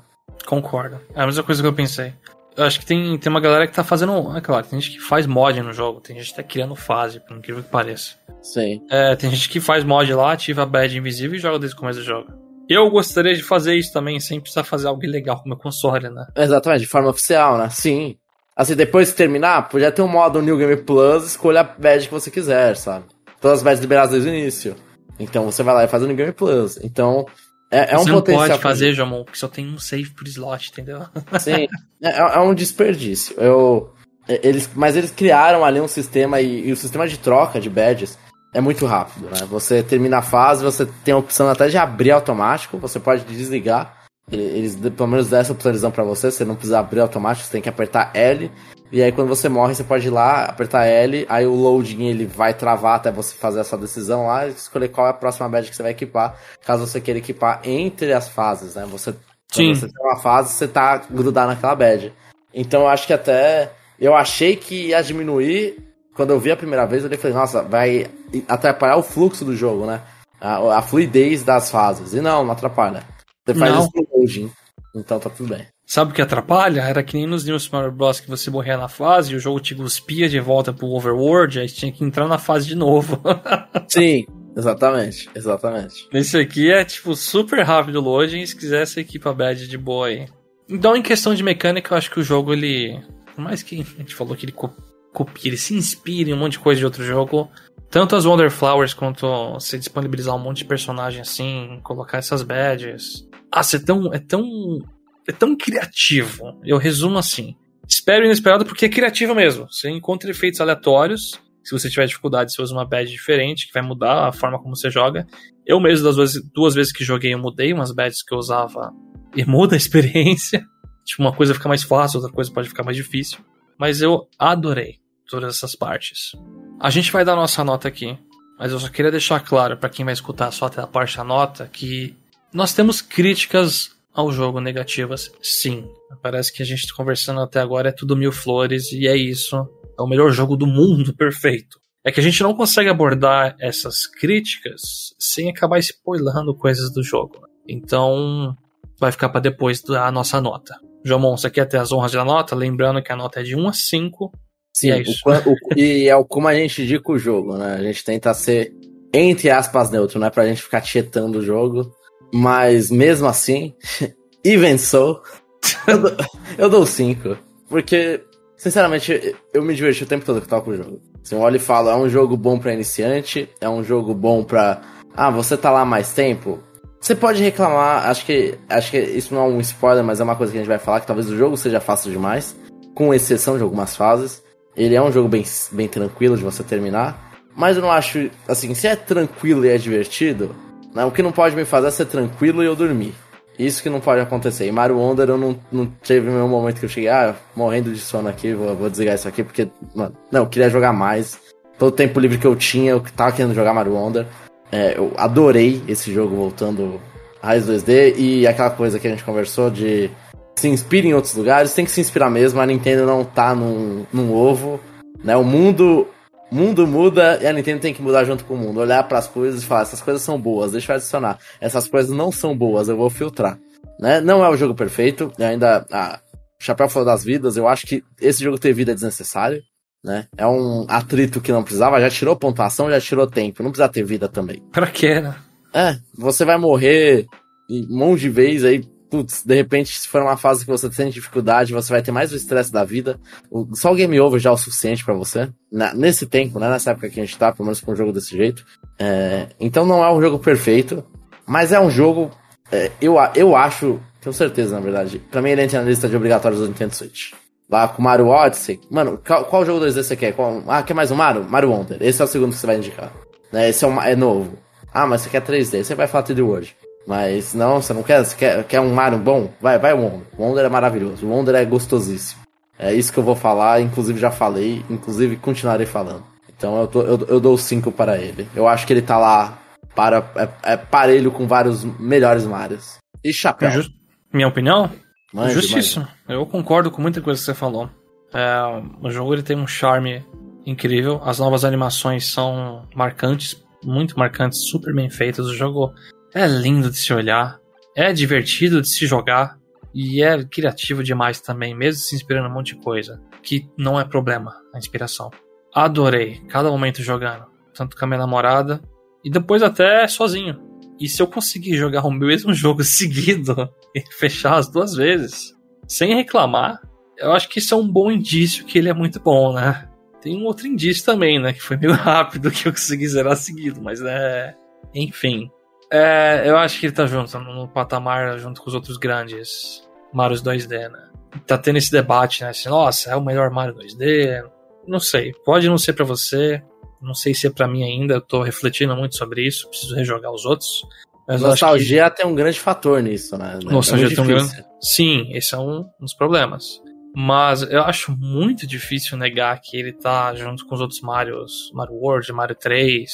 Concordo. 0.45 0.99
É 1.13 1.21
a 1.21 1.25
mesma 1.25 1.43
coisa 1.43 1.61
que 1.61 1.67
eu 1.67 1.73
pensei. 1.73 2.13
Eu 2.57 2.65
acho 2.65 2.79
que 2.79 2.85
tem, 2.87 3.15
tem 3.19 3.29
uma 3.29 3.39
galera 3.39 3.67
que 3.67 3.73
tá 3.73 3.83
fazendo. 3.83 4.35
É 4.35 4.41
claro, 4.41 4.65
tem 4.65 4.81
gente 4.81 4.97
que 4.97 5.03
faz 5.03 5.27
mod 5.27 5.61
no 5.61 5.71
jogo, 5.71 6.01
tem 6.01 6.17
gente 6.17 6.31
que 6.31 6.35
tá 6.35 6.43
criando 6.43 6.75
fase, 6.75 7.19
por 7.19 7.37
incrível 7.37 7.61
que 7.61 7.69
pareça. 7.69 8.15
Sim. 8.41 8.81
É, 8.89 9.15
tem 9.15 9.29
gente 9.29 9.47
que 9.47 9.59
faz 9.61 9.83
mod 9.83 10.11
lá, 10.13 10.33
ativa 10.33 10.63
a 10.63 10.65
badge 10.65 10.97
invisível 10.97 11.37
e 11.37 11.39
joga 11.39 11.59
desde 11.59 11.77
o 11.77 11.79
começo 11.79 11.99
do 11.99 12.05
jogo. 12.05 12.33
Eu 12.67 12.89
gostaria 12.89 13.35
de 13.35 13.43
fazer 13.43 13.75
isso 13.75 13.93
também, 13.93 14.19
sem 14.19 14.41
precisar 14.41 14.63
fazer 14.63 14.87
algo 14.87 15.05
ilegal 15.05 15.37
com 15.37 15.45
o 15.45 15.49
meu 15.49 15.57
console, 15.57 16.09
né? 16.09 16.25
Exatamente, 16.35 16.81
de 16.81 16.87
forma 16.87 17.09
oficial, 17.09 17.59
né? 17.59 17.69
Sim. 17.69 18.17
Assim, 18.55 18.75
depois 18.75 19.11
que 19.11 19.17
terminar, 19.17 19.69
podia 19.69 19.91
ter 19.91 20.01
um 20.01 20.07
modo 20.07 20.41
New 20.41 20.57
Game 20.57 20.77
Plus, 20.77 21.25
escolha 21.25 21.61
a 21.61 21.63
badge 21.63 22.07
que 22.07 22.13
você 22.13 22.31
quiser, 22.31 22.75
sabe? 22.75 23.05
Todas 23.39 23.59
as 23.59 23.63
badges 23.63 23.81
liberadas 23.81 24.11
desde 24.11 24.29
o 24.29 24.33
início. 24.33 24.75
Então 25.19 25.45
você 25.45 25.61
vai 25.61 25.75
lá 25.75 25.83
e 25.83 25.87
faz 25.87 26.01
o 26.01 26.07
New 26.07 26.15
Game 26.15 26.31
Plus. 26.31 26.77
Então, 26.83 27.27
é, 27.71 27.93
é 27.93 27.97
um 27.97 28.03
Você 28.03 28.11
não 28.11 28.21
pode 28.21 28.61
fazer, 28.61 28.93
Jamon, 28.93 29.23
porque 29.23 29.37
só 29.39 29.47
tem 29.47 29.67
um 29.67 29.77
save 29.79 30.09
por 30.11 30.27
slot, 30.27 30.69
entendeu? 30.71 31.01
Sim, 31.39 31.67
é, 32.01 32.17
é 32.19 32.39
um 32.39 32.53
desperdício. 32.53 33.35
Eu, 33.37 33.93
é, 34.27 34.39
eles, 34.47 34.69
mas 34.73 34.95
eles 34.95 35.11
criaram 35.11 35.63
ali 35.65 35.79
um 35.81 35.87
sistema 35.87 36.39
e, 36.41 36.67
e 36.67 36.71
o 36.71 36.77
sistema 36.77 37.07
de 37.07 37.17
troca 37.17 37.59
de 37.59 37.69
badges 37.69 38.17
é 38.53 38.61
muito 38.61 38.85
rápido, 38.85 39.25
né? 39.29 39.45
Você 39.49 39.83
termina 39.83 40.19
a 40.19 40.21
fase, 40.21 40.63
você 40.63 40.85
tem 41.03 41.13
a 41.13 41.17
opção 41.17 41.49
até 41.49 41.67
de 41.67 41.77
abrir 41.77 42.11
automático, 42.11 42.77
você 42.77 42.99
pode 42.99 43.23
desligar. 43.25 43.93
Ele- 44.31 44.43
Eles 44.43 44.75
pelo 44.75 45.07
menos 45.09 45.27
dão 45.29 45.39
essa 45.39 45.51
opção 45.53 45.91
pra 45.91 46.03
você, 46.03 46.31
você 46.31 46.43
não 46.45 46.55
precisa 46.55 46.79
abrir 46.79 46.99
automático, 47.01 47.45
você 47.45 47.51
tem 47.51 47.61
que 47.61 47.69
apertar 47.69 48.11
L 48.13 48.51
E 48.91 49.01
aí 49.01 49.11
quando 49.11 49.27
você 49.27 49.49
morre, 49.49 49.75
você 49.75 49.83
pode 49.83 50.07
ir 50.07 50.09
lá, 50.09 50.45
apertar 50.45 50.85
L, 50.85 51.25
aí 51.29 51.45
o 51.45 51.53
loading 51.53 52.05
ele 52.05 52.25
vai 52.25 52.53
travar 52.53 52.95
até 52.95 53.11
você 53.11 53.35
fazer 53.35 53.59
essa 53.59 53.77
decisão 53.77 54.27
lá 54.27 54.47
e 54.47 54.51
escolher 54.51 54.87
qual 54.89 55.07
é 55.07 55.09
a 55.09 55.13
próxima 55.13 55.49
badge 55.49 55.69
que 55.69 55.75
você 55.75 55.83
vai 55.83 55.91
equipar, 55.91 56.37
caso 56.65 56.87
você 56.87 57.01
queira 57.01 57.19
equipar 57.19 57.61
entre 57.63 58.13
as 58.13 58.29
fases, 58.29 58.75
né? 58.75 58.85
Você, 58.89 59.13
Sim. 59.51 59.73
você 59.73 59.87
tem 59.87 60.05
uma 60.05 60.19
fase, 60.19 60.53
você 60.53 60.67
tá 60.67 60.97
grudado 61.09 61.49
naquela 61.49 61.75
badge. 61.75 62.13
Então 62.53 62.81
eu 62.81 62.87
acho 62.87 63.05
que 63.05 63.13
até. 63.13 63.71
Eu 63.99 64.15
achei 64.15 64.55
que 64.55 64.87
ia 64.87 65.01
diminuir. 65.01 65.85
Quando 66.15 66.31
eu 66.31 66.39
vi 66.39 66.51
a 66.51 66.57
primeira 66.57 66.85
vez, 66.85 67.03
eu 67.03 67.17
falei, 67.17 67.35
nossa, 67.35 67.61
vai 67.61 68.07
atrapalhar 68.47 68.97
o 68.97 69.03
fluxo 69.03 69.45
do 69.45 69.55
jogo, 69.55 69.85
né? 69.85 70.01
A, 70.41 70.77
a 70.77 70.81
fluidez 70.81 71.43
das 71.43 71.69
fases. 71.69 72.13
E 72.13 72.21
não, 72.21 72.43
não 72.43 72.51
atrapalha. 72.51 73.03
Você 73.45 73.53
faz 73.53 73.73
Não. 73.73 73.81
isso 73.81 73.91
com 73.91 74.17
loading. 74.17 74.51
Então 74.99 75.19
tá 75.19 75.29
tudo 75.29 75.49
bem. 75.49 75.65
Sabe 75.85 76.11
o 76.11 76.13
que 76.13 76.21
atrapalha? 76.21 76.81
Era 76.81 77.01
que 77.03 77.15
nem 77.15 77.25
nos 77.25 77.45
New 77.45 77.57
Super 77.59 77.77
Mario 77.77 77.91
Bros. 77.93 78.19
que 78.19 78.29
você 78.29 78.49
morria 78.51 78.75
na 78.77 78.87
fase 78.89 79.31
e 79.33 79.35
o 79.35 79.39
jogo 79.39 79.59
te 79.59 79.73
cuspia 79.73 80.27
de 80.27 80.39
volta 80.39 80.73
pro 80.73 80.87
Overworld, 80.87 81.59
aí 81.59 81.67
tinha 81.67 81.91
que 81.91 82.03
entrar 82.03 82.27
na 82.27 82.37
fase 82.37 82.67
de 82.67 82.75
novo. 82.75 83.21
Sim, 83.87 84.25
exatamente, 84.55 85.29
exatamente. 85.33 86.07
Esse 86.11 86.37
aqui 86.37 86.69
é 86.71 86.83
tipo 86.83 87.15
super 87.15 87.63
rápido 87.63 88.01
loading, 88.01 88.45
se 88.45 88.55
quiser 88.55 88.85
você 88.85 88.99
equipa 89.01 89.29
a 89.29 89.33
badge 89.33 89.67
de 89.67 89.77
boa 89.77 90.07
aí. 90.07 90.25
Então, 90.69 90.95
em 90.95 91.01
questão 91.01 91.33
de 91.33 91.41
mecânica, 91.41 91.93
eu 91.93 91.97
acho 91.97 92.11
que 92.11 92.19
o 92.19 92.23
jogo 92.23 92.51
ele. 92.51 92.99
Por 93.33 93.41
mais 93.41 93.63
que 93.63 93.75
a 93.79 93.83
gente 93.99 94.13
falou 94.15 94.35
que 94.35 94.45
ele 94.45 94.51
co- 94.51 94.73
copia, 95.13 95.49
ele 95.49 95.57
se 95.57 95.73
inspira 95.73 96.29
em 96.29 96.33
um 96.33 96.37
monte 96.37 96.53
de 96.53 96.59
coisa 96.59 96.79
de 96.79 96.85
outro 96.85 97.03
jogo. 97.05 97.49
Tanto 97.89 98.17
as 98.17 98.25
Wonder 98.25 98.51
Flowers 98.51 98.93
quanto 98.93 99.25
você 99.53 99.77
disponibilizar 99.77 100.35
um 100.35 100.39
monte 100.39 100.57
de 100.57 100.65
personagem 100.65 101.21
assim, 101.21 101.79
colocar 101.83 102.17
essas 102.17 102.41
badges. 102.43 103.25
Ah, 103.57 103.75
é 103.75 103.79
tão. 103.79 104.13
É 104.13 104.19
tão. 104.19 104.79
É 105.27 105.31
tão 105.31 105.55
criativo. 105.57 106.59
Eu 106.63 106.77
resumo 106.77 107.17
assim. 107.17 107.55
Espero 107.87 108.25
inesperado 108.25 108.65
porque 108.65 108.85
é 108.85 108.89
criativo 108.89 109.33
mesmo. 109.33 109.67
Você 109.71 109.89
encontra 109.89 110.29
efeitos 110.29 110.61
aleatórios. 110.61 111.39
Se 111.63 111.71
você 111.71 111.89
tiver 111.89 112.05
dificuldade, 112.05 112.53
você 112.53 112.61
usa 112.61 112.73
uma 112.73 112.85
badge 112.85 113.11
diferente, 113.11 113.67
que 113.67 113.73
vai 113.73 113.81
mudar 113.81 114.27
a 114.27 114.31
forma 114.31 114.57
como 114.57 114.75
você 114.75 114.89
joga. 114.89 115.27
Eu 115.65 115.81
mesmo, 115.81 116.05
das 116.05 116.15
vezes, 116.15 116.41
duas 116.53 116.73
vezes 116.73 116.93
que 116.93 117.03
joguei, 117.03 117.33
eu 117.33 117.39
mudei 117.39 117.73
umas 117.73 117.91
badges 117.91 118.23
que 118.23 118.33
eu 118.33 118.37
usava 118.37 118.93
e 119.35 119.43
muda 119.43 119.75
a 119.75 119.77
experiência. 119.77 120.65
Tipo, 121.03 121.23
uma 121.23 121.33
coisa 121.33 121.53
fica 121.53 121.69
mais 121.69 121.83
fácil, 121.83 122.19
outra 122.19 122.33
coisa 122.33 122.51
pode 122.51 122.67
ficar 122.67 122.83
mais 122.83 122.97
difícil. 122.97 123.39
Mas 123.77 124.01
eu 124.01 124.27
adorei 124.37 124.99
todas 125.25 125.55
essas 125.55 125.73
partes. 125.73 126.33
A 126.81 126.89
gente 126.89 127.11
vai 127.13 127.23
dar 127.23 127.35
nossa 127.35 127.63
nota 127.63 127.87
aqui, 127.87 128.17
mas 128.59 128.73
eu 128.73 128.79
só 128.79 128.89
queria 128.89 129.11
deixar 129.11 129.39
claro 129.39 129.77
para 129.77 129.89
quem 129.89 130.03
vai 130.03 130.13
escutar 130.13 130.51
só 130.51 130.65
até 130.65 130.81
a 130.81 130.87
parte 130.87 131.15
da 131.15 131.23
nota 131.23 131.69
que 131.71 132.13
nós 132.53 132.73
temos 132.73 133.01
críticas 133.01 133.89
ao 134.13 134.31
jogo 134.31 134.59
negativas, 134.59 135.31
sim. 135.41 135.87
Parece 136.21 136.51
que 136.51 136.63
a 136.63 136.65
gente 136.65 136.91
conversando 136.93 137.39
até 137.41 137.59
agora 137.59 137.89
é 137.89 137.91
tudo 137.91 138.15
mil 138.15 138.31
flores 138.31 138.91
e 138.91 139.07
é 139.07 139.15
isso. 139.15 139.55
É 139.97 140.01
o 140.01 140.07
melhor 140.07 140.31
jogo 140.31 140.55
do 140.55 140.65
mundo, 140.65 141.13
perfeito. 141.17 141.79
É 142.03 142.11
que 142.11 142.19
a 142.19 142.23
gente 142.23 142.41
não 142.41 142.53
consegue 142.55 142.89
abordar 142.89 143.55
essas 143.59 144.07
críticas 144.07 144.81
sem 145.19 145.49
acabar 145.49 145.77
spoilando 145.79 146.55
coisas 146.55 146.91
do 146.93 147.03
jogo. 147.03 147.41
Então, 147.67 148.55
vai 148.99 149.11
ficar 149.11 149.29
para 149.29 149.41
depois 149.41 149.81
da 149.81 150.09
nossa 150.11 150.39
nota. 150.39 150.75
Jomon, 151.03 151.35
você 151.37 151.49
quer 151.49 151.65
ter 151.65 151.77
as 151.77 151.91
honras 151.91 152.13
da 152.13 152.23
nota? 152.23 152.55
Lembrando 152.55 153.01
que 153.03 153.11
a 153.11 153.15
nota 153.15 153.41
é 153.41 153.43
de 153.43 153.55
1 153.55 153.67
a 153.67 153.73
5. 153.73 154.31
Sim, 154.73 154.91
é 154.91 154.97
o 154.97 155.01
isso. 155.01 155.19
quan- 155.23 155.43
o- 155.45 155.77
e 155.79 156.07
é 156.07 156.15
o 156.15 156.23
como 156.23 156.47
a 156.47 156.55
gente 156.55 156.81
indica 156.81 157.11
o 157.11 157.17
jogo, 157.19 157.57
né? 157.57 157.75
A 157.75 157.83
gente 157.83 158.03
tenta 158.03 158.33
ser, 158.33 158.71
entre 159.13 159.49
aspas, 159.49 159.89
neutro, 159.91 160.19
não 160.19 160.27
é 160.27 160.29
pra 160.29 160.45
gente 160.47 160.61
ficar 160.61 160.81
tietando 160.81 161.39
o 161.39 161.41
jogo. 161.43 161.91
Mas 162.33 162.91
mesmo 162.91 163.27
assim, 163.27 163.73
even 164.43 164.77
so, 164.77 165.21
eu 165.87 166.01
dou, 166.01 166.11
eu 166.57 166.69
dou 166.69 166.85
5. 166.85 167.37
Porque, 167.69 168.21
sinceramente, 168.55 169.35
eu 169.53 169.61
me 169.61 169.75
diverti 169.75 170.03
o 170.03 170.07
tempo 170.07 170.25
todo 170.25 170.41
que 170.41 170.47
com 170.47 170.71
o 170.71 170.75
jogo. 170.75 171.01
Assim, 171.23 171.35
eu 171.35 171.41
olho 171.41 171.57
e 171.57 171.59
falo, 171.59 171.89
é 171.89 171.95
um 171.95 172.07
jogo 172.07 172.37
bom 172.37 172.57
pra 172.57 172.73
iniciante, 172.73 173.49
é 173.59 173.69
um 173.69 173.83
jogo 173.83 174.13
bom 174.13 174.43
pra. 174.43 174.81
Ah, 175.15 175.29
você 175.29 175.57
tá 175.57 175.71
lá 175.71 175.83
mais 175.83 176.13
tempo? 176.13 176.59
Você 176.99 177.15
pode 177.15 177.41
reclamar, 177.43 178.07
acho 178.07 178.25
que, 178.25 178.57
acho 178.69 178.91
que 178.91 178.99
isso 178.99 179.33
não 179.33 179.41
é 179.41 179.47
um 179.47 179.59
spoiler, 179.59 180.03
mas 180.03 180.19
é 180.19 180.23
uma 180.23 180.35
coisa 180.35 180.51
que 180.51 180.57
a 180.57 180.61
gente 180.61 180.69
vai 180.69 180.79
falar, 180.79 180.99
que 180.99 181.07
talvez 181.07 181.29
o 181.29 181.37
jogo 181.37 181.55
seja 181.55 181.79
fácil 181.79 182.11
demais, 182.11 182.55
com 182.95 183.13
exceção 183.13 183.57
de 183.57 183.63
algumas 183.63 183.95
fases. 183.95 184.43
Ele 184.75 184.95
é 184.95 185.01
um 185.01 185.11
jogo 185.11 185.27
bem, 185.27 185.43
bem 185.71 185.87
tranquilo 185.87 186.37
de 186.37 186.43
você 186.43 186.63
terminar. 186.63 187.31
Mas 187.55 187.75
eu 187.75 187.81
não 187.81 187.91
acho. 187.91 188.29
Assim, 188.47 188.73
se 188.73 188.87
é 188.87 188.95
tranquilo 188.95 189.65
e 189.65 189.69
é 189.69 189.77
divertido, 189.77 190.55
né, 190.93 191.05
o 191.05 191.11
que 191.11 191.21
não 191.21 191.31
pode 191.31 191.55
me 191.55 191.65
fazer 191.65 191.87
é 191.87 191.91
ser 191.91 192.05
tranquilo 192.05 192.63
e 192.63 192.65
eu 192.65 192.75
dormir. 192.75 193.13
Isso 193.57 193.81
que 193.81 193.89
não 193.89 193.99
pode 193.99 194.21
acontecer. 194.21 194.67
Em 194.67 194.71
Mario 194.71 194.97
Wonder 194.97 195.29
eu 195.29 195.37
não, 195.37 195.57
não 195.71 195.85
teve 195.85 196.29
nenhum 196.29 196.47
momento 196.47 196.79
que 196.79 196.85
eu 196.85 196.89
cheguei, 196.89 197.09
ah, 197.09 197.35
morrendo 197.55 197.91
de 197.91 197.99
sono 197.99 198.29
aqui, 198.29 198.53
vou, 198.53 198.75
vou 198.75 198.89
desligar 198.89 199.15
isso 199.15 199.27
aqui, 199.27 199.43
porque, 199.43 199.67
mano, 199.95 200.15
não, 200.31 200.41
eu 200.41 200.47
queria 200.47 200.69
jogar 200.69 200.93
mais. 200.93 201.39
Todo 201.77 201.89
o 201.89 201.95
tempo 201.95 202.19
livre 202.19 202.37
que 202.37 202.45
eu 202.45 202.55
tinha, 202.55 202.91
eu 202.91 202.99
tava 203.15 203.31
querendo 203.31 203.55
jogar 203.55 203.73
Mario 203.73 203.93
Wonder. 203.93 204.25
É, 204.71 204.97
eu 204.97 205.11
adorei 205.17 205.81
esse 205.87 206.13
jogo 206.13 206.35
voltando 206.35 206.99
a 207.41 207.47
Raiz 207.47 207.67
2D 207.67 208.15
e 208.17 208.47
aquela 208.47 208.69
coisa 208.69 208.99
que 208.99 209.07
a 209.07 209.09
gente 209.09 209.23
conversou 209.23 209.69
de 209.69 210.11
se 210.55 210.67
inspira 210.67 211.07
em 211.07 211.13
outros 211.13 211.35
lugares, 211.35 211.73
tem 211.73 211.85
que 211.85 211.91
se 211.91 212.01
inspirar 212.01 212.29
mesmo. 212.29 212.59
A 212.59 212.65
Nintendo 212.65 213.05
não 213.05 213.23
tá 213.23 213.53
num, 213.53 214.05
num 214.11 214.33
ovo, 214.33 214.79
né? 215.23 215.35
O 215.37 215.43
mundo, 215.43 216.07
mundo 216.51 216.87
muda 216.87 217.39
e 217.41 217.47
a 217.47 217.53
Nintendo 217.53 217.81
tem 217.81 217.93
que 217.93 218.01
mudar 218.01 218.23
junto 218.23 218.45
com 218.45 218.53
o 218.53 218.57
mundo. 218.57 218.79
Olhar 218.79 219.03
para 219.03 219.17
as 219.17 219.27
coisas 219.27 219.61
e 219.61 219.65
falar: 219.65 219.81
essas 219.81 220.01
coisas 220.01 220.21
são 220.21 220.39
boas, 220.39 220.71
deixa 220.71 220.91
eu 220.91 220.95
adicionar. 220.95 221.39
Essas 221.59 221.87
coisas 221.87 222.15
não 222.15 222.31
são 222.31 222.57
boas, 222.57 222.89
eu 222.89 222.97
vou 222.97 223.09
filtrar. 223.09 223.59
Né? 223.99 224.21
Não 224.21 224.43
é 224.43 224.49
o 224.49 224.57
jogo 224.57 224.75
perfeito, 224.75 225.31
e 225.37 225.43
ainda. 225.43 225.85
Ah, 225.91 226.19
o 226.59 226.63
Chapéu 226.63 226.89
falou 226.89 227.05
das 227.05 227.23
vidas, 227.23 227.55
eu 227.55 227.67
acho 227.67 227.85
que 227.85 228.03
esse 228.19 228.43
jogo 228.43 228.57
ter 228.57 228.73
vida 228.73 228.91
é 228.91 228.95
desnecessário. 228.95 229.61
Né? 230.03 230.27
É 230.37 230.47
um 230.47 230.85
atrito 230.87 231.41
que 231.41 231.51
não 231.51 231.63
precisava, 231.63 231.99
já 231.99 232.09
tirou 232.09 232.35
pontuação, 232.35 232.89
já 232.89 232.99
tirou 233.01 233.27
tempo, 233.27 233.61
não 233.61 233.71
precisa 233.71 233.89
ter 233.89 234.03
vida 234.03 234.27
também. 234.27 234.61
Pra 234.71 234.87
quê, 234.87 235.19
né? 235.19 235.35
É, 235.73 235.97
você 236.17 236.45
vai 236.45 236.57
morrer 236.57 237.25
um 237.69 237.97
monte 237.97 238.21
de 238.21 238.29
vezes 238.29 238.63
aí, 238.63 238.83
putz, 239.09 239.43
de 239.45 239.55
repente, 239.55 239.97
se 239.97 240.07
for 240.07 240.21
uma 240.21 240.37
fase 240.37 240.65
que 240.65 240.71
você 240.71 240.89
tem 240.89 241.09
dificuldade, 241.09 241.73
você 241.73 241.91
vai 241.91 242.01
ter 242.01 242.11
mais 242.11 242.31
o 242.31 242.35
estresse 242.35 242.71
da 242.71 242.83
vida. 242.83 243.19
O- 243.49 243.67
só 243.75 243.91
o 243.91 243.95
game 243.95 244.19
over 244.19 244.39
já 244.39 244.49
é 244.49 244.53
o 244.53 244.57
suficiente 244.57 245.03
pra 245.05 245.13
você. 245.13 245.49
Na- 245.71 245.93
nesse 245.93 246.25
tempo, 246.25 246.59
né? 246.59 246.69
Nessa 246.69 246.91
época 246.91 247.09
que 247.09 247.19
a 247.19 247.23
gente 247.25 247.37
tá, 247.37 247.51
pelo 247.51 247.65
menos 247.65 247.79
com 247.81 247.91
um 247.91 247.95
jogo 247.95 248.11
desse 248.11 248.35
jeito. 248.35 248.65
É, 248.99 249.47
então 249.59 249.85
não 249.85 250.03
é 250.03 250.11
um 250.11 250.21
jogo 250.21 250.39
perfeito, 250.39 251.03
mas 251.45 251.71
é 251.71 251.79
um 251.79 251.89
jogo. 251.89 252.31
é, 252.71 252.91
eu, 253.01 253.15
eu 253.35 253.55
acho, 253.55 253.99
tenho 254.19 254.33
certeza, 254.33 254.75
na 254.75 254.81
verdade. 254.81 255.19
Pra 255.31 255.41
mim 255.41 255.51
ele 255.51 255.61
entra 255.63 255.81
na 255.81 255.87
lista 255.87 256.09
de 256.09 256.15
obrigatórios 256.17 256.59
do 256.59 256.67
Nintendo 256.67 256.93
Switch. 256.93 257.31
Lá 257.69 257.87
com 257.87 258.01
Mario 258.01 258.27
Odyssey. 258.27 258.79
Mano, 258.91 259.21
qual, 259.25 259.45
qual 259.45 259.65
jogo 259.65 259.79
2D 259.85 260.03
você 260.03 260.15
quer? 260.17 260.33
Qual- 260.33 260.63
ah, 260.67 260.83
quer 260.83 260.93
mais 260.93 261.09
um 261.11 261.15
Mario? 261.15 261.43
Mario 261.49 261.69
Wonder. 261.71 261.97
Esse 262.01 262.21
é 262.21 262.25
o 262.25 262.27
segundo 262.27 262.51
que 262.51 262.57
você 262.57 262.67
vai 262.67 262.77
indicar. 262.77 263.11
Né, 263.53 263.69
esse 263.69 263.83
é, 263.85 263.87
uma- 263.87 264.05
é 264.07 264.15
novo. 264.15 264.57
Ah, 264.93 265.05
mas 265.07 265.21
você 265.21 265.29
quer 265.29 265.41
3D. 265.41 265.83
Você 265.83 265.95
vai 265.95 266.07
falar 266.07 266.23
3D 266.23 266.41
World. 266.41 266.75
Mas 267.07 267.53
não, 267.53 267.81
você 267.81 267.93
não 267.93 268.03
quer? 268.03 268.23
Você 268.23 268.35
quer, 268.35 268.63
quer 268.65 268.81
um 268.81 268.93
Mario 268.93 269.17
bom? 269.17 269.49
Vai, 269.61 269.79
vai 269.79 269.93
o 269.93 269.97
Wonder. 270.01 270.27
O 270.37 270.43
Wonder 270.43 270.65
é 270.65 270.69
maravilhoso. 270.69 271.25
O 271.25 271.29
Wonder 271.29 271.55
é 271.55 271.63
gostosíssimo. 271.65 272.41
É 272.77 272.93
isso 272.93 273.11
que 273.13 273.17
eu 273.17 273.23
vou 273.23 273.35
falar. 273.35 273.79
Inclusive 273.81 274.19
já 274.19 274.29
falei. 274.29 274.83
Inclusive 274.89 275.37
continuarei 275.37 275.85
falando. 275.85 276.23
Então 276.55 276.79
eu, 276.81 276.87
tô- 276.87 277.01
eu, 277.03 277.25
eu 277.29 277.39
dou 277.39 277.57
5 277.57 277.91
para 277.91 278.17
ele. 278.17 278.47
Eu 278.53 278.67
acho 278.67 278.85
que 278.85 278.91
ele 278.91 279.01
tá 279.01 279.17
lá 279.17 279.57
para 279.95 280.17
é, 280.35 280.73
é 280.73 280.77
parelho 280.77 281.31
com 281.31 281.47
vários 281.47 281.83
melhores 281.99 282.45
Marios. 282.45 282.97
E 283.23 283.31
chapéu. 283.31 283.71
Ju- 283.71 283.89
Minha 284.33 284.47
opinião? 284.49 284.91
Mande, 285.33 285.53
Justíssimo. 285.53 286.07
Eu 286.27 286.45
concordo 286.45 286.91
com 286.91 287.01
muita 287.01 287.21
coisa 287.21 287.39
que 287.39 287.45
você 287.45 287.53
falou. 287.53 287.89
É, 288.33 288.59
o 289.01 289.09
jogo 289.09 289.33
ele 289.33 289.43
tem 289.43 289.55
um 289.57 289.65
charme 289.67 290.25
incrível. 290.65 291.21
As 291.23 291.39
novas 291.39 291.63
animações 291.63 292.27
são 292.27 292.85
marcantes, 292.93 293.63
muito 293.83 294.17
marcantes, 294.19 294.67
super 294.69 294.93
bem 294.93 295.09
feitas. 295.09 295.45
O 295.45 295.53
jogo 295.55 295.93
é 296.33 296.45
lindo 296.47 296.89
de 296.89 296.97
se 296.97 297.13
olhar, 297.13 297.59
é 297.95 298.13
divertido 298.13 298.81
de 298.81 298.87
se 298.87 299.05
jogar 299.05 299.57
e 299.93 300.21
é 300.21 300.43
criativo 300.43 301.03
demais 301.03 301.41
também, 301.41 301.75
mesmo 301.75 302.01
se 302.01 302.15
inspirando 302.15 302.47
em 302.47 302.51
um 302.51 302.53
monte 302.53 302.75
de 302.75 302.81
coisa. 302.81 303.21
Que 303.41 303.67
não 303.77 303.99
é 303.99 304.05
problema 304.05 304.55
a 304.73 304.77
inspiração. 304.77 305.31
Adorei 305.73 306.41
cada 306.47 306.69
momento 306.69 307.01
jogando, 307.01 307.45
tanto 307.73 307.95
com 307.97 308.05
a 308.05 308.07
minha 308.07 308.19
namorada 308.19 308.81
e 309.23 309.29
depois 309.29 309.63
até 309.63 310.07
sozinho. 310.07 310.61
E 310.99 311.07
se 311.07 311.21
eu 311.21 311.27
conseguir 311.27 311.75
jogar 311.75 312.05
o 312.05 312.11
mesmo 312.11 312.53
jogo 312.55 312.83
seguido 312.83 313.69
e 313.95 314.01
fechar 314.19 314.55
as 314.57 314.67
duas 314.69 314.93
vezes, 314.95 315.55
sem 315.87 316.15
reclamar, 316.15 316.81
eu 317.17 317.31
acho 317.31 317.49
que 317.49 317.59
isso 317.59 317.73
é 317.73 317.77
um 317.77 317.87
bom 317.87 318.11
indício 318.11 318.65
que 318.65 318.77
ele 318.77 318.89
é 318.89 318.93
muito 318.93 319.19
bom, 319.19 319.53
né? 319.53 319.89
Tem 320.21 320.35
um 320.35 320.45
outro 320.45 320.67
indício 320.67 321.05
também, 321.05 321.39
né? 321.39 321.53
Que 321.53 321.61
foi 321.61 321.77
meio 321.77 321.93
rápido 321.97 322.51
que 322.51 322.67
eu 322.67 322.71
consegui 322.71 323.07
zerar 323.07 323.35
seguido, 323.35 323.81
mas 323.81 324.01
é. 324.01 324.55
Enfim. 324.93 325.49
É, 325.91 326.43
eu 326.45 326.57
acho 326.57 326.79
que 326.79 326.85
ele 326.87 326.93
tá 326.93 327.05
junto, 327.05 327.37
no 327.39 327.67
patamar, 327.67 328.37
junto 328.39 328.61
com 328.61 328.67
os 328.67 328.75
outros 328.75 328.97
grandes 328.97 329.87
Marios 330.13 330.41
2D, 330.41 330.89
né? 330.89 331.07
Tá 331.45 331.57
tendo 331.57 331.77
esse 331.77 331.91
debate, 331.91 332.43
né? 332.43 332.49
Assim, 332.49 332.69
nossa, 332.69 333.11
é 333.11 333.15
o 333.15 333.23
melhor 333.23 333.49
Mario 333.51 333.75
2D. 333.75 334.43
Não 334.87 334.99
sei, 334.99 335.33
pode 335.45 335.67
não 335.67 335.77
ser 335.77 335.93
pra 335.93 336.05
você, 336.05 336.61
não 337.01 337.13
sei 337.13 337.33
se 337.33 337.47
é 337.47 337.49
pra 337.49 337.67
mim 337.67 337.83
ainda, 337.83 338.15
eu 338.15 338.21
tô 338.21 338.41
refletindo 338.41 338.95
muito 338.95 339.15
sobre 339.17 339.45
isso, 339.45 339.69
preciso 339.69 339.95
rejogar 339.95 340.31
os 340.31 340.45
outros. 340.45 340.81
Mas 341.27 341.35
acho 341.43 341.43
que- 341.43 341.47
Nostalgia 341.65 342.09
tem 342.09 342.25
um 342.25 342.33
grande 342.35 342.59
fator 342.59 343.01
nisso, 343.03 343.37
né? 343.37 343.59
É 343.61 343.65
Nostalgia 343.71 344.07
muito 344.07 344.15
tem 344.15 344.23
um 344.23 344.27
grande. 344.27 344.65
Sim, 344.81 345.27
esse 345.33 345.53
é 345.53 345.57
um 345.57 345.85
dos 345.99 346.13
problemas. 346.13 346.81
Mas 347.15 347.63
eu 347.63 347.81
acho 347.81 348.15
muito 348.17 348.65
difícil 348.67 349.17
negar 349.17 349.59
que 349.61 349.75
ele 349.75 349.91
tá 349.91 350.33
junto 350.35 350.65
com 350.65 350.75
os 350.75 350.81
outros 350.81 351.01
Marios, 351.01 351.69
Mario 351.73 351.95
World, 351.95 352.31
Mario 352.31 352.55
3, 352.55 353.11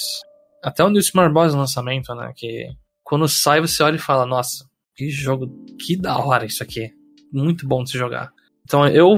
até 0.63 0.83
o 0.83 1.01
Super 1.01 1.17
Mario 1.17 1.33
Bros. 1.33 1.53
lançamento, 1.53 2.15
né? 2.15 2.31
Que 2.35 2.69
quando 3.03 3.27
sai 3.27 3.59
você 3.59 3.83
olha 3.83 3.97
e 3.97 3.99
fala, 3.99 4.25
nossa, 4.25 4.65
que 4.95 5.09
jogo, 5.09 5.47
que 5.79 5.97
da 5.97 6.17
hora 6.17 6.45
isso 6.45 6.63
aqui. 6.63 6.91
Muito 7.31 7.67
bom 7.67 7.83
de 7.83 7.91
se 7.91 7.97
jogar. 7.97 8.31
Então 8.63 8.87
eu. 8.87 9.17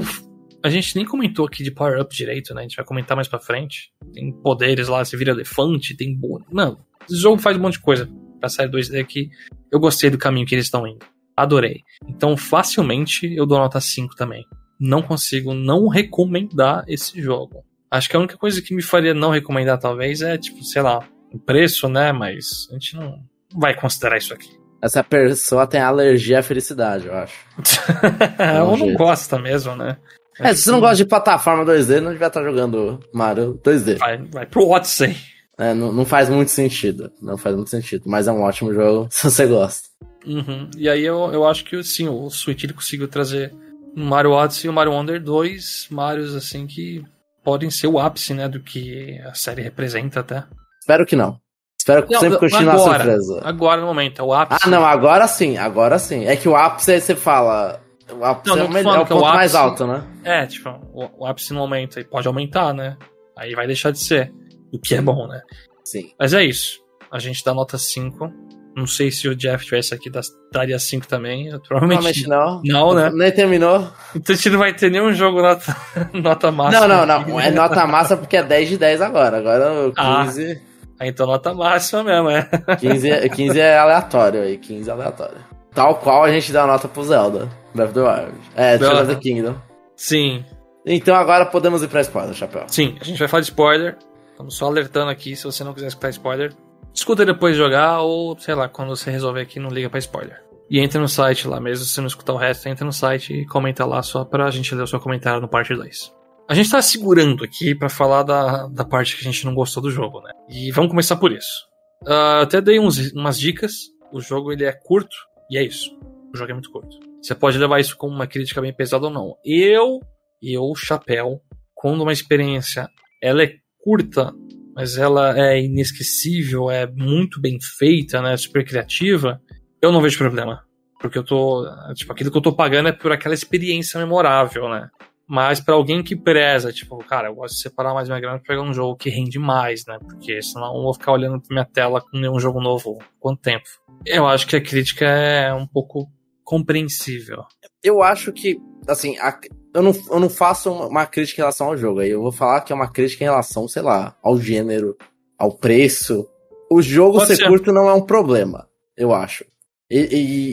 A 0.62 0.68
gente 0.68 0.96
nem 0.96 1.04
comentou 1.04 1.46
aqui 1.46 1.62
de 1.62 1.70
Power 1.70 2.00
Up 2.00 2.14
direito, 2.14 2.52
né? 2.52 2.62
A 2.62 2.64
gente 2.64 2.76
vai 2.76 2.84
comentar 2.84 3.14
mais 3.14 3.28
pra 3.28 3.38
frente. 3.38 3.92
Tem 4.12 4.32
poderes 4.32 4.88
lá, 4.88 5.04
você 5.04 5.16
vira 5.16 5.30
elefante, 5.30 5.96
tem. 5.96 6.18
Mano, 6.50 6.84
esse 7.08 7.20
jogo 7.20 7.40
faz 7.40 7.56
um 7.56 7.60
monte 7.60 7.74
de 7.74 7.80
coisa 7.80 8.10
pra 8.40 8.48
série 8.48 8.70
2D 8.70 9.06
que 9.06 9.30
eu 9.70 9.78
gostei 9.78 10.10
do 10.10 10.18
caminho 10.18 10.46
que 10.46 10.54
eles 10.54 10.64
estão 10.64 10.86
indo. 10.86 11.06
Adorei. 11.36 11.82
Então, 12.08 12.36
facilmente, 12.36 13.32
eu 13.34 13.46
dou 13.46 13.58
nota 13.58 13.80
5 13.80 14.16
também. 14.16 14.44
Não 14.80 15.02
consigo 15.02 15.54
não 15.54 15.86
recomendar 15.86 16.84
esse 16.88 17.20
jogo. 17.20 17.62
Acho 17.90 18.08
que 18.08 18.16
a 18.16 18.18
única 18.18 18.36
coisa 18.36 18.60
que 18.60 18.74
me 18.74 18.82
faria 18.82 19.14
não 19.14 19.30
recomendar, 19.30 19.78
talvez, 19.78 20.22
é, 20.22 20.36
tipo, 20.36 20.64
sei 20.64 20.82
lá, 20.82 21.06
preço, 21.44 21.88
né? 21.88 22.12
Mas 22.12 22.68
a 22.70 22.74
gente 22.74 22.96
não 22.96 23.20
vai 23.54 23.74
considerar 23.74 24.18
isso 24.18 24.32
aqui. 24.32 24.56
Essa 24.82 25.02
pessoa 25.02 25.66
tem 25.66 25.80
alergia 25.80 26.40
à 26.40 26.42
felicidade, 26.42 27.06
eu 27.06 27.14
acho. 27.14 27.34
Ou 28.68 28.76
não 28.76 28.92
gosta 28.94 29.38
mesmo, 29.38 29.74
né? 29.74 29.96
É, 30.38 30.54
se 30.54 30.62
você 30.62 30.70
não 30.70 30.80
gosta 30.80 30.96
de 30.96 31.06
plataforma 31.06 31.64
2D, 31.64 32.00
não 32.00 32.12
devia 32.12 32.26
estar 32.26 32.42
jogando 32.42 33.00
Mario 33.12 33.58
2D. 33.64 33.96
Vai, 33.98 34.18
vai 34.18 34.46
pro 34.46 34.68
Odyssey. 34.68 35.16
É, 35.58 35.72
não, 35.72 35.90
não, 35.92 36.04
faz 36.04 36.28
muito 36.28 36.50
sentido. 36.50 37.10
Não 37.22 37.38
faz 37.38 37.56
muito 37.56 37.70
sentido. 37.70 38.04
Mas 38.06 38.28
é 38.28 38.32
um 38.32 38.42
ótimo 38.42 38.74
jogo 38.74 39.08
se 39.10 39.24
você 39.24 39.46
gosta. 39.46 39.88
Uhum. 40.26 40.70
E 40.76 40.88
aí 40.88 41.04
eu, 41.04 41.30
eu 41.32 41.46
acho 41.46 41.64
que 41.64 41.82
sim, 41.82 42.08
o 42.08 42.28
Switch 42.28 42.64
ele 42.64 42.74
conseguiu 42.74 43.08
trazer 43.08 43.54
o 43.96 44.00
Mario 44.00 44.32
Odyssey 44.32 44.66
e 44.66 44.70
o 44.70 44.72
Mario 44.72 44.92
Wonder 44.92 45.22
dois 45.22 45.86
Marios 45.90 46.34
assim 46.34 46.66
que 46.66 47.02
podem 47.42 47.70
ser 47.70 47.86
o 47.86 47.98
ápice, 47.98 48.34
né, 48.34 48.48
do 48.48 48.60
que 48.60 49.18
a 49.20 49.32
série 49.32 49.62
representa 49.62 50.20
até. 50.20 50.44
Espero 50.86 51.04
que 51.04 51.16
não. 51.16 51.40
Espero 51.76 52.06
que 52.06 52.12
não, 52.12 52.20
sempre 52.20 52.38
continue 52.38 52.68
a 52.68 52.78
surpresa. 52.78 53.40
Agora 53.42 53.80
no 53.80 53.88
momento, 53.88 54.20
é 54.20 54.24
o 54.24 54.32
ápice. 54.32 54.60
Ah, 54.62 54.70
não, 54.70 54.86
agora 54.86 55.26
sim, 55.26 55.58
agora 55.58 55.98
sim. 55.98 56.26
É 56.26 56.36
que 56.36 56.48
o 56.48 56.54
ápice 56.54 57.00
você 57.00 57.16
fala. 57.16 57.82
O 58.08 58.24
ápice 58.24 58.54
não, 58.54 58.62
é, 58.62 58.68
o, 58.68 58.70
melhor, 58.70 58.96
é 58.98 59.00
o 59.00 59.06
ponto 59.06 59.20
o 59.20 59.24
ápice, 59.24 59.36
mais 59.36 59.54
alto, 59.56 59.84
né? 59.84 60.04
É, 60.22 60.46
tipo, 60.46 60.68
o, 60.92 61.24
o 61.24 61.26
ápice 61.26 61.52
no 61.52 61.58
momento 61.58 61.98
aí 61.98 62.04
pode 62.04 62.28
aumentar, 62.28 62.72
né? 62.72 62.96
Aí 63.36 63.52
vai 63.56 63.66
deixar 63.66 63.90
de 63.90 63.98
ser. 63.98 64.32
O 64.72 64.78
que 64.78 64.94
é 64.94 65.02
bom, 65.02 65.26
né? 65.26 65.42
Sim. 65.84 66.12
Mas 66.16 66.32
é 66.32 66.44
isso. 66.44 66.78
A 67.10 67.18
gente 67.18 67.44
dá 67.44 67.52
nota 67.52 67.76
5. 67.76 68.32
Não 68.76 68.86
sei 68.86 69.10
se 69.10 69.26
o 69.26 69.34
Jeff 69.34 69.64
tivesse 69.64 69.92
aqui, 69.92 70.08
daria 70.52 70.78
5 70.78 71.08
também. 71.08 71.50
provavelmente 71.66 72.28
não. 72.28 72.62
Não, 72.64 72.94
né? 72.94 73.10
Nem 73.12 73.32
terminou. 73.32 73.90
Então 74.14 74.34
a 74.34 74.36
gente 74.36 74.50
não 74.50 74.58
vai 74.60 74.72
ter 74.72 74.88
nenhum 74.88 75.12
jogo 75.12 75.42
nota, 75.42 75.76
nota 76.14 76.52
máxima. 76.52 76.86
Não, 76.86 77.04
não, 77.04 77.26
não. 77.26 77.40
É 77.40 77.50
nota 77.50 77.84
máxima 77.88 78.18
porque 78.18 78.36
é 78.36 78.44
10 78.44 78.68
de 78.68 78.78
10 78.78 79.00
agora. 79.00 79.38
Agora 79.38 79.88
o 79.88 79.92
15. 79.92 80.62
Ah, 80.62 80.75
então 81.00 81.26
nota 81.26 81.52
máxima 81.52 82.04
mesmo, 82.04 82.30
é. 82.30 82.48
15, 82.80 83.28
15 83.30 83.60
é 83.60 83.78
aleatório 83.78 84.42
aí. 84.42 84.56
15 84.56 84.88
é 84.88 84.92
aleatório. 84.92 85.36
Tal 85.74 85.96
qual 85.96 86.24
a 86.24 86.30
gente 86.30 86.52
dá 86.52 86.66
nota 86.66 86.88
pro 86.88 87.04
Zelda. 87.04 87.48
Breath 87.74 87.90
of 87.90 87.94
the 87.94 88.00
Wild. 88.00 88.38
É, 88.56 88.74
of 88.76 89.14
the 89.14 89.20
Kingdom. 89.20 89.56
Sim. 89.94 90.44
Então 90.86 91.14
agora 91.14 91.44
podemos 91.44 91.82
ir 91.82 91.88
pra 91.88 92.00
spoiler, 92.00 92.34
Chapéu. 92.34 92.64
Sim, 92.68 92.96
a 93.00 93.04
gente 93.04 93.18
vai 93.18 93.28
falar 93.28 93.40
de 93.42 93.48
spoiler. 93.48 93.98
Estamos 94.30 94.54
só 94.54 94.66
alertando 94.66 95.10
aqui, 95.10 95.34
se 95.34 95.44
você 95.44 95.64
não 95.64 95.74
quiser 95.74 95.88
escutar 95.88 96.10
spoiler, 96.10 96.52
escuta 96.94 97.24
depois 97.24 97.54
de 97.54 97.62
jogar 97.62 98.00
ou, 98.00 98.38
sei 98.38 98.54
lá, 98.54 98.68
quando 98.68 98.88
você 98.88 99.10
resolver 99.10 99.40
aqui, 99.40 99.58
não 99.58 99.70
liga 99.70 99.90
para 99.90 99.98
spoiler. 99.98 100.42
E 100.70 100.80
entra 100.80 101.00
no 101.00 101.08
site 101.08 101.48
lá 101.48 101.60
mesmo, 101.60 101.84
se 101.84 101.92
você 101.92 102.00
não 102.00 102.08
escutar 102.08 102.32
o 102.32 102.36
resto, 102.36 102.68
entra 102.68 102.84
no 102.84 102.92
site 102.92 103.32
e 103.32 103.46
comenta 103.46 103.84
lá 103.84 104.02
só 104.02 104.24
pra 104.24 104.50
gente 104.50 104.74
ler 104.74 104.82
o 104.82 104.86
seu 104.86 105.00
comentário 105.00 105.40
no 105.40 105.48
parte 105.48 105.74
2. 105.74 106.12
A 106.48 106.54
gente 106.54 106.70
tá 106.70 106.80
segurando 106.80 107.42
aqui 107.42 107.74
para 107.74 107.88
falar 107.88 108.22
da, 108.22 108.68
da 108.68 108.84
parte 108.84 109.16
que 109.16 109.20
a 109.20 109.24
gente 109.24 109.44
não 109.44 109.52
gostou 109.52 109.82
do 109.82 109.90
jogo, 109.90 110.20
né? 110.20 110.30
E 110.48 110.70
vamos 110.70 110.90
começar 110.90 111.16
por 111.16 111.32
isso. 111.32 111.66
Uh, 112.04 112.42
até 112.42 112.60
dei 112.60 112.78
uns, 112.78 113.10
umas 113.12 113.38
dicas. 113.38 113.90
O 114.12 114.20
jogo 114.20 114.52
ele 114.52 114.64
é 114.64 114.72
curto 114.72 115.16
e 115.50 115.58
é 115.58 115.64
isso. 115.64 115.98
O 116.32 116.36
jogo 116.36 116.50
é 116.52 116.54
muito 116.54 116.70
curto. 116.70 116.96
Você 117.20 117.34
pode 117.34 117.58
levar 117.58 117.80
isso 117.80 117.96
como 117.96 118.14
uma 118.14 118.28
crítica 118.28 118.60
bem 118.60 118.72
pesada 118.72 119.06
ou 119.06 119.10
não. 119.10 119.36
Eu, 119.44 119.98
eu, 120.40 120.72
chapéu, 120.76 121.40
quando 121.74 122.02
uma 122.02 122.12
experiência 122.12 122.88
ela 123.20 123.42
é 123.42 123.54
curta, 123.82 124.32
mas 124.72 124.96
ela 124.96 125.36
é 125.36 125.60
inesquecível, 125.60 126.70
é 126.70 126.86
muito 126.86 127.40
bem 127.40 127.58
feita, 127.60 128.22
né? 128.22 128.36
Super 128.36 128.64
criativa, 128.64 129.40
eu 129.82 129.90
não 129.90 130.00
vejo 130.00 130.18
problema. 130.18 130.62
Porque 131.00 131.18
eu 131.18 131.24
tô. 131.24 131.66
Tipo, 131.94 132.12
aquilo 132.12 132.30
que 132.30 132.36
eu 132.36 132.42
tô 132.42 132.54
pagando 132.54 132.88
é 132.88 132.92
por 132.92 133.10
aquela 133.10 133.34
experiência 133.34 133.98
memorável, 133.98 134.68
né? 134.68 134.88
Mas 135.28 135.60
para 135.60 135.74
alguém 135.74 136.02
que 136.02 136.14
preza, 136.14 136.72
tipo, 136.72 136.96
cara, 136.98 137.28
eu 137.28 137.34
gosto 137.34 137.56
de 137.56 137.62
separar 137.62 137.92
mais 137.92 138.08
minha 138.08 138.20
grana 138.20 138.38
pra 138.38 138.54
pegar 138.54 138.62
um 138.62 138.72
jogo 138.72 138.96
que 138.96 139.10
rende 139.10 139.38
mais, 139.38 139.84
né? 139.86 139.98
Porque 139.98 140.40
senão 140.40 140.76
eu 140.76 140.82
vou 140.82 140.94
ficar 140.94 141.12
olhando 141.12 141.40
pra 141.40 141.52
minha 141.52 141.64
tela 141.64 142.00
com 142.00 142.16
nenhum 142.18 142.38
jogo 142.38 142.60
novo. 142.60 142.98
Quanto 143.18 143.40
tempo? 143.40 143.64
Eu 144.04 144.26
acho 144.26 144.46
que 144.46 144.54
a 144.54 144.62
crítica 144.62 145.04
é 145.04 145.52
um 145.52 145.66
pouco 145.66 146.08
compreensível. 146.44 147.42
Eu 147.82 148.02
acho 148.02 148.32
que, 148.32 148.56
assim, 148.86 149.18
a, 149.18 149.36
eu 149.74 149.82
não, 149.82 149.92
eu 150.10 150.20
não 150.20 150.30
faço 150.30 150.72
uma 150.72 151.04
crítica 151.04 151.40
em 151.40 151.42
relação 151.42 151.66
ao 151.66 151.76
jogo. 151.76 152.00
Aí 152.00 152.10
eu 152.10 152.22
vou 152.22 152.32
falar 152.32 152.60
que 152.60 152.72
é 152.72 152.76
uma 152.76 152.90
crítica 152.90 153.24
em 153.24 153.26
relação, 153.26 153.66
sei 153.66 153.82
lá, 153.82 154.16
ao 154.22 154.40
gênero, 154.40 154.96
ao 155.36 155.52
preço. 155.52 156.26
O 156.70 156.80
jogo 156.80 157.20
ser, 157.26 157.36
ser, 157.36 157.48
curto 157.48 157.72
não 157.72 157.88
é 157.88 157.92
um 157.92 158.00
problema, 158.00 158.68
eu 158.96 159.12
acho. 159.12 159.44
E, 159.90 159.98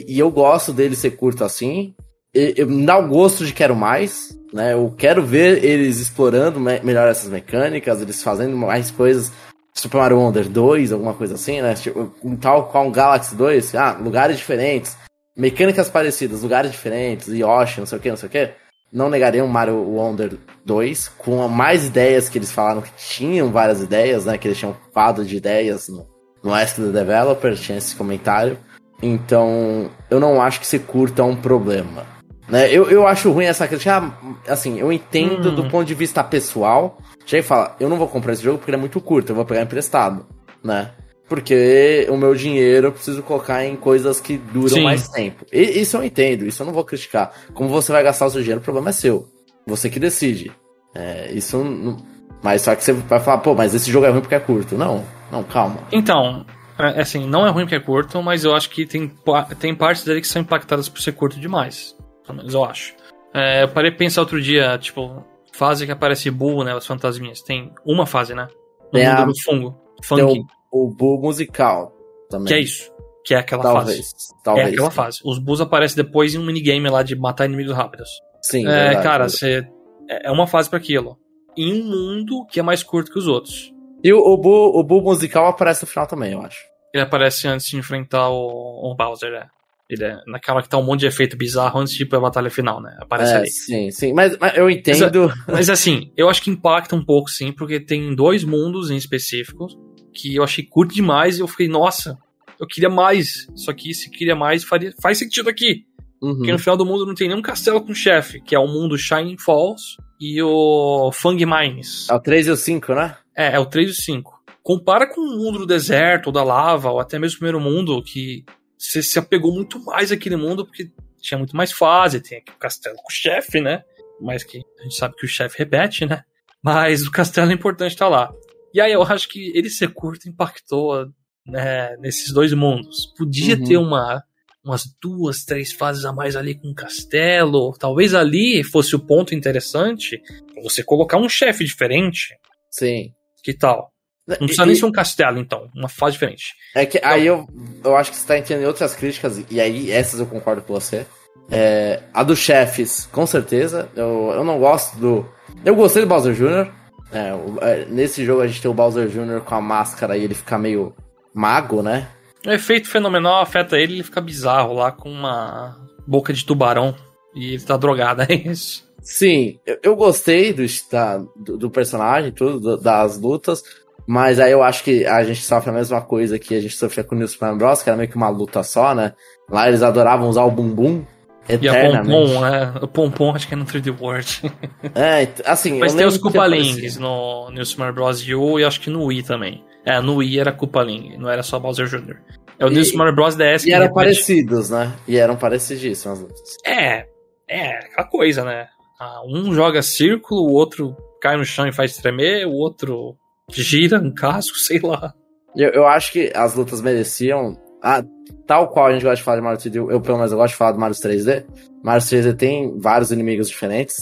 e, 0.06 0.14
e, 0.14 0.18
eu 0.18 0.30
gosto 0.30 0.72
dele 0.72 0.94
ser 0.94 1.12
curto 1.12 1.42
assim. 1.42 1.94
Me 2.34 2.84
dá 2.84 2.98
o 2.98 3.08
gosto 3.08 3.46
de 3.46 3.52
quero 3.52 3.76
mais, 3.76 4.36
né? 4.52 4.72
Eu 4.72 4.92
quero 4.96 5.24
ver 5.24 5.64
eles 5.64 6.00
explorando 6.00 6.58
me 6.58 6.80
melhor 6.80 7.08
essas 7.08 7.30
mecânicas, 7.30 8.00
eles 8.00 8.22
fazendo 8.22 8.56
mais 8.56 8.90
coisas. 8.90 9.30
Super 9.72 9.98
Mario 9.98 10.18
Wonder 10.18 10.48
2, 10.48 10.92
alguma 10.92 11.14
coisa 11.14 11.34
assim, 11.34 11.60
né? 11.60 11.74
Tipo, 11.74 12.12
um 12.22 12.36
tal 12.36 12.68
qual 12.68 12.86
um 12.86 12.92
Galaxy 12.92 13.34
2, 13.34 13.74
ah, 13.74 13.98
lugares 14.00 14.36
diferentes, 14.36 14.96
mecânicas 15.36 15.90
parecidas, 15.90 16.42
lugares 16.42 16.70
diferentes, 16.70 17.28
Yoshi, 17.28 17.80
não 17.80 17.86
sei 17.86 17.98
o 17.98 18.00
que, 18.00 18.08
não 18.08 18.16
sei 18.16 18.28
o 18.28 18.30
que 18.30 18.50
não 18.94 19.10
negaria 19.10 19.44
um 19.44 19.48
Mario 19.48 19.74
Wonder 19.74 20.38
2, 20.64 21.08
com 21.18 21.48
mais 21.48 21.84
ideias 21.84 22.28
que 22.28 22.38
eles 22.38 22.52
falaram 22.52 22.80
que 22.80 22.92
tinham 22.96 23.50
várias 23.50 23.82
ideias, 23.82 24.24
né? 24.24 24.38
Que 24.38 24.46
eles 24.46 24.56
tinham 24.56 24.76
quadro 24.92 25.24
de 25.24 25.36
ideias 25.36 25.88
no, 25.88 26.06
no 26.44 26.54
Ask 26.54 26.76
the 26.76 26.92
Developer, 26.92 27.56
tinha 27.56 27.76
esse 27.76 27.96
comentário. 27.96 28.56
Então, 29.02 29.90
eu 30.08 30.20
não 30.20 30.40
acho 30.40 30.60
que 30.60 30.66
se 30.66 30.78
curta 30.78 31.24
um 31.24 31.34
problema. 31.34 32.13
Né? 32.48 32.72
Eu, 32.72 32.90
eu 32.90 33.06
acho 33.06 33.30
ruim 33.30 33.46
essa 33.46 33.66
crítica. 33.66 33.96
Ah, 33.96 34.52
assim, 34.52 34.78
eu 34.78 34.92
entendo 34.92 35.50
hum. 35.50 35.54
do 35.54 35.68
ponto 35.68 35.86
de 35.86 35.94
vista 35.94 36.22
pessoal. 36.22 36.98
E 37.32 37.42
fala, 37.42 37.74
eu 37.80 37.88
não 37.88 37.96
vou 37.96 38.06
comprar 38.06 38.34
esse 38.34 38.42
jogo 38.42 38.58
porque 38.58 38.70
ele 38.70 38.76
é 38.76 38.80
muito 38.80 39.00
curto, 39.00 39.30
eu 39.30 39.36
vou 39.36 39.46
pegar 39.46 39.62
emprestado, 39.62 40.26
né? 40.62 40.90
Porque 41.26 42.06
o 42.10 42.18
meu 42.18 42.34
dinheiro 42.34 42.88
eu 42.88 42.92
preciso 42.92 43.22
colocar 43.22 43.64
em 43.64 43.76
coisas 43.76 44.20
que 44.20 44.36
duram 44.36 44.68
Sim. 44.68 44.84
mais 44.84 45.08
tempo. 45.08 45.44
E, 45.50 45.80
isso 45.80 45.96
eu 45.96 46.04
entendo, 46.04 46.46
isso 46.46 46.62
eu 46.62 46.66
não 46.66 46.72
vou 46.72 46.84
criticar. 46.84 47.32
Como 47.54 47.70
você 47.70 47.90
vai 47.90 48.02
gastar 48.02 48.26
o 48.26 48.30
seu 48.30 48.42
dinheiro, 48.42 48.60
o 48.60 48.64
problema 48.64 48.90
é 48.90 48.92
seu. 48.92 49.26
Você 49.66 49.88
que 49.88 49.98
decide. 49.98 50.52
É, 50.94 51.32
isso 51.32 51.64
não... 51.64 51.96
Mas 52.42 52.60
só 52.60 52.74
que 52.74 52.84
você 52.84 52.92
vai 52.92 53.18
falar, 53.20 53.38
pô, 53.38 53.54
mas 53.54 53.74
esse 53.74 53.90
jogo 53.90 54.04
é 54.04 54.10
ruim 54.10 54.20
porque 54.20 54.34
é 54.34 54.40
curto. 54.40 54.76
Não, 54.76 55.02
não, 55.32 55.42
calma. 55.42 55.78
Então, 55.90 56.44
é, 56.78 57.00
assim, 57.00 57.26
não 57.26 57.46
é 57.46 57.50
ruim 57.50 57.64
porque 57.64 57.76
é 57.76 57.80
curto, 57.80 58.22
mas 58.22 58.44
eu 58.44 58.54
acho 58.54 58.68
que 58.68 58.84
tem, 58.84 59.10
tem 59.58 59.74
partes 59.74 60.04
dele 60.04 60.20
que 60.20 60.28
são 60.28 60.42
impactadas 60.42 60.90
por 60.90 61.00
ser 61.00 61.12
curto 61.12 61.40
demais. 61.40 61.96
Pelo 62.24 62.38
menos 62.38 62.54
eu 62.54 62.64
acho. 62.64 62.94
É, 63.32 63.62
eu 63.62 63.68
parei 63.68 63.90
de 63.90 63.96
pensar 63.96 64.20
outro 64.20 64.40
dia, 64.40 64.78
tipo, 64.78 65.24
fase 65.52 65.86
que 65.86 65.92
aparece 65.92 66.30
Bull, 66.30 66.64
né? 66.64 66.72
As 66.72 66.86
fantasminhas. 66.86 67.42
Tem 67.42 67.72
uma 67.84 68.06
fase, 68.06 68.34
né? 68.34 68.48
No 68.92 69.00
mundo 69.00 69.22
a... 69.22 69.24
do 69.24 69.42
fungo. 69.42 69.80
Funky 70.02 70.44
o 70.74 70.88
Boo 70.90 71.20
musical 71.20 71.92
também. 72.28 72.48
Que 72.48 72.54
é 72.54 72.58
isso. 72.58 72.92
Que 73.24 73.34
é 73.34 73.38
aquela 73.38 73.62
talvez, 73.62 74.10
fase. 74.10 74.42
Talvez. 74.42 74.68
É 74.68 74.70
aquela 74.72 74.90
sim. 74.90 74.96
fase. 74.96 75.20
Os 75.24 75.38
Bulls 75.38 75.60
aparecem 75.60 75.96
depois 75.96 76.34
em 76.34 76.38
um 76.38 76.44
minigame 76.44 76.90
lá 76.90 77.02
de 77.04 77.14
matar 77.14 77.44
inimigos 77.44 77.74
rápidos. 77.74 78.10
Sim, 78.42 78.66
é, 78.66 78.70
verdade, 78.70 79.02
cara, 79.02 79.28
você 79.28 79.66
é, 80.10 80.28
é 80.28 80.30
uma 80.32 80.48
fase 80.48 80.68
para 80.68 80.78
aquilo. 80.78 81.16
Em 81.56 81.80
um 81.80 81.84
mundo 81.84 82.44
que 82.46 82.58
é 82.58 82.62
mais 82.62 82.82
curto 82.82 83.12
que 83.12 83.18
os 83.18 83.28
outros. 83.28 83.72
E 84.02 84.12
o, 84.12 84.18
o, 84.18 84.36
Boo, 84.36 84.78
o 84.78 84.82
Boo 84.82 85.00
musical 85.00 85.46
aparece 85.46 85.84
no 85.84 85.88
final 85.88 86.06
também, 86.06 86.32
eu 86.32 86.42
acho. 86.42 86.60
Ele 86.92 87.04
aparece 87.04 87.46
antes 87.46 87.68
de 87.68 87.76
enfrentar 87.76 88.28
o, 88.28 88.90
o 88.90 88.94
Bowser, 88.94 89.32
é. 89.32 89.46
Ele 89.88 90.04
é 90.04 90.16
naquela 90.26 90.62
que 90.62 90.68
tá 90.68 90.78
um 90.78 90.82
monte 90.82 91.00
de 91.00 91.06
efeito 91.06 91.36
bizarro 91.36 91.80
antes 91.80 91.92
de 91.92 92.04
ir 92.04 92.06
pra 92.06 92.18
batalha 92.18 92.50
final, 92.50 92.80
né? 92.80 92.96
Aparece 93.00 93.32
é, 93.32 93.36
ali. 93.36 93.50
Sim, 93.50 93.90
sim. 93.90 94.12
Mas, 94.14 94.36
mas 94.38 94.56
eu 94.56 94.70
entendo. 94.70 95.28
Mas, 95.28 95.46
mas, 95.46 95.70
assim, 95.70 96.10
eu 96.16 96.28
acho 96.28 96.42
que 96.42 96.50
impacta 96.50 96.96
um 96.96 97.04
pouco, 97.04 97.30
sim, 97.30 97.52
porque 97.52 97.78
tem 97.78 98.14
dois 98.14 98.44
mundos 98.44 98.90
em 98.90 98.96
específicos 98.96 99.76
que 100.14 100.36
eu 100.36 100.44
achei 100.44 100.64
curto 100.64 100.94
demais 100.94 101.38
e 101.38 101.40
eu 101.40 101.48
fiquei, 101.48 101.68
nossa, 101.68 102.16
eu 102.58 102.66
queria 102.66 102.88
mais. 102.88 103.46
Só 103.54 103.72
que 103.72 103.92
se 103.92 104.10
queria 104.10 104.34
mais, 104.34 104.64
faria, 104.64 104.92
faz 105.02 105.18
sentido 105.18 105.50
aqui. 105.50 105.84
Uhum. 106.22 106.36
Porque 106.36 106.52
no 106.52 106.58
final 106.58 106.76
do 106.76 106.86
mundo 106.86 107.04
não 107.04 107.14
tem 107.14 107.28
nenhum 107.28 107.42
castelo 107.42 107.84
com 107.84 107.92
chefe, 107.92 108.40
que 108.40 108.54
é 108.54 108.58
o 108.58 108.66
mundo 108.66 108.96
Shining 108.96 109.36
Falls 109.36 109.96
e 110.18 110.40
o 110.42 111.10
Fang 111.12 111.44
Mines. 111.44 112.08
É 112.08 112.14
o 112.14 112.20
3 112.20 112.46
e 112.46 112.50
o 112.50 112.56
5, 112.56 112.94
né? 112.94 113.16
É, 113.36 113.56
é 113.56 113.58
o 113.58 113.66
3 113.66 113.88
e 113.88 113.90
o 113.90 113.94
5. 113.94 114.32
Compara 114.62 115.06
com 115.06 115.20
o 115.20 115.36
mundo 115.36 115.58
do 115.58 115.66
deserto, 115.66 116.28
ou 116.28 116.32
da 116.32 116.42
lava, 116.42 116.90
ou 116.90 116.98
até 116.98 117.18
mesmo 117.18 117.36
o 117.36 117.38
primeiro 117.40 117.60
mundo, 117.60 118.02
que 118.02 118.44
você 118.90 119.02
se 119.02 119.18
apegou 119.18 119.52
muito 119.52 119.82
mais 119.84 120.12
àquele 120.12 120.36
mundo, 120.36 120.64
porque 120.64 120.90
tinha 121.20 121.38
muito 121.38 121.56
mais 121.56 121.72
fase, 121.72 122.20
tem 122.20 122.38
aqui 122.38 122.52
o 122.52 122.58
castelo 122.58 122.96
com 122.96 123.10
chefe, 123.10 123.60
né? 123.60 123.82
mais 124.20 124.44
que 124.44 124.62
a 124.78 124.82
gente 124.82 124.94
sabe 124.94 125.16
que 125.16 125.24
o 125.24 125.28
chefe 125.28 125.58
repete, 125.58 126.06
né? 126.06 126.24
Mas 126.62 127.06
o 127.06 127.10
castelo 127.10 127.50
é 127.50 127.54
importante 127.54 127.92
estar 127.92 128.06
tá 128.06 128.10
lá. 128.10 128.32
E 128.72 128.80
aí 128.80 128.92
eu 128.92 129.02
acho 129.02 129.28
que 129.28 129.52
ele 129.56 129.70
ser 129.70 129.92
curto 129.92 130.28
impactou 130.28 131.06
né, 131.46 131.96
nesses 131.98 132.32
dois 132.32 132.52
mundos. 132.52 133.12
Podia 133.16 133.56
uhum. 133.56 133.64
ter 133.64 133.76
uma 133.76 134.24
umas 134.64 134.84
duas, 134.98 135.44
três 135.44 135.72
fases 135.72 136.06
a 136.06 136.12
mais 136.12 136.36
ali 136.36 136.54
com 136.54 136.70
o 136.70 136.74
castelo. 136.74 137.76
Talvez 137.78 138.14
ali 138.14 138.64
fosse 138.64 138.96
o 138.96 138.98
ponto 138.98 139.34
interessante 139.34 140.22
você 140.62 140.82
colocar 140.82 141.18
um 141.18 141.28
chefe 141.28 141.64
diferente. 141.64 142.34
Sim. 142.70 143.12
Que 143.42 143.52
tal? 143.52 143.92
Não 144.26 144.38
precisa 144.38 144.62
e, 144.62 144.66
nem 144.66 144.74
ser 144.74 144.86
um 144.86 144.92
castelo, 144.92 145.38
então. 145.38 145.68
Uma 145.74 145.88
fase 145.88 146.12
diferente. 146.12 146.54
É 146.74 146.86
que 146.86 146.98
então, 146.98 147.10
aí 147.10 147.26
eu, 147.26 147.46
eu 147.84 147.96
acho 147.96 148.10
que 148.10 148.16
você 148.16 148.26
tá 148.26 148.38
entendendo 148.38 148.66
outras 148.66 148.94
críticas, 148.94 149.42
e 149.50 149.60
aí 149.60 149.90
essas 149.90 150.20
eu 150.20 150.26
concordo 150.26 150.62
com 150.62 150.72
você. 150.72 151.06
É, 151.50 152.02
a 152.12 152.22
dos 152.22 152.38
chefes, 152.38 153.06
com 153.12 153.26
certeza. 153.26 153.88
Eu, 153.94 154.32
eu 154.34 154.44
não 154.44 154.58
gosto 154.58 154.96
do. 154.98 155.28
Eu 155.64 155.74
gostei 155.74 156.02
do 156.02 156.08
Bowser 156.08 156.34
Jr. 156.34 156.70
É, 157.12 157.30
é, 157.60 157.84
nesse 157.86 158.24
jogo 158.24 158.40
a 158.40 158.46
gente 158.46 158.60
tem 158.60 158.70
o 158.70 158.74
Bowser 158.74 159.08
Jr. 159.08 159.40
com 159.44 159.54
a 159.54 159.60
máscara 159.60 160.16
e 160.16 160.24
ele 160.24 160.34
fica 160.34 160.58
meio 160.58 160.94
mago, 161.32 161.82
né? 161.82 162.08
O 162.46 162.50
efeito 162.50 162.88
fenomenal 162.88 163.40
afeta 163.40 163.78
ele, 163.78 163.94
ele 163.94 164.02
fica 164.02 164.20
bizarro 164.20 164.74
lá 164.74 164.90
com 164.90 165.10
uma 165.10 165.76
boca 166.06 166.32
de 166.32 166.44
tubarão 166.44 166.94
e 167.34 167.54
ele 167.54 167.62
tá 167.62 167.76
drogado, 167.76 168.22
é 168.28 168.34
isso. 168.34 168.84
Sim, 169.00 169.58
eu, 169.66 169.78
eu 169.82 169.96
gostei 169.96 170.52
do, 170.52 170.62
da, 170.90 171.18
do, 171.36 171.58
do, 171.58 171.70
personagem, 171.70 172.32
tudo, 172.32 172.76
das 172.78 173.18
lutas, 173.18 173.62
mas 174.06 174.38
aí 174.38 174.52
eu 174.52 174.62
acho 174.62 174.84
que 174.84 175.04
a 175.06 175.22
gente 175.24 175.42
sofre 175.42 175.70
a 175.70 175.72
mesma 175.72 176.00
coisa 176.00 176.38
que 176.38 176.54
a 176.54 176.60
gente 176.60 176.76
sofria 176.76 177.04
com 177.04 177.14
o 177.14 177.18
New 177.18 177.28
Super 177.28 177.54
Bros, 177.56 177.82
que 177.82 177.88
era 177.88 177.96
meio 177.96 178.08
que 178.08 178.16
uma 178.16 178.28
luta 178.28 178.62
só, 178.62 178.94
né? 178.94 179.12
Lá 179.50 179.68
eles 179.68 179.82
adoravam 179.82 180.28
usar 180.28 180.44
o 180.44 180.50
bumbum 180.50 181.04
eternamente. 181.48 182.08
E 182.08 182.12
a 182.12 182.20
Pompom, 182.20 182.40
né? 182.40 182.74
O 182.82 182.88
Pompom 182.88 183.34
acho 183.34 183.48
que 183.48 183.54
é 183.54 183.56
no 183.56 183.64
3D 183.64 183.98
World. 183.98 184.52
É, 184.94 185.28
assim... 185.46 185.78
Mas 185.78 185.94
tem 185.94 186.06
os 186.06 186.18
Koopalings 186.18 186.96
no 186.98 187.50
New 187.50 187.64
Super 187.64 187.92
Bros. 187.92 188.26
U 188.28 188.58
e 188.58 188.64
acho 188.64 188.80
que 188.80 188.90
no 188.90 189.04
Wii 189.06 189.22
também. 189.22 189.64
É, 189.84 190.00
no 190.00 190.16
Wii 190.16 190.40
era 190.40 190.52
Koopaling, 190.52 191.16
não 191.18 191.28
era 191.28 191.42
só 191.42 191.58
Bowser 191.58 191.86
Jr. 191.86 192.16
É 192.58 192.66
o 192.66 192.70
New 192.70 192.84
Super 192.84 193.14
Bros. 193.14 193.34
DS. 193.34 193.64
E 193.64 193.72
eram 193.72 193.86
repete... 193.86 193.94
parecidos, 193.94 194.70
né? 194.70 194.92
E 195.08 195.16
eram 195.16 195.36
parecidíssimos 195.36 196.18
as 196.18 196.24
lutas. 196.24 196.56
É, 196.64 197.06
é, 197.48 197.78
aquela 197.78 198.08
coisa, 198.08 198.44
né? 198.44 198.68
Ah, 199.00 199.20
um 199.26 199.52
joga 199.52 199.82
círculo, 199.82 200.42
o 200.42 200.52
outro 200.52 200.96
cai 201.20 201.36
no 201.36 201.44
chão 201.44 201.66
e 201.66 201.72
faz 201.72 201.96
tremer, 201.96 202.46
o 202.46 202.52
outro 202.52 203.16
gira 203.50 204.00
um 204.00 204.12
casco, 204.12 204.56
sei 204.58 204.80
lá. 204.80 205.14
Eu, 205.56 205.70
eu 205.70 205.86
acho 205.86 206.12
que 206.12 206.32
as 206.34 206.54
lutas 206.54 206.80
mereciam. 206.80 207.56
Ah, 207.82 208.02
tal 208.46 208.68
qual 208.68 208.86
a 208.86 208.92
gente 208.92 209.02
gosta 209.02 209.16
de 209.16 209.22
falar 209.22 209.36
de 209.36 209.42
Mario 209.42 209.60
3D, 209.60 209.76
eu 209.76 210.00
pelo 210.00 210.16
menos 210.16 210.32
eu 210.32 210.38
gosto 210.38 210.52
de 210.52 210.58
falar 210.58 210.72
do 210.72 210.80
Mario 210.80 210.96
3D. 210.96 211.44
Mario 211.82 212.02
3D 212.02 212.36
tem 212.36 212.78
vários 212.78 213.10
inimigos 213.10 213.48
diferentes, 213.48 213.98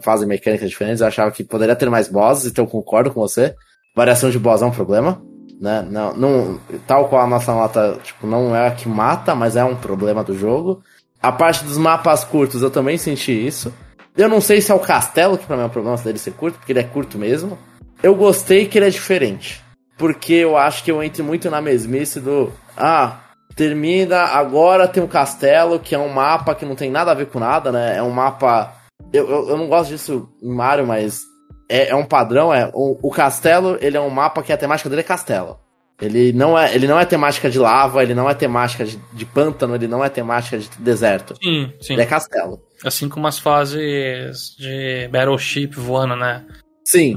fazem 0.00 0.26
mecânicas 0.26 0.70
diferentes. 0.70 1.00
Eu 1.00 1.06
achava 1.06 1.30
que 1.30 1.44
poderia 1.44 1.76
ter 1.76 1.90
mais 1.90 2.08
bosses, 2.08 2.50
então 2.50 2.64
eu 2.64 2.70
concordo 2.70 3.10
com 3.12 3.20
você. 3.20 3.54
Variação 3.94 4.30
de 4.30 4.38
boss 4.38 4.62
é 4.62 4.66
um 4.66 4.70
problema 4.70 5.22
né? 5.60 5.86
Não, 5.88 6.14
não, 6.14 6.60
tal 6.86 7.08
qual 7.08 7.22
a 7.22 7.26
nossa 7.26 7.52
nota, 7.52 7.98
tipo, 8.02 8.26
não 8.26 8.54
é 8.54 8.68
a 8.68 8.70
que 8.70 8.88
mata, 8.88 9.34
mas 9.34 9.56
é 9.56 9.64
um 9.64 9.76
problema 9.76 10.22
do 10.22 10.36
jogo. 10.36 10.82
A 11.20 11.32
parte 11.32 11.64
dos 11.64 11.78
mapas 11.78 12.24
curtos, 12.24 12.62
eu 12.62 12.70
também 12.70 12.98
senti 12.98 13.32
isso. 13.32 13.72
Eu 14.16 14.28
não 14.28 14.40
sei 14.40 14.60
se 14.60 14.70
é 14.70 14.74
o 14.74 14.80
castelo, 14.80 15.36
que 15.36 15.46
pra 15.46 15.56
mim 15.56 15.62
é 15.62 15.66
um 15.66 15.70
problema 15.70 15.96
dele 15.98 16.18
ser 16.18 16.32
curto, 16.32 16.58
porque 16.58 16.72
ele 16.72 16.80
é 16.80 16.84
curto 16.84 17.18
mesmo. 17.18 17.58
Eu 18.06 18.14
gostei 18.14 18.66
que 18.66 18.78
ele 18.78 18.86
é 18.86 18.90
diferente. 18.90 19.60
Porque 19.98 20.34
eu 20.34 20.56
acho 20.56 20.84
que 20.84 20.92
eu 20.92 21.02
entro 21.02 21.24
muito 21.24 21.50
na 21.50 21.60
mesmice 21.60 22.20
do. 22.20 22.52
Ah, 22.76 23.18
termina, 23.56 24.18
agora 24.18 24.86
tem 24.86 25.02
um 25.02 25.08
castelo, 25.08 25.80
que 25.80 25.92
é 25.92 25.98
um 25.98 26.08
mapa 26.08 26.54
que 26.54 26.64
não 26.64 26.76
tem 26.76 26.88
nada 26.88 27.10
a 27.10 27.14
ver 27.14 27.26
com 27.26 27.40
nada, 27.40 27.72
né? 27.72 27.96
É 27.96 28.02
um 28.04 28.10
mapa. 28.10 28.72
Eu, 29.12 29.28
eu, 29.28 29.48
eu 29.48 29.56
não 29.56 29.66
gosto 29.66 29.90
disso 29.90 30.28
em 30.40 30.54
Mario, 30.54 30.86
mas 30.86 31.22
é, 31.68 31.88
é 31.88 31.96
um 31.96 32.04
padrão, 32.04 32.54
é 32.54 32.70
o, 32.72 32.96
o, 33.02 33.10
castelo, 33.10 33.76
ele 33.80 33.96
é 33.96 34.00
um 34.00 34.08
mapa 34.08 34.40
que 34.40 34.52
a 34.52 34.56
temática 34.56 34.88
dele 34.88 35.00
é 35.00 35.04
castelo. 35.04 35.58
Ele 36.00 36.32
não 36.32 36.56
é, 36.56 36.72
ele 36.76 36.86
não 36.86 37.00
é 37.00 37.04
temática 37.04 37.50
de 37.50 37.58
lava, 37.58 38.04
ele 38.04 38.14
não 38.14 38.30
é 38.30 38.34
temática 38.34 38.84
de, 38.84 39.00
de 39.14 39.26
pântano, 39.26 39.74
ele 39.74 39.88
não 39.88 40.04
é 40.04 40.08
temática 40.08 40.56
de 40.56 40.68
deserto. 40.78 41.34
Sim, 41.42 41.72
sim. 41.80 41.94
Ele 41.94 42.02
é 42.02 42.06
castelo. 42.06 42.60
Assim 42.84 43.08
como 43.08 43.26
as 43.26 43.40
fases 43.40 44.54
de 44.56 45.08
Battleship 45.10 45.74
voando, 45.74 46.14
né? 46.14 46.44
Sim. 46.84 47.16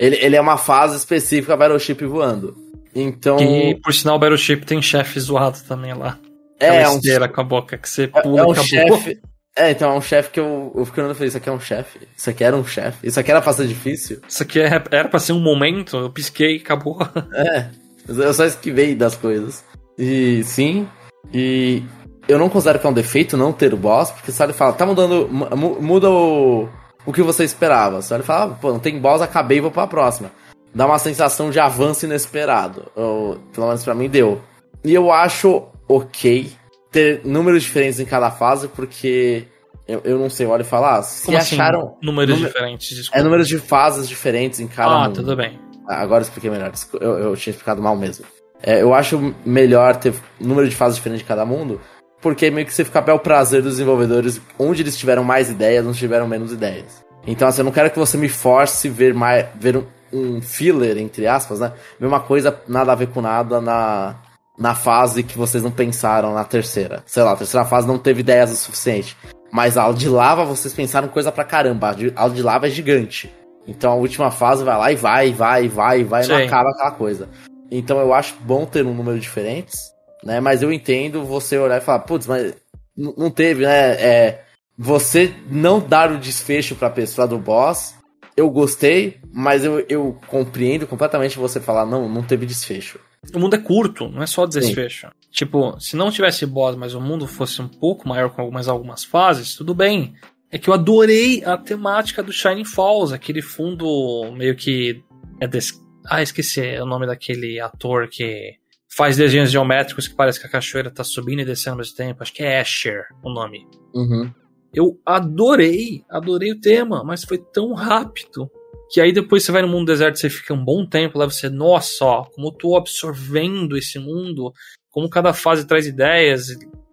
Ele, 0.00 0.16
ele 0.16 0.34
é 0.34 0.40
uma 0.40 0.56
fase 0.56 0.96
específica 0.96 1.54
Battleship 1.54 2.06
voando. 2.06 2.56
Então. 2.94 3.38
E 3.38 3.74
por 3.74 3.92
sinal, 3.92 4.18
Battleship 4.18 4.64
tem 4.64 4.80
chefe 4.80 5.20
zoado 5.20 5.58
também 5.68 5.92
lá. 5.92 6.18
É, 6.58 6.82
é 6.82 6.88
um. 6.88 6.98
com 7.32 7.40
a 7.40 7.44
boca 7.44 7.76
que 7.76 7.88
você 7.88 8.08
pula 8.08 8.40
é, 8.40 8.44
é 8.44 8.46
um 8.46 8.54
chefe. 8.54 9.20
É, 9.56 9.70
então 9.72 9.92
é 9.92 9.98
um 9.98 10.00
chefe 10.00 10.30
que 10.30 10.40
eu, 10.40 10.72
eu 10.74 10.86
fiquei 10.86 11.02
olhando 11.02 11.14
e 11.14 11.18
falei, 11.18 11.28
isso 11.28 11.36
aqui 11.36 11.48
é 11.48 11.52
um 11.52 11.60
chefe. 11.60 12.00
Isso 12.16 12.30
aqui 12.30 12.44
era 12.44 12.56
um 12.56 12.64
chefe. 12.64 13.06
Isso 13.06 13.20
aqui 13.20 13.30
era 13.30 13.42
pra 13.42 13.52
ser 13.52 13.66
difícil. 13.66 14.20
Isso 14.26 14.42
aqui 14.42 14.58
era, 14.58 14.82
era 14.90 15.08
pra 15.08 15.20
ser 15.20 15.32
um 15.32 15.40
momento, 15.40 15.96
eu 15.98 16.10
pisquei 16.10 16.56
e 16.56 16.60
acabou. 16.60 16.98
É, 17.34 17.66
eu 18.08 18.32
só 18.32 18.44
esquivei 18.44 18.94
das 18.94 19.14
coisas. 19.14 19.62
E 19.98 20.42
sim, 20.44 20.88
e 21.32 21.82
eu 22.26 22.38
não 22.38 22.48
considero 22.48 22.78
que 22.78 22.86
é 22.86 22.90
um 22.90 22.94
defeito 22.94 23.36
não 23.36 23.52
ter 23.52 23.74
o 23.74 23.76
boss, 23.76 24.10
porque 24.10 24.32
ele 24.42 24.52
fala, 24.52 24.72
tá 24.72 24.86
mudando, 24.86 25.28
muda 25.28 26.08
o, 26.08 26.68
o 27.06 27.12
que 27.12 27.22
você 27.22 27.44
esperava. 27.44 28.02
Se 28.02 28.12
ele 28.14 28.22
fala, 28.22 28.52
ah, 28.52 28.56
pô, 28.56 28.72
não 28.72 28.78
tem 28.78 28.98
boss, 28.98 29.22
acabei, 29.22 29.60
vou 29.60 29.70
pra 29.70 29.86
próxima. 29.86 30.30
Dá 30.74 30.86
uma 30.86 30.98
sensação 30.98 31.50
de 31.50 31.58
avanço 31.58 32.06
inesperado. 32.06 32.90
Ou, 32.94 33.36
pelo 33.52 33.66
menos 33.66 33.82
pra 33.82 33.94
mim 33.94 34.08
deu. 34.08 34.40
E 34.84 34.94
eu 34.94 35.10
acho 35.10 35.64
ok 35.88 36.50
ter 36.90 37.20
números 37.24 37.62
diferentes 37.62 38.00
em 38.00 38.04
cada 38.04 38.30
fase, 38.30 38.68
porque 38.68 39.46
eu, 39.86 40.00
eu 40.04 40.18
não 40.18 40.30
sei, 40.30 40.46
olha 40.46 40.62
e 40.62 40.64
falar, 40.64 40.98
ah, 40.98 41.02
se 41.02 41.26
Como 41.26 41.36
assim, 41.36 41.56
acharam. 41.56 41.80
Assim, 41.80 41.96
números 42.02 42.34
número, 42.36 42.52
diferentes, 42.52 42.96
desculpa. 42.96 43.18
É 43.18 43.22
números 43.22 43.48
de 43.48 43.58
fases 43.58 44.08
diferentes 44.08 44.60
em 44.60 44.68
cada. 44.68 44.90
Ah, 44.90 45.04
mundo. 45.04 45.16
tudo 45.16 45.36
bem. 45.36 45.58
Ah, 45.88 46.00
agora 46.00 46.22
eu 46.22 46.26
expliquei 46.26 46.50
melhor, 46.50 46.72
eu, 47.00 47.18
eu 47.18 47.36
tinha 47.36 47.50
explicado 47.50 47.82
mal 47.82 47.96
mesmo. 47.96 48.24
É, 48.62 48.82
eu 48.82 48.94
acho 48.94 49.34
melhor 49.44 49.96
ter 49.96 50.14
número 50.38 50.68
de 50.68 50.76
fases 50.76 50.96
diferentes 50.96 51.22
de 51.22 51.28
cada 51.28 51.44
mundo, 51.44 51.80
porque 52.20 52.50
meio 52.50 52.66
que 52.66 52.74
você 52.74 52.84
fica 52.84 53.00
bem 53.00 53.14
o 53.14 53.18
prazer 53.18 53.62
dos 53.62 53.72
desenvolvedores, 53.72 54.40
onde 54.58 54.82
eles 54.82 54.96
tiveram 54.96 55.24
mais 55.24 55.50
ideias, 55.50 55.86
onde 55.86 55.98
tiveram 55.98 56.28
menos 56.28 56.52
ideias. 56.52 57.04
Então, 57.26 57.46
assim, 57.46 57.60
eu 57.60 57.64
não 57.64 57.72
quero 57.72 57.90
que 57.90 57.98
você 57.98 58.16
me 58.16 58.28
force 58.28 58.88
ver 58.88 59.14
mais 59.14 59.46
ver 59.54 59.76
um, 59.76 59.84
um 60.12 60.40
filler, 60.40 60.98
entre 60.98 61.26
aspas, 61.26 61.60
né? 61.60 61.72
Ver 61.98 62.06
uma 62.06 62.20
coisa 62.20 62.60
nada 62.66 62.92
a 62.92 62.94
ver 62.94 63.08
com 63.08 63.20
nada 63.20 63.60
na, 63.60 64.16
na 64.58 64.74
fase 64.74 65.22
que 65.22 65.36
vocês 65.36 65.62
não 65.62 65.70
pensaram 65.70 66.34
na 66.34 66.44
terceira. 66.44 67.02
Sei 67.06 67.22
lá, 67.22 67.32
a 67.32 67.36
terceira 67.36 67.66
fase 67.66 67.86
não 67.86 67.98
teve 67.98 68.20
ideias 68.20 68.50
o 68.52 68.56
suficiente. 68.56 69.16
Mas 69.52 69.76
a 69.76 69.90
de 69.92 70.08
lava 70.08 70.44
vocês 70.44 70.72
pensaram 70.72 71.08
coisa 71.08 71.32
pra 71.32 71.44
caramba. 71.44 71.94
A 72.16 72.28
de 72.28 72.42
lava 72.42 72.68
é 72.68 72.70
gigante. 72.70 73.32
Então 73.66 73.92
a 73.92 73.96
última 73.96 74.30
fase 74.30 74.64
vai 74.64 74.76
lá 74.76 74.92
e 74.92 74.96
vai, 74.96 75.32
vai, 75.32 75.68
vai, 75.68 76.04
vai, 76.04 76.24
e 76.24 76.28
não 76.28 76.36
acaba 76.36 76.70
aquela 76.70 76.90
coisa. 76.92 77.28
Então 77.70 78.00
eu 78.00 78.12
acho 78.12 78.34
bom 78.40 78.64
ter 78.64 78.84
um 78.84 78.94
número 78.94 79.18
diferentes, 79.18 79.92
né? 80.24 80.40
Mas 80.40 80.62
eu 80.62 80.72
entendo 80.72 81.24
você 81.24 81.58
olhar 81.58 81.78
e 81.78 81.84
falar, 81.84 82.00
putz, 82.00 82.26
mas 82.26 82.54
não 82.96 83.30
teve, 83.30 83.64
né? 83.64 83.92
É, 83.92 84.44
você 84.76 85.34
não 85.50 85.80
dar 85.80 86.10
o 86.12 86.18
desfecho 86.18 86.74
pra 86.74 86.90
pessoa 86.90 87.26
do 87.26 87.38
boss, 87.38 87.94
eu 88.36 88.48
gostei, 88.50 89.20
mas 89.32 89.64
eu, 89.64 89.84
eu 89.88 90.18
compreendo 90.26 90.86
completamente 90.86 91.38
você 91.38 91.60
falar, 91.60 91.84
não, 91.84 92.08
não 92.08 92.22
teve 92.22 92.46
desfecho. 92.46 92.98
O 93.34 93.38
mundo 93.38 93.54
é 93.54 93.58
curto, 93.58 94.08
não 94.08 94.22
é 94.22 94.26
só 94.26 94.46
desfecho. 94.46 95.06
Sim. 95.06 95.12
Tipo, 95.30 95.78
se 95.78 95.94
não 95.94 96.10
tivesse 96.10 96.46
boss, 96.46 96.74
mas 96.74 96.94
o 96.94 97.00
mundo 97.00 97.26
fosse 97.26 97.60
um 97.60 97.68
pouco 97.68 98.08
maior 98.08 98.30
com 98.30 98.40
algumas, 98.40 98.68
algumas 98.68 99.04
fases, 99.04 99.54
tudo 99.54 99.74
bem. 99.74 100.14
É 100.50 100.58
que 100.58 100.68
eu 100.68 100.74
adorei 100.74 101.44
a 101.44 101.56
temática 101.56 102.22
do 102.22 102.32
Shining 102.32 102.64
Falls, 102.64 103.14
aquele 103.14 103.42
fundo 103.42 104.32
meio 104.32 104.56
que. 104.56 105.04
É 105.38 105.46
des... 105.46 105.78
Ah, 106.06 106.22
esqueci 106.22 106.60
o 106.80 106.86
nome 106.86 107.06
daquele 107.06 107.60
ator 107.60 108.08
que 108.08 108.54
faz 108.94 109.16
desenhos 109.16 109.50
geométricos 109.50 110.08
que 110.08 110.14
parece 110.14 110.40
que 110.40 110.46
a 110.46 110.50
cachoeira 110.50 110.90
tá 110.90 111.04
subindo 111.04 111.40
e 111.40 111.44
descendo 111.44 111.74
ao 111.74 111.78
mesmo 111.78 111.96
tempo. 111.96 112.22
Acho 112.22 112.32
que 112.32 112.42
é 112.42 112.60
Asher 112.60 113.04
o 113.22 113.30
nome. 113.30 113.66
Uhum. 113.94 114.32
Eu 114.74 115.00
adorei, 115.04 116.04
adorei 116.08 116.52
o 116.52 116.60
tema, 116.60 117.02
mas 117.04 117.24
foi 117.24 117.38
tão 117.38 117.72
rápido 117.72 118.50
que 118.90 119.00
aí 119.00 119.12
depois 119.12 119.44
você 119.44 119.52
vai 119.52 119.62
no 119.62 119.68
mundo 119.68 119.86
deserto, 119.86 120.18
você 120.18 120.28
fica 120.28 120.52
um 120.52 120.64
bom 120.64 120.84
tempo 120.84 121.16
lá, 121.16 121.24
você, 121.24 121.48
nossa, 121.48 122.04
ó, 122.04 122.24
como 122.24 122.48
eu 122.48 122.52
tô 122.52 122.76
absorvendo 122.76 123.76
esse 123.76 124.00
mundo, 124.00 124.52
como 124.90 125.08
cada 125.08 125.32
fase 125.32 125.66
traz 125.66 125.86
ideias. 125.86 126.48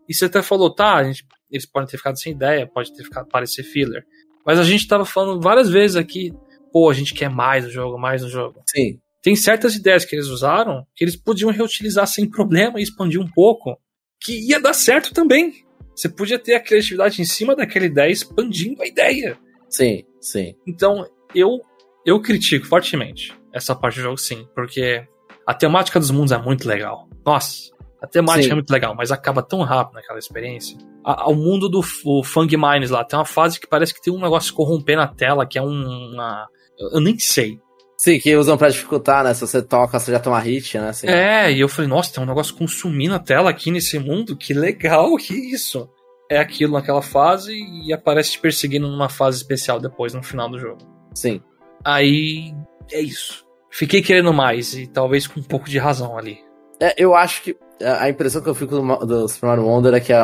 E 0.07 0.13
você 0.13 0.25
até 0.25 0.43
falou, 0.43 0.73
tá, 0.73 1.03
gente, 1.03 1.25
eles 1.49 1.65
podem 1.65 1.89
ter 1.89 1.97
ficado 1.97 2.19
sem 2.19 2.33
ideia, 2.33 2.67
pode 2.67 2.93
ter 2.93 3.03
ficado 3.03 3.27
parecer 3.27 3.63
filler. 3.63 4.05
Mas 4.45 4.59
a 4.59 4.63
gente 4.63 4.87
tava 4.87 5.05
falando 5.05 5.41
várias 5.41 5.69
vezes 5.69 5.95
aqui, 5.95 6.31
pô, 6.71 6.89
a 6.89 6.93
gente 6.93 7.15
quer 7.15 7.29
mais 7.29 7.65
o 7.65 7.71
jogo, 7.71 7.97
mais 7.97 8.23
o 8.23 8.29
jogo. 8.29 8.61
Sim. 8.69 8.99
Tem 9.21 9.35
certas 9.35 9.75
ideias 9.75 10.05
que 10.05 10.15
eles 10.15 10.27
usaram 10.27 10.85
que 10.95 11.03
eles 11.03 11.15
podiam 11.15 11.51
reutilizar 11.51 12.07
sem 12.07 12.29
problema 12.29 12.79
e 12.79 12.83
expandir 12.83 13.19
um 13.19 13.27
pouco, 13.27 13.77
que 14.21 14.49
ia 14.49 14.59
dar 14.59 14.73
certo 14.73 15.13
também. 15.13 15.65
Você 15.95 16.07
podia 16.07 16.37
ter 16.37 16.53
a 16.53 16.59
criatividade 16.59 17.21
em 17.21 17.25
cima 17.25 17.55
daquela 17.55 17.85
ideia 17.85 18.11
expandindo 18.11 18.81
a 18.81 18.87
ideia. 18.87 19.37
Sim, 19.69 20.03
sim. 20.21 20.55
Então, 20.65 21.05
eu 21.33 21.61
eu 22.05 22.21
critico 22.21 22.65
fortemente 22.65 23.37
essa 23.51 23.75
parte 23.75 23.95
do 23.95 24.03
jogo, 24.03 24.17
sim, 24.17 24.47
porque 24.55 25.05
a 25.45 25.53
temática 25.53 25.99
dos 25.99 26.11
mundos 26.11 26.31
é 26.31 26.37
muito 26.37 26.67
legal. 26.67 27.09
Nossa, 27.25 27.71
a 28.01 28.07
temática 28.07 28.43
sim. 28.43 28.51
é 28.51 28.53
muito 28.53 28.69
legal, 28.69 28.95
mas 28.95 29.11
acaba 29.11 29.41
tão 29.41 29.61
rápido 29.61 29.95
naquela 29.95 30.19
experiência. 30.19 30.77
ao 31.03 31.33
mundo 31.33 31.67
do 31.67 31.81
o 32.05 32.23
Fang 32.23 32.55
Mines 32.55 32.91
lá. 32.91 33.03
Tem 33.03 33.17
uma 33.17 33.25
fase 33.25 33.59
que 33.59 33.67
parece 33.67 33.93
que 33.93 34.01
tem 34.01 34.13
um 34.13 34.21
negócio 34.21 34.53
corromper 34.53 34.95
na 34.95 35.07
tela, 35.07 35.45
que 35.45 35.57
é 35.57 35.61
um, 35.61 36.13
uma. 36.13 36.47
Eu 36.93 37.01
nem 37.01 37.17
sei. 37.17 37.59
Sim, 37.97 38.19
que 38.19 38.35
usam 38.35 38.57
pra 38.57 38.69
dificultar, 38.69 39.23
né? 39.23 39.33
Se 39.33 39.41
você 39.41 39.59
toca, 39.61 39.99
você 39.99 40.11
já 40.11 40.19
toma 40.19 40.39
hit, 40.39 40.77
né? 40.77 40.89
Assim. 40.89 41.07
É, 41.07 41.51
e 41.51 41.59
eu 41.59 41.67
falei, 41.67 41.89
nossa, 41.89 42.13
tem 42.13 42.23
um 42.23 42.27
negócio 42.27 42.55
consumindo 42.55 43.15
a 43.15 43.19
tela 43.19 43.49
aqui 43.49 43.71
nesse 43.71 43.97
mundo, 43.97 44.37
que 44.37 44.53
legal, 44.53 45.15
que 45.17 45.33
isso? 45.33 45.89
É 46.29 46.37
aquilo 46.37 46.73
naquela 46.73 47.01
fase 47.01 47.53
e 47.53 47.91
aparece 47.91 48.33
te 48.33 48.39
perseguindo 48.39 48.87
numa 48.87 49.09
fase 49.09 49.37
especial 49.37 49.79
depois, 49.79 50.13
no 50.13 50.21
final 50.21 50.47
do 50.49 50.59
jogo. 50.59 50.77
Sim. 51.15 51.41
Aí, 51.83 52.53
é 52.91 53.01
isso. 53.01 53.45
Fiquei 53.71 54.01
querendo 54.01 54.33
mais, 54.33 54.73
e 54.75 54.85
talvez 54.85 55.25
com 55.25 55.39
um 55.39 55.43
pouco 55.43 55.69
de 55.69 55.79
razão 55.79 56.17
ali. 56.17 56.39
É, 56.79 56.93
eu 56.97 57.15
acho 57.15 57.41
que 57.41 57.57
a 57.81 58.09
impressão 58.09 58.41
que 58.41 58.49
eu 58.49 58.55
fico 58.55 58.75
do, 58.79 59.05
do 59.05 59.27
Super 59.27 59.47
Mario 59.47 59.65
Wonder 59.65 59.93
é 59.93 59.99
que 59.99 60.13
é, 60.13 60.17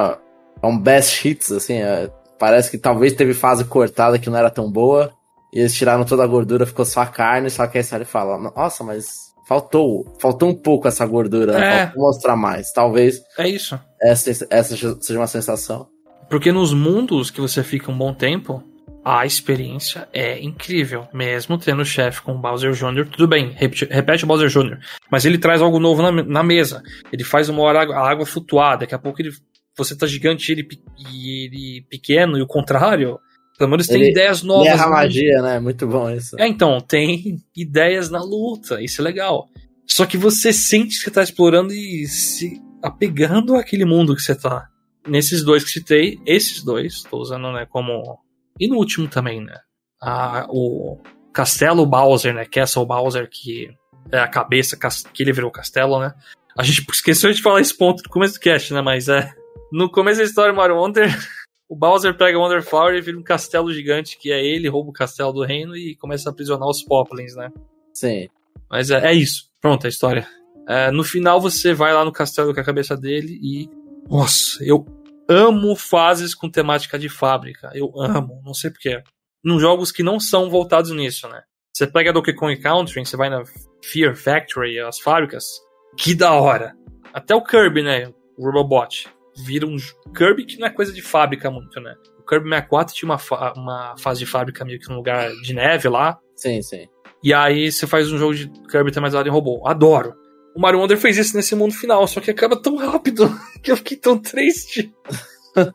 é 0.61 0.67
um 0.67 0.77
best 0.77 1.27
hits, 1.27 1.51
assim, 1.51 1.77
é, 1.81 2.11
parece 2.37 2.69
que 2.69 2.77
talvez 2.77 3.13
teve 3.13 3.33
fase 3.33 3.65
cortada 3.65 4.19
que 4.19 4.29
não 4.29 4.37
era 4.37 4.49
tão 4.49 4.71
boa, 4.71 5.11
e 5.53 5.59
eles 5.59 5.73
tiraram 5.75 6.03
toda 6.03 6.23
a 6.23 6.27
gordura, 6.27 6.65
ficou 6.65 6.83
só 6.83 7.01
a 7.01 7.05
carne, 7.05 7.49
só 7.49 7.67
que 7.67 7.77
aí 7.77 7.83
você 7.83 8.03
fala, 8.05 8.37
nossa, 8.55 8.83
mas 8.83 9.33
faltou, 9.47 10.05
faltou 10.19 10.49
um 10.49 10.55
pouco 10.55 10.87
essa 10.87 11.05
gordura, 11.05 11.53
né? 11.53 11.67
É. 11.67 11.85
Faltou 11.85 12.03
mostrar 12.03 12.35
mais. 12.35 12.71
Talvez 12.71 13.21
É 13.37 13.47
isso. 13.47 13.79
essa, 14.01 14.47
essa 14.49 14.75
seja 14.75 15.19
uma 15.19 15.27
sensação. 15.27 15.87
Porque 16.29 16.51
nos 16.51 16.73
mundos 16.73 17.29
que 17.29 17.39
você 17.39 17.63
fica 17.63 17.91
um 17.91 17.97
bom 17.97 18.13
tempo, 18.13 18.63
a 19.05 19.25
experiência 19.25 20.07
é 20.13 20.41
incrível. 20.41 21.07
Mesmo 21.13 21.57
tendo 21.57 21.81
o 21.81 21.85
chefe 21.85 22.21
com 22.21 22.33
o 22.33 22.39
Bowser 22.39 22.71
Jr., 22.71 23.07
tudo 23.09 23.27
bem, 23.27 23.51
repete, 23.51 23.85
repete 23.85 24.23
o 24.23 24.27
Bowser 24.27 24.47
Jr., 24.47 24.79
mas 25.11 25.25
ele 25.25 25.37
traz 25.37 25.61
algo 25.61 25.79
novo 25.79 26.01
na, 26.01 26.11
na 26.11 26.41
mesa. 26.43 26.81
Ele 27.11 27.23
faz 27.23 27.49
uma 27.49 27.61
hora 27.61 27.83
a 27.83 28.09
água 28.09 28.25
flutuar, 28.25 28.77
daqui 28.79 28.95
a 28.95 28.99
pouco 28.99 29.21
ele, 29.21 29.31
você 29.77 29.95
tá 29.95 30.07
gigante 30.07 30.49
e 30.49 30.53
ele, 30.53 30.67
e 30.97 31.45
ele 31.45 31.85
pequeno, 31.89 32.37
e 32.37 32.41
o 32.41 32.47
contrário. 32.47 33.19
Pelo 33.63 33.71
menos 33.71 33.87
tem 33.87 34.01
Ele- 34.01 34.11
ideias 34.11 34.43
novas. 34.43 34.65
Guerra 34.67 34.85
né? 34.87 34.91
magia, 34.91 35.41
né? 35.41 35.59
Muito 35.61 35.87
bom 35.87 36.11
isso. 36.11 36.35
É, 36.37 36.45
então, 36.45 36.81
tem 36.81 37.41
ideias 37.55 38.09
na 38.09 38.21
luta, 38.21 38.81
isso 38.81 38.99
é 38.99 39.03
legal. 39.05 39.47
Só 39.87 40.05
que 40.05 40.17
você 40.17 40.51
sente 40.51 40.97
que 40.97 41.05
você 41.05 41.11
tá 41.11 41.23
explorando 41.23 41.71
e 41.73 42.05
se 42.05 42.61
apegando 42.81 43.55
àquele 43.55 43.85
mundo 43.85 44.13
que 44.17 44.21
você 44.21 44.35
tá. 44.35 44.67
Nesses 45.07 45.45
dois 45.45 45.63
que 45.63 45.69
citei, 45.69 46.19
esses 46.25 46.61
dois, 46.61 47.03
tô 47.03 47.19
usando, 47.19 47.53
né, 47.53 47.65
como. 47.69 48.19
E 48.59 48.67
no 48.67 48.75
último 48.75 49.07
também, 49.07 49.41
né? 49.41 49.57
A, 50.01 50.45
o 50.49 51.01
Castelo 51.31 51.85
Bowser, 51.85 52.33
né? 52.33 52.43
Castle 52.43 52.85
Bowser, 52.85 53.29
que 53.31 53.69
é 54.11 54.19
a 54.19 54.27
cabeça 54.27 54.77
que 55.13 55.23
ele 55.23 55.31
virou 55.31 55.49
castelo, 55.49 56.01
né? 56.01 56.13
A 56.57 56.63
gente 56.63 56.83
esqueceu 56.91 57.31
de 57.31 57.41
falar 57.41 57.61
esse 57.61 57.77
ponto 57.77 58.03
no 58.03 58.09
começo 58.09 58.33
do 58.33 58.41
cast, 58.41 58.73
né? 58.73 58.81
Mas 58.81 59.07
é. 59.07 59.31
No 59.71 59.89
começo 59.89 60.19
da 60.19 60.25
história 60.25 60.53
Mario 60.53 60.75
Wonder, 60.75 61.07
o 61.69 61.75
Bowser 61.75 62.15
pega 62.17 62.37
o 62.37 62.41
Wonder 62.41 62.61
Flower 62.61 62.95
e 62.95 63.01
vira 63.01 63.17
um 63.17 63.23
castelo 63.23 63.73
gigante, 63.73 64.17
que 64.17 64.31
é 64.31 64.43
ele, 64.43 64.69
rouba 64.69 64.89
o 64.89 64.93
castelo 64.93 65.33
do 65.33 65.43
reino 65.43 65.75
e 65.75 65.95
começa 65.95 66.29
a 66.29 66.31
aprisionar 66.31 66.67
os 66.67 66.83
Poplins, 66.83 67.35
né? 67.35 67.51
Sim. 67.93 68.29
Mas 68.69 68.91
é, 68.91 69.11
é 69.11 69.13
isso. 69.13 69.49
Pronto, 69.61 69.85
a 69.85 69.89
história. 69.89 70.27
É, 70.67 70.91
no 70.91 71.03
final 71.03 71.41
você 71.41 71.73
vai 71.73 71.93
lá 71.93 72.05
no 72.05 72.11
castelo 72.11 72.53
com 72.53 72.59
a 72.59 72.65
cabeça 72.65 72.95
dele 72.95 73.39
e. 73.41 73.69
Nossa, 74.09 74.63
eu 74.63 74.85
amo 75.29 75.75
fases 75.75 76.35
com 76.35 76.49
temática 76.49 76.99
de 76.99 77.09
fábrica. 77.09 77.71
Eu 77.73 77.91
amo, 77.99 78.41
não 78.45 78.53
sei 78.53 78.69
porquê. 78.69 79.01
Nos 79.43 79.61
jogos 79.61 79.91
que 79.91 80.03
não 80.03 80.19
são 80.19 80.49
voltados 80.49 80.91
nisso, 80.91 81.27
né? 81.27 81.41
Você 81.73 81.87
pega 81.87 82.13
Donkey 82.13 82.33
Kong 82.33 82.55
Country, 82.57 83.05
você 83.05 83.17
vai 83.17 83.29
na 83.29 83.43
Fear 83.83 84.15
Factory, 84.15 84.79
as 84.79 84.99
fábricas. 84.99 85.45
Que 85.97 86.13
da 86.13 86.33
hora. 86.33 86.75
Até 87.13 87.35
o 87.35 87.43
Kirby, 87.43 87.81
né? 87.81 88.13
O 88.37 88.45
Robobot. 88.45 89.07
Vira 89.35 89.65
um 89.65 89.75
Kirby 90.15 90.45
que 90.45 90.57
não 90.59 90.67
é 90.67 90.69
coisa 90.69 90.91
de 90.93 91.01
fábrica 91.01 91.49
muito, 91.49 91.79
né? 91.79 91.95
O 92.19 92.25
Kirby 92.25 92.49
64 92.49 92.95
tinha 92.95 93.09
uma, 93.09 93.17
fa- 93.17 93.53
uma 93.55 93.95
fase 93.97 94.19
de 94.19 94.25
fábrica 94.25 94.63
meio 94.63 94.79
que 94.79 94.89
num 94.89 94.95
lugar 94.95 95.29
de 95.41 95.53
neve 95.53 95.89
lá. 95.89 96.17
Sim, 96.35 96.61
sim. 96.61 96.87
E 97.23 97.33
aí 97.33 97.71
você 97.71 97.87
faz 97.87 98.11
um 98.11 98.17
jogo 98.17 98.35
de 98.35 98.47
Kirby 98.69 98.91
tematizado 98.91 99.27
em 99.27 99.31
robô. 99.31 99.65
Adoro. 99.67 100.13
O 100.55 100.59
Mario 100.61 100.79
Wonder 100.79 100.97
fez 100.97 101.17
isso 101.17 101.35
nesse 101.35 101.55
mundo 101.55 101.73
final, 101.73 102.05
só 102.07 102.21
que 102.21 102.29
acaba 102.29 102.55
tão 102.61 102.75
rápido 102.77 103.27
que 103.63 103.71
eu 103.71 103.77
fiquei 103.77 103.97
tão 103.97 104.17
triste. 104.17 104.93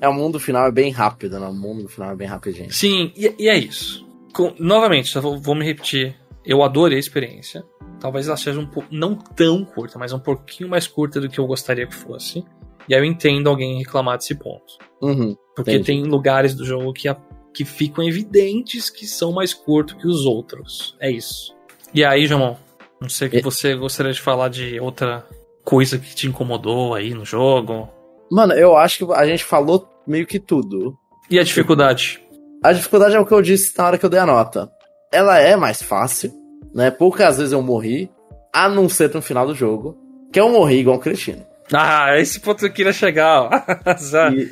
É 0.00 0.08
o 0.08 0.14
mundo 0.14 0.38
final 0.38 0.66
é 0.66 0.70
bem 0.72 0.90
rápido, 0.92 1.40
né? 1.40 1.46
O 1.48 1.52
mundo 1.52 1.88
final 1.88 2.12
é 2.12 2.14
bem 2.16 2.26
rapidinho. 2.28 2.70
Sim, 2.72 3.12
e, 3.16 3.34
e 3.38 3.48
é 3.48 3.58
isso. 3.58 4.06
Com- 4.32 4.54
novamente, 4.58 5.08
só 5.08 5.20
vou, 5.20 5.36
vou 5.38 5.54
me 5.56 5.64
repetir. 5.64 6.16
Eu 6.44 6.62
adorei 6.62 6.96
a 6.96 7.00
experiência. 7.00 7.64
Talvez 8.00 8.28
ela 8.28 8.36
seja 8.36 8.60
um 8.60 8.66
pouco, 8.66 8.88
não 8.92 9.16
tão 9.16 9.64
curta, 9.64 9.98
mas 9.98 10.12
um 10.12 10.18
pouquinho 10.20 10.68
mais 10.70 10.86
curta 10.86 11.20
do 11.20 11.28
que 11.28 11.38
eu 11.40 11.46
gostaria 11.46 11.86
que 11.86 11.94
fosse. 11.94 12.44
E 12.88 12.94
aí 12.94 13.00
eu 13.00 13.04
entendo 13.04 13.48
alguém 13.48 13.78
reclamar 13.78 14.16
desse 14.18 14.34
ponto. 14.34 14.78
Uhum. 15.02 15.36
Porque 15.54 15.72
Entendi. 15.72 15.86
tem 15.86 16.02
lugares 16.04 16.54
do 16.54 16.64
jogo 16.64 16.92
que, 16.92 17.08
a- 17.08 17.16
que 17.54 17.64
ficam 17.64 18.02
evidentes 18.04 18.88
que 18.90 19.06
são 19.06 19.32
mais 19.32 19.52
curtos 19.52 19.94
que 20.00 20.06
os 20.06 20.24
outros. 20.24 20.96
É 21.00 21.10
isso. 21.10 21.54
E 21.94 22.04
aí, 22.04 22.26
Jamon, 22.26 22.54
não 23.00 23.08
sei 23.08 23.28
o 23.28 23.30
que 23.30 23.40
você 23.42 23.74
gostaria 23.74 24.12
de 24.12 24.20
falar 24.20 24.48
de 24.48 24.78
outra 24.80 25.24
coisa 25.64 25.98
que 25.98 26.14
te 26.14 26.26
incomodou 26.26 26.94
aí 26.94 27.12
no 27.14 27.24
jogo. 27.24 27.88
Mano, 28.30 28.52
eu 28.54 28.76
acho 28.76 29.06
que 29.06 29.12
a 29.12 29.26
gente 29.26 29.44
falou 29.44 29.88
meio 30.06 30.26
que 30.26 30.38
tudo. 30.38 30.96
E 31.30 31.38
a 31.38 31.42
dificuldade? 31.42 32.22
A 32.62 32.72
dificuldade 32.72 33.14
é 33.14 33.20
o 33.20 33.26
que 33.26 33.32
eu 33.32 33.42
disse 33.42 33.76
na 33.76 33.86
hora 33.86 33.98
que 33.98 34.04
eu 34.04 34.10
dei 34.10 34.18
a 34.20 34.26
nota. 34.26 34.70
Ela 35.12 35.38
é 35.38 35.56
mais 35.56 35.82
fácil, 35.82 36.32
né? 36.74 36.90
Poucas 36.90 37.38
vezes 37.38 37.52
eu 37.52 37.62
morri, 37.62 38.10
a 38.52 38.68
não 38.68 38.88
ser 38.88 39.12
no 39.14 39.22
final 39.22 39.46
do 39.46 39.54
jogo, 39.54 39.96
que 40.32 40.40
eu 40.40 40.48
morri 40.48 40.78
igual 40.80 40.96
um 40.96 41.00
cretino. 41.00 41.44
Ah, 41.72 42.18
esse 42.18 42.40
ponto 42.40 42.64
eu 42.64 42.72
queria 42.72 42.92
chegar. 42.92 43.48
E- 44.32 44.50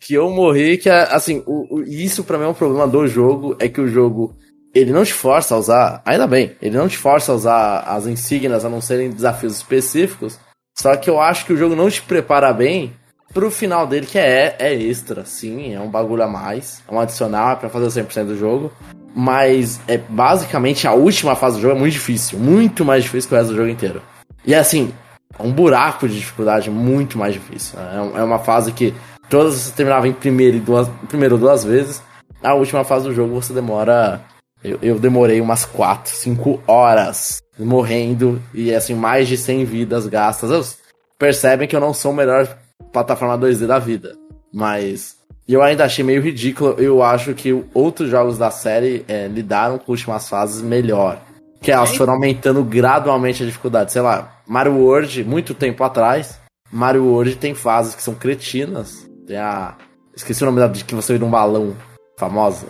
que 0.00 0.14
eu 0.14 0.30
morri, 0.30 0.76
que 0.78 0.88
é, 0.88 1.02
assim, 1.12 1.42
o, 1.46 1.76
o- 1.78 1.82
isso 1.82 2.22
pra 2.22 2.38
mim 2.38 2.44
é 2.44 2.48
um 2.48 2.54
problema 2.54 2.86
do 2.86 3.06
jogo, 3.08 3.56
é 3.58 3.68
que 3.68 3.80
o 3.80 3.88
jogo, 3.88 4.36
ele 4.74 4.92
não 4.92 5.04
te 5.04 5.12
força 5.12 5.54
a 5.54 5.58
usar, 5.58 6.02
ainda 6.04 6.26
bem, 6.26 6.52
ele 6.62 6.76
não 6.76 6.88
te 6.88 6.96
força 6.96 7.32
a 7.32 7.34
usar 7.34 7.80
as 7.80 8.06
insígnias 8.06 8.64
a 8.64 8.68
não 8.68 8.80
serem 8.80 9.10
desafios 9.10 9.56
específicos, 9.56 10.38
só 10.78 10.94
que 10.94 11.10
eu 11.10 11.20
acho 11.20 11.44
que 11.46 11.52
o 11.52 11.56
jogo 11.56 11.74
não 11.74 11.90
te 11.90 12.00
prepara 12.02 12.52
bem 12.52 12.92
pro 13.34 13.50
final 13.50 13.86
dele, 13.86 14.06
que 14.06 14.18
é, 14.18 14.54
é 14.58 14.72
extra, 14.74 15.24
sim, 15.24 15.74
é 15.74 15.80
um 15.80 15.90
bagulho 15.90 16.22
a 16.22 16.28
mais, 16.28 16.80
é 16.88 16.94
um 16.94 17.00
adicional 17.00 17.56
pra 17.56 17.68
fazer 17.68 17.86
o 17.86 18.06
100% 18.06 18.26
do 18.26 18.36
jogo, 18.38 18.70
mas 19.16 19.80
é 19.88 19.98
basicamente 19.98 20.86
a 20.86 20.92
última 20.92 21.34
fase 21.34 21.56
do 21.56 21.62
jogo 21.62 21.74
é 21.76 21.78
muito 21.78 21.92
difícil, 21.94 22.38
muito 22.38 22.84
mais 22.84 23.02
difícil 23.02 23.28
que 23.28 23.34
o 23.34 23.38
resto 23.38 23.50
do 23.50 23.56
jogo 23.56 23.68
inteiro. 23.68 24.00
E 24.46 24.54
assim, 24.54 24.92
um 25.38 25.52
buraco 25.52 26.08
de 26.08 26.18
dificuldade 26.18 26.70
muito 26.70 27.18
mais 27.18 27.34
difícil. 27.34 27.78
né? 27.78 28.12
É 28.14 28.18
É 28.20 28.22
uma 28.22 28.38
fase 28.38 28.72
que 28.72 28.94
todas 29.28 29.54
você 29.54 29.72
terminava 29.72 30.08
em 30.08 30.12
primeiro 30.12 30.56
e 30.56 30.60
duas, 30.60 30.88
primeiro 31.08 31.36
duas 31.36 31.64
vezes. 31.64 32.02
A 32.42 32.54
última 32.54 32.84
fase 32.84 33.06
do 33.06 33.14
jogo 33.14 33.34
você 33.34 33.52
demora. 33.52 34.20
Eu, 34.62 34.78
eu 34.82 34.98
demorei 34.98 35.40
umas 35.40 35.64
4, 35.64 36.12
5 36.12 36.62
horas 36.66 37.40
morrendo 37.58 38.42
e 38.52 38.74
assim, 38.74 38.94
mais 38.94 39.28
de 39.28 39.36
100 39.36 39.64
vidas 39.64 40.06
gastas. 40.06 40.78
Percebem 41.18 41.68
que 41.68 41.76
eu 41.76 41.80
não 41.80 41.94
sou 41.94 42.12
o 42.12 42.14
melhor 42.14 42.56
plataforma 42.92 43.38
2D 43.38 43.66
da 43.66 43.78
vida. 43.78 44.16
Mas 44.52 45.16
eu 45.48 45.62
ainda 45.62 45.84
achei 45.84 46.04
meio 46.04 46.22
ridículo. 46.22 46.74
Eu 46.78 47.02
acho 47.02 47.34
que 47.34 47.64
outros 47.72 48.10
jogos 48.10 48.38
da 48.38 48.50
série 48.50 49.04
é, 49.08 49.26
lidaram 49.28 49.78
com 49.78 49.92
últimas 49.92 50.28
fases 50.28 50.62
melhor. 50.62 51.20
Que 51.60 51.72
elas 51.72 51.96
foram 51.96 52.14
aumentando 52.14 52.62
gradualmente 52.62 53.42
a 53.42 53.46
dificuldade. 53.46 53.92
Sei 53.92 54.00
lá, 54.02 54.32
Mario 54.46 54.76
World, 54.76 55.24
muito 55.24 55.54
tempo 55.54 55.82
atrás, 55.82 56.40
Mario 56.70 57.04
World 57.04 57.36
tem 57.36 57.54
fases 57.54 57.94
que 57.94 58.02
são 58.02 58.14
cretinas. 58.14 59.08
Tem 59.26 59.36
a. 59.36 59.74
Esqueci 60.14 60.42
o 60.42 60.46
nome 60.46 60.60
da 60.60 60.66
de 60.68 60.84
que 60.84 60.94
você 60.94 61.12
vira 61.12 61.24
um 61.24 61.30
balão 61.30 61.74
famosa. 62.18 62.66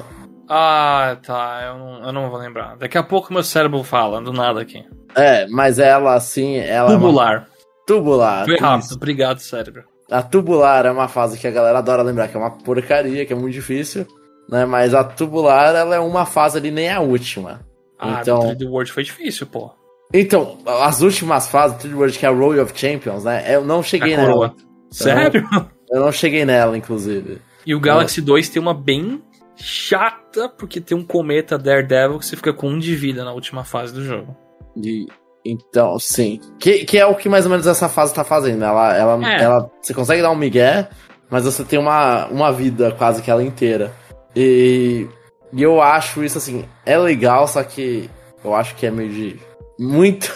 Ah, 0.48 1.16
tá. 1.26 1.60
Eu 1.66 1.78
não, 1.78 2.06
eu 2.06 2.12
não 2.12 2.30
vou 2.30 2.38
lembrar. 2.38 2.76
Daqui 2.76 2.96
a 2.96 3.02
pouco 3.02 3.32
meu 3.32 3.42
cérebro 3.42 3.82
fala, 3.82 4.20
do 4.20 4.32
nada 4.32 4.60
aqui. 4.60 4.84
É, 5.14 5.46
mas 5.48 5.78
ela 5.78 6.14
assim, 6.14 6.56
ela 6.56 6.92
é 6.92 6.96
uma 6.96 7.00
Tubular. 7.00 7.46
tubular. 7.86 8.44
Foi 8.44 8.54
isso. 8.54 8.62
rápido. 8.64 8.94
Obrigado, 8.94 9.38
cérebro. 9.40 9.84
A 10.10 10.22
tubular 10.22 10.86
é 10.86 10.90
uma 10.90 11.08
fase 11.08 11.38
que 11.38 11.46
a 11.46 11.50
galera 11.50 11.78
adora 11.78 12.02
lembrar 12.02 12.28
que 12.28 12.36
é 12.36 12.40
uma 12.40 12.50
porcaria, 12.50 13.26
que 13.26 13.32
é 13.32 13.36
muito 13.36 13.52
difícil, 13.52 14.06
né? 14.48 14.64
Mas 14.64 14.94
a 14.94 15.04
tubular 15.04 15.74
ela 15.74 15.94
é 15.94 15.98
uma 16.00 16.24
fase 16.24 16.56
ali 16.56 16.70
nem 16.70 16.90
a 16.90 17.00
última. 17.00 17.60
Ah, 17.98 18.18
Então- 18.22 18.38
do 18.40 18.46
3D 18.46 18.66
World 18.66 18.92
foi 18.92 19.02
difícil, 19.02 19.46
pô. 19.46 19.70
Então, 20.14 20.58
as 20.66 21.02
últimas 21.02 21.48
fases 21.48 21.76
do 21.76 21.80
3D 21.82 21.94
World, 21.94 22.18
que 22.18 22.24
é 22.24 22.28
a 22.28 22.32
Royal 22.32 22.64
of 22.64 22.72
Champions, 22.74 23.24
né? 23.24 23.44
Eu 23.54 23.64
não 23.64 23.82
cheguei 23.82 24.14
A 24.14 24.18
nela. 24.18 24.54
Sério? 24.90 25.46
Eu 25.90 26.00
não 26.00 26.12
cheguei 26.12 26.44
nela, 26.44 26.76
inclusive. 26.76 27.40
E 27.66 27.74
o 27.74 27.80
Galaxy 27.80 28.20
2 28.22 28.48
tem 28.48 28.60
uma 28.62 28.72
bem 28.72 29.22
chata, 29.56 30.48
porque 30.48 30.80
tem 30.80 30.96
um 30.96 31.04
cometa 31.04 31.58
Daredevil 31.58 32.18
que 32.18 32.26
você 32.26 32.36
fica 32.36 32.52
com 32.52 32.68
um 32.70 32.78
de 32.78 32.94
vida 32.94 33.24
na 33.24 33.32
última 33.32 33.64
fase 33.64 33.92
do 33.92 34.02
jogo. 34.02 34.34
E, 34.76 35.06
então, 35.44 35.98
sim. 35.98 36.40
Que, 36.58 36.84
que 36.84 36.96
é 36.98 37.04
o 37.04 37.14
que 37.14 37.28
mais 37.28 37.44
ou 37.44 37.50
menos 37.50 37.66
essa 37.66 37.88
fase 37.88 38.14
tá 38.14 38.24
fazendo. 38.24 38.64
Ela, 38.64 38.96
ela, 38.96 39.30
É. 39.32 39.42
ela, 39.42 39.70
você 39.82 39.92
consegue 39.92 40.22
dar 40.22 40.30
um 40.30 40.36
migué, 40.36 40.88
mas 41.28 41.44
você 41.44 41.64
tem 41.64 41.78
uma, 41.78 42.26
uma 42.28 42.50
vida 42.52 42.92
quase 42.92 43.20
que 43.20 43.30
ela 43.30 43.42
inteira. 43.42 43.92
E, 44.34 45.06
e 45.52 45.62
eu 45.62 45.80
acho 45.80 46.22
isso 46.22 46.38
assim, 46.38 46.64
é 46.84 46.96
legal, 46.98 47.46
só 47.48 47.62
que 47.62 48.10
eu 48.44 48.54
acho 48.54 48.74
que 48.74 48.86
é 48.86 48.90
meio 48.90 49.10
de. 49.10 49.40
Muito. 49.78 50.32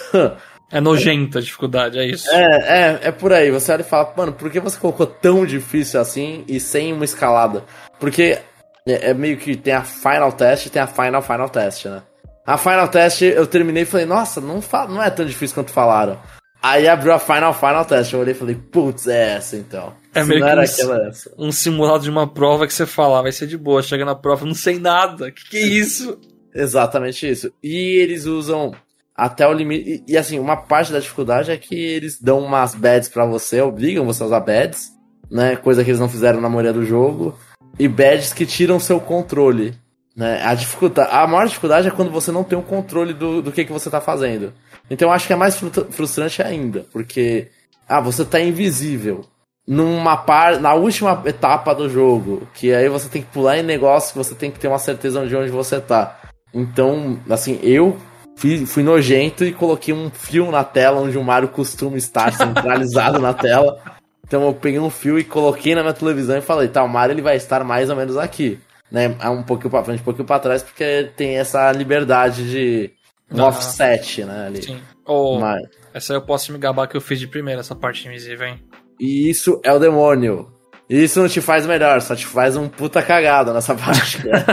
É 0.74 0.80
nojenta 0.80 1.38
a 1.38 1.42
dificuldade, 1.42 1.98
é 1.98 2.06
isso. 2.06 2.30
É, 2.30 3.00
é, 3.02 3.08
é 3.08 3.12
por 3.12 3.30
aí. 3.30 3.50
Você 3.50 3.70
olha 3.70 3.82
e 3.82 3.84
fala, 3.84 4.10
mano, 4.16 4.32
por 4.32 4.50
que 4.50 4.58
você 4.58 4.78
colocou 4.78 5.06
tão 5.06 5.44
difícil 5.44 6.00
assim 6.00 6.46
e 6.48 6.58
sem 6.58 6.94
uma 6.94 7.04
escalada? 7.04 7.62
Porque 8.00 8.38
é, 8.86 9.10
é 9.10 9.12
meio 9.12 9.36
que 9.36 9.54
tem 9.54 9.74
a 9.74 9.82
Final 9.82 10.32
Test 10.32 10.64
e 10.64 10.70
tem 10.70 10.80
a 10.80 10.86
Final 10.86 11.20
Final 11.20 11.50
Test, 11.50 11.84
né? 11.84 12.02
A 12.46 12.56
Final 12.56 12.88
Test 12.88 13.20
eu 13.20 13.46
terminei 13.46 13.82
e 13.82 13.86
falei, 13.86 14.06
nossa, 14.06 14.40
não, 14.40 14.60
não 14.88 15.02
é 15.02 15.10
tão 15.10 15.26
difícil 15.26 15.54
quanto 15.54 15.70
falaram. 15.70 16.18
Aí 16.62 16.86
abriu 16.86 17.12
a 17.12 17.18
Final 17.18 17.52
Final 17.52 17.84
Test, 17.84 18.12
eu 18.12 18.20
olhei 18.20 18.34
e 18.34 18.36
falei, 18.36 18.54
putz, 18.54 19.08
é 19.08 19.34
essa 19.36 19.56
então. 19.56 19.92
É 20.14 20.22
meio 20.22 20.40
que 20.40 20.46
um, 20.46 20.60
aquela, 20.60 21.08
essa. 21.08 21.34
um 21.36 21.50
simulado 21.50 22.04
de 22.04 22.10
uma 22.10 22.26
prova 22.26 22.66
que 22.68 22.72
você 22.72 22.86
fala, 22.86 23.18
ah, 23.18 23.22
vai 23.22 23.32
ser 23.32 23.48
de 23.48 23.58
boa, 23.58 23.82
chega 23.82 24.04
na 24.04 24.14
prova, 24.14 24.46
não 24.46 24.54
sei 24.54 24.78
nada, 24.78 25.32
que 25.32 25.50
que 25.50 25.56
é 25.56 25.62
isso? 25.62 26.20
Exatamente 26.54 27.28
isso. 27.28 27.52
E 27.62 27.96
eles 27.96 28.26
usam 28.26 28.72
até 29.16 29.46
o 29.46 29.52
limite. 29.52 30.04
E, 30.06 30.12
e, 30.12 30.16
assim, 30.16 30.38
uma 30.38 30.56
parte 30.56 30.92
da 30.92 31.00
dificuldade 31.00 31.50
é 31.50 31.56
que 31.56 31.74
eles 31.74 32.20
dão 32.20 32.38
umas 32.38 32.74
beds 32.74 33.08
para 33.08 33.26
você, 33.26 33.60
obrigam 33.60 34.04
você 34.04 34.22
a 34.22 34.26
usar 34.26 34.40
beds, 34.40 34.92
né? 35.30 35.56
Coisa 35.56 35.82
que 35.82 35.90
eles 35.90 36.00
não 36.00 36.08
fizeram 36.08 36.40
na 36.40 36.48
maioria 36.48 36.72
do 36.72 36.84
jogo. 36.84 37.36
E 37.78 37.88
beds 37.88 38.32
que 38.32 38.46
tiram 38.46 38.78
seu 38.78 39.00
controle. 39.00 39.74
Né? 40.16 40.42
A, 40.42 40.54
dificuldade, 40.54 41.10
a 41.10 41.26
maior 41.26 41.46
dificuldade 41.46 41.88
é 41.88 41.90
quando 41.90 42.10
você 42.10 42.30
não 42.30 42.44
tem 42.44 42.58
o 42.58 42.62
controle 42.62 43.14
do, 43.14 43.40
do 43.40 43.52
que, 43.52 43.64
que 43.64 43.72
você 43.72 43.88
tá 43.88 44.00
fazendo. 44.00 44.52
Então 44.90 45.08
eu 45.08 45.12
acho 45.12 45.26
que 45.26 45.32
é 45.32 45.36
mais 45.36 45.56
frustrante 45.90 46.42
ainda, 46.42 46.86
porque 46.92 47.48
ah, 47.88 48.00
você 48.00 48.24
tá 48.24 48.40
invisível 48.40 49.24
numa 49.66 50.16
par, 50.16 50.60
na 50.60 50.74
última 50.74 51.22
etapa 51.24 51.74
do 51.74 51.88
jogo, 51.88 52.46
que 52.54 52.72
aí 52.72 52.88
você 52.88 53.08
tem 53.08 53.22
que 53.22 53.28
pular 53.30 53.58
em 53.58 53.62
negócio, 53.62 54.12
que 54.12 54.18
você 54.18 54.34
tem 54.34 54.50
que 54.50 54.58
ter 54.58 54.68
uma 54.68 54.78
certeza 54.78 55.26
de 55.26 55.36
onde 55.36 55.50
você 55.50 55.80
tá. 55.80 56.18
Então, 56.52 57.18
assim, 57.30 57.58
eu 57.62 57.96
fui, 58.36 58.66
fui 58.66 58.82
nojento 58.82 59.44
e 59.44 59.52
coloquei 59.52 59.94
um 59.94 60.10
fio 60.10 60.50
na 60.50 60.64
tela 60.64 61.00
onde 61.00 61.16
o 61.16 61.24
Mario 61.24 61.48
costuma 61.48 61.96
estar 61.96 62.32
centralizado 62.34 63.18
na 63.18 63.32
tela. 63.32 63.78
Então 64.26 64.44
eu 64.46 64.54
peguei 64.54 64.80
um 64.80 64.90
fio 64.90 65.18
e 65.18 65.24
coloquei 65.24 65.74
na 65.74 65.82
minha 65.82 65.94
televisão 65.94 66.36
e 66.36 66.42
falei, 66.42 66.68
tá, 66.68 66.82
o 66.82 66.88
Mario 66.88 67.14
ele 67.14 67.22
vai 67.22 67.36
estar 67.36 67.62
mais 67.64 67.88
ou 67.88 67.96
menos 67.96 68.16
aqui. 68.16 68.58
Né, 68.93 69.09
um 69.30 69.43
pouquinho 69.43 69.70
pra 69.70 69.82
frente, 69.82 70.01
um 70.01 70.05
pouquinho 70.05 70.26
pra 70.26 70.38
trás, 70.38 70.62
porque 70.62 71.11
tem 71.16 71.38
essa 71.38 71.72
liberdade 71.72 72.51
de 72.51 72.90
um 73.32 73.40
ah, 73.43 73.47
offset, 73.49 74.22
né, 74.24 74.47
ali. 74.49 74.62
Sim. 74.62 74.78
Oh, 75.07 75.38
Mas... 75.38 75.62
Essa 75.95 76.14
eu 76.14 76.22
posso 76.22 76.53
me 76.53 76.59
gabar 76.59 76.86
que 76.86 76.97
eu 76.97 77.01
fiz 77.01 77.18
de 77.18 77.26
primeira, 77.26 77.61
essa 77.61 77.74
parte 77.74 78.07
invisível, 78.07 78.47
hein? 78.47 78.61
E 79.01 79.28
isso 79.28 79.61
é 79.64 79.72
o 79.72 79.78
demônio. 79.78 80.53
Isso 80.88 81.20
não 81.20 81.28
te 81.28 81.40
faz 81.40 81.66
melhor, 81.66 82.01
só 82.03 82.14
te 82.14 82.26
faz 82.26 82.57
um 82.57 82.68
puta 82.68 83.03
cagada 83.03 83.53
nessa 83.53 83.74
parte. 83.76 84.26
Né? 84.26 84.45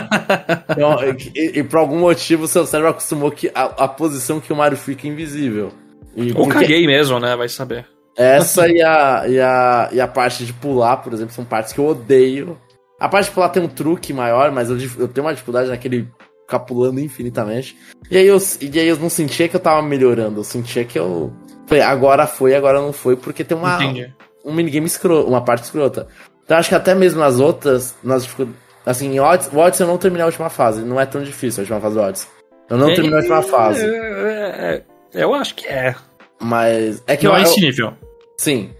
então, 0.70 0.98
e, 1.36 1.60
e, 1.60 1.64
por 1.64 1.80
algum 1.80 2.00
motivo 2.00 2.44
o 2.44 2.48
seu 2.48 2.66
cérebro 2.66 2.92
acostumou 2.92 3.32
que 3.32 3.52
a, 3.54 3.64
a 3.64 3.88
posição 3.88 4.40
que 4.40 4.54
o 4.54 4.56
Mario 4.56 4.78
fica 4.78 5.08
invisível. 5.08 5.72
E 6.16 6.32
Ou 6.34 6.48
caguei 6.48 6.88
mesmo, 6.88 7.20
né? 7.20 7.36
Vai 7.36 7.50
saber. 7.50 7.86
Essa 8.18 8.68
e 8.68 8.82
a, 8.82 9.24
e, 9.28 9.40
a, 9.40 9.90
e 9.94 10.02
a 10.02 10.08
parte 10.08 10.46
de 10.46 10.52
pular, 10.52 10.98
por 10.98 11.14
exemplo, 11.14 11.34
são 11.34 11.46
partes 11.46 11.72
que 11.72 11.80
eu 11.80 11.88
odeio. 11.88 12.58
A 13.00 13.08
parte 13.08 13.32
pular 13.32 13.50
tem 13.50 13.64
um 13.64 13.68
truque 13.68 14.12
maior, 14.12 14.52
mas 14.52 14.70
eu, 14.70 14.78
eu 14.98 15.08
tenho 15.08 15.26
uma 15.26 15.34
dificuldade 15.34 15.70
naquele 15.70 16.08
ficar 16.42 16.60
pulando 16.60 17.00
infinitamente. 17.00 17.78
E 18.10 18.18
aí, 18.18 18.28
eu, 18.28 18.38
e 18.60 18.80
aí 18.80 18.88
eu 18.88 18.98
não 18.98 19.10
sentia 19.10 19.48
que 19.48 19.56
eu 19.56 19.60
tava 19.60 19.82
melhorando, 19.82 20.40
eu 20.40 20.44
sentia 20.44 20.84
que 20.84 21.00
eu. 21.00 21.32
Agora 21.86 22.26
foi, 22.26 22.56
agora 22.56 22.82
não 22.82 22.92
foi, 22.92 23.16
porque 23.16 23.44
tem 23.44 23.56
uma. 23.56 23.76
Entendi 23.76 24.14
um 24.44 24.54
minigame 24.54 24.88
escroto, 24.88 25.28
uma 25.28 25.44
parte 25.44 25.64
escrota. 25.64 26.08
Então 26.44 26.58
acho 26.58 26.70
que 26.70 26.76
até 26.76 26.96
mesmo 26.96 27.20
nas 27.20 27.40
outras, 27.40 27.96
nas 28.04 28.28
assim, 28.86 29.14
em 29.14 29.20
Odyssey, 29.20 29.56
o 29.56 29.60
Odyssey 29.60 29.86
eu 29.86 29.90
não 29.90 29.98
terminei 29.98 30.24
a 30.24 30.28
última 30.28 30.50
fase, 30.50 30.82
não 30.82 31.00
é 31.00 31.06
tão 31.06 31.22
difícil 31.22 31.62
a 31.62 31.64
última 31.64 31.80
fase 31.80 31.96
do 31.96 32.02
Odyssey. 32.02 32.28
Eu 32.70 32.78
não 32.78 32.90
é, 32.90 32.94
terminei 32.94 33.18
a 33.18 33.22
última 33.22 33.42
fase. 33.44 33.86
É, 33.86 34.84
é, 35.14 35.24
eu 35.24 35.34
acho 35.34 35.56
que 35.56 35.68
é. 35.68 35.96
Mas 36.42 37.04
é 37.06 37.18
que 37.18 37.26
não 37.26 37.34
eu, 37.34 37.40
é 37.40 37.44
esse 37.44 37.60
nível. 37.60 37.94
Sim. 38.38 38.72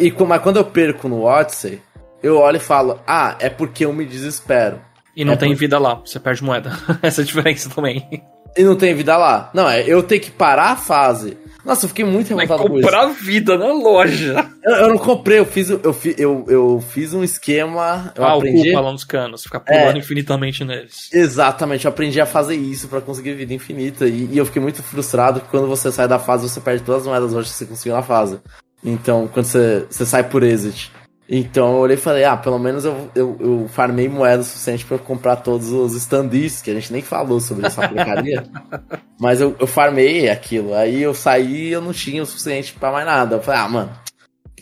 E 0.00 0.12
mas 0.24 0.42
quando 0.42 0.56
eu 0.56 0.64
perco 0.64 1.08
no 1.08 1.22
Odyssey, 1.22 1.80
eu 2.24 2.38
olho 2.38 2.56
e 2.56 2.60
falo: 2.60 3.00
"Ah, 3.06 3.36
é 3.38 3.48
porque 3.48 3.84
eu 3.84 3.92
me 3.92 4.04
desespero". 4.04 4.80
E 5.16 5.24
não 5.24 5.34
é 5.34 5.36
tem 5.36 5.54
vida 5.54 5.78
lá, 5.78 5.94
você 5.94 6.18
perde 6.18 6.42
moeda. 6.42 6.72
Essa 7.02 7.20
é 7.20 7.22
a 7.22 7.26
diferença 7.26 7.70
também. 7.70 8.22
E 8.56 8.62
não 8.62 8.76
tem 8.76 8.94
vida 8.94 9.16
lá. 9.16 9.50
Não, 9.54 9.68
é 9.68 9.82
eu 9.86 10.02
tenho 10.02 10.20
que 10.20 10.30
parar 10.30 10.70
a 10.70 10.76
fase 10.76 11.36
nossa, 11.64 11.86
eu 11.86 11.88
fiquei 11.88 12.04
muito 12.04 12.28
revoltado 12.28 12.68
com 12.68 12.78
isso. 12.78 12.82
comprar 12.82 13.06
vida 13.06 13.56
na 13.56 13.72
loja. 13.72 14.50
Eu, 14.62 14.74
eu, 14.74 14.88
não 14.88 14.98
comprei, 14.98 15.38
eu 15.38 15.46
fiz, 15.46 15.70
eu, 15.70 15.92
fiz, 15.94 16.18
eu, 16.18 16.44
eu 16.46 16.84
fiz 16.90 17.14
um 17.14 17.24
esquema. 17.24 18.12
Eu 18.14 18.24
ah, 18.24 18.34
aprendi... 18.34 18.68
ocupa 18.68 18.80
lá 18.80 18.92
nos 18.92 19.04
canos, 19.04 19.42
ficar 19.42 19.60
pulando 19.60 19.96
é, 19.96 19.98
infinitamente 19.98 20.62
neles. 20.62 21.08
Exatamente, 21.12 21.86
eu 21.86 21.88
aprendi 21.88 22.20
a 22.20 22.26
fazer 22.26 22.54
isso 22.54 22.86
para 22.86 23.00
conseguir 23.00 23.32
vida 23.32 23.54
infinita. 23.54 24.06
E, 24.06 24.28
e, 24.30 24.36
eu 24.36 24.44
fiquei 24.44 24.60
muito 24.60 24.82
frustrado 24.82 25.40
que 25.40 25.48
quando 25.48 25.66
você 25.66 25.90
sai 25.90 26.06
da 26.06 26.18
fase, 26.18 26.48
você 26.48 26.60
perde 26.60 26.82
todas 26.82 27.02
as 27.02 27.08
moedas 27.08 27.32
hoje 27.32 27.48
que 27.48 27.56
você 27.56 27.64
conseguiu 27.64 27.94
na 27.94 28.02
fase. 28.02 28.38
Então, 28.84 29.26
quando 29.32 29.46
você, 29.46 29.86
você 29.88 30.04
sai 30.04 30.24
por 30.24 30.42
exit. 30.42 30.92
Então 31.28 31.72
eu 31.72 31.78
olhei 31.78 31.96
e 31.96 32.00
falei, 32.00 32.24
ah, 32.24 32.36
pelo 32.36 32.58
menos 32.58 32.84
eu, 32.84 33.10
eu, 33.14 33.36
eu 33.40 33.68
farmei 33.68 34.08
moeda 34.08 34.42
suficiente 34.42 34.84
para 34.84 34.98
comprar 34.98 35.36
todos 35.36 35.72
os 35.72 35.94
standees, 35.94 36.60
que 36.60 36.70
a 36.70 36.74
gente 36.74 36.92
nem 36.92 37.00
falou 37.00 37.40
sobre 37.40 37.66
essa 37.66 37.88
porcaria. 37.88 38.44
mas 39.18 39.40
eu, 39.40 39.56
eu 39.58 39.66
farmei 39.66 40.28
aquilo. 40.28 40.74
Aí 40.74 41.02
eu 41.02 41.14
saí 41.14 41.68
e 41.68 41.72
eu 41.72 41.80
não 41.80 41.92
tinha 41.92 42.22
o 42.22 42.26
suficiente 42.26 42.74
para 42.74 42.92
mais 42.92 43.06
nada. 43.06 43.36
Eu 43.36 43.42
falei, 43.42 43.60
ah, 43.60 43.68
mano. 43.68 43.92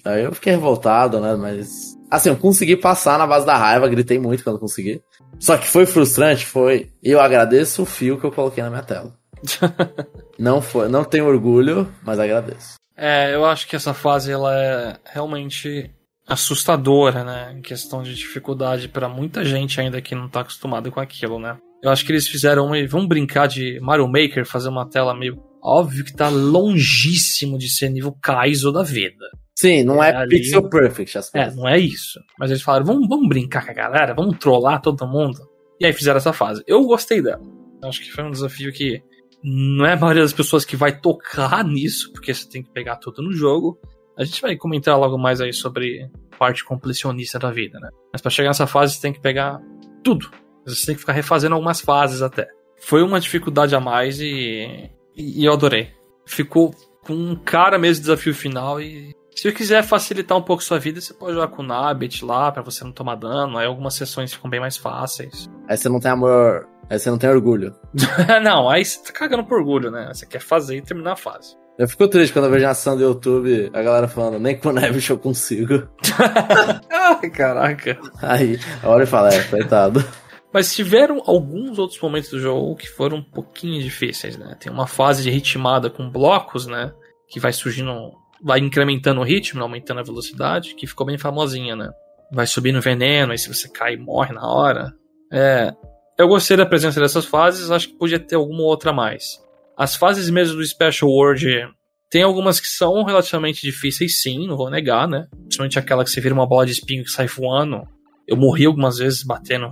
Aí 0.04 0.22
eu 0.22 0.32
fiquei 0.32 0.52
revoltado, 0.52 1.20
né? 1.20 1.34
Mas. 1.34 1.96
Assim, 2.10 2.28
eu 2.28 2.36
consegui 2.36 2.76
passar 2.76 3.18
na 3.18 3.26
base 3.26 3.46
da 3.46 3.56
raiva, 3.56 3.88
gritei 3.88 4.18
muito 4.18 4.44
quando 4.44 4.58
consegui. 4.58 5.00
Só 5.40 5.56
que 5.56 5.66
foi 5.66 5.86
frustrante, 5.86 6.46
foi. 6.46 6.90
E 7.02 7.10
eu 7.10 7.20
agradeço 7.20 7.82
o 7.82 7.86
fio 7.86 8.18
que 8.18 8.24
eu 8.24 8.32
coloquei 8.32 8.62
na 8.62 8.70
minha 8.70 8.82
tela. 8.82 9.12
não 10.38 10.62
foi, 10.62 10.88
não 10.88 11.04
tenho 11.04 11.26
orgulho, 11.26 11.88
mas 12.04 12.20
agradeço. 12.20 12.74
É, 12.96 13.34
eu 13.34 13.44
acho 13.44 13.66
que 13.66 13.74
essa 13.74 13.94
fase 13.94 14.30
ela 14.30 14.54
é 14.54 14.96
realmente 15.12 15.90
assustadora, 16.26 17.24
né? 17.24 17.54
Em 17.56 17.62
questão 17.62 18.02
de 18.02 18.14
dificuldade 18.14 18.88
para 18.88 19.08
muita 19.08 19.44
gente 19.44 19.80
ainda 19.80 20.00
que 20.00 20.14
não 20.14 20.28
tá 20.28 20.40
acostumado 20.40 20.90
com 20.90 21.00
aquilo, 21.00 21.38
né? 21.38 21.58
Eu 21.82 21.90
acho 21.90 22.04
que 22.06 22.12
eles 22.12 22.28
fizeram 22.28 22.66
uma. 22.66 22.76
Vamos 22.86 23.08
brincar 23.08 23.48
de 23.48 23.80
Mario 23.80 24.06
Maker, 24.06 24.46
fazer 24.46 24.68
uma 24.68 24.88
tela 24.88 25.14
meio. 25.14 25.42
Óbvio 25.60 26.04
que 26.04 26.14
tá 26.14 26.28
longíssimo 26.28 27.56
de 27.56 27.68
ser 27.68 27.88
nível 27.88 28.16
Kaizo 28.20 28.72
da 28.72 28.82
vida. 28.82 29.24
Sim, 29.56 29.84
não 29.84 30.02
é, 30.02 30.10
é 30.10 30.16
ali... 30.16 30.38
pixel 30.38 30.68
perfect 30.68 31.18
as 31.18 31.30
coisas. 31.30 31.52
É, 31.52 31.56
não 31.56 31.68
é 31.68 31.78
isso. 31.78 32.18
Mas 32.38 32.50
eles 32.50 32.62
falaram, 32.62 32.84
vamos, 32.84 33.08
vamos 33.08 33.28
brincar 33.28 33.64
com 33.64 33.70
a 33.70 33.74
galera, 33.74 34.14
vamos 34.14 34.38
trollar 34.38 34.80
todo 34.80 35.06
mundo. 35.06 35.38
E 35.78 35.86
aí 35.86 35.92
fizeram 35.92 36.16
essa 36.16 36.32
fase. 36.32 36.62
Eu 36.66 36.84
gostei 36.84 37.22
dela. 37.22 37.42
Eu 37.82 37.88
acho 37.88 38.00
que 38.00 38.10
foi 38.10 38.24
um 38.24 38.30
desafio 38.30 38.72
que 38.72 39.02
não 39.42 39.84
é 39.86 39.92
a 39.92 39.96
maioria 39.96 40.22
das 40.22 40.32
pessoas 40.32 40.64
que 40.64 40.76
vai 40.76 40.98
tocar 41.00 41.62
nisso, 41.66 42.12
porque 42.12 42.32
você 42.32 42.48
tem 42.48 42.62
que 42.62 42.70
pegar 42.70 42.96
tudo 42.96 43.22
no 43.22 43.32
jogo. 43.32 43.78
A 44.22 44.24
gente 44.24 44.42
vai 44.42 44.56
comentar 44.56 44.98
logo 44.98 45.18
mais 45.18 45.40
aí 45.40 45.52
sobre 45.52 46.10
parte 46.38 46.64
completionista 46.64 47.38
da 47.38 47.50
vida, 47.50 47.78
né? 47.78 47.88
Mas 48.12 48.20
para 48.20 48.30
chegar 48.30 48.48
nessa 48.48 48.66
fase 48.66 48.94
você 48.94 49.00
tem 49.00 49.12
que 49.12 49.20
pegar 49.20 49.60
tudo. 50.02 50.30
Você 50.66 50.86
tem 50.86 50.94
que 50.94 51.00
ficar 51.00 51.12
refazendo 51.12 51.54
algumas 51.54 51.80
fases 51.80 52.22
até. 52.22 52.48
Foi 52.80 53.02
uma 53.02 53.20
dificuldade 53.20 53.74
a 53.74 53.80
mais 53.80 54.20
e, 54.20 54.90
e, 55.16 55.44
eu 55.44 55.52
adorei. 55.52 55.90
Ficou 56.26 56.74
com 57.04 57.14
um 57.14 57.36
cara 57.36 57.78
mesmo 57.78 58.02
desafio 58.02 58.34
final 58.34 58.80
e 58.80 59.14
se 59.34 59.42
você 59.42 59.52
quiser 59.52 59.82
facilitar 59.82 60.36
um 60.36 60.42
pouco 60.42 60.62
sua 60.62 60.78
vida, 60.78 61.00
você 61.00 61.14
pode 61.14 61.34
jogar 61.34 61.48
com 61.48 61.62
o 61.62 61.66
Nabit 61.66 62.24
lá 62.24 62.52
para 62.52 62.62
você 62.62 62.84
não 62.84 62.92
tomar 62.92 63.16
dano. 63.16 63.56
Aí 63.56 63.66
algumas 63.66 63.94
sessões 63.94 64.32
ficam 64.32 64.50
bem 64.50 64.60
mais 64.60 64.76
fáceis. 64.76 65.48
Aí 65.68 65.76
você 65.76 65.88
não 65.88 65.98
tem 65.98 66.10
amor, 66.10 66.68
aí 66.90 66.98
você 66.98 67.10
não 67.10 67.18
tem 67.18 67.30
orgulho. 67.30 67.74
não, 68.42 68.68
aí 68.68 68.84
você 68.84 69.02
tá 69.02 69.12
cagando 69.12 69.44
por 69.44 69.58
orgulho, 69.58 69.90
né? 69.90 70.10
Você 70.12 70.26
quer 70.26 70.40
fazer 70.40 70.76
e 70.76 70.82
terminar 70.82 71.12
a 71.12 71.16
fase. 71.16 71.56
Eu 71.78 71.88
fico 71.88 72.06
triste 72.06 72.32
quando 72.32 72.44
eu 72.44 72.50
vejo 72.50 72.66
a 72.66 72.70
ação 72.70 72.96
do 72.96 73.02
YouTube, 73.02 73.70
a 73.72 73.82
galera 73.82 74.06
falando, 74.06 74.38
nem 74.38 74.58
com 74.58 74.68
o 74.68 74.72
Neves 74.72 75.08
eu 75.08 75.18
consigo. 75.18 75.88
Ai, 76.90 77.30
caraca. 77.30 77.98
Aí, 78.20 78.58
olha 78.84 79.04
e 79.04 79.06
fala, 79.06 79.32
é, 79.32 79.42
coitado. 79.44 80.04
Mas 80.52 80.74
tiveram 80.74 81.22
alguns 81.26 81.78
outros 81.78 81.98
momentos 82.00 82.28
do 82.30 82.38
jogo 82.38 82.76
que 82.76 82.86
foram 82.86 83.18
um 83.18 83.22
pouquinho 83.22 83.82
difíceis, 83.82 84.36
né? 84.36 84.54
Tem 84.60 84.70
uma 84.70 84.86
fase 84.86 85.22
de 85.22 85.30
ritmada 85.30 85.88
com 85.88 86.10
blocos, 86.10 86.66
né? 86.66 86.92
Que 87.26 87.40
vai 87.40 87.54
surgindo, 87.54 88.12
vai 88.44 88.58
incrementando 88.58 89.22
o 89.22 89.24
ritmo, 89.24 89.62
aumentando 89.62 90.00
a 90.00 90.04
velocidade, 90.04 90.74
que 90.74 90.86
ficou 90.86 91.06
bem 91.06 91.16
famosinha, 91.16 91.74
né? 91.74 91.90
Vai 92.30 92.46
subindo 92.46 92.82
veneno, 92.82 93.32
aí 93.32 93.38
se 93.38 93.52
você 93.52 93.66
cai, 93.66 93.96
morre 93.96 94.34
na 94.34 94.46
hora. 94.46 94.92
É. 95.32 95.72
Eu 96.18 96.28
gostei 96.28 96.56
da 96.56 96.66
presença 96.66 97.00
dessas 97.00 97.24
fases, 97.24 97.70
acho 97.70 97.88
que 97.88 97.98
podia 97.98 98.18
ter 98.18 98.36
alguma 98.36 98.62
outra 98.62 98.90
a 98.90 98.94
mais. 98.94 99.41
As 99.76 99.96
fases 99.96 100.28
mesmo 100.30 100.56
do 100.56 100.64
Special 100.64 101.10
World 101.10 101.68
tem 102.10 102.22
algumas 102.22 102.60
que 102.60 102.66
são 102.66 103.02
relativamente 103.04 103.62
difíceis, 103.62 104.20
sim, 104.20 104.46
não 104.46 104.56
vou 104.56 104.70
negar, 104.70 105.08
né? 105.08 105.26
Principalmente 105.44 105.78
aquela 105.78 106.04
que 106.04 106.10
você 106.10 106.20
vira 106.20 106.34
uma 106.34 106.46
bola 106.46 106.66
de 106.66 106.72
espinho 106.72 107.04
que 107.04 107.10
sai 107.10 107.26
voando. 107.26 107.88
Eu 108.28 108.36
morri 108.36 108.66
algumas 108.66 108.98
vezes 108.98 109.22
batendo, 109.22 109.70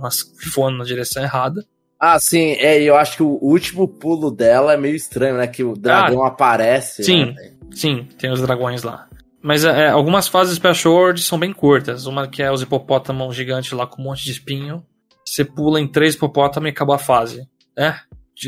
voando 0.53 0.79
na 0.79 0.83
direção 0.83 1.21
errada. 1.21 1.63
Ah, 1.99 2.19
sim, 2.19 2.53
é, 2.53 2.81
eu 2.81 2.95
acho 2.95 3.17
que 3.17 3.21
o 3.21 3.37
último 3.39 3.87
pulo 3.87 4.31
dela 4.31 4.73
é 4.73 4.77
meio 4.77 4.95
estranho, 4.95 5.37
né? 5.37 5.45
Que 5.45 5.63
o 5.63 5.75
dragão 5.75 6.23
ah, 6.23 6.29
aparece. 6.29 7.03
Sim, 7.03 7.25
né? 7.25 7.51
sim, 7.69 8.07
tem 8.17 8.31
os 8.31 8.41
dragões 8.41 8.81
lá. 8.81 9.07
Mas 9.39 9.63
é, 9.63 9.89
algumas 9.89 10.27
fases 10.27 10.55
Special 10.55 10.95
World 10.95 11.21
são 11.21 11.37
bem 11.37 11.53
curtas. 11.53 12.07
Uma 12.07 12.27
que 12.27 12.41
é 12.41 12.51
os 12.51 12.63
hipopótamos 12.63 13.35
gigantes 13.35 13.71
lá 13.71 13.85
com 13.85 14.01
um 14.01 14.05
monte 14.05 14.23
de 14.23 14.31
espinho. 14.31 14.83
Você 15.23 15.45
pula 15.45 15.79
em 15.79 15.87
três 15.87 16.15
hipopótamos 16.15 16.67
e 16.67 16.71
acabou 16.71 16.95
a 16.95 16.99
fase. 16.99 17.47
É, 17.77 17.93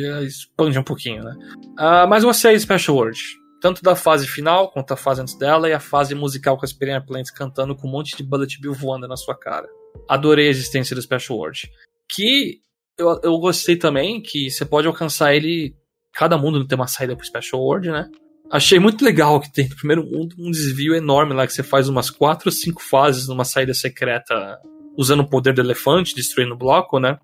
expande 0.01 0.77
um 0.77 0.83
pouquinho, 0.83 1.23
né? 1.23 1.35
Uh, 1.79 2.07
mas 2.07 2.23
você 2.23 2.49
é 2.49 2.59
Special 2.59 2.95
World. 2.95 3.19
tanto 3.61 3.81
da 3.81 3.95
fase 3.95 4.27
final 4.27 4.69
quanto 4.71 4.93
a 4.93 4.97
fase 4.97 5.21
antes 5.21 5.37
dela 5.37 5.69
e 5.69 5.73
a 5.73 5.79
fase 5.79 6.13
musical 6.13 6.57
com 6.57 6.65
as 6.65 6.73
Piranha 6.73 6.99
Plants 6.99 7.31
cantando 7.31 7.75
com 7.75 7.87
um 7.87 7.91
monte 7.91 8.15
de 8.17 8.23
Bullet 8.23 8.59
Bill 8.59 8.73
voando 8.73 9.07
na 9.07 9.15
sua 9.15 9.37
cara. 9.37 9.67
Adorei 10.09 10.47
a 10.47 10.51
existência 10.51 10.95
do 10.95 11.01
Special 11.01 11.37
World. 11.37 11.69
Que 12.13 12.59
eu, 12.97 13.19
eu 13.23 13.37
gostei 13.37 13.75
também 13.75 14.21
que 14.21 14.49
você 14.49 14.65
pode 14.65 14.87
alcançar 14.87 15.33
ele. 15.33 15.75
Cada 16.13 16.37
mundo 16.37 16.67
tem 16.67 16.75
uma 16.75 16.87
saída 16.87 17.15
pro 17.15 17.25
Special 17.25 17.61
World, 17.61 17.89
né? 17.89 18.09
Achei 18.51 18.79
muito 18.79 19.03
legal 19.03 19.39
que 19.39 19.51
tem 19.51 19.67
no 19.67 19.75
primeiro 19.75 20.03
mundo 20.03 20.35
um 20.37 20.51
desvio 20.51 20.93
enorme 20.93 21.33
lá 21.33 21.47
que 21.47 21.53
você 21.53 21.63
faz 21.63 21.89
umas 21.89 22.09
quatro 22.09 22.49
ou 22.49 22.51
cinco 22.51 22.83
fases 22.83 23.27
numa 23.27 23.45
saída 23.45 23.73
secreta 23.73 24.59
usando 24.95 25.21
o 25.21 25.29
poder 25.29 25.53
do 25.53 25.61
elefante, 25.61 26.13
destruindo 26.13 26.53
o 26.53 26.57
bloco, 26.57 26.99
né? 26.99 27.17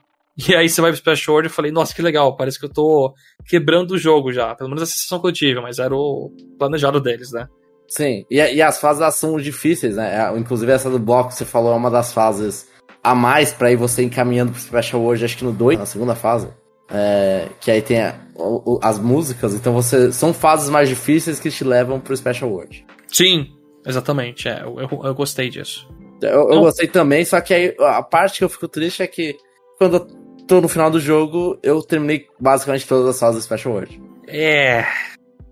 E 0.47 0.55
aí 0.55 0.69
você 0.69 0.79
vai 0.79 0.91
pro 0.91 0.99
Special 0.99 1.33
World 1.33 1.49
e 1.49 1.53
falei, 1.53 1.71
nossa, 1.71 1.93
que 1.93 2.01
legal, 2.01 2.35
parece 2.37 2.57
que 2.57 2.65
eu 2.65 2.71
tô 2.71 3.13
quebrando 3.45 3.91
o 3.91 3.97
jogo 3.97 4.31
já. 4.31 4.55
Pelo 4.55 4.69
menos 4.69 4.83
a 4.83 4.85
sensação 4.85 5.19
que 5.19 5.27
eu 5.27 5.33
tive, 5.33 5.59
mas 5.59 5.79
era 5.79 5.93
o 5.93 6.31
planejado 6.57 7.01
deles, 7.01 7.31
né? 7.31 7.47
Sim, 7.89 8.25
e, 8.29 8.37
e 8.37 8.61
as 8.61 8.79
fases 8.79 9.15
são 9.15 9.37
difíceis, 9.37 9.95
né? 9.95 10.15
É, 10.15 10.37
inclusive 10.37 10.71
essa 10.71 10.89
do 10.89 10.99
bloco 10.99 11.29
que 11.29 11.35
você 11.35 11.45
falou 11.45 11.73
é 11.73 11.75
uma 11.75 11.89
das 11.89 12.13
fases 12.13 12.69
a 13.03 13.15
mais 13.15 13.51
para 13.51 13.71
ir 13.71 13.75
você 13.75 14.03
encaminhando 14.03 14.51
pro 14.51 14.61
Special 14.61 15.01
World, 15.01 15.25
acho 15.25 15.37
que 15.37 15.43
no 15.43 15.51
2, 15.51 15.79
na 15.79 15.85
segunda 15.85 16.15
fase. 16.15 16.47
É, 16.91 17.47
que 17.59 17.69
aí 17.69 17.81
tem 17.81 18.01
a, 18.01 18.15
o, 18.35 18.79
as 18.81 18.97
músicas, 18.97 19.53
então 19.53 19.73
você 19.73 20.11
são 20.11 20.33
fases 20.33 20.69
mais 20.69 20.87
difíceis 20.87 21.39
que 21.39 21.49
te 21.51 21.63
levam 21.63 21.99
pro 21.99 22.15
Special 22.15 22.49
World. 22.49 22.85
Sim, 23.07 23.47
exatamente, 23.85 24.47
é, 24.47 24.61
eu, 24.63 24.79
eu, 24.79 25.01
eu 25.03 25.15
gostei 25.15 25.49
disso. 25.49 25.87
Eu, 26.21 26.51
eu 26.51 26.59
gostei 26.61 26.87
também, 26.87 27.25
só 27.25 27.39
que 27.41 27.53
aí 27.53 27.75
a 27.79 28.03
parte 28.03 28.39
que 28.39 28.43
eu 28.43 28.49
fico 28.49 28.67
triste 28.67 29.01
é 29.01 29.07
que 29.07 29.37
quando 29.77 29.95
eu 29.95 30.18
no 30.49 30.67
final 30.67 30.89
do 30.89 30.99
jogo, 30.99 31.57
eu 31.61 31.81
terminei 31.81 32.27
basicamente 32.39 32.87
todas 32.87 33.07
as 33.07 33.19
fases 33.19 33.41
do 33.41 33.45
Special 33.45 33.73
World. 33.73 34.01
É. 34.27 34.85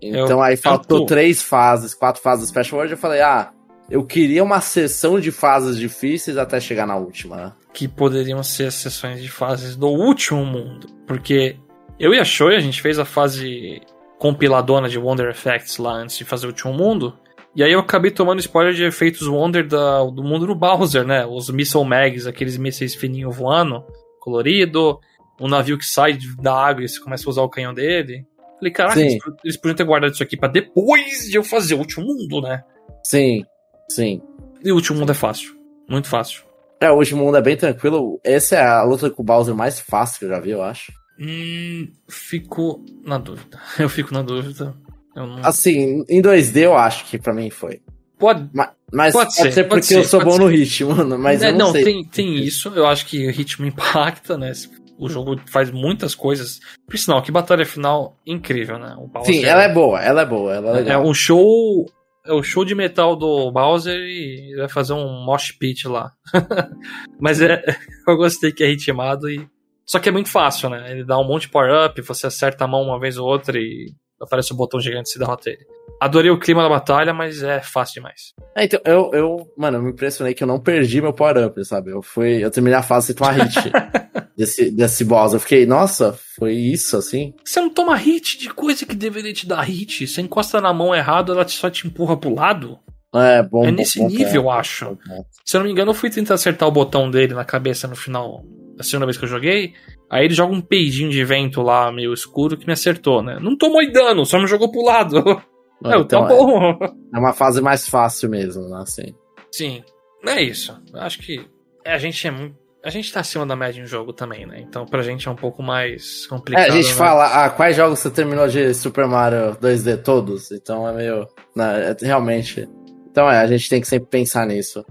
Então 0.00 0.38
eu, 0.38 0.42
aí 0.42 0.56
faltou 0.56 1.06
três 1.06 1.42
fases, 1.42 1.94
quatro 1.94 2.22
fases 2.22 2.46
do 2.46 2.48
Special 2.48 2.78
World, 2.78 2.92
eu 2.92 2.98
falei, 2.98 3.20
ah, 3.20 3.52
eu 3.90 4.04
queria 4.04 4.44
uma 4.44 4.60
sessão 4.60 5.18
de 5.18 5.32
fases 5.32 5.76
difíceis 5.76 6.36
até 6.36 6.60
chegar 6.60 6.86
na 6.86 6.96
última? 6.96 7.56
Que 7.72 7.88
poderiam 7.88 8.42
ser 8.42 8.66
as 8.66 8.74
sessões 8.74 9.22
de 9.22 9.30
fases 9.30 9.76
do 9.76 9.88
último 9.88 10.44
mundo. 10.44 10.88
Porque 11.06 11.56
eu 11.98 12.12
e 12.12 12.18
a 12.18 12.24
Shoei, 12.24 12.56
a 12.56 12.60
gente 12.60 12.82
fez 12.82 12.98
a 12.98 13.04
fase 13.04 13.80
compiladona 14.18 14.88
de 14.88 14.98
Wonder 14.98 15.30
Effects 15.30 15.78
lá 15.78 15.92
antes 15.92 16.18
de 16.18 16.24
fazer 16.24 16.46
o 16.46 16.50
último 16.50 16.74
mundo. 16.74 17.16
E 17.56 17.62
aí 17.62 17.72
eu 17.72 17.80
acabei 17.80 18.10
tomando 18.10 18.40
spoiler 18.40 18.74
de 18.74 18.84
efeitos 18.84 19.26
Wonder 19.26 19.66
da, 19.66 20.04
do 20.04 20.22
mundo 20.22 20.46
do 20.46 20.54
Bowser, 20.54 21.06
né? 21.06 21.24
Os 21.24 21.48
Missile 21.48 21.84
Mags, 21.84 22.26
aqueles 22.26 22.58
mísseis 22.58 22.94
fininhos 22.94 23.34
voando, 23.34 23.84
colorido. 24.28 25.00
Um 25.40 25.48
navio 25.48 25.78
que 25.78 25.86
sai 25.86 26.18
da 26.40 26.54
água 26.54 26.84
e 26.84 26.88
você 26.88 27.00
começa 27.00 27.28
a 27.28 27.30
usar 27.30 27.42
o 27.42 27.48
canhão 27.48 27.72
dele. 27.72 28.26
Falei, 28.58 28.72
caraca, 28.72 29.00
eles, 29.00 29.18
eles, 29.44 29.56
podiam 29.56 29.76
ter 29.76 29.84
guardado 29.84 30.12
isso 30.12 30.22
aqui 30.22 30.36
para 30.36 30.48
depois 30.48 31.28
de 31.28 31.36
eu 31.36 31.44
fazer 31.44 31.74
o 31.74 31.78
último 31.78 32.04
mundo, 32.06 32.40
né? 32.40 32.62
Sim, 33.04 33.44
sim. 33.88 34.20
E 34.64 34.72
o 34.72 34.74
último 34.74 34.98
mundo 34.98 35.12
é 35.12 35.14
fácil. 35.14 35.54
Muito 35.88 36.08
fácil. 36.08 36.42
É, 36.80 36.90
o 36.90 36.96
último 36.96 37.24
mundo 37.24 37.36
é 37.36 37.42
bem 37.42 37.56
tranquilo. 37.56 38.20
Essa 38.24 38.56
é 38.56 38.66
a 38.66 38.82
luta 38.82 39.10
com 39.10 39.22
o 39.22 39.24
Bowser 39.24 39.54
mais 39.54 39.78
fácil 39.78 40.18
que 40.18 40.24
eu 40.24 40.28
já 40.28 40.40
vi, 40.40 40.50
eu 40.50 40.62
acho. 40.62 40.92
Hum, 41.20 41.88
fico 42.08 42.84
na 43.04 43.18
dúvida. 43.18 43.58
Eu 43.78 43.88
fico 43.88 44.14
na 44.14 44.22
dúvida. 44.22 44.74
Não... 45.16 45.38
Assim, 45.44 46.04
em 46.08 46.22
2D 46.22 46.62
eu 46.62 46.76
acho 46.76 47.04
que 47.06 47.18
pra 47.18 47.34
mim 47.34 47.50
foi. 47.50 47.82
Pode, 48.18 48.48
mas, 48.52 48.70
mas 48.92 49.12
pode, 49.12 49.32
ser, 49.32 49.52
ser 49.52 49.64
porque 49.64 49.82
ser, 49.82 49.98
eu 49.98 50.04
sou 50.04 50.22
bom 50.22 50.32
ser. 50.32 50.40
no 50.40 50.46
ritmo, 50.48 51.18
mas 51.18 51.42
é, 51.42 51.50
eu 51.50 51.52
não, 51.52 51.72
não. 51.72 51.72
Tem, 51.72 52.04
tem 52.04 52.34
isso, 52.34 52.72
eu 52.74 52.86
acho 52.86 53.06
que 53.06 53.28
o 53.28 53.30
ritmo 53.30 53.64
impacta, 53.66 54.36
né? 54.36 54.52
O 54.98 55.08
jogo 55.08 55.40
faz 55.46 55.70
muitas 55.70 56.14
coisas. 56.14 56.58
Por 56.86 56.98
sinal, 56.98 57.22
que 57.22 57.30
batalha 57.30 57.64
final 57.64 58.16
incrível, 58.26 58.78
né? 58.78 58.96
Sim, 59.24 59.44
ela 59.44 59.62
é 59.62 59.72
boa, 59.72 60.02
ela 60.02 60.22
é 60.22 60.26
boa, 60.26 60.52
ela 60.52 60.70
é 60.70 60.80
legal. 60.80 61.04
É 61.04 61.06
um 61.06 61.14
show. 61.14 61.86
É 62.26 62.32
o 62.32 62.42
show 62.42 62.64
de 62.64 62.74
metal 62.74 63.16
do 63.16 63.50
Bowser 63.50 63.96
e 63.96 64.54
vai 64.56 64.68
fazer 64.68 64.92
um 64.92 65.24
mosh 65.24 65.52
pit 65.52 65.86
lá. 65.86 66.12
mas 67.18 67.40
é, 67.40 67.62
eu 68.06 68.16
gostei 68.16 68.50
que 68.50 68.64
é 68.64 68.66
ritmado 68.66 69.30
e. 69.30 69.48
Só 69.86 69.98
que 69.98 70.08
é 70.08 70.12
muito 70.12 70.28
fácil, 70.28 70.68
né? 70.68 70.90
Ele 70.90 71.04
dá 71.04 71.18
um 71.18 71.26
monte 71.26 71.42
de 71.42 71.48
power-up, 71.48 72.02
você 72.02 72.26
acerta 72.26 72.64
a 72.64 72.68
mão 72.68 72.82
uma 72.82 73.00
vez 73.00 73.16
ou 73.16 73.26
outra 73.26 73.58
e 73.58 73.94
aparece 74.20 74.52
o 74.52 74.54
um 74.54 74.58
botão 74.58 74.80
gigante 74.80 75.08
e 75.08 75.12
se 75.12 75.18
derrota 75.18 75.50
ele. 75.50 75.66
Adorei 76.00 76.30
o 76.30 76.38
clima 76.38 76.62
da 76.62 76.68
batalha, 76.68 77.12
mas 77.12 77.42
é 77.42 77.60
fácil 77.60 77.94
demais. 77.94 78.34
É, 78.54 78.64
então, 78.64 78.80
eu, 78.84 79.10
eu, 79.12 79.52
mano, 79.56 79.78
eu 79.78 79.82
me 79.82 79.90
impressionei 79.90 80.34
que 80.34 80.42
eu 80.42 80.46
não 80.46 80.60
perdi 80.60 81.00
meu 81.00 81.12
power-up, 81.12 81.64
sabe? 81.64 81.90
Eu 81.90 82.02
fui, 82.02 82.44
eu 82.44 82.50
terminei 82.50 82.78
a 82.78 82.82
fase 82.82 83.08
sem 83.08 83.16
tomar 83.16 83.32
hit 83.32 83.58
desse, 84.36 84.70
desse 84.70 85.04
boss. 85.04 85.32
Eu 85.32 85.40
fiquei, 85.40 85.66
nossa, 85.66 86.18
foi 86.38 86.52
isso, 86.52 86.96
assim? 86.96 87.34
Você 87.44 87.60
não 87.60 87.70
toma 87.70 87.96
hit 87.96 88.38
de 88.38 88.48
coisa 88.50 88.86
que 88.86 88.94
deveria 88.94 89.32
te 89.32 89.46
dar 89.46 89.62
hit. 89.62 90.06
Você 90.06 90.20
encosta 90.20 90.60
na 90.60 90.72
mão 90.72 90.94
errado, 90.94 91.32
ela 91.32 91.46
só 91.48 91.68
te 91.68 91.86
empurra 91.86 92.16
pro 92.16 92.34
lado. 92.34 92.78
É, 93.14 93.42
bom. 93.42 93.66
É 93.66 93.70
nesse 93.70 93.98
bom, 93.98 94.08
nível, 94.08 94.42
bom, 94.42 94.48
eu 94.48 94.50
acho. 94.50 94.98
Se 95.44 95.56
eu 95.56 95.60
não 95.60 95.66
me 95.66 95.72
engano, 95.72 95.90
eu 95.90 95.94
fui 95.94 96.10
tentar 96.10 96.34
acertar 96.34 96.68
o 96.68 96.72
botão 96.72 97.10
dele 97.10 97.34
na 97.34 97.44
cabeça 97.44 97.88
no 97.88 97.96
final, 97.96 98.44
a 98.78 98.82
segunda 98.82 99.06
vez 99.06 99.16
que 99.16 99.24
eu 99.24 99.28
joguei. 99.28 99.74
Aí 100.10 100.24
ele 100.24 100.34
joga 100.34 100.54
um 100.54 100.60
peidinho 100.60 101.10
de 101.10 101.24
vento 101.24 101.60
lá, 101.60 101.92
meio 101.92 102.12
escuro, 102.12 102.56
que 102.56 102.66
me 102.66 102.72
acertou, 102.72 103.22
né? 103.22 103.38
Não 103.40 103.56
tomou 103.56 103.80
dano, 103.90 104.24
só 104.24 104.38
me 104.38 104.46
jogou 104.46 104.70
pro 104.70 104.84
lado. 104.84 105.22
É, 105.84 105.96
então 105.96 106.26
tá 106.26 106.34
bom. 106.34 106.76
É, 107.14 107.18
uma 107.20 107.32
fase 107.32 107.60
mais 107.60 107.88
fácil 107.88 108.28
mesmo, 108.28 108.68
né? 108.68 108.80
Assim. 108.82 109.14
Sim. 109.52 109.84
É 110.26 110.42
isso. 110.42 110.76
Acho 110.92 111.20
que 111.20 111.48
a 111.86 111.98
gente 111.98 112.26
é 112.26 112.30
muito. 112.32 112.56
A 112.84 112.90
gente 112.90 113.12
tá 113.12 113.20
acima 113.20 113.46
da 113.46 113.54
média 113.54 113.80
em 113.80 113.86
jogo 113.86 114.12
também, 114.12 114.46
né? 114.46 114.60
Então 114.60 114.86
pra 114.86 115.02
gente 115.02 115.28
é 115.28 115.30
um 115.30 115.36
pouco 115.36 115.62
mais 115.62 116.26
complicado. 116.26 116.64
É, 116.64 116.68
a 116.68 116.72
gente 116.72 116.88
né? 116.88 116.94
fala, 116.94 117.44
ah, 117.44 117.50
quais 117.50 117.76
jogos 117.76 117.98
você 117.98 118.10
terminou 118.10 118.48
de 118.48 118.74
Super 118.74 119.06
Mario 119.06 119.56
2D 119.60 120.02
todos? 120.02 120.50
Então 120.50 120.88
é 120.88 120.92
meio. 120.92 121.28
Né, 121.54 121.90
é, 121.90 122.04
realmente. 122.04 122.68
Então 123.10 123.30
é, 123.30 123.40
a 123.40 123.46
gente 123.46 123.68
tem 123.68 123.80
que 123.80 123.86
sempre 123.86 124.08
pensar 124.08 124.46
nisso. 124.46 124.84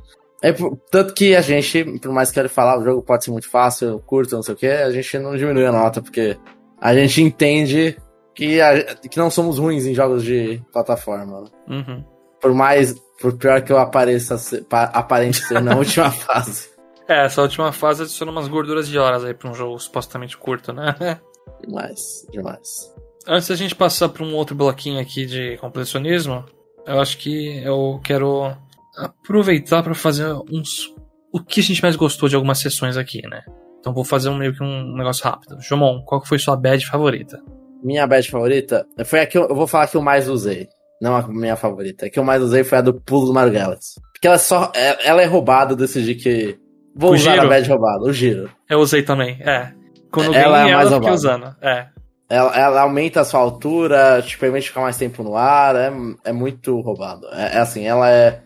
É, 0.43 0.53
tanto 0.91 1.13
que 1.13 1.35
a 1.35 1.41
gente, 1.41 1.83
por 1.99 2.11
mais 2.11 2.29
que 2.29 2.39
ele 2.39 2.47
falar, 2.47 2.79
o 2.79 2.83
jogo 2.83 3.01
pode 3.01 3.23
ser 3.23 3.31
muito 3.31 3.49
fácil, 3.49 3.99
curto, 4.05 4.35
não 4.35 4.43
sei 4.43 4.53
o 4.53 4.57
que, 4.57 4.67
a 4.67 4.91
gente 4.91 5.17
não 5.17 5.35
diminui 5.35 5.65
a 5.65 5.71
nota, 5.71 6.01
porque 6.01 6.37
a 6.79 6.93
gente 6.93 7.21
entende 7.21 7.97
que, 8.35 8.61
a, 8.61 8.95
que 8.95 9.17
não 9.17 9.31
somos 9.31 9.57
ruins 9.57 9.85
em 9.85 9.95
jogos 9.95 10.23
de 10.23 10.61
plataforma. 10.71 11.41
Né? 11.41 11.49
Uhum. 11.67 12.05
Por 12.39 12.53
mais, 12.53 12.93
por 13.19 13.35
pior 13.35 13.61
que 13.63 13.71
eu 13.71 13.79
apareça, 13.79 14.35
aparente 14.69 15.41
ser 15.41 15.61
na 15.61 15.73
última 15.77 16.11
fase. 16.11 16.69
É, 17.07 17.25
essa 17.25 17.41
última 17.41 17.71
fase 17.71 18.03
adiciona 18.03 18.31
umas 18.31 18.47
gorduras 18.47 18.87
de 18.87 18.99
horas 18.99 19.23
aí 19.23 19.33
pra 19.33 19.49
um 19.49 19.55
jogo 19.55 19.79
supostamente 19.79 20.37
curto, 20.37 20.71
né? 20.71 20.95
demais, 21.65 22.27
demais. 22.31 22.93
Antes 23.25 23.47
da 23.47 23.55
gente 23.55 23.75
passar 23.75 24.09
pra 24.09 24.23
um 24.23 24.35
outro 24.35 24.55
bloquinho 24.55 24.99
aqui 25.01 25.25
de 25.25 25.57
completionismo, 25.57 26.45
eu 26.85 26.99
acho 27.01 27.17
que 27.17 27.57
eu 27.63 27.99
quero 28.03 28.55
aproveitar 28.97 29.83
para 29.83 29.93
fazer 29.93 30.25
uns. 30.51 30.93
O 31.31 31.41
que 31.43 31.59
a 31.59 31.63
gente 31.63 31.81
mais 31.81 31.95
gostou 31.95 32.27
de 32.29 32.35
algumas 32.35 32.59
sessões 32.59 32.97
aqui, 32.97 33.21
né? 33.27 33.41
Então 33.79 33.93
vou 33.93 34.03
fazer 34.03 34.29
um 34.29 34.37
meio 34.37 34.53
que 34.53 34.63
um 34.63 34.95
negócio 34.95 35.23
rápido. 35.23 35.57
Jomon, 35.61 36.01
qual 36.05 36.23
foi 36.25 36.39
sua 36.39 36.55
bad 36.55 36.85
favorita? 36.85 37.39
Minha 37.83 38.07
bad 38.07 38.29
favorita 38.29 38.85
foi 39.05 39.19
a 39.19 39.25
que 39.27 39.37
eu, 39.37 39.47
eu 39.47 39.55
vou 39.55 39.67
falar 39.67 39.87
que 39.87 39.95
eu 39.97 40.01
mais 40.01 40.27
usei. 40.27 40.67
Não 41.01 41.15
a 41.15 41.27
minha 41.27 41.55
favorita. 41.55 42.07
A 42.07 42.09
que 42.09 42.17
eu 42.17 42.23
mais 42.23 42.41
usei 42.41 42.63
foi 42.63 42.79
a 42.79 42.81
do 42.81 42.93
pulo 42.93 43.27
do 43.27 43.33
Mario 43.33 43.53
Galaxy. 43.53 43.99
Porque 44.11 44.27
ela 44.27 44.39
só. 44.39 44.71
Ela 45.03 45.21
é 45.21 45.25
roubada, 45.25 45.73
eu 45.73 45.77
decidi 45.77 46.15
que. 46.15 46.57
Vou 46.95 47.11
O 47.11 47.13
usar 47.13 47.33
giro? 47.33 47.45
a 47.45 47.49
bad 47.49 47.69
roubada, 47.69 48.03
o 48.03 48.11
giro. 48.13 48.49
Eu 48.67 48.79
usei 48.79 49.03
também, 49.03 49.37
é. 49.41 49.71
Quando 50.11 50.33
Ela 50.33 50.57
ganhei 50.59 50.73
é 50.73 50.75
mais 50.75 50.89
roubada. 50.89 51.13
usando. 51.13 51.55
É. 51.61 51.87
Ela, 52.29 52.59
ela 52.59 52.81
aumenta 52.81 53.21
a 53.21 53.23
sua 53.23 53.39
altura, 53.39 54.21
te 54.25 54.37
permite 54.37 54.69
ficar 54.69 54.81
mais 54.81 54.97
tempo 54.97 55.21
no 55.23 55.37
ar, 55.37 55.75
é, 55.75 55.91
é 56.25 56.33
muito 56.33 56.79
roubado. 56.81 57.27
É, 57.31 57.57
é 57.57 57.59
assim, 57.59 57.85
ela 57.85 58.09
é. 58.09 58.41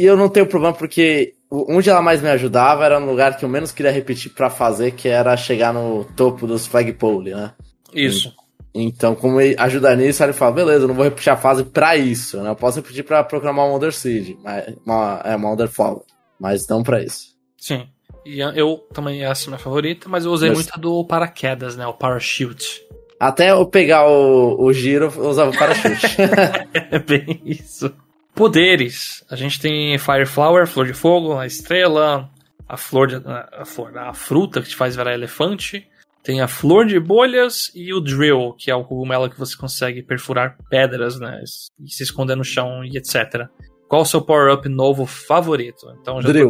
E, 0.00 0.04
eu 0.04 0.16
não 0.16 0.28
tenho 0.28 0.46
problema 0.46 0.74
porque 0.74 1.34
onde 1.50 1.90
ela 1.90 2.00
mais 2.00 2.22
me 2.22 2.28
ajudava 2.28 2.84
era 2.84 3.00
no 3.00 3.06
lugar 3.06 3.36
que 3.36 3.44
eu 3.44 3.48
menos 3.48 3.72
queria 3.72 3.90
repetir 3.90 4.32
pra 4.32 4.48
fazer, 4.48 4.92
que 4.92 5.08
era 5.08 5.36
chegar 5.36 5.72
no 5.74 6.04
topo 6.16 6.46
dos 6.46 6.66
flagpole, 6.66 7.34
né? 7.34 7.52
Isso. 7.92 8.32
Então, 8.72 9.16
como 9.16 9.40
ele 9.40 9.56
ajuda 9.58 9.94
nisso, 9.96 10.22
ele 10.22 10.32
fala, 10.32 10.52
beleza, 10.52 10.84
eu 10.84 10.88
não 10.88 10.94
vou 10.94 11.04
repetir 11.04 11.32
a 11.32 11.36
fase 11.36 11.64
pra 11.64 11.96
isso, 11.96 12.40
né? 12.40 12.50
Eu 12.50 12.54
posso 12.54 12.76
repetir 12.80 13.02
pra 13.04 13.24
programar 13.24 13.64
uma 13.66 13.74
Wonder 13.74 13.92
Seed, 13.92 14.36
mas, 14.44 14.74
uma, 14.86 15.20
é, 15.24 15.34
uma 15.34 15.50
Wonder 15.50 15.68
Fall, 15.68 16.04
mas 16.38 16.68
não 16.68 16.82
pra 16.84 17.02
isso. 17.02 17.34
Sim. 17.58 17.86
E 18.24 18.38
eu 18.40 18.76
também 18.92 19.24
essa 19.24 19.44
é 19.44 19.46
a 19.46 19.48
minha 19.50 19.58
favorita, 19.58 20.08
mas 20.08 20.24
eu 20.24 20.30
usei 20.30 20.50
Mas- 20.50 20.58
muito 20.58 20.70
a 20.74 20.78
do 20.78 21.04
paraquedas, 21.04 21.74
né? 21.76 21.86
O 21.86 21.94
parachute. 21.94 22.80
Até 23.18 23.50
eu 23.50 23.66
pegar 23.66 24.06
o, 24.08 24.62
o 24.62 24.72
giro, 24.72 25.12
eu 25.16 25.28
usava 25.28 25.50
o 25.50 25.58
parachute. 25.58 26.06
É 26.92 26.98
bem 26.98 27.40
isso. 27.44 27.92
Poderes. 28.34 29.24
A 29.30 29.36
gente 29.36 29.60
tem 29.60 29.96
Fire 29.98 30.26
Flower, 30.26 30.66
flor 30.66 30.86
de 30.86 30.94
fogo, 30.94 31.36
a 31.36 31.46
estrela, 31.46 32.30
a 32.68 32.76
flor 32.76 33.08
de, 33.08 33.16
a 33.16 33.64
flor, 33.64 33.96
a 33.98 34.14
fruta 34.14 34.62
que 34.62 34.68
te 34.68 34.76
faz 34.76 34.96
virar 34.96 35.14
elefante. 35.14 35.86
Tem 36.22 36.40
a 36.40 36.48
flor 36.48 36.86
de 36.86 37.00
bolhas 37.00 37.70
e 37.74 37.94
o 37.94 38.00
drill, 38.00 38.54
que 38.58 38.70
é 38.70 38.74
o 38.74 38.84
cogumelo 38.84 39.30
que 39.30 39.38
você 39.38 39.56
consegue 39.56 40.02
perfurar 40.02 40.56
pedras, 40.68 41.18
né? 41.18 41.42
E 41.82 41.90
se 41.90 42.02
esconder 42.02 42.36
no 42.36 42.44
chão 42.44 42.84
e 42.84 42.96
etc. 42.96 43.48
Qual 43.88 44.02
o 44.02 44.06
seu 44.06 44.20
power-up 44.20 44.68
novo 44.68 45.06
favorito? 45.06 45.86
Então 46.00 46.20
já 46.20 46.28
Drill. 46.28 46.48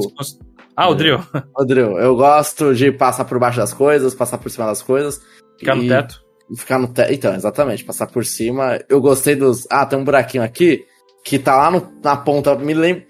Ah, 0.77 0.89
o 0.89 0.95
drill. 0.95 1.19
Rodrigo, 1.55 1.99
eu 1.99 2.17
gosto 2.17 2.75
de 2.75 2.91
passar 2.91 3.25
por 3.25 3.39
baixo 3.39 3.59
das 3.59 3.73
coisas, 3.73 4.15
passar 4.15 4.39
por 4.39 4.51
cima 4.51 4.67
das 4.67 4.83
coisas. 4.83 5.21
Ficar 5.59 5.75
no 5.75 5.85
e 5.85 5.89
teto. 5.89 6.23
Ficar 6.57 6.79
no 6.79 6.89
teto. 6.89 7.13
Então, 7.13 7.35
exatamente, 7.35 7.85
passar 7.85 8.07
por 8.07 8.25
cima. 8.25 8.79
Eu 8.89 9.01
gostei 9.01 9.37
dos. 9.37 9.67
Ah, 9.71 9.87
tem 9.87 9.99
um 9.99 10.05
buraquinho 10.05 10.43
aqui 10.43 10.85
que 11.25 11.39
tá 11.39 11.57
lá 11.57 11.71
no, 11.71 11.93
na 12.03 12.17
ponta. 12.17 12.55
Me 12.57 12.75
lembra. 12.75 13.05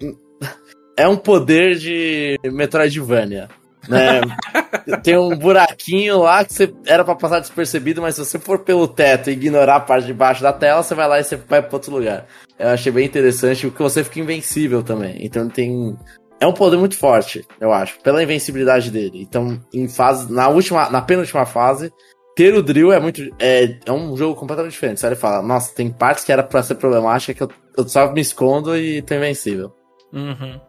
É 0.97 1.07
um 1.07 1.17
poder 1.17 1.75
de 1.77 2.37
Metroidvania. 2.43 3.49
Né? 3.87 4.21
tem 5.01 5.17
um 5.17 5.35
buraquinho 5.35 6.19
lá 6.19 6.45
que 6.45 6.53
você 6.53 6.73
era 6.85 7.03
para 7.03 7.15
passar 7.15 7.39
despercebido, 7.39 8.01
mas 8.01 8.15
se 8.15 8.23
você 8.23 8.37
for 8.37 8.59
pelo 8.59 8.87
teto 8.87 9.29
e 9.29 9.33
ignorar 9.33 9.77
a 9.77 9.79
parte 9.79 10.05
de 10.05 10.13
baixo 10.13 10.43
da 10.43 10.53
tela, 10.53 10.83
você 10.83 10.93
vai 10.93 11.07
lá 11.07 11.19
e 11.19 11.23
você 11.23 11.35
vai 11.35 11.61
para 11.61 11.75
outro 11.75 11.91
lugar. 11.91 12.27
Eu 12.59 12.69
achei 12.69 12.91
bem 12.91 13.05
interessante 13.05 13.67
porque 13.67 13.81
você 13.81 14.03
fica 14.03 14.19
invencível 14.19 14.83
também. 14.83 15.17
Então 15.19 15.49
tem 15.49 15.97
é 16.39 16.47
um 16.47 16.53
poder 16.53 16.77
muito 16.77 16.97
forte, 16.97 17.45
eu 17.59 17.71
acho, 17.71 17.99
pela 17.99 18.23
invencibilidade 18.23 18.89
dele. 18.89 19.21
Então, 19.21 19.61
em 19.71 19.87
fase 19.87 20.31
na 20.31 20.47
última, 20.47 20.89
na 20.89 20.99
penúltima 20.99 21.45
fase, 21.45 21.93
ter 22.35 22.53
o 22.53 22.63
drill 22.63 22.91
é 22.91 22.99
muito 22.99 23.21
é, 23.39 23.79
é 23.85 23.91
um 23.91 24.15
jogo 24.15 24.35
completamente 24.35 24.73
diferente. 24.73 24.99
Você 24.99 25.15
fala, 25.15 25.41
nossa, 25.41 25.73
tem 25.75 25.91
partes 25.91 26.23
que 26.23 26.31
era 26.31 26.43
para 26.43 26.63
ser 26.63 26.75
problemática 26.75 27.33
que 27.33 27.43
eu, 27.43 27.49
eu 27.77 27.87
só 27.87 28.11
me 28.11 28.21
escondo 28.21 28.75
e 28.77 29.01
tô 29.01 29.15
invencível. 29.15 29.73
Uhum. 30.13 30.59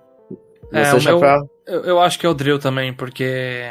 É, 0.73 0.95
o 0.95 1.03
meu, 1.03 1.19
pra... 1.19 1.43
eu, 1.67 1.85
eu 1.85 2.01
acho 2.01 2.19
que 2.19 2.27
é 2.27 2.29
o 2.29 2.35
drill 2.35 2.59
também, 2.59 2.95
porque 2.95 3.63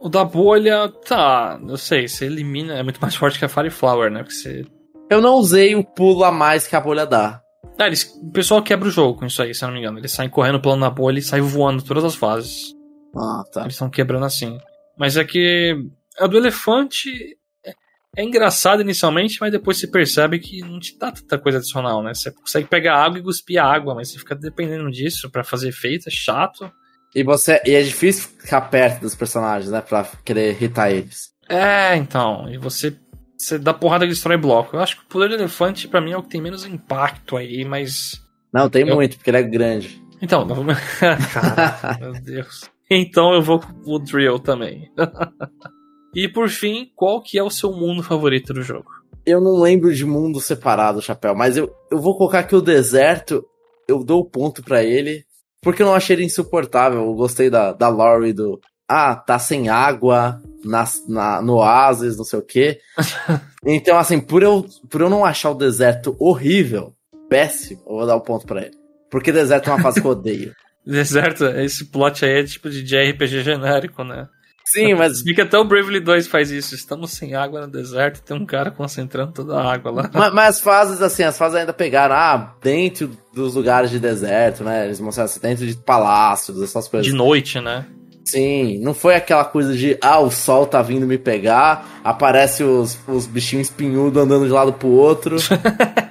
o 0.00 0.08
da 0.08 0.24
bolha, 0.24 0.88
tá, 1.06 1.58
eu 1.66 1.76
sei, 1.76 2.06
você 2.06 2.26
elimina, 2.26 2.74
é 2.74 2.82
muito 2.82 3.00
mais 3.00 3.14
forte 3.16 3.38
que 3.38 3.44
a 3.44 3.48
Fire 3.48 3.70
Flower, 3.70 4.10
né? 4.10 4.22
Porque 4.22 4.34
você... 4.34 4.64
Eu 5.10 5.20
não 5.20 5.34
usei 5.34 5.74
o 5.74 5.84
pulo 5.84 6.24
a 6.24 6.32
mais 6.32 6.66
que 6.66 6.76
a 6.76 6.80
bolha 6.80 7.04
dá. 7.04 7.40
Ah, 7.78 7.86
eles, 7.86 8.04
o 8.22 8.30
pessoal 8.30 8.62
quebra 8.62 8.88
o 8.88 8.90
jogo 8.90 9.18
com 9.18 9.26
isso 9.26 9.42
aí, 9.42 9.54
se 9.54 9.64
eu 9.64 9.68
não 9.68 9.74
me 9.74 9.80
engano. 9.80 9.98
Eles 9.98 10.12
saem 10.12 10.30
correndo 10.30 10.60
pulando 10.60 10.80
na 10.80 10.90
bolha 10.90 11.18
e 11.18 11.22
saem 11.22 11.42
voando 11.42 11.82
todas 11.82 12.04
as 12.04 12.14
fases. 12.14 12.72
Ah, 13.16 13.42
tá. 13.52 13.62
Eles 13.62 13.74
estão 13.74 13.90
quebrando 13.90 14.24
assim. 14.24 14.58
Mas 14.96 15.16
é 15.16 15.24
que 15.24 15.76
a 16.18 16.26
do 16.26 16.36
elefante 16.36 17.36
é, 17.64 17.72
é 18.16 18.24
engraçado 18.24 18.82
inicialmente, 18.82 19.38
mas 19.40 19.52
depois 19.52 19.78
você 19.78 19.86
percebe 19.86 20.38
que 20.38 20.60
não 20.60 20.78
te 20.78 20.98
dá 20.98 21.10
tanta 21.12 21.38
coisa 21.38 21.58
adicional, 21.58 22.02
né? 22.02 22.14
Você 22.14 22.30
consegue 22.30 22.68
pegar 22.68 23.02
água 23.02 23.18
e 23.18 23.22
cuspir 23.22 23.62
água, 23.62 23.94
mas 23.94 24.10
você 24.10 24.18
fica 24.18 24.34
dependendo 24.34 24.90
disso 24.90 25.30
para 25.30 25.44
fazer 25.44 25.68
efeito, 25.68 26.08
é 26.08 26.12
chato. 26.12 26.70
E 27.14 27.22
você 27.22 27.60
e 27.64 27.72
é 27.72 27.82
difícil 27.82 28.28
ficar 28.38 28.62
perto 28.62 29.02
dos 29.02 29.14
personagens, 29.14 29.70
né, 29.70 29.80
para 29.80 30.04
querer 30.24 30.50
irritar 30.50 30.90
eles. 30.90 31.32
É, 31.48 31.94
então, 31.96 32.48
e 32.50 32.58
você 32.58 32.96
você 33.36 33.58
dá 33.58 33.74
porrada 33.74 34.04
e 34.04 34.08
destrói 34.08 34.36
bloco. 34.36 34.76
Eu 34.76 34.80
acho 34.80 34.96
que 34.96 35.02
o 35.02 35.08
poder 35.08 35.28
do 35.28 35.34
elefante 35.34 35.86
para 35.86 36.00
mim 36.00 36.12
é 36.12 36.16
o 36.16 36.22
que 36.22 36.30
tem 36.30 36.40
menos 36.40 36.64
impacto 36.64 37.36
aí, 37.36 37.64
mas 37.64 38.20
Não, 38.52 38.70
tem 38.70 38.88
eu... 38.88 38.94
muito, 38.94 39.16
porque 39.16 39.30
ele 39.30 39.38
é 39.38 39.42
grande. 39.42 40.02
Então, 40.22 40.46
meu 40.46 42.12
Deus. 42.22 42.70
Então 42.90 43.34
eu 43.34 43.42
vou 43.42 43.60
com 43.60 43.72
o 43.86 43.98
drill 43.98 44.38
também. 44.38 44.90
e 46.14 46.28
por 46.28 46.48
fim, 46.48 46.90
qual 46.94 47.22
que 47.22 47.38
é 47.38 47.42
o 47.42 47.50
seu 47.50 47.72
mundo 47.72 48.02
favorito 48.02 48.52
do 48.52 48.62
jogo? 48.62 48.90
Eu 49.26 49.40
não 49.40 49.60
lembro 49.60 49.94
de 49.94 50.04
mundo 50.04 50.40
separado, 50.40 51.00
Chapéu, 51.00 51.34
mas 51.34 51.56
eu, 51.56 51.74
eu 51.90 51.98
vou 51.98 52.16
colocar 52.16 52.42
que 52.42 52.54
o 52.54 52.60
deserto, 52.60 53.44
eu 53.88 54.04
dou 54.04 54.20
o 54.20 54.28
ponto 54.28 54.62
para 54.62 54.84
ele, 54.84 55.24
porque 55.62 55.82
eu 55.82 55.86
não 55.86 55.94
achei 55.94 56.14
ele 56.14 56.24
insuportável. 56.24 57.00
Eu 57.00 57.14
gostei 57.14 57.48
da, 57.48 57.72
da 57.72 57.88
lore 57.88 58.34
do. 58.34 58.60
Ah, 58.86 59.16
tá 59.16 59.38
sem 59.38 59.70
água 59.70 60.42
na, 60.62 60.84
na, 61.08 61.42
no 61.42 61.54
oásis, 61.54 62.18
não 62.18 62.24
sei 62.24 62.38
o 62.38 62.42
quê. 62.42 62.78
então, 63.64 63.96
assim, 63.98 64.20
por 64.20 64.42
eu, 64.42 64.66
por 64.90 65.00
eu 65.00 65.08
não 65.08 65.24
achar 65.24 65.50
o 65.50 65.54
deserto 65.54 66.14
horrível, 66.18 66.94
péssimo, 67.30 67.82
eu 67.86 67.96
vou 67.96 68.06
dar 68.06 68.16
o 68.16 68.20
ponto 68.20 68.46
para 68.46 68.66
ele. 68.66 68.76
Porque 69.10 69.32
deserto 69.32 69.70
é 69.70 69.72
uma 69.72 69.82
fase 69.82 70.02
que 70.02 70.06
eu 70.06 70.10
odeio. 70.10 70.54
deserto, 70.84 71.46
esse 71.46 71.86
plot 71.86 72.26
aí 72.26 72.40
é 72.40 72.44
tipo 72.44 72.68
de 72.68 72.82
JRPG 72.82 73.42
genérico, 73.42 74.04
né? 74.04 74.28
Sim, 74.66 74.94
mas. 74.98 75.20
Fica 75.22 75.42
até 75.42 75.58
o 75.58 75.64
Bravely 75.64 76.00
2 76.00 76.26
faz 76.26 76.50
isso. 76.50 76.74
Estamos 76.74 77.12
sem 77.12 77.34
água 77.34 77.62
no 77.62 77.68
deserto 77.68 78.22
tem 78.22 78.36
um 78.36 78.46
cara 78.46 78.70
concentrando 78.70 79.32
toda 79.32 79.56
a 79.56 79.72
água 79.72 79.90
lá. 79.90 80.10
Mas, 80.12 80.32
mas, 80.32 80.48
as 80.48 80.60
fases, 80.60 81.02
assim, 81.02 81.22
as 81.22 81.36
fases 81.36 81.58
ainda 81.58 81.72
pegaram, 81.72 82.14
ah, 82.14 82.54
dentro 82.62 83.10
dos 83.32 83.54
lugares 83.54 83.90
de 83.90 83.98
deserto, 83.98 84.64
né? 84.64 84.84
Eles 84.86 85.00
mostraram 85.00 85.30
assim, 85.30 85.40
dentro 85.40 85.66
de 85.66 85.76
palácios, 85.76 86.62
essas 86.62 86.88
coisas. 86.88 87.06
De 87.06 87.12
noite, 87.12 87.60
né? 87.60 87.84
Sim, 88.24 88.78
não 88.78 88.94
foi 88.94 89.14
aquela 89.14 89.44
coisa 89.44 89.76
de, 89.76 89.98
ah, 90.00 90.18
o 90.18 90.30
sol 90.30 90.66
tá 90.66 90.80
vindo 90.80 91.06
me 91.06 91.18
pegar, 91.18 92.00
aparece 92.02 92.64
os, 92.64 92.98
os 93.06 93.26
bichinhos 93.26 93.68
espinhudos 93.68 94.22
andando 94.22 94.46
de 94.46 94.52
lado 94.52 94.72
pro 94.72 94.88
outro. 94.88 95.36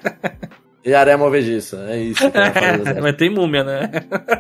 e 0.86 0.94
areia 0.94 1.18
movediça, 1.18 1.86
é 1.90 1.98
isso. 1.98 2.24
É, 2.24 3.02
mas 3.02 3.16
tem 3.16 3.32
múmia, 3.32 3.64
né? 3.64 3.90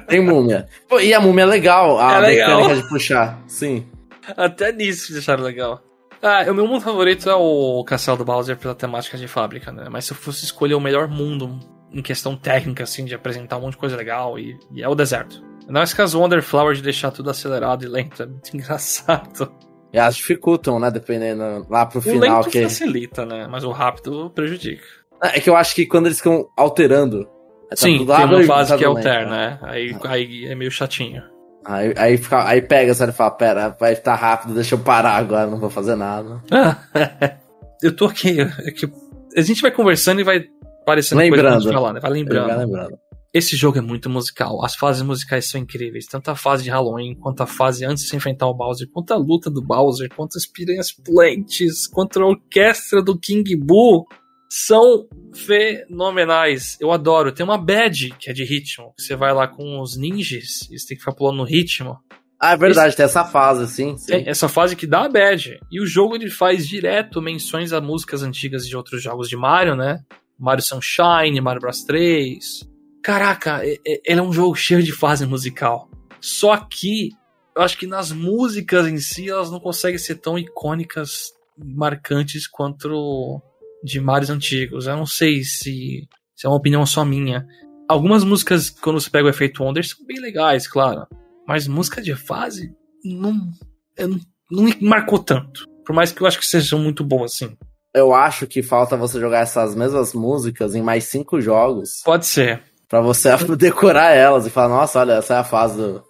Tem 0.07 0.21
múmia. 0.21 0.67
Pô, 0.87 0.99
e 0.99 1.13
a 1.13 1.19
múmia 1.19 1.43
é 1.43 1.47
legal, 1.47 1.99
a 1.99 2.17
é 2.17 2.21
mecânica 2.21 2.67
legal. 2.67 2.75
de 2.75 2.89
puxar, 2.89 3.39
sim. 3.47 3.87
Até 4.35 4.71
nisso 4.71 5.11
deixaram 5.11 5.43
legal. 5.43 5.81
Ah, 6.21 6.45
o 6.49 6.53
meu 6.53 6.65
mundo 6.65 6.81
favorito 6.81 7.29
é 7.29 7.35
o 7.35 7.83
Castelo 7.83 8.17
do 8.17 8.25
Bowser 8.25 8.57
pela 8.57 8.73
temática 8.73 9.17
de 9.17 9.27
fábrica, 9.27 9.71
né? 9.71 9.87
Mas 9.89 10.05
se 10.05 10.13
eu 10.13 10.17
fosse 10.17 10.45
escolher 10.45 10.73
o 10.73 10.79
melhor 10.79 11.07
mundo 11.07 11.59
em 11.91 12.01
questão 12.01 12.35
técnica, 12.35 12.83
assim, 12.83 13.03
de 13.03 13.13
apresentar 13.13 13.57
um 13.57 13.61
monte 13.61 13.73
de 13.73 13.77
coisa 13.77 13.97
legal, 13.97 14.39
e, 14.39 14.57
e 14.71 14.81
é 14.81 14.87
o 14.87 14.95
deserto. 14.95 15.43
Não 15.67 15.81
é 15.81 15.83
as 15.83 16.13
Wonderflower 16.13 16.75
de 16.75 16.81
deixar 16.81 17.11
tudo 17.11 17.29
acelerado 17.29 17.83
e 17.83 17.87
lento, 17.87 18.23
é 18.23 18.25
muito 18.25 18.49
engraçado. 18.55 19.51
E 19.91 19.97
elas 19.97 20.15
dificultam, 20.15 20.79
né? 20.79 20.89
Dependendo 20.89 21.67
lá 21.69 21.85
pro 21.85 21.99
o 21.99 22.01
final. 22.01 22.17
O 22.17 22.21
lento 22.21 22.49
que... 22.49 22.63
facilita, 22.63 23.25
né? 23.25 23.47
Mas 23.47 23.63
o 23.63 23.71
rápido 23.71 24.31
prejudica. 24.31 24.83
É 25.21 25.39
que 25.39 25.49
eu 25.49 25.55
acho 25.55 25.75
que 25.75 25.85
quando 25.85 26.07
eles 26.07 26.17
ficam 26.17 26.49
alterando. 26.57 27.25
Tá 27.69 27.75
Sim, 27.75 28.05
tem 28.05 28.25
uma 28.25 28.43
fase 28.43 28.77
que 28.77 28.83
altera, 28.83 29.29
né? 29.29 29.59
Aí, 29.61 29.95
ah. 30.03 30.09
aí 30.09 30.45
é 30.45 30.55
meio 30.55 30.71
chatinho. 30.71 31.23
Aí, 31.65 31.93
aí, 31.97 32.17
fica, 32.17 32.47
aí 32.47 32.61
pega, 32.61 32.93
sabe, 32.93 33.11
e 33.11 33.15
fala, 33.15 33.31
pera, 33.31 33.75
vai 33.79 33.93
estar 33.93 34.15
rápido, 34.15 34.53
deixa 34.53 34.75
eu 34.75 34.79
parar 34.79 35.15
agora, 35.15 35.49
não 35.49 35.59
vou 35.59 35.69
fazer 35.69 35.95
nada. 35.95 36.41
eu 37.81 37.95
tô 37.95 38.05
aqui, 38.05 38.41
aqui, 38.41 38.91
a 39.35 39.41
gente 39.41 39.61
vai 39.61 39.71
conversando 39.71 40.19
e 40.21 40.23
vai 40.23 40.45
parecendo 40.85 41.21
lembrando. 41.21 41.63
coisa 41.63 41.73
falar, 41.73 41.93
né? 41.93 41.99
Vai 41.99 42.11
lembrando. 42.11 42.47
Vai 42.47 42.57
lembrando. 42.57 42.99
Esse 43.33 43.55
jogo 43.55 43.79
é 43.79 43.81
muito 43.81 44.11
musical, 44.11 44.63
as 44.63 44.75
fases 44.75 45.01
musicais 45.01 45.49
são 45.49 45.59
incríveis, 45.59 46.05
tanto 46.05 46.29
a 46.29 46.35
fase 46.35 46.63
de 46.63 46.69
Halloween, 46.69 47.15
quanto 47.15 47.41
a 47.41 47.47
fase 47.47 47.83
antes 47.83 48.03
de 48.03 48.09
se 48.09 48.15
enfrentar 48.15 48.45
o 48.45 48.53
Bowser, 48.53 48.87
quanto 48.93 49.11
a 49.11 49.17
luta 49.17 49.49
do 49.49 49.59
Bowser, 49.59 50.07
quanto 50.15 50.37
as 50.37 50.45
piranhas 50.45 50.91
plantes, 50.91 51.87
quanto 51.87 52.21
a 52.21 52.27
orquestra 52.27 53.01
do 53.01 53.17
King 53.17 53.55
Boo 53.55 54.05
são 54.55 55.07
fenomenais. 55.33 56.77
Eu 56.79 56.91
adoro. 56.91 57.31
Tem 57.31 57.43
uma 57.43 57.57
bad 57.57 58.13
que 58.19 58.29
é 58.29 58.33
de 58.33 58.43
ritmo. 58.43 58.93
Você 58.95 59.15
vai 59.15 59.33
lá 59.33 59.47
com 59.47 59.81
os 59.81 59.97
ninjas 59.97 60.69
e 60.69 60.77
você 60.77 60.89
tem 60.89 60.95
que 60.95 61.03
ficar 61.03 61.15
pulando 61.15 61.37
no 61.37 61.43
ritmo. 61.43 61.97
Ah, 62.39 62.51
é 62.51 62.57
verdade, 62.57 62.89
Esse... 62.89 62.97
tem 62.97 63.05
essa 63.05 63.25
fase, 63.25 63.67
sim, 63.67 63.97
sim. 63.97 64.05
Tem 64.05 64.29
essa 64.29 64.47
fase 64.47 64.75
que 64.75 64.85
dá 64.85 65.05
a 65.05 65.09
bad. 65.09 65.59
E 65.71 65.81
o 65.81 65.87
jogo 65.87 66.13
ele 66.13 66.29
faz 66.29 66.67
direto 66.67 67.19
menções 67.19 67.73
a 67.73 67.81
músicas 67.81 68.21
antigas 68.21 68.67
de 68.67 68.77
outros 68.77 69.01
jogos 69.01 69.27
de 69.27 69.35
Mario, 69.35 69.75
né? 69.75 70.03
Mario 70.37 70.63
Sunshine, 70.63 71.41
Mario 71.41 71.61
Bros 71.61 71.83
3. 71.83 72.69
Caraca, 73.01 73.61
ele 73.65 74.01
é 74.05 74.21
um 74.21 74.31
jogo 74.31 74.53
cheio 74.53 74.83
de 74.83 74.91
fase 74.91 75.25
musical. 75.25 75.89
Só 76.21 76.55
que 76.57 77.09
eu 77.55 77.63
acho 77.63 77.75
que 77.75 77.87
nas 77.87 78.11
músicas 78.11 78.85
em 78.85 78.99
si 78.99 79.31
elas 79.31 79.49
não 79.49 79.59
conseguem 79.59 79.97
ser 79.97 80.15
tão 80.15 80.37
icônicas, 80.37 81.33
marcantes 81.57 82.45
quanto 82.47 83.41
de 83.83 83.99
Marios 83.99 84.29
antigos. 84.29 84.87
Eu 84.87 84.95
não 84.95 85.05
sei 85.05 85.43
se, 85.43 86.07
se 86.35 86.45
é 86.45 86.49
uma 86.49 86.57
opinião 86.57 86.85
só 86.85 87.03
minha. 87.03 87.45
Algumas 87.87 88.23
músicas, 88.23 88.69
quando 88.69 88.99
você 88.99 89.09
pega 89.09 89.25
o 89.25 89.29
efeito 89.29 89.63
Wonder, 89.63 89.85
são 89.85 90.05
bem 90.05 90.19
legais, 90.19 90.67
claro. 90.67 91.05
Mas 91.47 91.67
música 91.67 92.01
de 92.01 92.15
fase 92.15 92.73
não, 93.03 93.33
não, 93.99 94.19
não 94.49 94.63
me 94.63 94.75
marcou 94.81 95.19
tanto. 95.19 95.67
Por 95.85 95.93
mais 95.93 96.11
que 96.11 96.21
eu 96.21 96.27
acho 96.27 96.39
que 96.39 96.45
sejam 96.45 96.79
muito 96.79 97.03
boas, 97.03 97.33
assim. 97.33 97.57
Eu 97.93 98.13
acho 98.15 98.47
que 98.47 98.63
falta 98.63 98.97
você 98.97 99.19
jogar 99.19 99.41
essas 99.41 99.75
mesmas 99.75 100.13
músicas 100.13 100.73
em 100.73 100.81
mais 100.81 101.03
cinco 101.03 101.39
jogos. 101.41 102.01
Pode 102.03 102.25
ser. 102.25 102.63
Pra 102.87 103.01
você 103.01 103.29
decorar 103.57 104.11
elas 104.11 104.47
e 104.47 104.49
falar, 104.49 104.69
nossa, 104.69 104.99
olha, 104.99 105.13
essa 105.13 105.35
é 105.35 105.37
a 105.37 105.43
fase 105.43 105.77
do. 105.77 106.03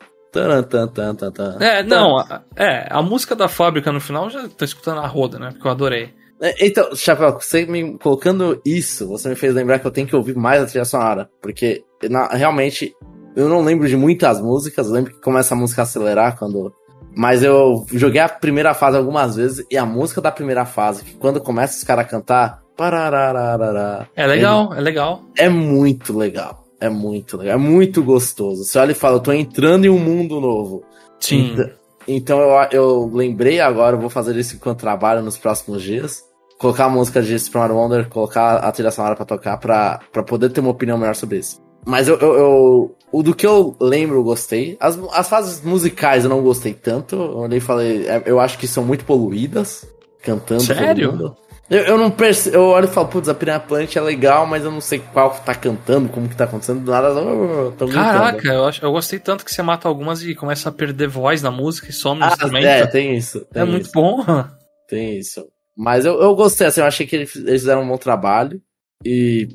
É, 1.61 1.83
não, 1.83 2.19
é, 2.55 2.87
a 2.89 3.01
música 3.03 3.35
da 3.35 3.47
fábrica 3.47 3.91
no 3.91 4.01
final 4.01 4.31
já 4.31 4.47
tô 4.47 4.65
escutando 4.65 4.99
a 4.99 5.07
roda, 5.07 5.37
né? 5.37 5.51
Porque 5.51 5.67
eu 5.67 5.71
adorei. 5.71 6.13
É, 6.41 6.65
então, 6.65 6.95
Chapéu, 6.95 7.39
você 7.39 7.65
me 7.65 7.97
colocando 7.97 8.61
isso, 8.65 9.07
você 9.07 9.29
me 9.29 9.35
fez 9.35 9.53
lembrar 9.53 9.79
que 9.79 9.87
eu 9.87 9.91
tenho 9.91 10.07
que 10.07 10.15
ouvir 10.15 10.35
mais 10.35 10.61
a 10.61 10.65
trilha 10.65 10.85
sonora. 10.85 11.29
Porque, 11.41 11.83
na, 12.09 12.27
realmente, 12.27 12.93
eu 13.35 13.47
não 13.49 13.61
lembro 13.61 13.87
de 13.87 13.95
muitas 13.95 14.41
músicas. 14.41 14.87
Eu 14.87 14.93
lembro 14.93 15.13
que 15.13 15.21
começa 15.21 15.53
a 15.53 15.57
música 15.57 15.81
a 15.81 15.83
acelerar 15.83 16.37
quando. 16.37 16.73
Mas 17.15 17.43
eu 17.43 17.85
joguei 17.91 18.19
a 18.19 18.29
primeira 18.29 18.73
fase 18.73 18.97
algumas 18.97 19.35
vezes 19.35 19.65
e 19.69 19.77
a 19.77 19.85
música 19.85 20.19
da 20.19 20.31
primeira 20.31 20.65
fase, 20.65 21.03
que 21.03 21.13
quando 21.15 21.39
começa 21.39 21.77
os 21.77 21.83
caras 21.83 22.05
a 22.05 22.07
cantar. 22.07 22.63
É 24.15 24.25
legal, 24.25 24.73
é, 24.73 24.77
é 24.79 24.81
legal. 24.81 25.23
É 25.37 25.47
muito 25.47 26.17
legal. 26.17 26.63
É 26.79 26.89
muito 26.89 27.37
legal. 27.37 27.53
É 27.53 27.57
muito 27.57 28.03
gostoso. 28.03 28.63
Você 28.63 28.79
olha 28.79 28.91
e 28.91 28.95
fala, 28.95 29.17
eu 29.17 29.21
tô 29.21 29.31
entrando 29.31 29.85
em 29.85 29.89
um 29.89 29.99
mundo 29.99 30.41
novo. 30.41 30.83
Sim. 31.19 31.53
Então, 31.53 31.69
então 32.07 32.39
eu, 32.39 32.67
eu 32.71 33.11
lembrei 33.13 33.59
agora, 33.59 33.95
eu 33.95 33.99
vou 33.99 34.09
fazer 34.09 34.35
isso 34.35 34.55
enquanto 34.55 34.79
trabalho 34.79 35.21
nos 35.21 35.37
próximos 35.37 35.81
dias. 35.81 36.23
Colocar 36.59 36.85
a 36.85 36.89
música 36.89 37.21
de 37.21 37.37
Super 37.37 37.71
Wonder, 37.71 38.07
colocar 38.07 38.57
a 38.57 38.71
trilha 38.71 38.91
sonora 38.91 39.15
pra 39.15 39.25
tocar 39.25 39.57
pra, 39.57 39.99
pra 40.11 40.23
poder 40.23 40.49
ter 40.49 40.61
uma 40.61 40.71
opinião 40.71 40.97
melhor 40.97 41.15
sobre 41.15 41.39
isso. 41.39 41.61
Mas 41.85 42.07
eu, 42.07 42.17
eu, 42.17 42.33
eu 42.35 42.95
o 43.11 43.21
do 43.21 43.35
que 43.35 43.45
eu 43.45 43.75
lembro, 43.79 44.17
eu 44.17 44.23
gostei. 44.23 44.77
As, 44.79 44.97
as 45.11 45.29
fases 45.29 45.61
musicais 45.61 46.23
eu 46.23 46.29
não 46.29 46.41
gostei 46.41 46.73
tanto. 46.73 47.15
Eu 47.15 47.37
olhei 47.37 47.57
e 47.57 47.61
falei, 47.61 48.07
é, 48.07 48.23
eu 48.25 48.39
acho 48.39 48.57
que 48.57 48.67
são 48.67 48.83
muito 48.83 49.05
poluídas. 49.05 49.85
Cantando. 50.21 50.63
Sério? 50.63 51.35
Eu, 51.73 51.81
eu 51.85 51.97
não 51.97 52.11
percebo. 52.11 52.55
Eu 52.55 52.63
olho 52.65 52.85
e 52.85 52.87
falo, 52.87 53.07
putz, 53.07 53.27
a 53.27 53.33
Piranha 53.33 53.59
Plant 53.59 53.95
é 53.95 54.01
legal, 54.01 54.45
mas 54.45 54.63
eu 54.63 54.71
não 54.71 54.79
sei 54.79 54.99
qual 54.99 55.31
tá 55.31 55.55
cantando, 55.55 56.07
como 56.07 56.29
que 56.29 56.35
tá 56.35 56.43
acontecendo, 56.43 56.81
do 56.81 56.91
nada. 56.91 57.07
eu 57.07 57.73
tô 57.75 57.87
Caraca, 57.87 58.47
eu, 58.47 58.65
acho, 58.65 58.85
eu 58.85 58.91
gostei 58.91 59.17
tanto 59.17 59.43
que 59.43 59.51
você 59.51 59.63
mata 59.63 59.87
algumas 59.87 60.23
e 60.23 60.35
começa 60.35 60.69
a 60.69 60.71
perder 60.71 61.07
voz 61.07 61.41
na 61.41 61.49
música 61.49 61.89
e 61.89 61.93
some 61.93 62.21
ah, 62.21 62.27
no 62.27 62.31
instrumento. 62.33 62.65
É, 62.65 62.85
tem 62.85 63.15
isso. 63.17 63.43
Tem 63.51 63.63
é 63.63 63.65
isso. 63.65 63.71
muito 63.71 63.91
bom. 63.91 64.23
Tem 64.87 65.17
isso. 65.17 65.43
Mas 65.75 66.05
eu, 66.05 66.21
eu 66.21 66.35
gostei, 66.35 66.67
assim, 66.67 66.81
eu 66.81 66.85
achei 66.85 67.07
que 67.07 67.15
eles 67.15 67.31
fizeram 67.31 67.81
um 67.81 67.87
bom 67.87 67.97
trabalho. 67.97 68.61
E 69.03 69.47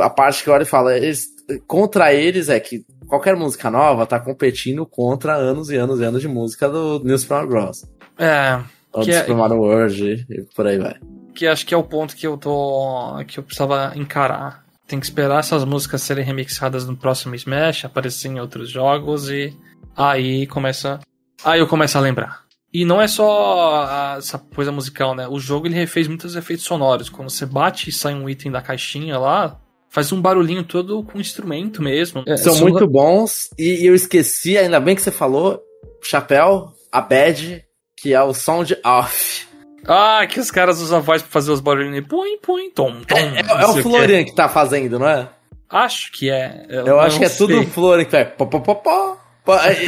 a 0.00 0.08
parte 0.08 0.44
que 0.44 0.48
eu 0.48 0.54
olho 0.54 0.62
e 0.62 0.66
falo, 0.66 0.90
eles, 0.90 1.26
contra 1.66 2.14
eles 2.14 2.48
é 2.48 2.60
que 2.60 2.84
qualquer 3.08 3.34
música 3.34 3.68
nova 3.68 4.06
tá 4.06 4.20
competindo 4.20 4.86
contra 4.86 5.34
anos 5.34 5.70
e 5.70 5.76
anos 5.76 6.00
e 6.00 6.04
anos 6.04 6.20
de 6.20 6.28
música 6.28 6.68
do 6.68 7.02
Neil 7.02 7.18
Super 7.18 7.46
Bros. 7.46 7.84
É. 8.16 8.62
Ou 8.92 9.04
do 9.04 9.10
é, 9.10 9.20
Super 9.20 9.34
Mario 9.34 9.56
World 9.56 10.26
e 10.30 10.42
por 10.54 10.66
aí 10.68 10.78
vai. 10.78 10.94
Que 11.34 11.46
acho 11.46 11.66
que 11.66 11.74
é 11.74 11.76
o 11.76 11.82
ponto 11.82 12.16
que 12.16 12.26
eu 12.26 12.36
tô. 12.36 13.22
que 13.26 13.38
eu 13.38 13.42
precisava 13.42 13.92
encarar. 13.96 14.64
Tem 14.86 15.00
que 15.00 15.06
esperar 15.06 15.40
essas 15.40 15.64
músicas 15.64 16.02
serem 16.02 16.24
remixadas 16.24 16.86
no 16.86 16.96
próximo 16.96 17.34
Smash, 17.34 17.84
aparecer 17.84 18.28
em 18.28 18.38
outros 18.38 18.70
jogos 18.70 19.30
e 19.30 19.56
aí 19.96 20.46
começa. 20.46 21.00
Aí 21.44 21.60
eu 21.60 21.66
começo 21.66 21.96
a 21.96 22.00
lembrar. 22.00 22.44
E 22.72 22.84
não 22.84 23.00
é 23.00 23.06
só 23.06 23.84
a, 23.84 24.16
essa 24.18 24.36
coisa 24.36 24.72
musical, 24.72 25.14
né? 25.14 25.28
O 25.28 25.38
jogo 25.38 25.66
ele 25.66 25.76
refez 25.76 26.08
muitos 26.08 26.34
efeitos 26.34 26.64
sonoros. 26.64 27.08
Quando 27.08 27.30
você 27.30 27.46
bate 27.46 27.88
e 27.88 27.92
sai 27.92 28.14
um 28.14 28.28
item 28.28 28.50
da 28.50 28.60
caixinha 28.60 29.16
lá, 29.16 29.60
faz 29.88 30.10
um 30.10 30.20
barulhinho 30.20 30.64
todo 30.64 31.04
com 31.04 31.20
instrumento 31.20 31.80
mesmo. 31.80 32.24
É, 32.26 32.36
São 32.36 32.58
muito 32.58 32.84
bons. 32.88 33.48
E, 33.56 33.86
eu 33.86 33.94
esqueci, 33.94 34.58
ainda 34.58 34.80
bem 34.80 34.96
que 34.96 35.02
você 35.02 35.12
falou, 35.12 35.62
chapéu, 36.02 36.72
a 36.90 37.00
badge, 37.00 37.64
que 37.96 38.12
é 38.12 38.20
o 38.20 38.34
sound 38.34 38.76
off. 38.84 39.46
Ah, 39.86 40.26
que 40.26 40.40
os 40.40 40.50
caras 40.50 40.80
usam 40.80 40.98
a 40.98 41.00
voz 41.00 41.22
pra 41.22 41.30
fazer 41.30 41.50
os 41.50 41.60
barulhinhos. 41.60 42.06
Põe, 42.06 42.38
põe, 42.38 42.70
tom, 42.70 43.02
tom. 43.02 43.16
É, 43.16 43.40
é, 43.40 43.62
é 43.62 43.66
o 43.66 43.82
Florian 43.82 44.24
que, 44.24 44.30
que 44.30 44.36
tá 44.36 44.48
fazendo, 44.48 44.98
não 44.98 45.08
é? 45.08 45.28
Acho 45.68 46.12
que 46.12 46.30
é. 46.30 46.66
Eu, 46.68 46.86
eu 46.86 47.00
acho 47.00 47.18
que 47.18 47.24
é 47.24 47.28
sei. 47.28 47.46
tudo 47.46 47.60
o 47.60 47.66
Florian 47.66 48.04
que 48.04 48.12
vai. 48.12 48.24
Pó, 48.24 48.46
pó, 48.46 48.60
pó, 48.60 48.74
pó. 48.74 49.18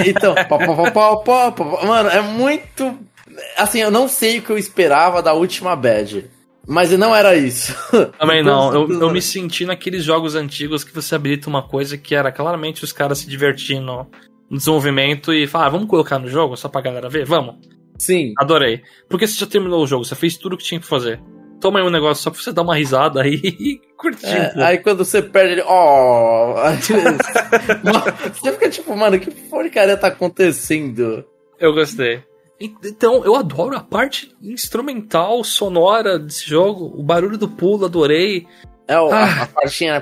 Então, 0.07 0.35
pó, 0.49 0.59
pó, 0.59 0.91
pó, 0.91 1.17
pó, 1.17 1.51
pó, 1.51 1.87
mano, 1.87 2.11
é 2.11 2.21
muito. 2.21 2.99
Assim, 3.57 3.81
eu 3.81 3.91
não 3.91 4.09
sei 4.09 4.39
o 4.39 4.43
que 4.43 4.51
eu 4.51 4.59
esperava 4.59 5.23
da 5.23 5.33
última 5.33 5.75
badge. 5.75 6.31
Mas 6.67 6.91
não 6.91 7.15
era 7.15 7.37
isso. 7.37 7.75
Também 8.19 8.43
não. 8.43 8.75
Eu, 8.75 9.01
eu 9.01 9.11
me 9.11 9.23
senti 9.23 9.65
naqueles 9.65 10.03
jogos 10.03 10.35
antigos 10.35 10.83
que 10.83 10.93
você 10.93 11.15
habilita 11.15 11.49
uma 11.49 11.63
coisa 11.63 11.97
que 11.97 12.15
era 12.15 12.33
claramente 12.33 12.83
os 12.83 12.93
caras 12.93 13.19
se 13.19 13.29
divertindo 13.29 14.07
no 14.51 14.59
desenvolvimento 14.59 15.33
e 15.33 15.47
falar, 15.47 15.67
ah, 15.67 15.71
vamos 15.71 15.89
colocar 15.89 16.19
no 16.19 16.29
jogo 16.29 16.57
só 16.57 16.69
pra 16.69 16.81
galera 16.81 17.09
ver? 17.09 17.25
Vamos. 17.25 17.57
Sim. 17.99 18.35
Adorei. 18.39 18.83
Porque 19.09 19.27
você 19.27 19.39
já 19.39 19.47
terminou 19.47 19.83
o 19.83 19.87
jogo, 19.87 20.05
você 20.05 20.15
fez 20.15 20.37
tudo 20.37 20.55
o 20.55 20.59
que 20.59 20.65
tinha 20.65 20.81
que 20.81 20.87
fazer. 20.87 21.21
Toma 21.61 21.79
aí 21.79 21.87
um 21.87 21.91
negócio 21.91 22.23
só 22.23 22.31
pra 22.31 22.41
você 22.41 22.53
dar 22.53 22.63
uma 22.63 22.77
risada 22.77 23.23
aí 23.23 23.41
e 23.43 23.81
curtir. 23.97 24.27
É, 24.27 24.53
aí 24.63 24.79
quando 24.79 25.05
você 25.05 25.23
perde 25.23 25.53
ele. 25.53 25.63
Oh! 25.63 26.55
você 28.35 28.53
fica 28.53 28.69
tipo, 28.69 28.97
mano, 28.97 29.19
que 29.19 29.31
porcaria 29.31 29.97
tá 29.97 30.09
acontecendo? 30.09 31.25
Eu 31.59 31.73
gostei. 31.73 32.23
Então, 32.59 33.23
eu 33.25 33.35
adoro 33.37 33.77
a 33.77 33.81
parte 33.81 34.35
instrumental, 34.43 35.45
sonora 35.45 36.19
desse 36.19 36.49
jogo. 36.49 36.93
O 36.99 37.03
barulho 37.03 37.37
do 37.37 37.49
pulo, 37.49 37.85
adorei. 37.85 38.47
É, 38.89 38.99
o, 38.99 39.11
ah. 39.13 39.43
a, 39.43 39.47
partinha. 39.47 40.01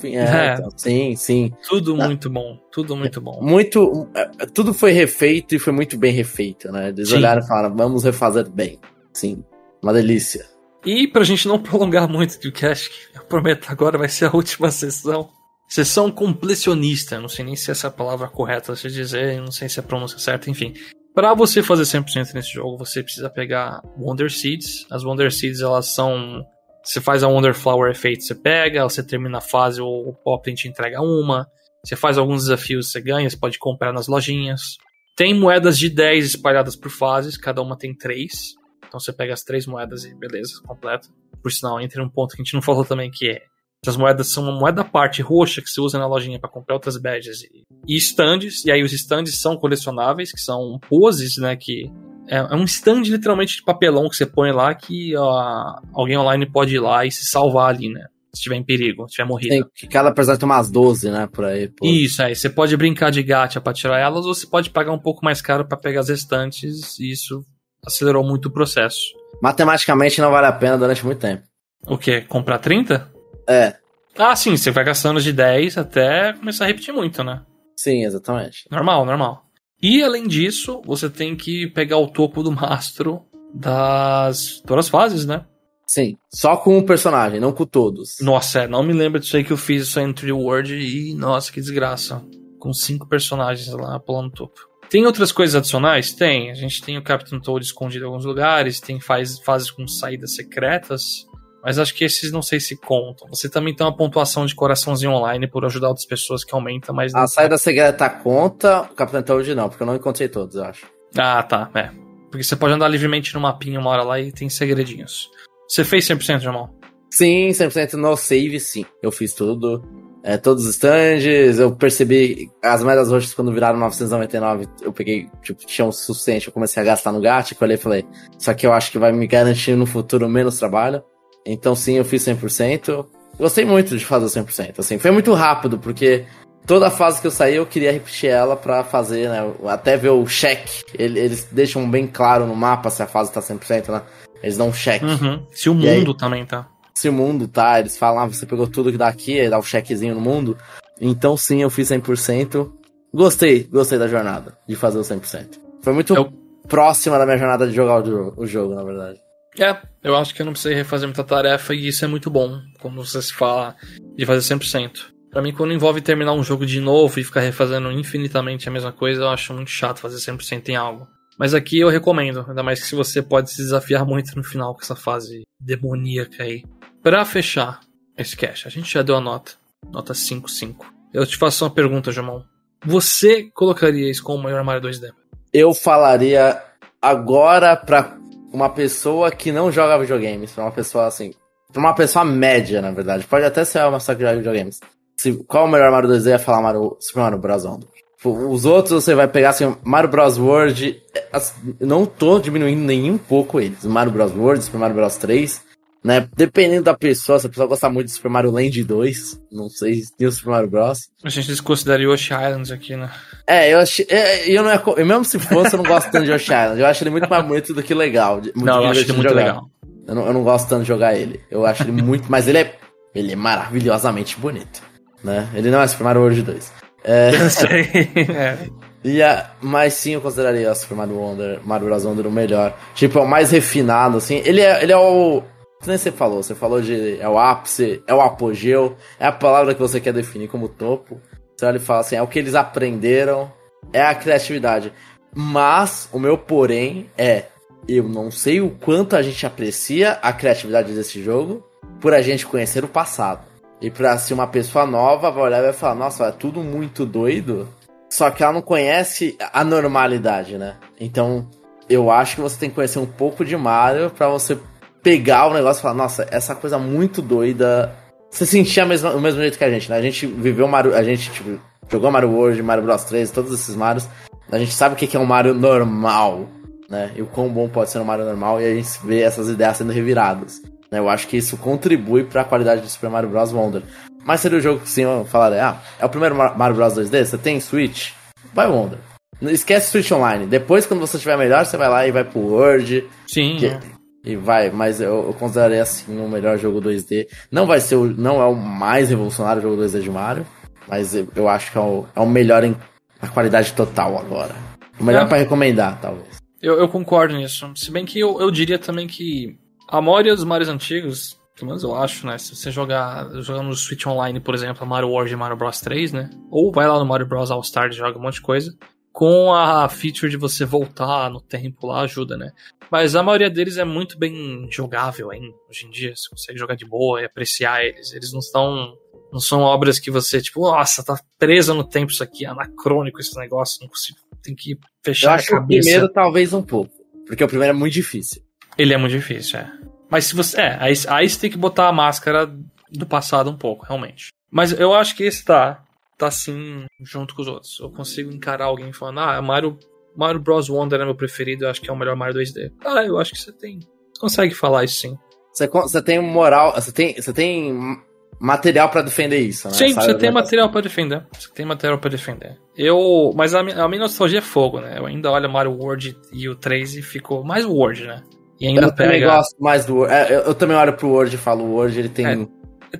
Pim, 0.00 0.16
é, 0.16 0.24
é. 0.24 0.54
Então, 0.54 0.70
sim, 0.76 1.16
sim. 1.16 1.52
Tudo 1.68 2.00
ah. 2.00 2.06
muito 2.06 2.28
bom. 2.28 2.58
Tudo 2.72 2.96
muito 2.96 3.20
bom. 3.20 3.40
Muito. 3.42 4.08
É, 4.14 4.46
tudo 4.46 4.74
foi 4.74 4.92
refeito 4.92 5.54
e 5.54 5.58
foi 5.58 5.72
muito 5.72 5.96
bem 5.96 6.12
refeito, 6.12 6.70
né? 6.70 6.88
Eles 6.88 7.08
sim. 7.08 7.16
olharam 7.16 7.42
e 7.42 7.46
falaram, 7.46 7.74
vamos 7.76 8.04
refazer 8.04 8.48
bem. 8.50 8.78
Sim. 9.12 9.44
Uma 9.82 9.92
delícia. 9.92 10.46
E 10.84 11.08
pra 11.08 11.24
gente 11.24 11.48
não 11.48 11.58
prolongar 11.62 12.08
muito 12.08 12.36
o 12.46 12.52
cast, 12.52 12.90
eu 13.14 13.22
prometo 13.24 13.66
agora 13.68 13.98
vai 13.98 14.08
ser 14.08 14.26
a 14.26 14.32
última 14.32 14.70
sessão. 14.70 15.30
Sessão 15.68 16.12
completionista, 16.12 17.20
não 17.20 17.28
sei 17.28 17.44
nem 17.44 17.56
se 17.56 17.72
essa 17.72 17.88
é 17.88 17.90
palavra 17.90 18.28
correta 18.28 18.72
a 18.72 18.76
se 18.76 18.88
dizer, 18.88 19.40
não 19.40 19.50
sei 19.50 19.68
se 19.68 19.80
é 19.80 19.82
a 19.82 19.86
pronúncia 19.86 20.16
certa, 20.16 20.48
enfim. 20.48 20.72
Para 21.12 21.34
você 21.34 21.60
fazer 21.60 21.82
100% 21.82 22.34
nesse 22.34 22.52
jogo, 22.52 22.78
você 22.78 23.02
precisa 23.02 23.28
pegar 23.28 23.82
Wonder 23.98 24.30
Seeds. 24.30 24.86
As 24.90 25.02
Wonder 25.02 25.32
Seeds, 25.32 25.60
elas 25.60 25.86
são... 25.86 26.44
Você 26.86 27.00
faz 27.00 27.24
a 27.24 27.28
Wonder 27.28 27.52
Flower 27.52 27.92
você 27.96 28.32
pega, 28.32 28.84
você 28.84 29.02
termina 29.02 29.38
a 29.38 29.40
fase, 29.40 29.82
o 29.82 30.14
Pop 30.24 30.54
te 30.54 30.68
entrega 30.68 31.02
uma. 31.02 31.44
Você 31.84 31.96
faz 31.96 32.16
alguns 32.16 32.44
desafios, 32.44 32.92
você 32.92 33.00
ganha, 33.00 33.28
você 33.28 33.36
pode 33.36 33.58
comprar 33.58 33.92
nas 33.92 34.06
lojinhas. 34.06 34.76
Tem 35.16 35.34
moedas 35.34 35.76
de 35.76 35.90
10 35.90 36.26
espalhadas 36.26 36.76
por 36.76 36.90
fases, 36.90 37.36
cada 37.36 37.60
uma 37.60 37.76
tem 37.76 37.92
3. 37.92 38.54
Então 38.86 39.00
você 39.00 39.12
pega 39.12 39.34
as 39.34 39.42
três 39.42 39.66
moedas 39.66 40.04
e 40.04 40.14
beleza, 40.14 40.62
completa. 40.64 41.08
Por 41.42 41.50
sinal, 41.50 41.80
entre 41.80 42.00
um 42.00 42.08
ponto 42.08 42.36
que 42.36 42.42
a 42.42 42.44
gente 42.44 42.54
não 42.54 42.62
falou 42.62 42.84
também 42.84 43.10
que 43.10 43.30
é 43.30 43.42
essas 43.82 43.96
moedas 43.96 44.28
são 44.28 44.42
uma 44.42 44.58
moeda 44.58 44.82
parte 44.82 45.22
roxa 45.22 45.62
que 45.62 45.68
você 45.68 45.80
usa 45.80 45.98
na 45.98 46.06
lojinha 46.06 46.40
para 46.40 46.50
comprar 46.50 46.74
outras 46.74 46.96
badges 46.96 47.42
e, 47.42 47.62
e 47.86 47.96
stands. 47.96 48.64
E 48.64 48.70
aí 48.70 48.82
os 48.82 48.92
stands 48.92 49.40
são 49.40 49.56
colecionáveis, 49.56 50.32
que 50.32 50.40
são 50.40 50.78
poses, 50.88 51.36
né? 51.36 51.56
Que 51.56 51.90
é, 52.28 52.36
é 52.38 52.54
um 52.54 52.64
stand 52.64 53.02
literalmente 53.02 53.56
de 53.56 53.62
papelão 53.62 54.08
que 54.08 54.16
você 54.16 54.26
põe 54.26 54.52
lá 54.52 54.74
que 54.74 55.16
ó, 55.16 55.78
alguém 55.92 56.18
online 56.18 56.46
pode 56.46 56.74
ir 56.74 56.80
lá 56.80 57.04
e 57.04 57.10
se 57.10 57.24
salvar 57.26 57.74
ali, 57.74 57.88
né? 57.88 58.06
Se 58.34 58.42
tiver 58.42 58.56
em 58.56 58.64
perigo, 58.64 59.08
se 59.08 59.14
tiver 59.14 59.26
morrido. 59.28 59.48
Tem 59.48 59.64
que 59.74 59.86
cada 59.86 60.10
apesar 60.10 60.36
ter 60.36 60.44
umas 60.44 60.70
12, 60.70 61.10
né? 61.10 61.26
Por 61.26 61.44
aí. 61.46 61.70
Isso, 61.82 62.22
aí. 62.22 62.34
Você 62.34 62.50
pode 62.50 62.76
brincar 62.76 63.10
de 63.10 63.22
gacha 63.22 63.60
pra 63.60 63.72
tirar 63.72 63.98
elas, 63.98 64.26
ou 64.26 64.34
você 64.34 64.46
pode 64.46 64.68
pagar 64.68 64.92
um 64.92 64.98
pouco 64.98 65.24
mais 65.24 65.40
caro 65.40 65.66
para 65.66 65.78
pegar 65.78 66.00
as 66.00 66.10
restantes, 66.10 66.98
e 66.98 67.10
isso 67.10 67.42
acelerou 67.84 68.22
muito 68.22 68.46
o 68.46 68.52
processo. 68.52 69.00
Matematicamente 69.40 70.20
não 70.20 70.30
vale 70.30 70.46
a 70.46 70.52
pena 70.52 70.76
durante 70.76 71.04
muito 71.04 71.20
tempo. 71.20 71.44
O 71.86 71.96
quê? 71.96 72.20
Comprar 72.20 72.58
30? 72.58 73.10
É. 73.48 73.76
Ah, 74.18 74.34
sim, 74.36 74.56
você 74.56 74.70
vai 74.70 74.84
gastando 74.84 75.20
de 75.20 75.32
10 75.32 75.78
até 75.78 76.32
começar 76.34 76.64
a 76.64 76.66
repetir 76.68 76.92
muito, 76.92 77.22
né? 77.22 77.42
Sim, 77.76 78.04
exatamente. 78.04 78.66
Normal, 78.70 79.04
normal. 79.04 79.45
E 79.82 80.02
além 80.02 80.26
disso, 80.26 80.82
você 80.84 81.08
tem 81.08 81.36
que 81.36 81.66
pegar 81.68 81.98
o 81.98 82.08
topo 82.08 82.42
do 82.42 82.50
mastro 82.52 83.24
das 83.52 84.60
todas 84.66 84.86
as 84.86 84.90
fases, 84.90 85.26
né? 85.26 85.44
Sim, 85.86 86.16
só 86.34 86.56
com 86.56 86.76
um 86.76 86.84
personagem, 86.84 87.38
não 87.38 87.52
com 87.52 87.64
todos. 87.64 88.16
Nossa, 88.20 88.62
é, 88.62 88.68
não 88.68 88.82
me 88.82 88.92
lembro 88.92 89.20
disso 89.20 89.36
aí 89.36 89.44
que 89.44 89.52
eu 89.52 89.56
fiz 89.56 89.82
isso 89.82 90.04
no 90.04 90.12
3 90.12 90.32
World 90.32 90.74
e 90.74 91.14
nossa, 91.14 91.52
que 91.52 91.60
desgraça. 91.60 92.24
Com 92.58 92.72
cinco 92.72 93.06
personagens 93.06 93.68
lá 93.68 94.00
pulando 94.00 94.32
topo. 94.32 94.60
Tem 94.88 95.04
outras 95.06 95.30
coisas 95.30 95.54
adicionais? 95.54 96.12
Tem. 96.12 96.50
A 96.50 96.54
gente 96.54 96.82
tem 96.82 96.98
o 96.98 97.02
Captain 97.02 97.38
Toad 97.38 97.64
escondido 97.64 98.04
em 98.04 98.08
alguns 98.08 98.24
lugares, 98.24 98.80
tem 98.80 99.00
faz, 99.00 99.38
fases 99.38 99.70
com 99.70 99.86
saídas 99.86 100.34
secretas. 100.34 101.26
Mas 101.66 101.80
acho 101.80 101.92
que 101.92 102.04
esses 102.04 102.30
não 102.30 102.42
sei 102.42 102.60
se 102.60 102.76
contam. 102.76 103.26
Você 103.28 103.48
também 103.48 103.74
tem 103.74 103.84
uma 103.84 103.94
pontuação 103.94 104.46
de 104.46 104.54
coraçãozinho 104.54 105.10
online 105.10 105.50
por 105.50 105.64
ajudar 105.64 105.88
outras 105.88 106.06
pessoas 106.06 106.44
que 106.44 106.54
aumenta, 106.54 106.92
mas. 106.92 107.12
A 107.12 107.26
saída 107.26 107.58
secreta 107.58 108.08
conta, 108.08 108.82
o 108.82 108.94
Captain 108.94 109.20
Toad 109.20 109.52
não, 109.52 109.68
porque 109.68 109.82
eu 109.82 109.86
não 109.88 109.96
encontrei 109.96 110.28
todos, 110.28 110.54
eu 110.54 110.62
acho. 110.62 110.86
Ah, 111.18 111.42
tá, 111.42 111.68
é. 111.74 111.90
Porque 112.30 112.44
você 112.44 112.54
pode 112.54 112.72
andar 112.72 112.86
livremente 112.86 113.34
no 113.34 113.40
mapinha 113.40 113.80
uma 113.80 113.90
hora 113.90 114.04
lá 114.04 114.20
e 114.20 114.30
tem 114.30 114.48
segredinhos. 114.48 115.28
Você 115.68 115.82
fez 115.82 116.06
100%, 116.06 116.38
Jamal? 116.38 116.72
Sim, 117.10 117.48
100% 117.48 117.94
no 117.94 118.16
save, 118.16 118.60
sim. 118.60 118.86
Eu 119.02 119.10
fiz 119.10 119.34
tudo 119.34 119.82
é, 120.22 120.36
todos 120.36 120.66
os 120.66 120.70
stands, 120.70 121.58
eu 121.58 121.74
percebi 121.74 122.48
as 122.62 122.80
moedas 122.80 123.10
roxas 123.10 123.34
quando 123.34 123.52
viraram 123.52 123.78
999, 123.80 124.68
eu 124.82 124.92
peguei, 124.92 125.28
tipo, 125.42 125.64
tinha 125.66 125.84
o 125.84 125.88
um 125.88 125.92
suficiente, 125.92 126.46
eu 126.46 126.52
comecei 126.52 126.80
a 126.80 126.86
gastar 126.86 127.10
no 127.10 127.20
gato, 127.20 127.52
eu 127.52 127.58
olhei 127.60 127.76
e 127.76 127.80
falei, 127.80 128.04
isso 128.38 128.50
aqui 128.50 128.66
eu 128.66 128.72
acho 128.72 128.92
que 128.92 128.98
vai 128.98 129.12
me 129.12 129.26
garantir 129.26 129.76
no 129.76 129.86
futuro 129.86 130.28
menos 130.28 130.58
trabalho. 130.58 131.02
Então 131.46 131.74
sim, 131.74 131.94
eu 131.94 132.04
fiz 132.04 132.24
100%. 132.24 133.06
Gostei 133.38 133.64
muito 133.64 133.96
de 133.96 134.04
fazer 134.04 134.40
100%, 134.40 134.78
assim, 134.78 134.98
foi 134.98 135.10
muito 135.10 135.32
rápido, 135.34 135.78
porque 135.78 136.24
toda 136.66 136.90
fase 136.90 137.20
que 137.20 137.26
eu 137.26 137.30
saí 137.30 137.56
eu 137.56 137.66
queria 137.66 137.92
repetir 137.92 138.30
ela 138.30 138.56
para 138.56 138.82
fazer, 138.82 139.28
né, 139.28 139.52
até 139.66 139.96
ver 139.96 140.08
o 140.08 140.24
check, 140.24 140.66
eles 140.94 141.46
deixam 141.52 141.88
bem 141.88 142.06
claro 142.06 142.46
no 142.46 142.56
mapa 142.56 142.88
se 142.88 143.02
a 143.02 143.06
fase 143.06 143.30
tá 143.30 143.42
100%, 143.42 143.90
né, 143.90 144.02
eles 144.42 144.56
dão 144.56 144.68
um 144.68 144.72
check. 144.72 145.02
Uhum. 145.02 145.42
Se 145.52 145.68
o 145.68 145.74
mundo 145.74 146.12
aí, 146.12 146.16
também 146.16 146.46
tá 146.46 146.66
se 146.96 147.10
o 147.10 147.12
mundo 147.12 147.46
tá, 147.46 147.78
eles 147.78 147.98
falam, 147.98 148.22
ah, 148.22 148.26
você 148.26 148.46
pegou 148.46 148.66
tudo 148.66 148.90
que 148.90 148.96
daqui, 148.96 149.38
aí 149.38 149.50
dá 149.50 149.58
um 149.58 149.62
checkzinho 149.62 150.14
no 150.14 150.20
mundo. 150.20 150.56
Então 150.98 151.36
sim, 151.36 151.60
eu 151.60 151.68
fiz 151.68 151.90
100%. 151.90 152.72
Gostei, 153.12 153.64
gostei 153.64 153.98
da 153.98 154.08
jornada, 154.08 154.56
de 154.66 154.74
fazer 154.74 154.98
o 154.98 155.02
100%. 155.02 155.58
Foi 155.82 155.92
muito 155.92 156.14
eu... 156.14 156.32
próxima 156.66 157.18
da 157.18 157.26
minha 157.26 157.36
jornada 157.36 157.66
de 157.66 157.74
jogar 157.74 158.02
o, 158.02 158.32
o 158.34 158.46
jogo, 158.46 158.74
na 158.74 158.82
verdade. 158.82 159.20
É, 159.58 159.76
eu 160.02 160.16
acho 160.16 160.34
que 160.34 160.42
eu 160.42 160.46
não 160.46 160.52
precisei 160.52 160.76
refazer 160.76 161.08
muita 161.08 161.24
tarefa 161.24 161.74
e 161.74 161.88
isso 161.88 162.04
é 162.04 162.08
muito 162.08 162.30
bom, 162.30 162.60
quando 162.80 162.96
você 162.96 163.20
se 163.22 163.32
fala 163.32 163.74
de 164.14 164.26
fazer 164.26 164.54
100%. 164.54 165.16
Pra 165.30 165.42
mim, 165.42 165.52
quando 165.52 165.72
envolve 165.72 166.00
terminar 166.00 166.32
um 166.32 166.42
jogo 166.42 166.64
de 166.64 166.80
novo 166.80 167.18
e 167.20 167.24
ficar 167.24 167.40
refazendo 167.40 167.90
infinitamente 167.92 168.68
a 168.68 168.72
mesma 168.72 168.92
coisa, 168.92 169.22
eu 169.22 169.28
acho 169.28 169.52
muito 169.52 169.70
chato 169.70 170.00
fazer 170.00 170.16
100% 170.16 170.68
em 170.68 170.76
algo. 170.76 171.06
Mas 171.38 171.52
aqui 171.52 171.78
eu 171.78 171.88
recomendo, 171.88 172.44
ainda 172.48 172.62
mais 172.62 172.80
que 172.80 172.86
se 172.86 172.94
você 172.94 173.20
pode 173.20 173.50
se 173.50 173.58
desafiar 173.58 174.06
muito 174.06 174.34
no 174.34 174.42
final 174.42 174.74
com 174.74 174.80
essa 174.80 174.96
fase 174.96 175.42
demoníaca 175.60 176.42
aí. 176.42 176.64
Para 177.02 177.24
fechar 177.24 177.80
esse 178.16 178.34
cache, 178.34 178.66
a 178.66 178.70
gente 178.70 178.90
já 178.90 179.02
deu 179.02 179.16
a 179.16 179.20
nota, 179.20 179.52
nota 179.90 180.14
5.5. 180.14 180.86
Eu 181.12 181.26
te 181.26 181.36
faço 181.36 181.64
uma 181.64 181.70
pergunta, 181.70 182.10
Jamon. 182.10 182.42
Você 182.84 183.50
colocaria 183.54 184.10
isso 184.10 184.22
como 184.22 184.38
o 184.38 184.42
maior 184.42 184.64
Mario 184.64 184.88
2D? 184.88 185.10
Eu 185.52 185.74
falaria 185.74 186.62
agora 187.00 187.76
pra 187.76 188.15
uma 188.52 188.68
pessoa 188.68 189.30
que 189.30 189.52
não 189.52 189.70
joga 189.70 189.98
videogames, 189.98 190.52
pra 190.52 190.64
uma 190.64 190.72
pessoa 190.72 191.06
assim, 191.06 191.34
pra 191.72 191.80
uma 191.80 191.94
pessoa 191.94 192.24
média, 192.24 192.80
na 192.80 192.90
verdade, 192.90 193.26
pode 193.26 193.44
até 193.44 193.64
ser 193.64 193.80
uma 193.80 193.98
pessoa 193.98 194.16
que 194.16 194.22
joga 194.22 194.36
videogames. 194.36 194.80
Se, 195.16 195.32
qual 195.44 195.64
o 195.64 195.68
melhor 195.68 195.90
Mario 195.90 196.10
2D? 196.10 196.32
É 196.32 196.38
falar 196.38 196.60
Mario, 196.60 196.96
Super 197.00 197.20
Mario 197.20 197.38
Bros. 197.38 197.64
Wonder. 197.64 197.88
Tipo, 198.16 198.30
os 198.50 198.64
outros 198.64 199.04
você 199.04 199.14
vai 199.14 199.28
pegar 199.28 199.50
assim, 199.50 199.74
Mario 199.82 200.10
Bros. 200.10 200.38
World, 200.38 201.02
assim, 201.32 201.74
não 201.80 202.04
tô 202.04 202.38
diminuindo 202.38 202.82
nem 202.82 203.10
um 203.10 203.18
pouco 203.18 203.60
eles. 203.60 203.84
Mario 203.84 204.12
Bros. 204.12 204.32
World, 204.32 204.62
Super 204.64 204.78
Mario 204.78 204.96
Bros. 204.96 205.16
3, 205.16 205.62
né? 206.04 206.28
Dependendo 206.36 206.84
da 206.84 206.94
pessoa, 206.94 207.38
se 207.38 207.46
a 207.46 207.48
pessoa 207.48 207.66
gostar 207.66 207.88
muito 207.88 208.06
de 208.06 208.12
Super 208.12 208.28
Mario 208.28 208.50
Land 208.50 208.84
2, 208.84 209.42
não 209.50 209.68
sei 209.68 210.02
se 210.02 210.16
tem 210.16 210.26
o 210.26 210.32
Super 210.32 210.50
Mario 210.50 210.70
Bros. 210.70 211.08
A 211.24 211.28
gente 211.28 211.48
desconsidera 211.48 212.02
Yoshi 212.02 212.34
Islands 212.34 212.70
aqui, 212.70 212.96
né? 212.96 213.10
É, 213.46 213.72
eu 213.72 213.78
achei. 213.78 214.06
É, 214.10 214.50
eu 214.50 214.62
não 214.62 214.70
é, 214.70 215.04
mesmo 215.04 215.24
se 215.24 215.38
fosse, 215.38 215.74
eu 215.74 215.82
não 215.82 215.84
gosto 215.84 216.10
tanto 216.10 216.24
de 216.24 216.32
Yoshi 216.32 216.52
Island. 216.52 216.80
Eu 216.80 216.86
acho 216.86 217.04
ele 217.04 217.10
muito 217.10 217.28
mais 217.28 217.44
bonito 217.46 217.72
do 217.72 217.82
que 217.82 217.94
legal. 217.94 218.36
Muito 218.36 218.64
não, 218.64 218.82
eu 218.82 218.90
acho 218.90 219.00
ele 219.00 219.12
muito 219.12 219.28
jogar. 219.28 219.40
legal. 219.40 219.70
Eu 220.06 220.14
não, 220.14 220.26
eu 220.26 220.32
não 220.32 220.42
gosto 220.42 220.68
tanto 220.68 220.82
de 220.82 220.88
jogar 220.88 221.14
ele. 221.14 221.40
Eu 221.50 221.64
acho 221.64 221.82
ele 221.84 221.92
muito. 221.92 222.30
mas 222.30 222.48
ele 222.48 222.58
é. 222.58 222.74
Ele 223.14 223.32
é 223.32 223.36
maravilhosamente 223.36 224.36
bonito. 224.38 224.82
Né? 225.24 225.48
Ele 225.54 225.70
não 225.70 225.80
é 225.80 225.86
Super 225.86 226.04
Mario 226.04 226.22
World 226.22 226.42
2. 226.42 226.72
É, 227.04 227.30
eu 227.40 227.50
sei. 227.50 227.88
é. 228.34 228.58
E 229.04 229.22
a, 229.22 229.50
mas 229.62 229.94
sim, 229.94 230.14
eu 230.14 230.20
consideraria 230.20 230.68
o 230.68 230.74
Super 230.74 230.96
Mario 230.96 231.14
Wonder, 231.14 231.60
Mario 231.64 231.86
Bros. 231.86 232.04
Wonder 232.04 232.26
o 232.26 232.30
melhor. 232.30 232.76
Tipo, 232.92 233.20
é 233.20 233.22
o 233.22 233.26
mais 233.26 233.52
refinado, 233.52 234.16
assim. 234.16 234.42
Ele 234.44 234.60
é, 234.60 234.82
ele 234.82 234.90
é 234.90 234.96
o 234.96 235.44
que 235.80 235.88
nem 235.88 235.96
você 235.96 236.10
falou, 236.10 236.42
você 236.42 236.56
falou 236.56 236.80
de 236.80 237.20
é 237.20 237.28
o 237.28 237.38
ápice, 237.38 238.02
é 238.06 238.12
o 238.12 238.20
apogeu, 238.20 238.96
é 239.20 239.26
a 239.26 239.32
palavra 239.32 239.74
que 239.74 239.80
você 239.80 240.00
quer 240.00 240.12
definir 240.12 240.48
como 240.48 240.68
topo. 240.68 241.20
Você 241.56 241.64
olha 241.64 241.76
e 241.76 241.80
fala 241.80 242.00
assim, 242.00 242.16
é 242.16 242.22
o 242.22 242.26
que 242.26 242.38
eles 242.38 242.54
aprenderam, 242.54 243.50
é 243.92 244.02
a 244.02 244.14
criatividade. 244.14 244.92
Mas 245.34 246.08
o 246.12 246.18
meu 246.18 246.36
porém 246.36 247.10
é, 247.16 247.44
eu 247.88 248.08
não 248.08 248.30
sei 248.30 248.60
o 248.60 248.70
quanto 248.70 249.16
a 249.16 249.22
gente 249.22 249.46
aprecia 249.46 250.12
a 250.22 250.32
criatividade 250.32 250.92
desse 250.92 251.22
jogo 251.22 251.64
por 252.00 252.12
a 252.12 252.20
gente 252.20 252.46
conhecer 252.46 252.84
o 252.84 252.88
passado. 252.88 253.40
E 253.80 253.90
pra 253.90 254.16
se 254.18 254.32
uma 254.32 254.46
pessoa 254.46 254.86
nova 254.86 255.30
vai 255.30 255.44
olhar 255.44 255.58
e 255.58 255.64
vai 255.64 255.72
falar, 255.72 255.94
nossa, 255.94 256.26
é 256.26 256.32
tudo 256.32 256.60
muito 256.62 257.04
doido. 257.04 257.68
Só 258.10 258.30
que 258.30 258.42
ela 258.42 258.52
não 258.52 258.62
conhece 258.62 259.36
a 259.52 259.62
normalidade, 259.62 260.56
né? 260.56 260.76
Então, 260.98 261.48
eu 261.88 262.10
acho 262.10 262.36
que 262.36 262.40
você 262.40 262.58
tem 262.58 262.68
que 262.68 262.74
conhecer 262.74 262.98
um 262.98 263.06
pouco 263.06 263.44
de 263.44 263.56
Mario 263.56 264.10
para 264.10 264.28
você 264.28 264.58
pegar 265.02 265.46
o 265.46 265.54
negócio 265.54 265.80
e 265.80 265.82
falar, 265.82 265.94
nossa, 265.94 266.26
essa 266.30 266.54
coisa 266.54 266.78
muito 266.78 267.20
doida. 267.20 267.94
Você 268.30 268.44
sentia 268.44 268.84
o 268.84 268.88
mesmo, 268.88 269.10
o 269.10 269.20
mesmo 269.20 269.40
jeito 269.40 269.56
que 269.56 269.64
a 269.64 269.70
gente, 269.70 269.88
né? 269.88 269.96
A 269.96 270.02
gente 270.02 270.26
viveu 270.26 270.68
Mario. 270.68 270.94
A 270.94 271.02
gente, 271.02 271.30
tipo, 271.30 271.58
jogou 271.90 272.10
Mario 272.10 272.30
World, 272.30 272.62
Mario 272.62 272.84
Bros 272.84 273.04
3, 273.04 273.30
todos 273.30 273.52
esses 273.52 273.74
Marios. 273.74 274.08
A 274.50 274.58
gente 274.58 274.72
sabe 274.72 274.94
o 274.94 274.98
que 274.98 275.16
é 275.16 275.20
um 275.20 275.26
Mario 275.26 275.54
normal, 275.54 276.46
né? 276.88 277.12
E 277.16 277.22
o 277.22 277.26
quão 277.26 277.48
bom 277.48 277.68
pode 277.68 277.90
ser 277.90 277.98
um 277.98 278.04
Mario 278.04 278.24
normal 278.24 278.60
e 278.60 278.64
a 278.64 278.74
gente 278.74 278.88
vê 279.04 279.22
essas 279.22 279.48
ideias 279.48 279.76
sendo 279.76 279.92
reviradas. 279.92 280.60
Né? 280.90 280.98
Eu 280.98 281.08
acho 281.08 281.26
que 281.26 281.36
isso 281.36 281.56
contribui 281.56 282.24
para 282.24 282.42
a 282.42 282.44
qualidade 282.44 282.82
do 282.82 282.88
Super 282.88 283.10
Mario 283.10 283.28
Bros. 283.28 283.52
Wonder. 283.52 283.82
Mas 284.24 284.40
seria 284.40 284.58
o 284.58 284.60
jogo 284.60 284.80
que 284.80 284.88
sim, 284.88 285.02
eu 285.02 285.24
falaria, 285.24 285.64
ah, 285.64 285.76
é 285.98 286.04
o 286.04 286.08
primeiro 286.08 286.34
Mario 286.34 286.76
Bros 286.76 286.94
2D? 286.94 287.24
Você 287.24 287.38
tem 287.38 287.60
Switch? 287.60 288.10
Vai 288.52 288.68
Wonder. 288.68 288.98
Esquece 289.42 289.90
Switch 289.90 290.10
Online. 290.12 290.46
Depois, 290.46 290.86
quando 290.86 291.00
você 291.00 291.16
estiver 291.16 291.36
melhor, 291.36 291.64
você 291.64 291.76
vai 291.76 291.88
lá 291.88 292.06
e 292.06 292.10
vai 292.10 292.24
pro 292.24 292.40
World. 292.40 293.04
Sim. 293.26 293.56
Que, 293.58 293.66
é. 293.66 293.80
E 294.26 294.34
vai, 294.34 294.70
mas 294.70 295.00
eu, 295.00 295.28
eu 295.28 295.34
consideraria 295.34 295.80
assim 295.80 296.18
o 296.18 296.28
melhor 296.28 296.58
jogo 296.58 296.80
2D. 296.80 297.28
Não 297.48 297.64
vai 297.64 297.80
ser 297.80 297.94
o, 297.94 298.04
não 298.04 298.42
é 298.42 298.44
o 298.44 298.56
mais 298.56 299.08
revolucionário 299.08 299.62
jogo 299.62 299.80
2D 299.80 300.02
de 300.02 300.10
Mario, 300.10 300.44
mas 300.88 301.14
eu, 301.14 301.28
eu 301.36 301.48
acho 301.48 301.70
que 301.70 301.78
é 301.78 301.80
o, 301.80 302.04
é 302.14 302.18
o 302.18 302.26
melhor 302.26 302.64
em 302.64 302.76
a 303.22 303.28
qualidade 303.28 303.72
total 303.72 304.18
agora. 304.18 304.52
O 304.98 305.04
melhor 305.04 305.26
é. 305.26 305.28
para 305.28 305.38
recomendar, 305.38 306.00
talvez. 306.00 306.42
Eu, 306.60 306.74
eu, 306.76 306.88
concordo 306.88 307.36
nisso. 307.36 307.70
Se 307.76 307.88
bem 307.92 308.04
que 308.04 308.18
eu, 308.18 308.40
eu 308.40 308.50
diria 308.50 308.80
também 308.80 309.06
que 309.06 309.56
a 309.88 310.00
maioria 310.00 310.34
dos 310.34 310.42
Marios 310.42 310.68
antigos, 310.68 311.38
pelo 311.54 311.68
menos 311.68 311.84
eu 311.84 311.94
acho, 311.94 312.26
né? 312.26 312.36
Se 312.36 312.56
você 312.56 312.72
jogar, 312.72 313.28
jogar 313.42 313.62
no 313.62 313.76
Switch 313.76 314.04
Online, 314.06 314.40
por 314.40 314.56
exemplo, 314.56 314.84
Mario 314.84 315.10
World 315.10 315.32
e 315.32 315.36
Mario 315.36 315.56
Bros 315.56 315.80
3, 315.80 316.12
né? 316.12 316.30
Ou 316.50 316.72
vai 316.72 316.88
lá 316.88 316.98
no 316.98 317.06
Mario 317.06 317.28
Bros 317.28 317.52
All 317.52 317.60
Stars 317.60 317.94
e 317.94 317.98
joga 317.98 318.18
um 318.18 318.22
monte 318.22 318.34
de 318.34 318.42
coisa 318.42 318.76
com 319.16 319.50
a 319.50 319.88
feature 319.88 320.30
de 320.30 320.36
você 320.36 320.66
voltar 320.66 321.30
no 321.30 321.40
tempo 321.40 321.86
lá 321.86 322.02
ajuda, 322.02 322.36
né? 322.36 322.52
Mas 322.90 323.16
a 323.16 323.22
maioria 323.22 323.48
deles 323.48 323.78
é 323.78 323.84
muito 323.84 324.18
bem 324.18 324.68
jogável 324.70 325.32
hein? 325.32 325.54
hoje 325.70 325.86
em 325.86 325.90
dia. 325.90 326.14
Você 326.14 326.28
consegue 326.28 326.58
jogar 326.58 326.74
de 326.74 326.84
boa 326.84 327.22
e 327.22 327.24
apreciar 327.24 327.82
eles. 327.82 328.12
Eles 328.12 328.30
não 328.30 328.40
estão. 328.40 328.94
Não 329.32 329.40
são 329.40 329.62
obras 329.62 329.98
que 329.98 330.10
você, 330.10 330.42
tipo, 330.42 330.60
nossa, 330.60 331.02
tá 331.02 331.18
preso 331.38 331.72
no 331.72 331.82
tempo 331.82 332.12
isso 332.12 332.22
aqui, 332.22 332.44
anacrônico 332.44 333.18
esse 333.18 333.34
negócio, 333.38 333.78
não 333.80 333.88
consigo. 333.88 334.18
Tem 334.42 334.54
que 334.54 334.78
fechar 335.02 335.28
Eu 335.28 335.32
acho 335.32 335.46
a 335.46 335.60
cabeça. 335.60 335.80
o 335.80 335.82
primeiro 335.82 336.12
talvez 336.12 336.52
um 336.52 336.62
pouco. 336.62 336.92
Porque 337.26 337.42
o 337.42 337.48
primeiro 337.48 337.74
é 337.74 337.76
muito 337.76 337.94
difícil. 337.94 338.42
Ele 338.76 338.92
é 338.92 338.98
muito 338.98 339.12
difícil, 339.12 339.60
é. 339.60 339.72
Mas 340.10 340.26
se 340.26 340.36
você. 340.36 340.60
É, 340.60 340.76
aí, 340.78 340.92
aí 341.08 341.26
você 341.26 341.40
tem 341.40 341.50
que 341.50 341.56
botar 341.56 341.88
a 341.88 341.92
máscara 341.92 342.54
do 342.92 343.06
passado 343.06 343.48
um 343.48 343.56
pouco, 343.56 343.86
realmente. 343.86 344.28
Mas 344.50 344.78
eu 344.78 344.92
acho 344.92 345.16
que 345.16 345.24
esse 345.24 345.42
tá 345.42 345.85
tá 346.16 346.28
assim 346.28 346.86
junto 347.00 347.34
com 347.34 347.42
os 347.42 347.48
outros. 347.48 347.78
Eu 347.80 347.90
consigo 347.90 348.32
encarar 348.32 348.66
alguém 348.66 348.92
falando, 348.92 349.20
ah, 349.20 349.40
Mario, 349.42 349.78
Mario 350.16 350.40
Bros. 350.40 350.68
Wonder 350.68 351.00
é 351.00 351.04
meu 351.04 351.14
preferido, 351.14 351.64
eu 351.64 351.70
acho 351.70 351.80
que 351.80 351.90
é 351.90 351.92
o 351.92 351.96
melhor 351.96 352.16
Mario 352.16 352.40
2D. 352.40 352.72
Ah, 352.84 353.04
eu 353.04 353.18
acho 353.18 353.32
que 353.32 353.40
você 353.40 353.52
tem. 353.52 353.80
Consegue 354.18 354.54
falar 354.54 354.84
isso 354.84 355.00
sim. 355.00 355.18
Você, 355.52 355.66
você 355.68 356.02
tem 356.02 356.20
moral, 356.20 356.74
você 356.74 356.92
tem, 356.92 357.14
você 357.14 357.32
tem 357.32 357.98
material 358.38 358.90
para 358.90 359.02
defender 359.02 359.38
isso, 359.38 359.68
né? 359.68 359.74
Sim, 359.74 359.88
Sabe 359.92 360.06
você 360.06 360.14
tem 360.14 360.30
material 360.30 360.70
para 360.70 360.82
defender. 360.82 361.26
Você 361.32 361.48
tem 361.54 361.64
material 361.64 361.98
para 361.98 362.10
defender. 362.10 362.58
Eu, 362.76 363.32
mas 363.34 363.54
a, 363.54 363.60
a, 363.60 363.88
minha 363.88 364.00
nostalgia 364.00 364.38
é 364.38 364.42
fogo, 364.42 364.80
né? 364.80 364.98
Eu 364.98 365.06
ainda 365.06 365.30
olho 365.30 365.50
Mario 365.50 365.72
World 365.72 366.18
e 366.32 366.48
o 366.48 366.54
3 366.54 366.96
e 366.96 367.02
fico 367.02 367.42
mais 367.42 367.64
World, 367.64 368.06
né? 368.06 368.22
E 368.60 368.66
ainda 368.66 368.82
eu 368.86 368.94
pega. 368.94 369.12
também 369.12 369.24
gosto 369.24 369.56
mais 369.60 369.84
do 369.84 370.06
é, 370.06 370.32
eu, 370.32 370.40
eu, 370.40 370.54
também 370.54 370.76
olho 370.76 370.94
pro 370.94 371.08
World 371.08 371.34
e 371.34 371.38
falo 371.38 371.64
World, 371.64 371.98
ele 371.98 372.08
tem 372.08 372.26
é, 372.26 372.48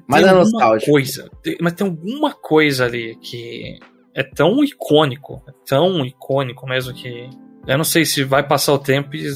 mas 0.07 0.23
tem 0.23 0.31
é 0.31 0.35
nostálgico. 0.35 0.91
Coisa, 0.91 1.31
tem, 1.43 1.57
mas 1.61 1.73
tem 1.73 1.87
alguma 1.87 2.33
coisa 2.33 2.85
ali 2.85 3.17
que 3.17 3.79
é 4.15 4.23
tão 4.23 4.65
icônico, 4.65 5.43
é 5.49 5.53
tão 5.67 6.05
icônico 6.05 6.67
mesmo 6.67 6.95
que 6.95 7.29
eu 7.67 7.77
não 7.77 7.85
sei 7.85 8.05
se 8.05 8.25
vai 8.25 8.47
passar 8.47 8.73
o 8.73 8.79
tempo 8.79 9.15
e 9.15 9.29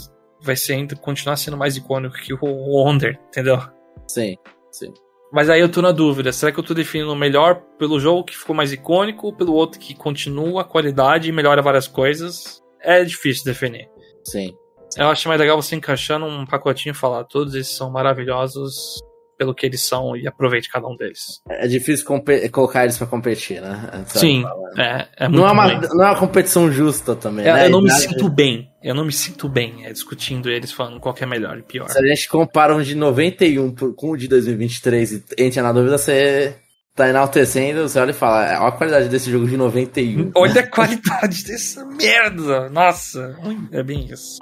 vai 0.43 0.57
ser 0.57 0.75
ainda 0.75 0.97
continuar 0.97 1.37
sendo 1.37 1.57
mais 1.57 1.77
icônico 1.77 2.17
que 2.17 2.33
o 2.33 2.39
Wonder, 2.43 3.19
entendeu? 3.29 3.59
Sim, 4.07 4.37
sim. 4.71 4.93
Mas 5.33 5.49
aí 5.49 5.61
eu 5.61 5.69
tô 5.69 5.81
na 5.81 5.93
dúvida, 5.93 6.33
será 6.33 6.51
que 6.51 6.59
eu 6.59 6.65
tô 6.65 6.75
definindo 6.75 7.15
melhor 7.15 7.63
pelo 7.79 8.01
jogo 8.01 8.25
que 8.25 8.37
ficou 8.37 8.55
mais 8.55 8.73
icônico 8.73 9.29
ou 9.29 9.37
pelo 9.37 9.53
outro 9.53 9.79
que 9.79 9.95
continua 9.95 10.63
a 10.63 10.65
qualidade 10.65 11.29
e 11.29 11.33
melhora 11.33 11.63
várias 11.63 11.87
coisas? 11.87 12.61
É 12.81 13.05
difícil 13.05 13.45
definir. 13.45 13.89
Sim. 14.25 14.57
Eu 14.97 15.09
acho 15.09 15.29
mais 15.29 15.41
legal 15.41 15.61
você 15.61 15.77
encaixar 15.77 16.19
num 16.19 16.45
pacotinho 16.47 16.93
e 16.93 16.97
falar, 16.97 17.25
todos 17.25 17.55
esses 17.55 17.77
são 17.77 17.91
maravilhosos, 17.91 19.01
pelo 19.41 19.55
que 19.55 19.65
eles 19.65 19.81
são 19.81 20.15
e 20.15 20.29
aproveite 20.29 20.69
cada 20.69 20.87
um 20.87 20.95
deles. 20.95 21.41
É 21.49 21.67
difícil 21.67 22.05
colocar 22.53 22.85
eles 22.85 22.99
para 22.99 23.07
competir, 23.07 23.59
né? 23.63 24.05
Sim, 24.07 24.45
é, 24.77 25.07
é 25.17 25.29
não, 25.31 25.49
é 25.49 25.51
uma, 25.51 25.81
não 25.81 26.05
é 26.05 26.11
uma 26.11 26.19
competição 26.19 26.71
justa 26.71 27.17
também. 27.17 27.47
É, 27.47 27.55
né? 27.55 27.67
Eu 27.67 27.71
não 27.71 27.81
me 27.81 27.91
sinto 27.91 28.29
bem. 28.29 28.69
Eu 28.83 28.95
não 28.95 29.03
me 29.03 29.13
sinto 29.13 29.49
bem 29.49 29.87
é, 29.87 29.93
discutindo 29.95 30.51
eles, 30.51 30.71
falando 30.71 31.01
qual 31.01 31.15
é 31.19 31.25
melhor 31.25 31.57
e 31.57 31.63
pior. 31.63 31.89
Se 31.89 31.99
a 31.99 32.07
gente 32.07 32.29
compara 32.29 32.77
um 32.77 32.83
de 32.83 32.95
91 32.95 33.75
com 33.97 34.11
o 34.11 34.17
de 34.17 34.29
2023 34.29 35.13
e 35.13 35.25
entra 35.39 35.63
na 35.63 35.73
dúvida, 35.73 35.97
você 35.97 36.55
tá 36.95 37.09
enaltecendo, 37.09 37.89
você 37.89 37.99
olha 37.99 38.11
e 38.11 38.15
fala, 38.15 38.61
olha 38.61 38.69
a 38.69 38.73
qualidade 38.73 39.09
desse 39.09 39.31
jogo 39.31 39.47
de 39.47 39.57
91. 39.57 40.33
Olha 40.35 40.61
a 40.61 40.67
qualidade 40.67 41.45
dessa 41.49 41.87
merda! 41.87 42.69
Nossa, 42.69 43.39
é 43.73 43.83
bem 43.83 44.05
isso. 44.13 44.37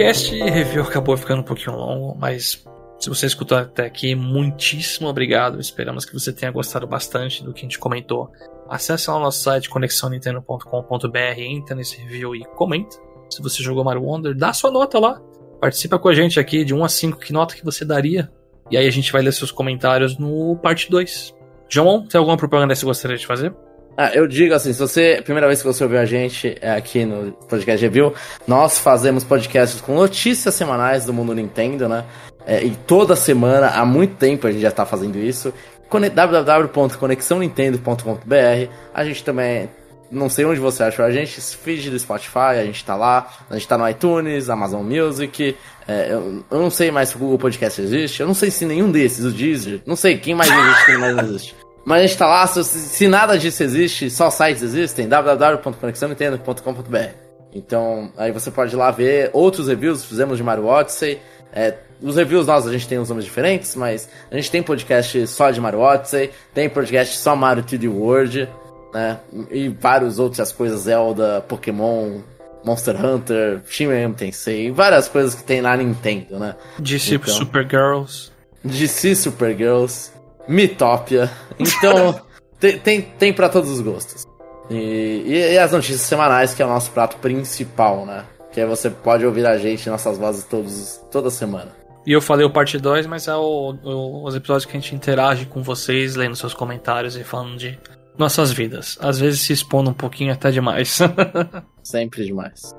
Bom, 0.00 0.04
o 0.04 0.06
cast 0.06 0.34
review 0.34 0.82
acabou 0.82 1.14
ficando 1.14 1.40
um 1.40 1.44
pouquinho 1.44 1.76
longo, 1.76 2.16
mas 2.18 2.64
se 2.98 3.08
você 3.08 3.26
escutou 3.26 3.58
até 3.58 3.84
aqui, 3.84 4.14
muitíssimo 4.14 5.08
obrigado. 5.08 5.60
Esperamos 5.60 6.06
que 6.06 6.14
você 6.14 6.32
tenha 6.32 6.50
gostado 6.50 6.86
bastante 6.86 7.44
do 7.44 7.52
que 7.52 7.60
a 7.60 7.62
gente 7.64 7.78
comentou. 7.78 8.32
Acesse 8.68 9.10
lá 9.10 9.18
o 9.18 9.20
nosso 9.20 9.42
site 9.42 9.68
conexãonintendo.com.br, 9.68 11.40
entra 11.40 11.76
nesse 11.76 12.00
review 12.00 12.34
e 12.34 12.44
comenta. 12.56 12.96
Se 13.28 13.42
você 13.42 13.62
jogou 13.62 13.84
Mario 13.84 14.02
Wonder, 14.02 14.34
dá 14.34 14.54
sua 14.54 14.70
nota 14.70 14.98
lá. 14.98 15.20
Participa 15.60 15.98
com 15.98 16.08
a 16.08 16.14
gente 16.14 16.40
aqui 16.40 16.64
de 16.64 16.74
1 16.74 16.82
a 16.82 16.88
5, 16.88 17.18
que 17.18 17.32
nota 17.32 17.54
que 17.54 17.64
você 17.64 17.84
daria? 17.84 18.32
E 18.70 18.78
aí 18.78 18.86
a 18.86 18.90
gente 18.90 19.12
vai 19.12 19.20
ler 19.20 19.32
seus 19.32 19.52
comentários 19.52 20.16
no 20.18 20.56
parte 20.56 20.90
2. 20.90 21.34
João, 21.68 22.06
tem 22.06 22.18
alguma 22.18 22.38
propaganda 22.38 22.72
que 22.72 22.80
você 22.80 22.86
gostaria 22.86 23.18
de 23.18 23.26
fazer? 23.26 23.54
Ah, 24.02 24.12
eu 24.14 24.26
digo 24.26 24.54
assim, 24.54 24.72
se 24.72 24.78
você, 24.78 25.20
primeira 25.22 25.46
vez 25.46 25.60
que 25.60 25.66
você 25.66 25.84
ouviu 25.84 25.98
a 25.98 26.06
gente 26.06 26.56
é 26.62 26.70
aqui 26.70 27.04
no 27.04 27.32
Podcast 27.32 27.84
Review, 27.84 28.14
nós 28.48 28.78
fazemos 28.78 29.24
podcasts 29.24 29.78
com 29.78 29.94
notícias 29.94 30.54
semanais 30.54 31.04
do 31.04 31.12
mundo 31.12 31.34
Nintendo, 31.34 31.86
né? 31.86 32.06
É, 32.46 32.64
e 32.64 32.70
toda 32.70 33.14
semana, 33.14 33.68
há 33.68 33.84
muito 33.84 34.14
tempo 34.14 34.46
a 34.46 34.52
gente 34.52 34.62
já 34.62 34.70
tá 34.70 34.86
fazendo 34.86 35.18
isso. 35.18 35.52
www.conexãonintendo.com.br. 35.90 38.70
A 38.94 39.04
gente 39.04 39.22
também 39.22 39.68
não 40.10 40.30
sei 40.30 40.46
onde 40.46 40.60
você 40.60 40.82
achou 40.82 41.04
a 41.04 41.10
gente, 41.10 41.38
feed 41.38 41.90
do 41.90 41.98
Spotify, 41.98 42.56
a 42.58 42.64
gente 42.64 42.82
tá 42.82 42.96
lá, 42.96 43.30
a 43.50 43.54
gente 43.54 43.68
tá 43.68 43.76
no 43.76 43.86
iTunes, 43.86 44.48
Amazon 44.48 44.82
Music, 44.82 45.54
é, 45.86 46.10
eu, 46.10 46.42
eu, 46.50 46.58
não 46.58 46.70
sei 46.70 46.90
mais 46.90 47.10
se 47.10 47.16
o 47.16 47.18
Google 47.18 47.38
Podcast 47.38 47.82
existe, 47.82 48.22
eu 48.22 48.26
não 48.26 48.32
sei 48.32 48.50
se 48.50 48.64
nenhum 48.64 48.90
desses, 48.90 49.26
o 49.26 49.30
Deezer, 49.30 49.82
não 49.84 49.94
sei 49.94 50.16
quem 50.16 50.34
mais 50.34 50.50
existe, 50.50 50.86
quem 50.86 50.96
mais 50.96 51.18
existe. 51.18 51.59
Mas 51.84 52.02
a 52.02 52.06
gente 52.06 52.18
tá 52.18 52.26
lá, 52.26 52.46
se, 52.46 52.64
se 52.64 53.08
nada 53.08 53.38
disso 53.38 53.62
existe, 53.62 54.10
só 54.10 54.30
sites 54.30 54.62
existem, 54.62 55.08
www.conexãonintendo.com.br. 55.08 57.30
Então, 57.52 58.12
aí 58.16 58.30
você 58.30 58.50
pode 58.50 58.74
ir 58.74 58.76
lá 58.76 58.90
ver 58.90 59.30
outros 59.32 59.68
reviews, 59.68 60.04
fizemos 60.04 60.36
de 60.36 60.42
Mario 60.42 60.66
Odyssey, 60.66 61.20
é, 61.52 61.74
os 62.02 62.16
reviews 62.16 62.46
nossos 62.46 62.68
a 62.68 62.72
gente 62.72 62.88
tem 62.88 62.98
uns 62.98 63.08
nomes 63.08 63.24
diferentes, 63.24 63.74
mas 63.74 64.08
a 64.30 64.36
gente 64.36 64.50
tem 64.50 64.62
podcast 64.62 65.26
só 65.26 65.50
de 65.50 65.60
Mario 65.60 65.80
Odyssey, 65.80 66.30
tem 66.54 66.68
podcast 66.68 67.18
só 67.18 67.36
Mario 67.36 67.62
3D 67.62 67.90
World, 67.90 68.48
né? 68.94 69.18
E 69.50 69.68
vários 69.68 70.18
outros, 70.18 70.40
as 70.40 70.52
coisas 70.52 70.82
Zelda, 70.82 71.44
Pokémon, 71.46 72.20
Monster 72.64 73.04
Hunter, 73.04 73.60
Shin 73.68 73.88
Megami 73.88 74.14
Tensei, 74.14 74.70
várias 74.70 75.08
coisas 75.08 75.34
que 75.34 75.42
tem 75.42 75.60
na 75.60 75.76
Nintendo, 75.76 76.38
né? 76.38 76.54
DC 76.78 77.16
então, 77.16 77.34
Supergirls. 77.34 78.32
DC 78.64 79.14
Supergirls, 79.14 80.12
Mitopia. 80.48 81.30
Então, 81.58 82.20
tem, 82.58 82.78
tem, 82.78 83.02
tem 83.02 83.32
para 83.32 83.48
todos 83.48 83.70
os 83.70 83.80
gostos. 83.80 84.24
E, 84.70 85.22
e, 85.26 85.52
e, 85.52 85.58
as 85.58 85.72
notícias 85.72 86.02
semanais, 86.02 86.54
que 86.54 86.62
é 86.62 86.64
o 86.64 86.68
nosso 86.68 86.90
prato 86.92 87.16
principal, 87.16 88.06
né? 88.06 88.24
Que 88.52 88.60
aí 88.60 88.66
você 88.66 88.88
pode 88.88 89.26
ouvir 89.26 89.46
a 89.46 89.58
gente, 89.58 89.88
nossas 89.90 90.16
vozes 90.16 90.44
todos, 90.44 91.00
toda 91.10 91.30
semana. 91.30 91.72
E 92.06 92.12
eu 92.12 92.20
falei 92.20 92.46
o 92.46 92.50
parte 92.50 92.78
2, 92.78 93.06
mas 93.06 93.28
é 93.28 93.34
o, 93.34 93.74
o, 93.82 94.24
os 94.26 94.34
episódios 94.34 94.64
que 94.64 94.76
a 94.76 94.80
gente 94.80 94.94
interage 94.94 95.46
com 95.46 95.62
vocês, 95.62 96.16
lendo 96.16 96.36
seus 96.36 96.54
comentários 96.54 97.16
e 97.16 97.24
falando 97.24 97.56
de 97.56 97.78
nossas 98.16 98.52
vidas. 98.52 98.98
Às 99.00 99.18
vezes 99.18 99.40
se 99.40 99.52
expondo 99.52 99.90
um 99.90 99.94
pouquinho 99.94 100.32
até 100.32 100.50
demais. 100.50 100.98
Sempre 101.82 102.24
demais. 102.24 102.74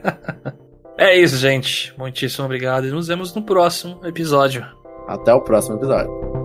é 0.98 1.16
isso, 1.16 1.36
gente. 1.36 1.94
Muitíssimo 1.96 2.44
obrigado 2.44 2.86
e 2.86 2.90
nos 2.90 3.08
vemos 3.08 3.34
no 3.34 3.42
próximo 3.42 4.00
episódio. 4.04 4.66
Até 5.08 5.32
o 5.32 5.40
próximo 5.40 5.76
episódio. 5.76 6.35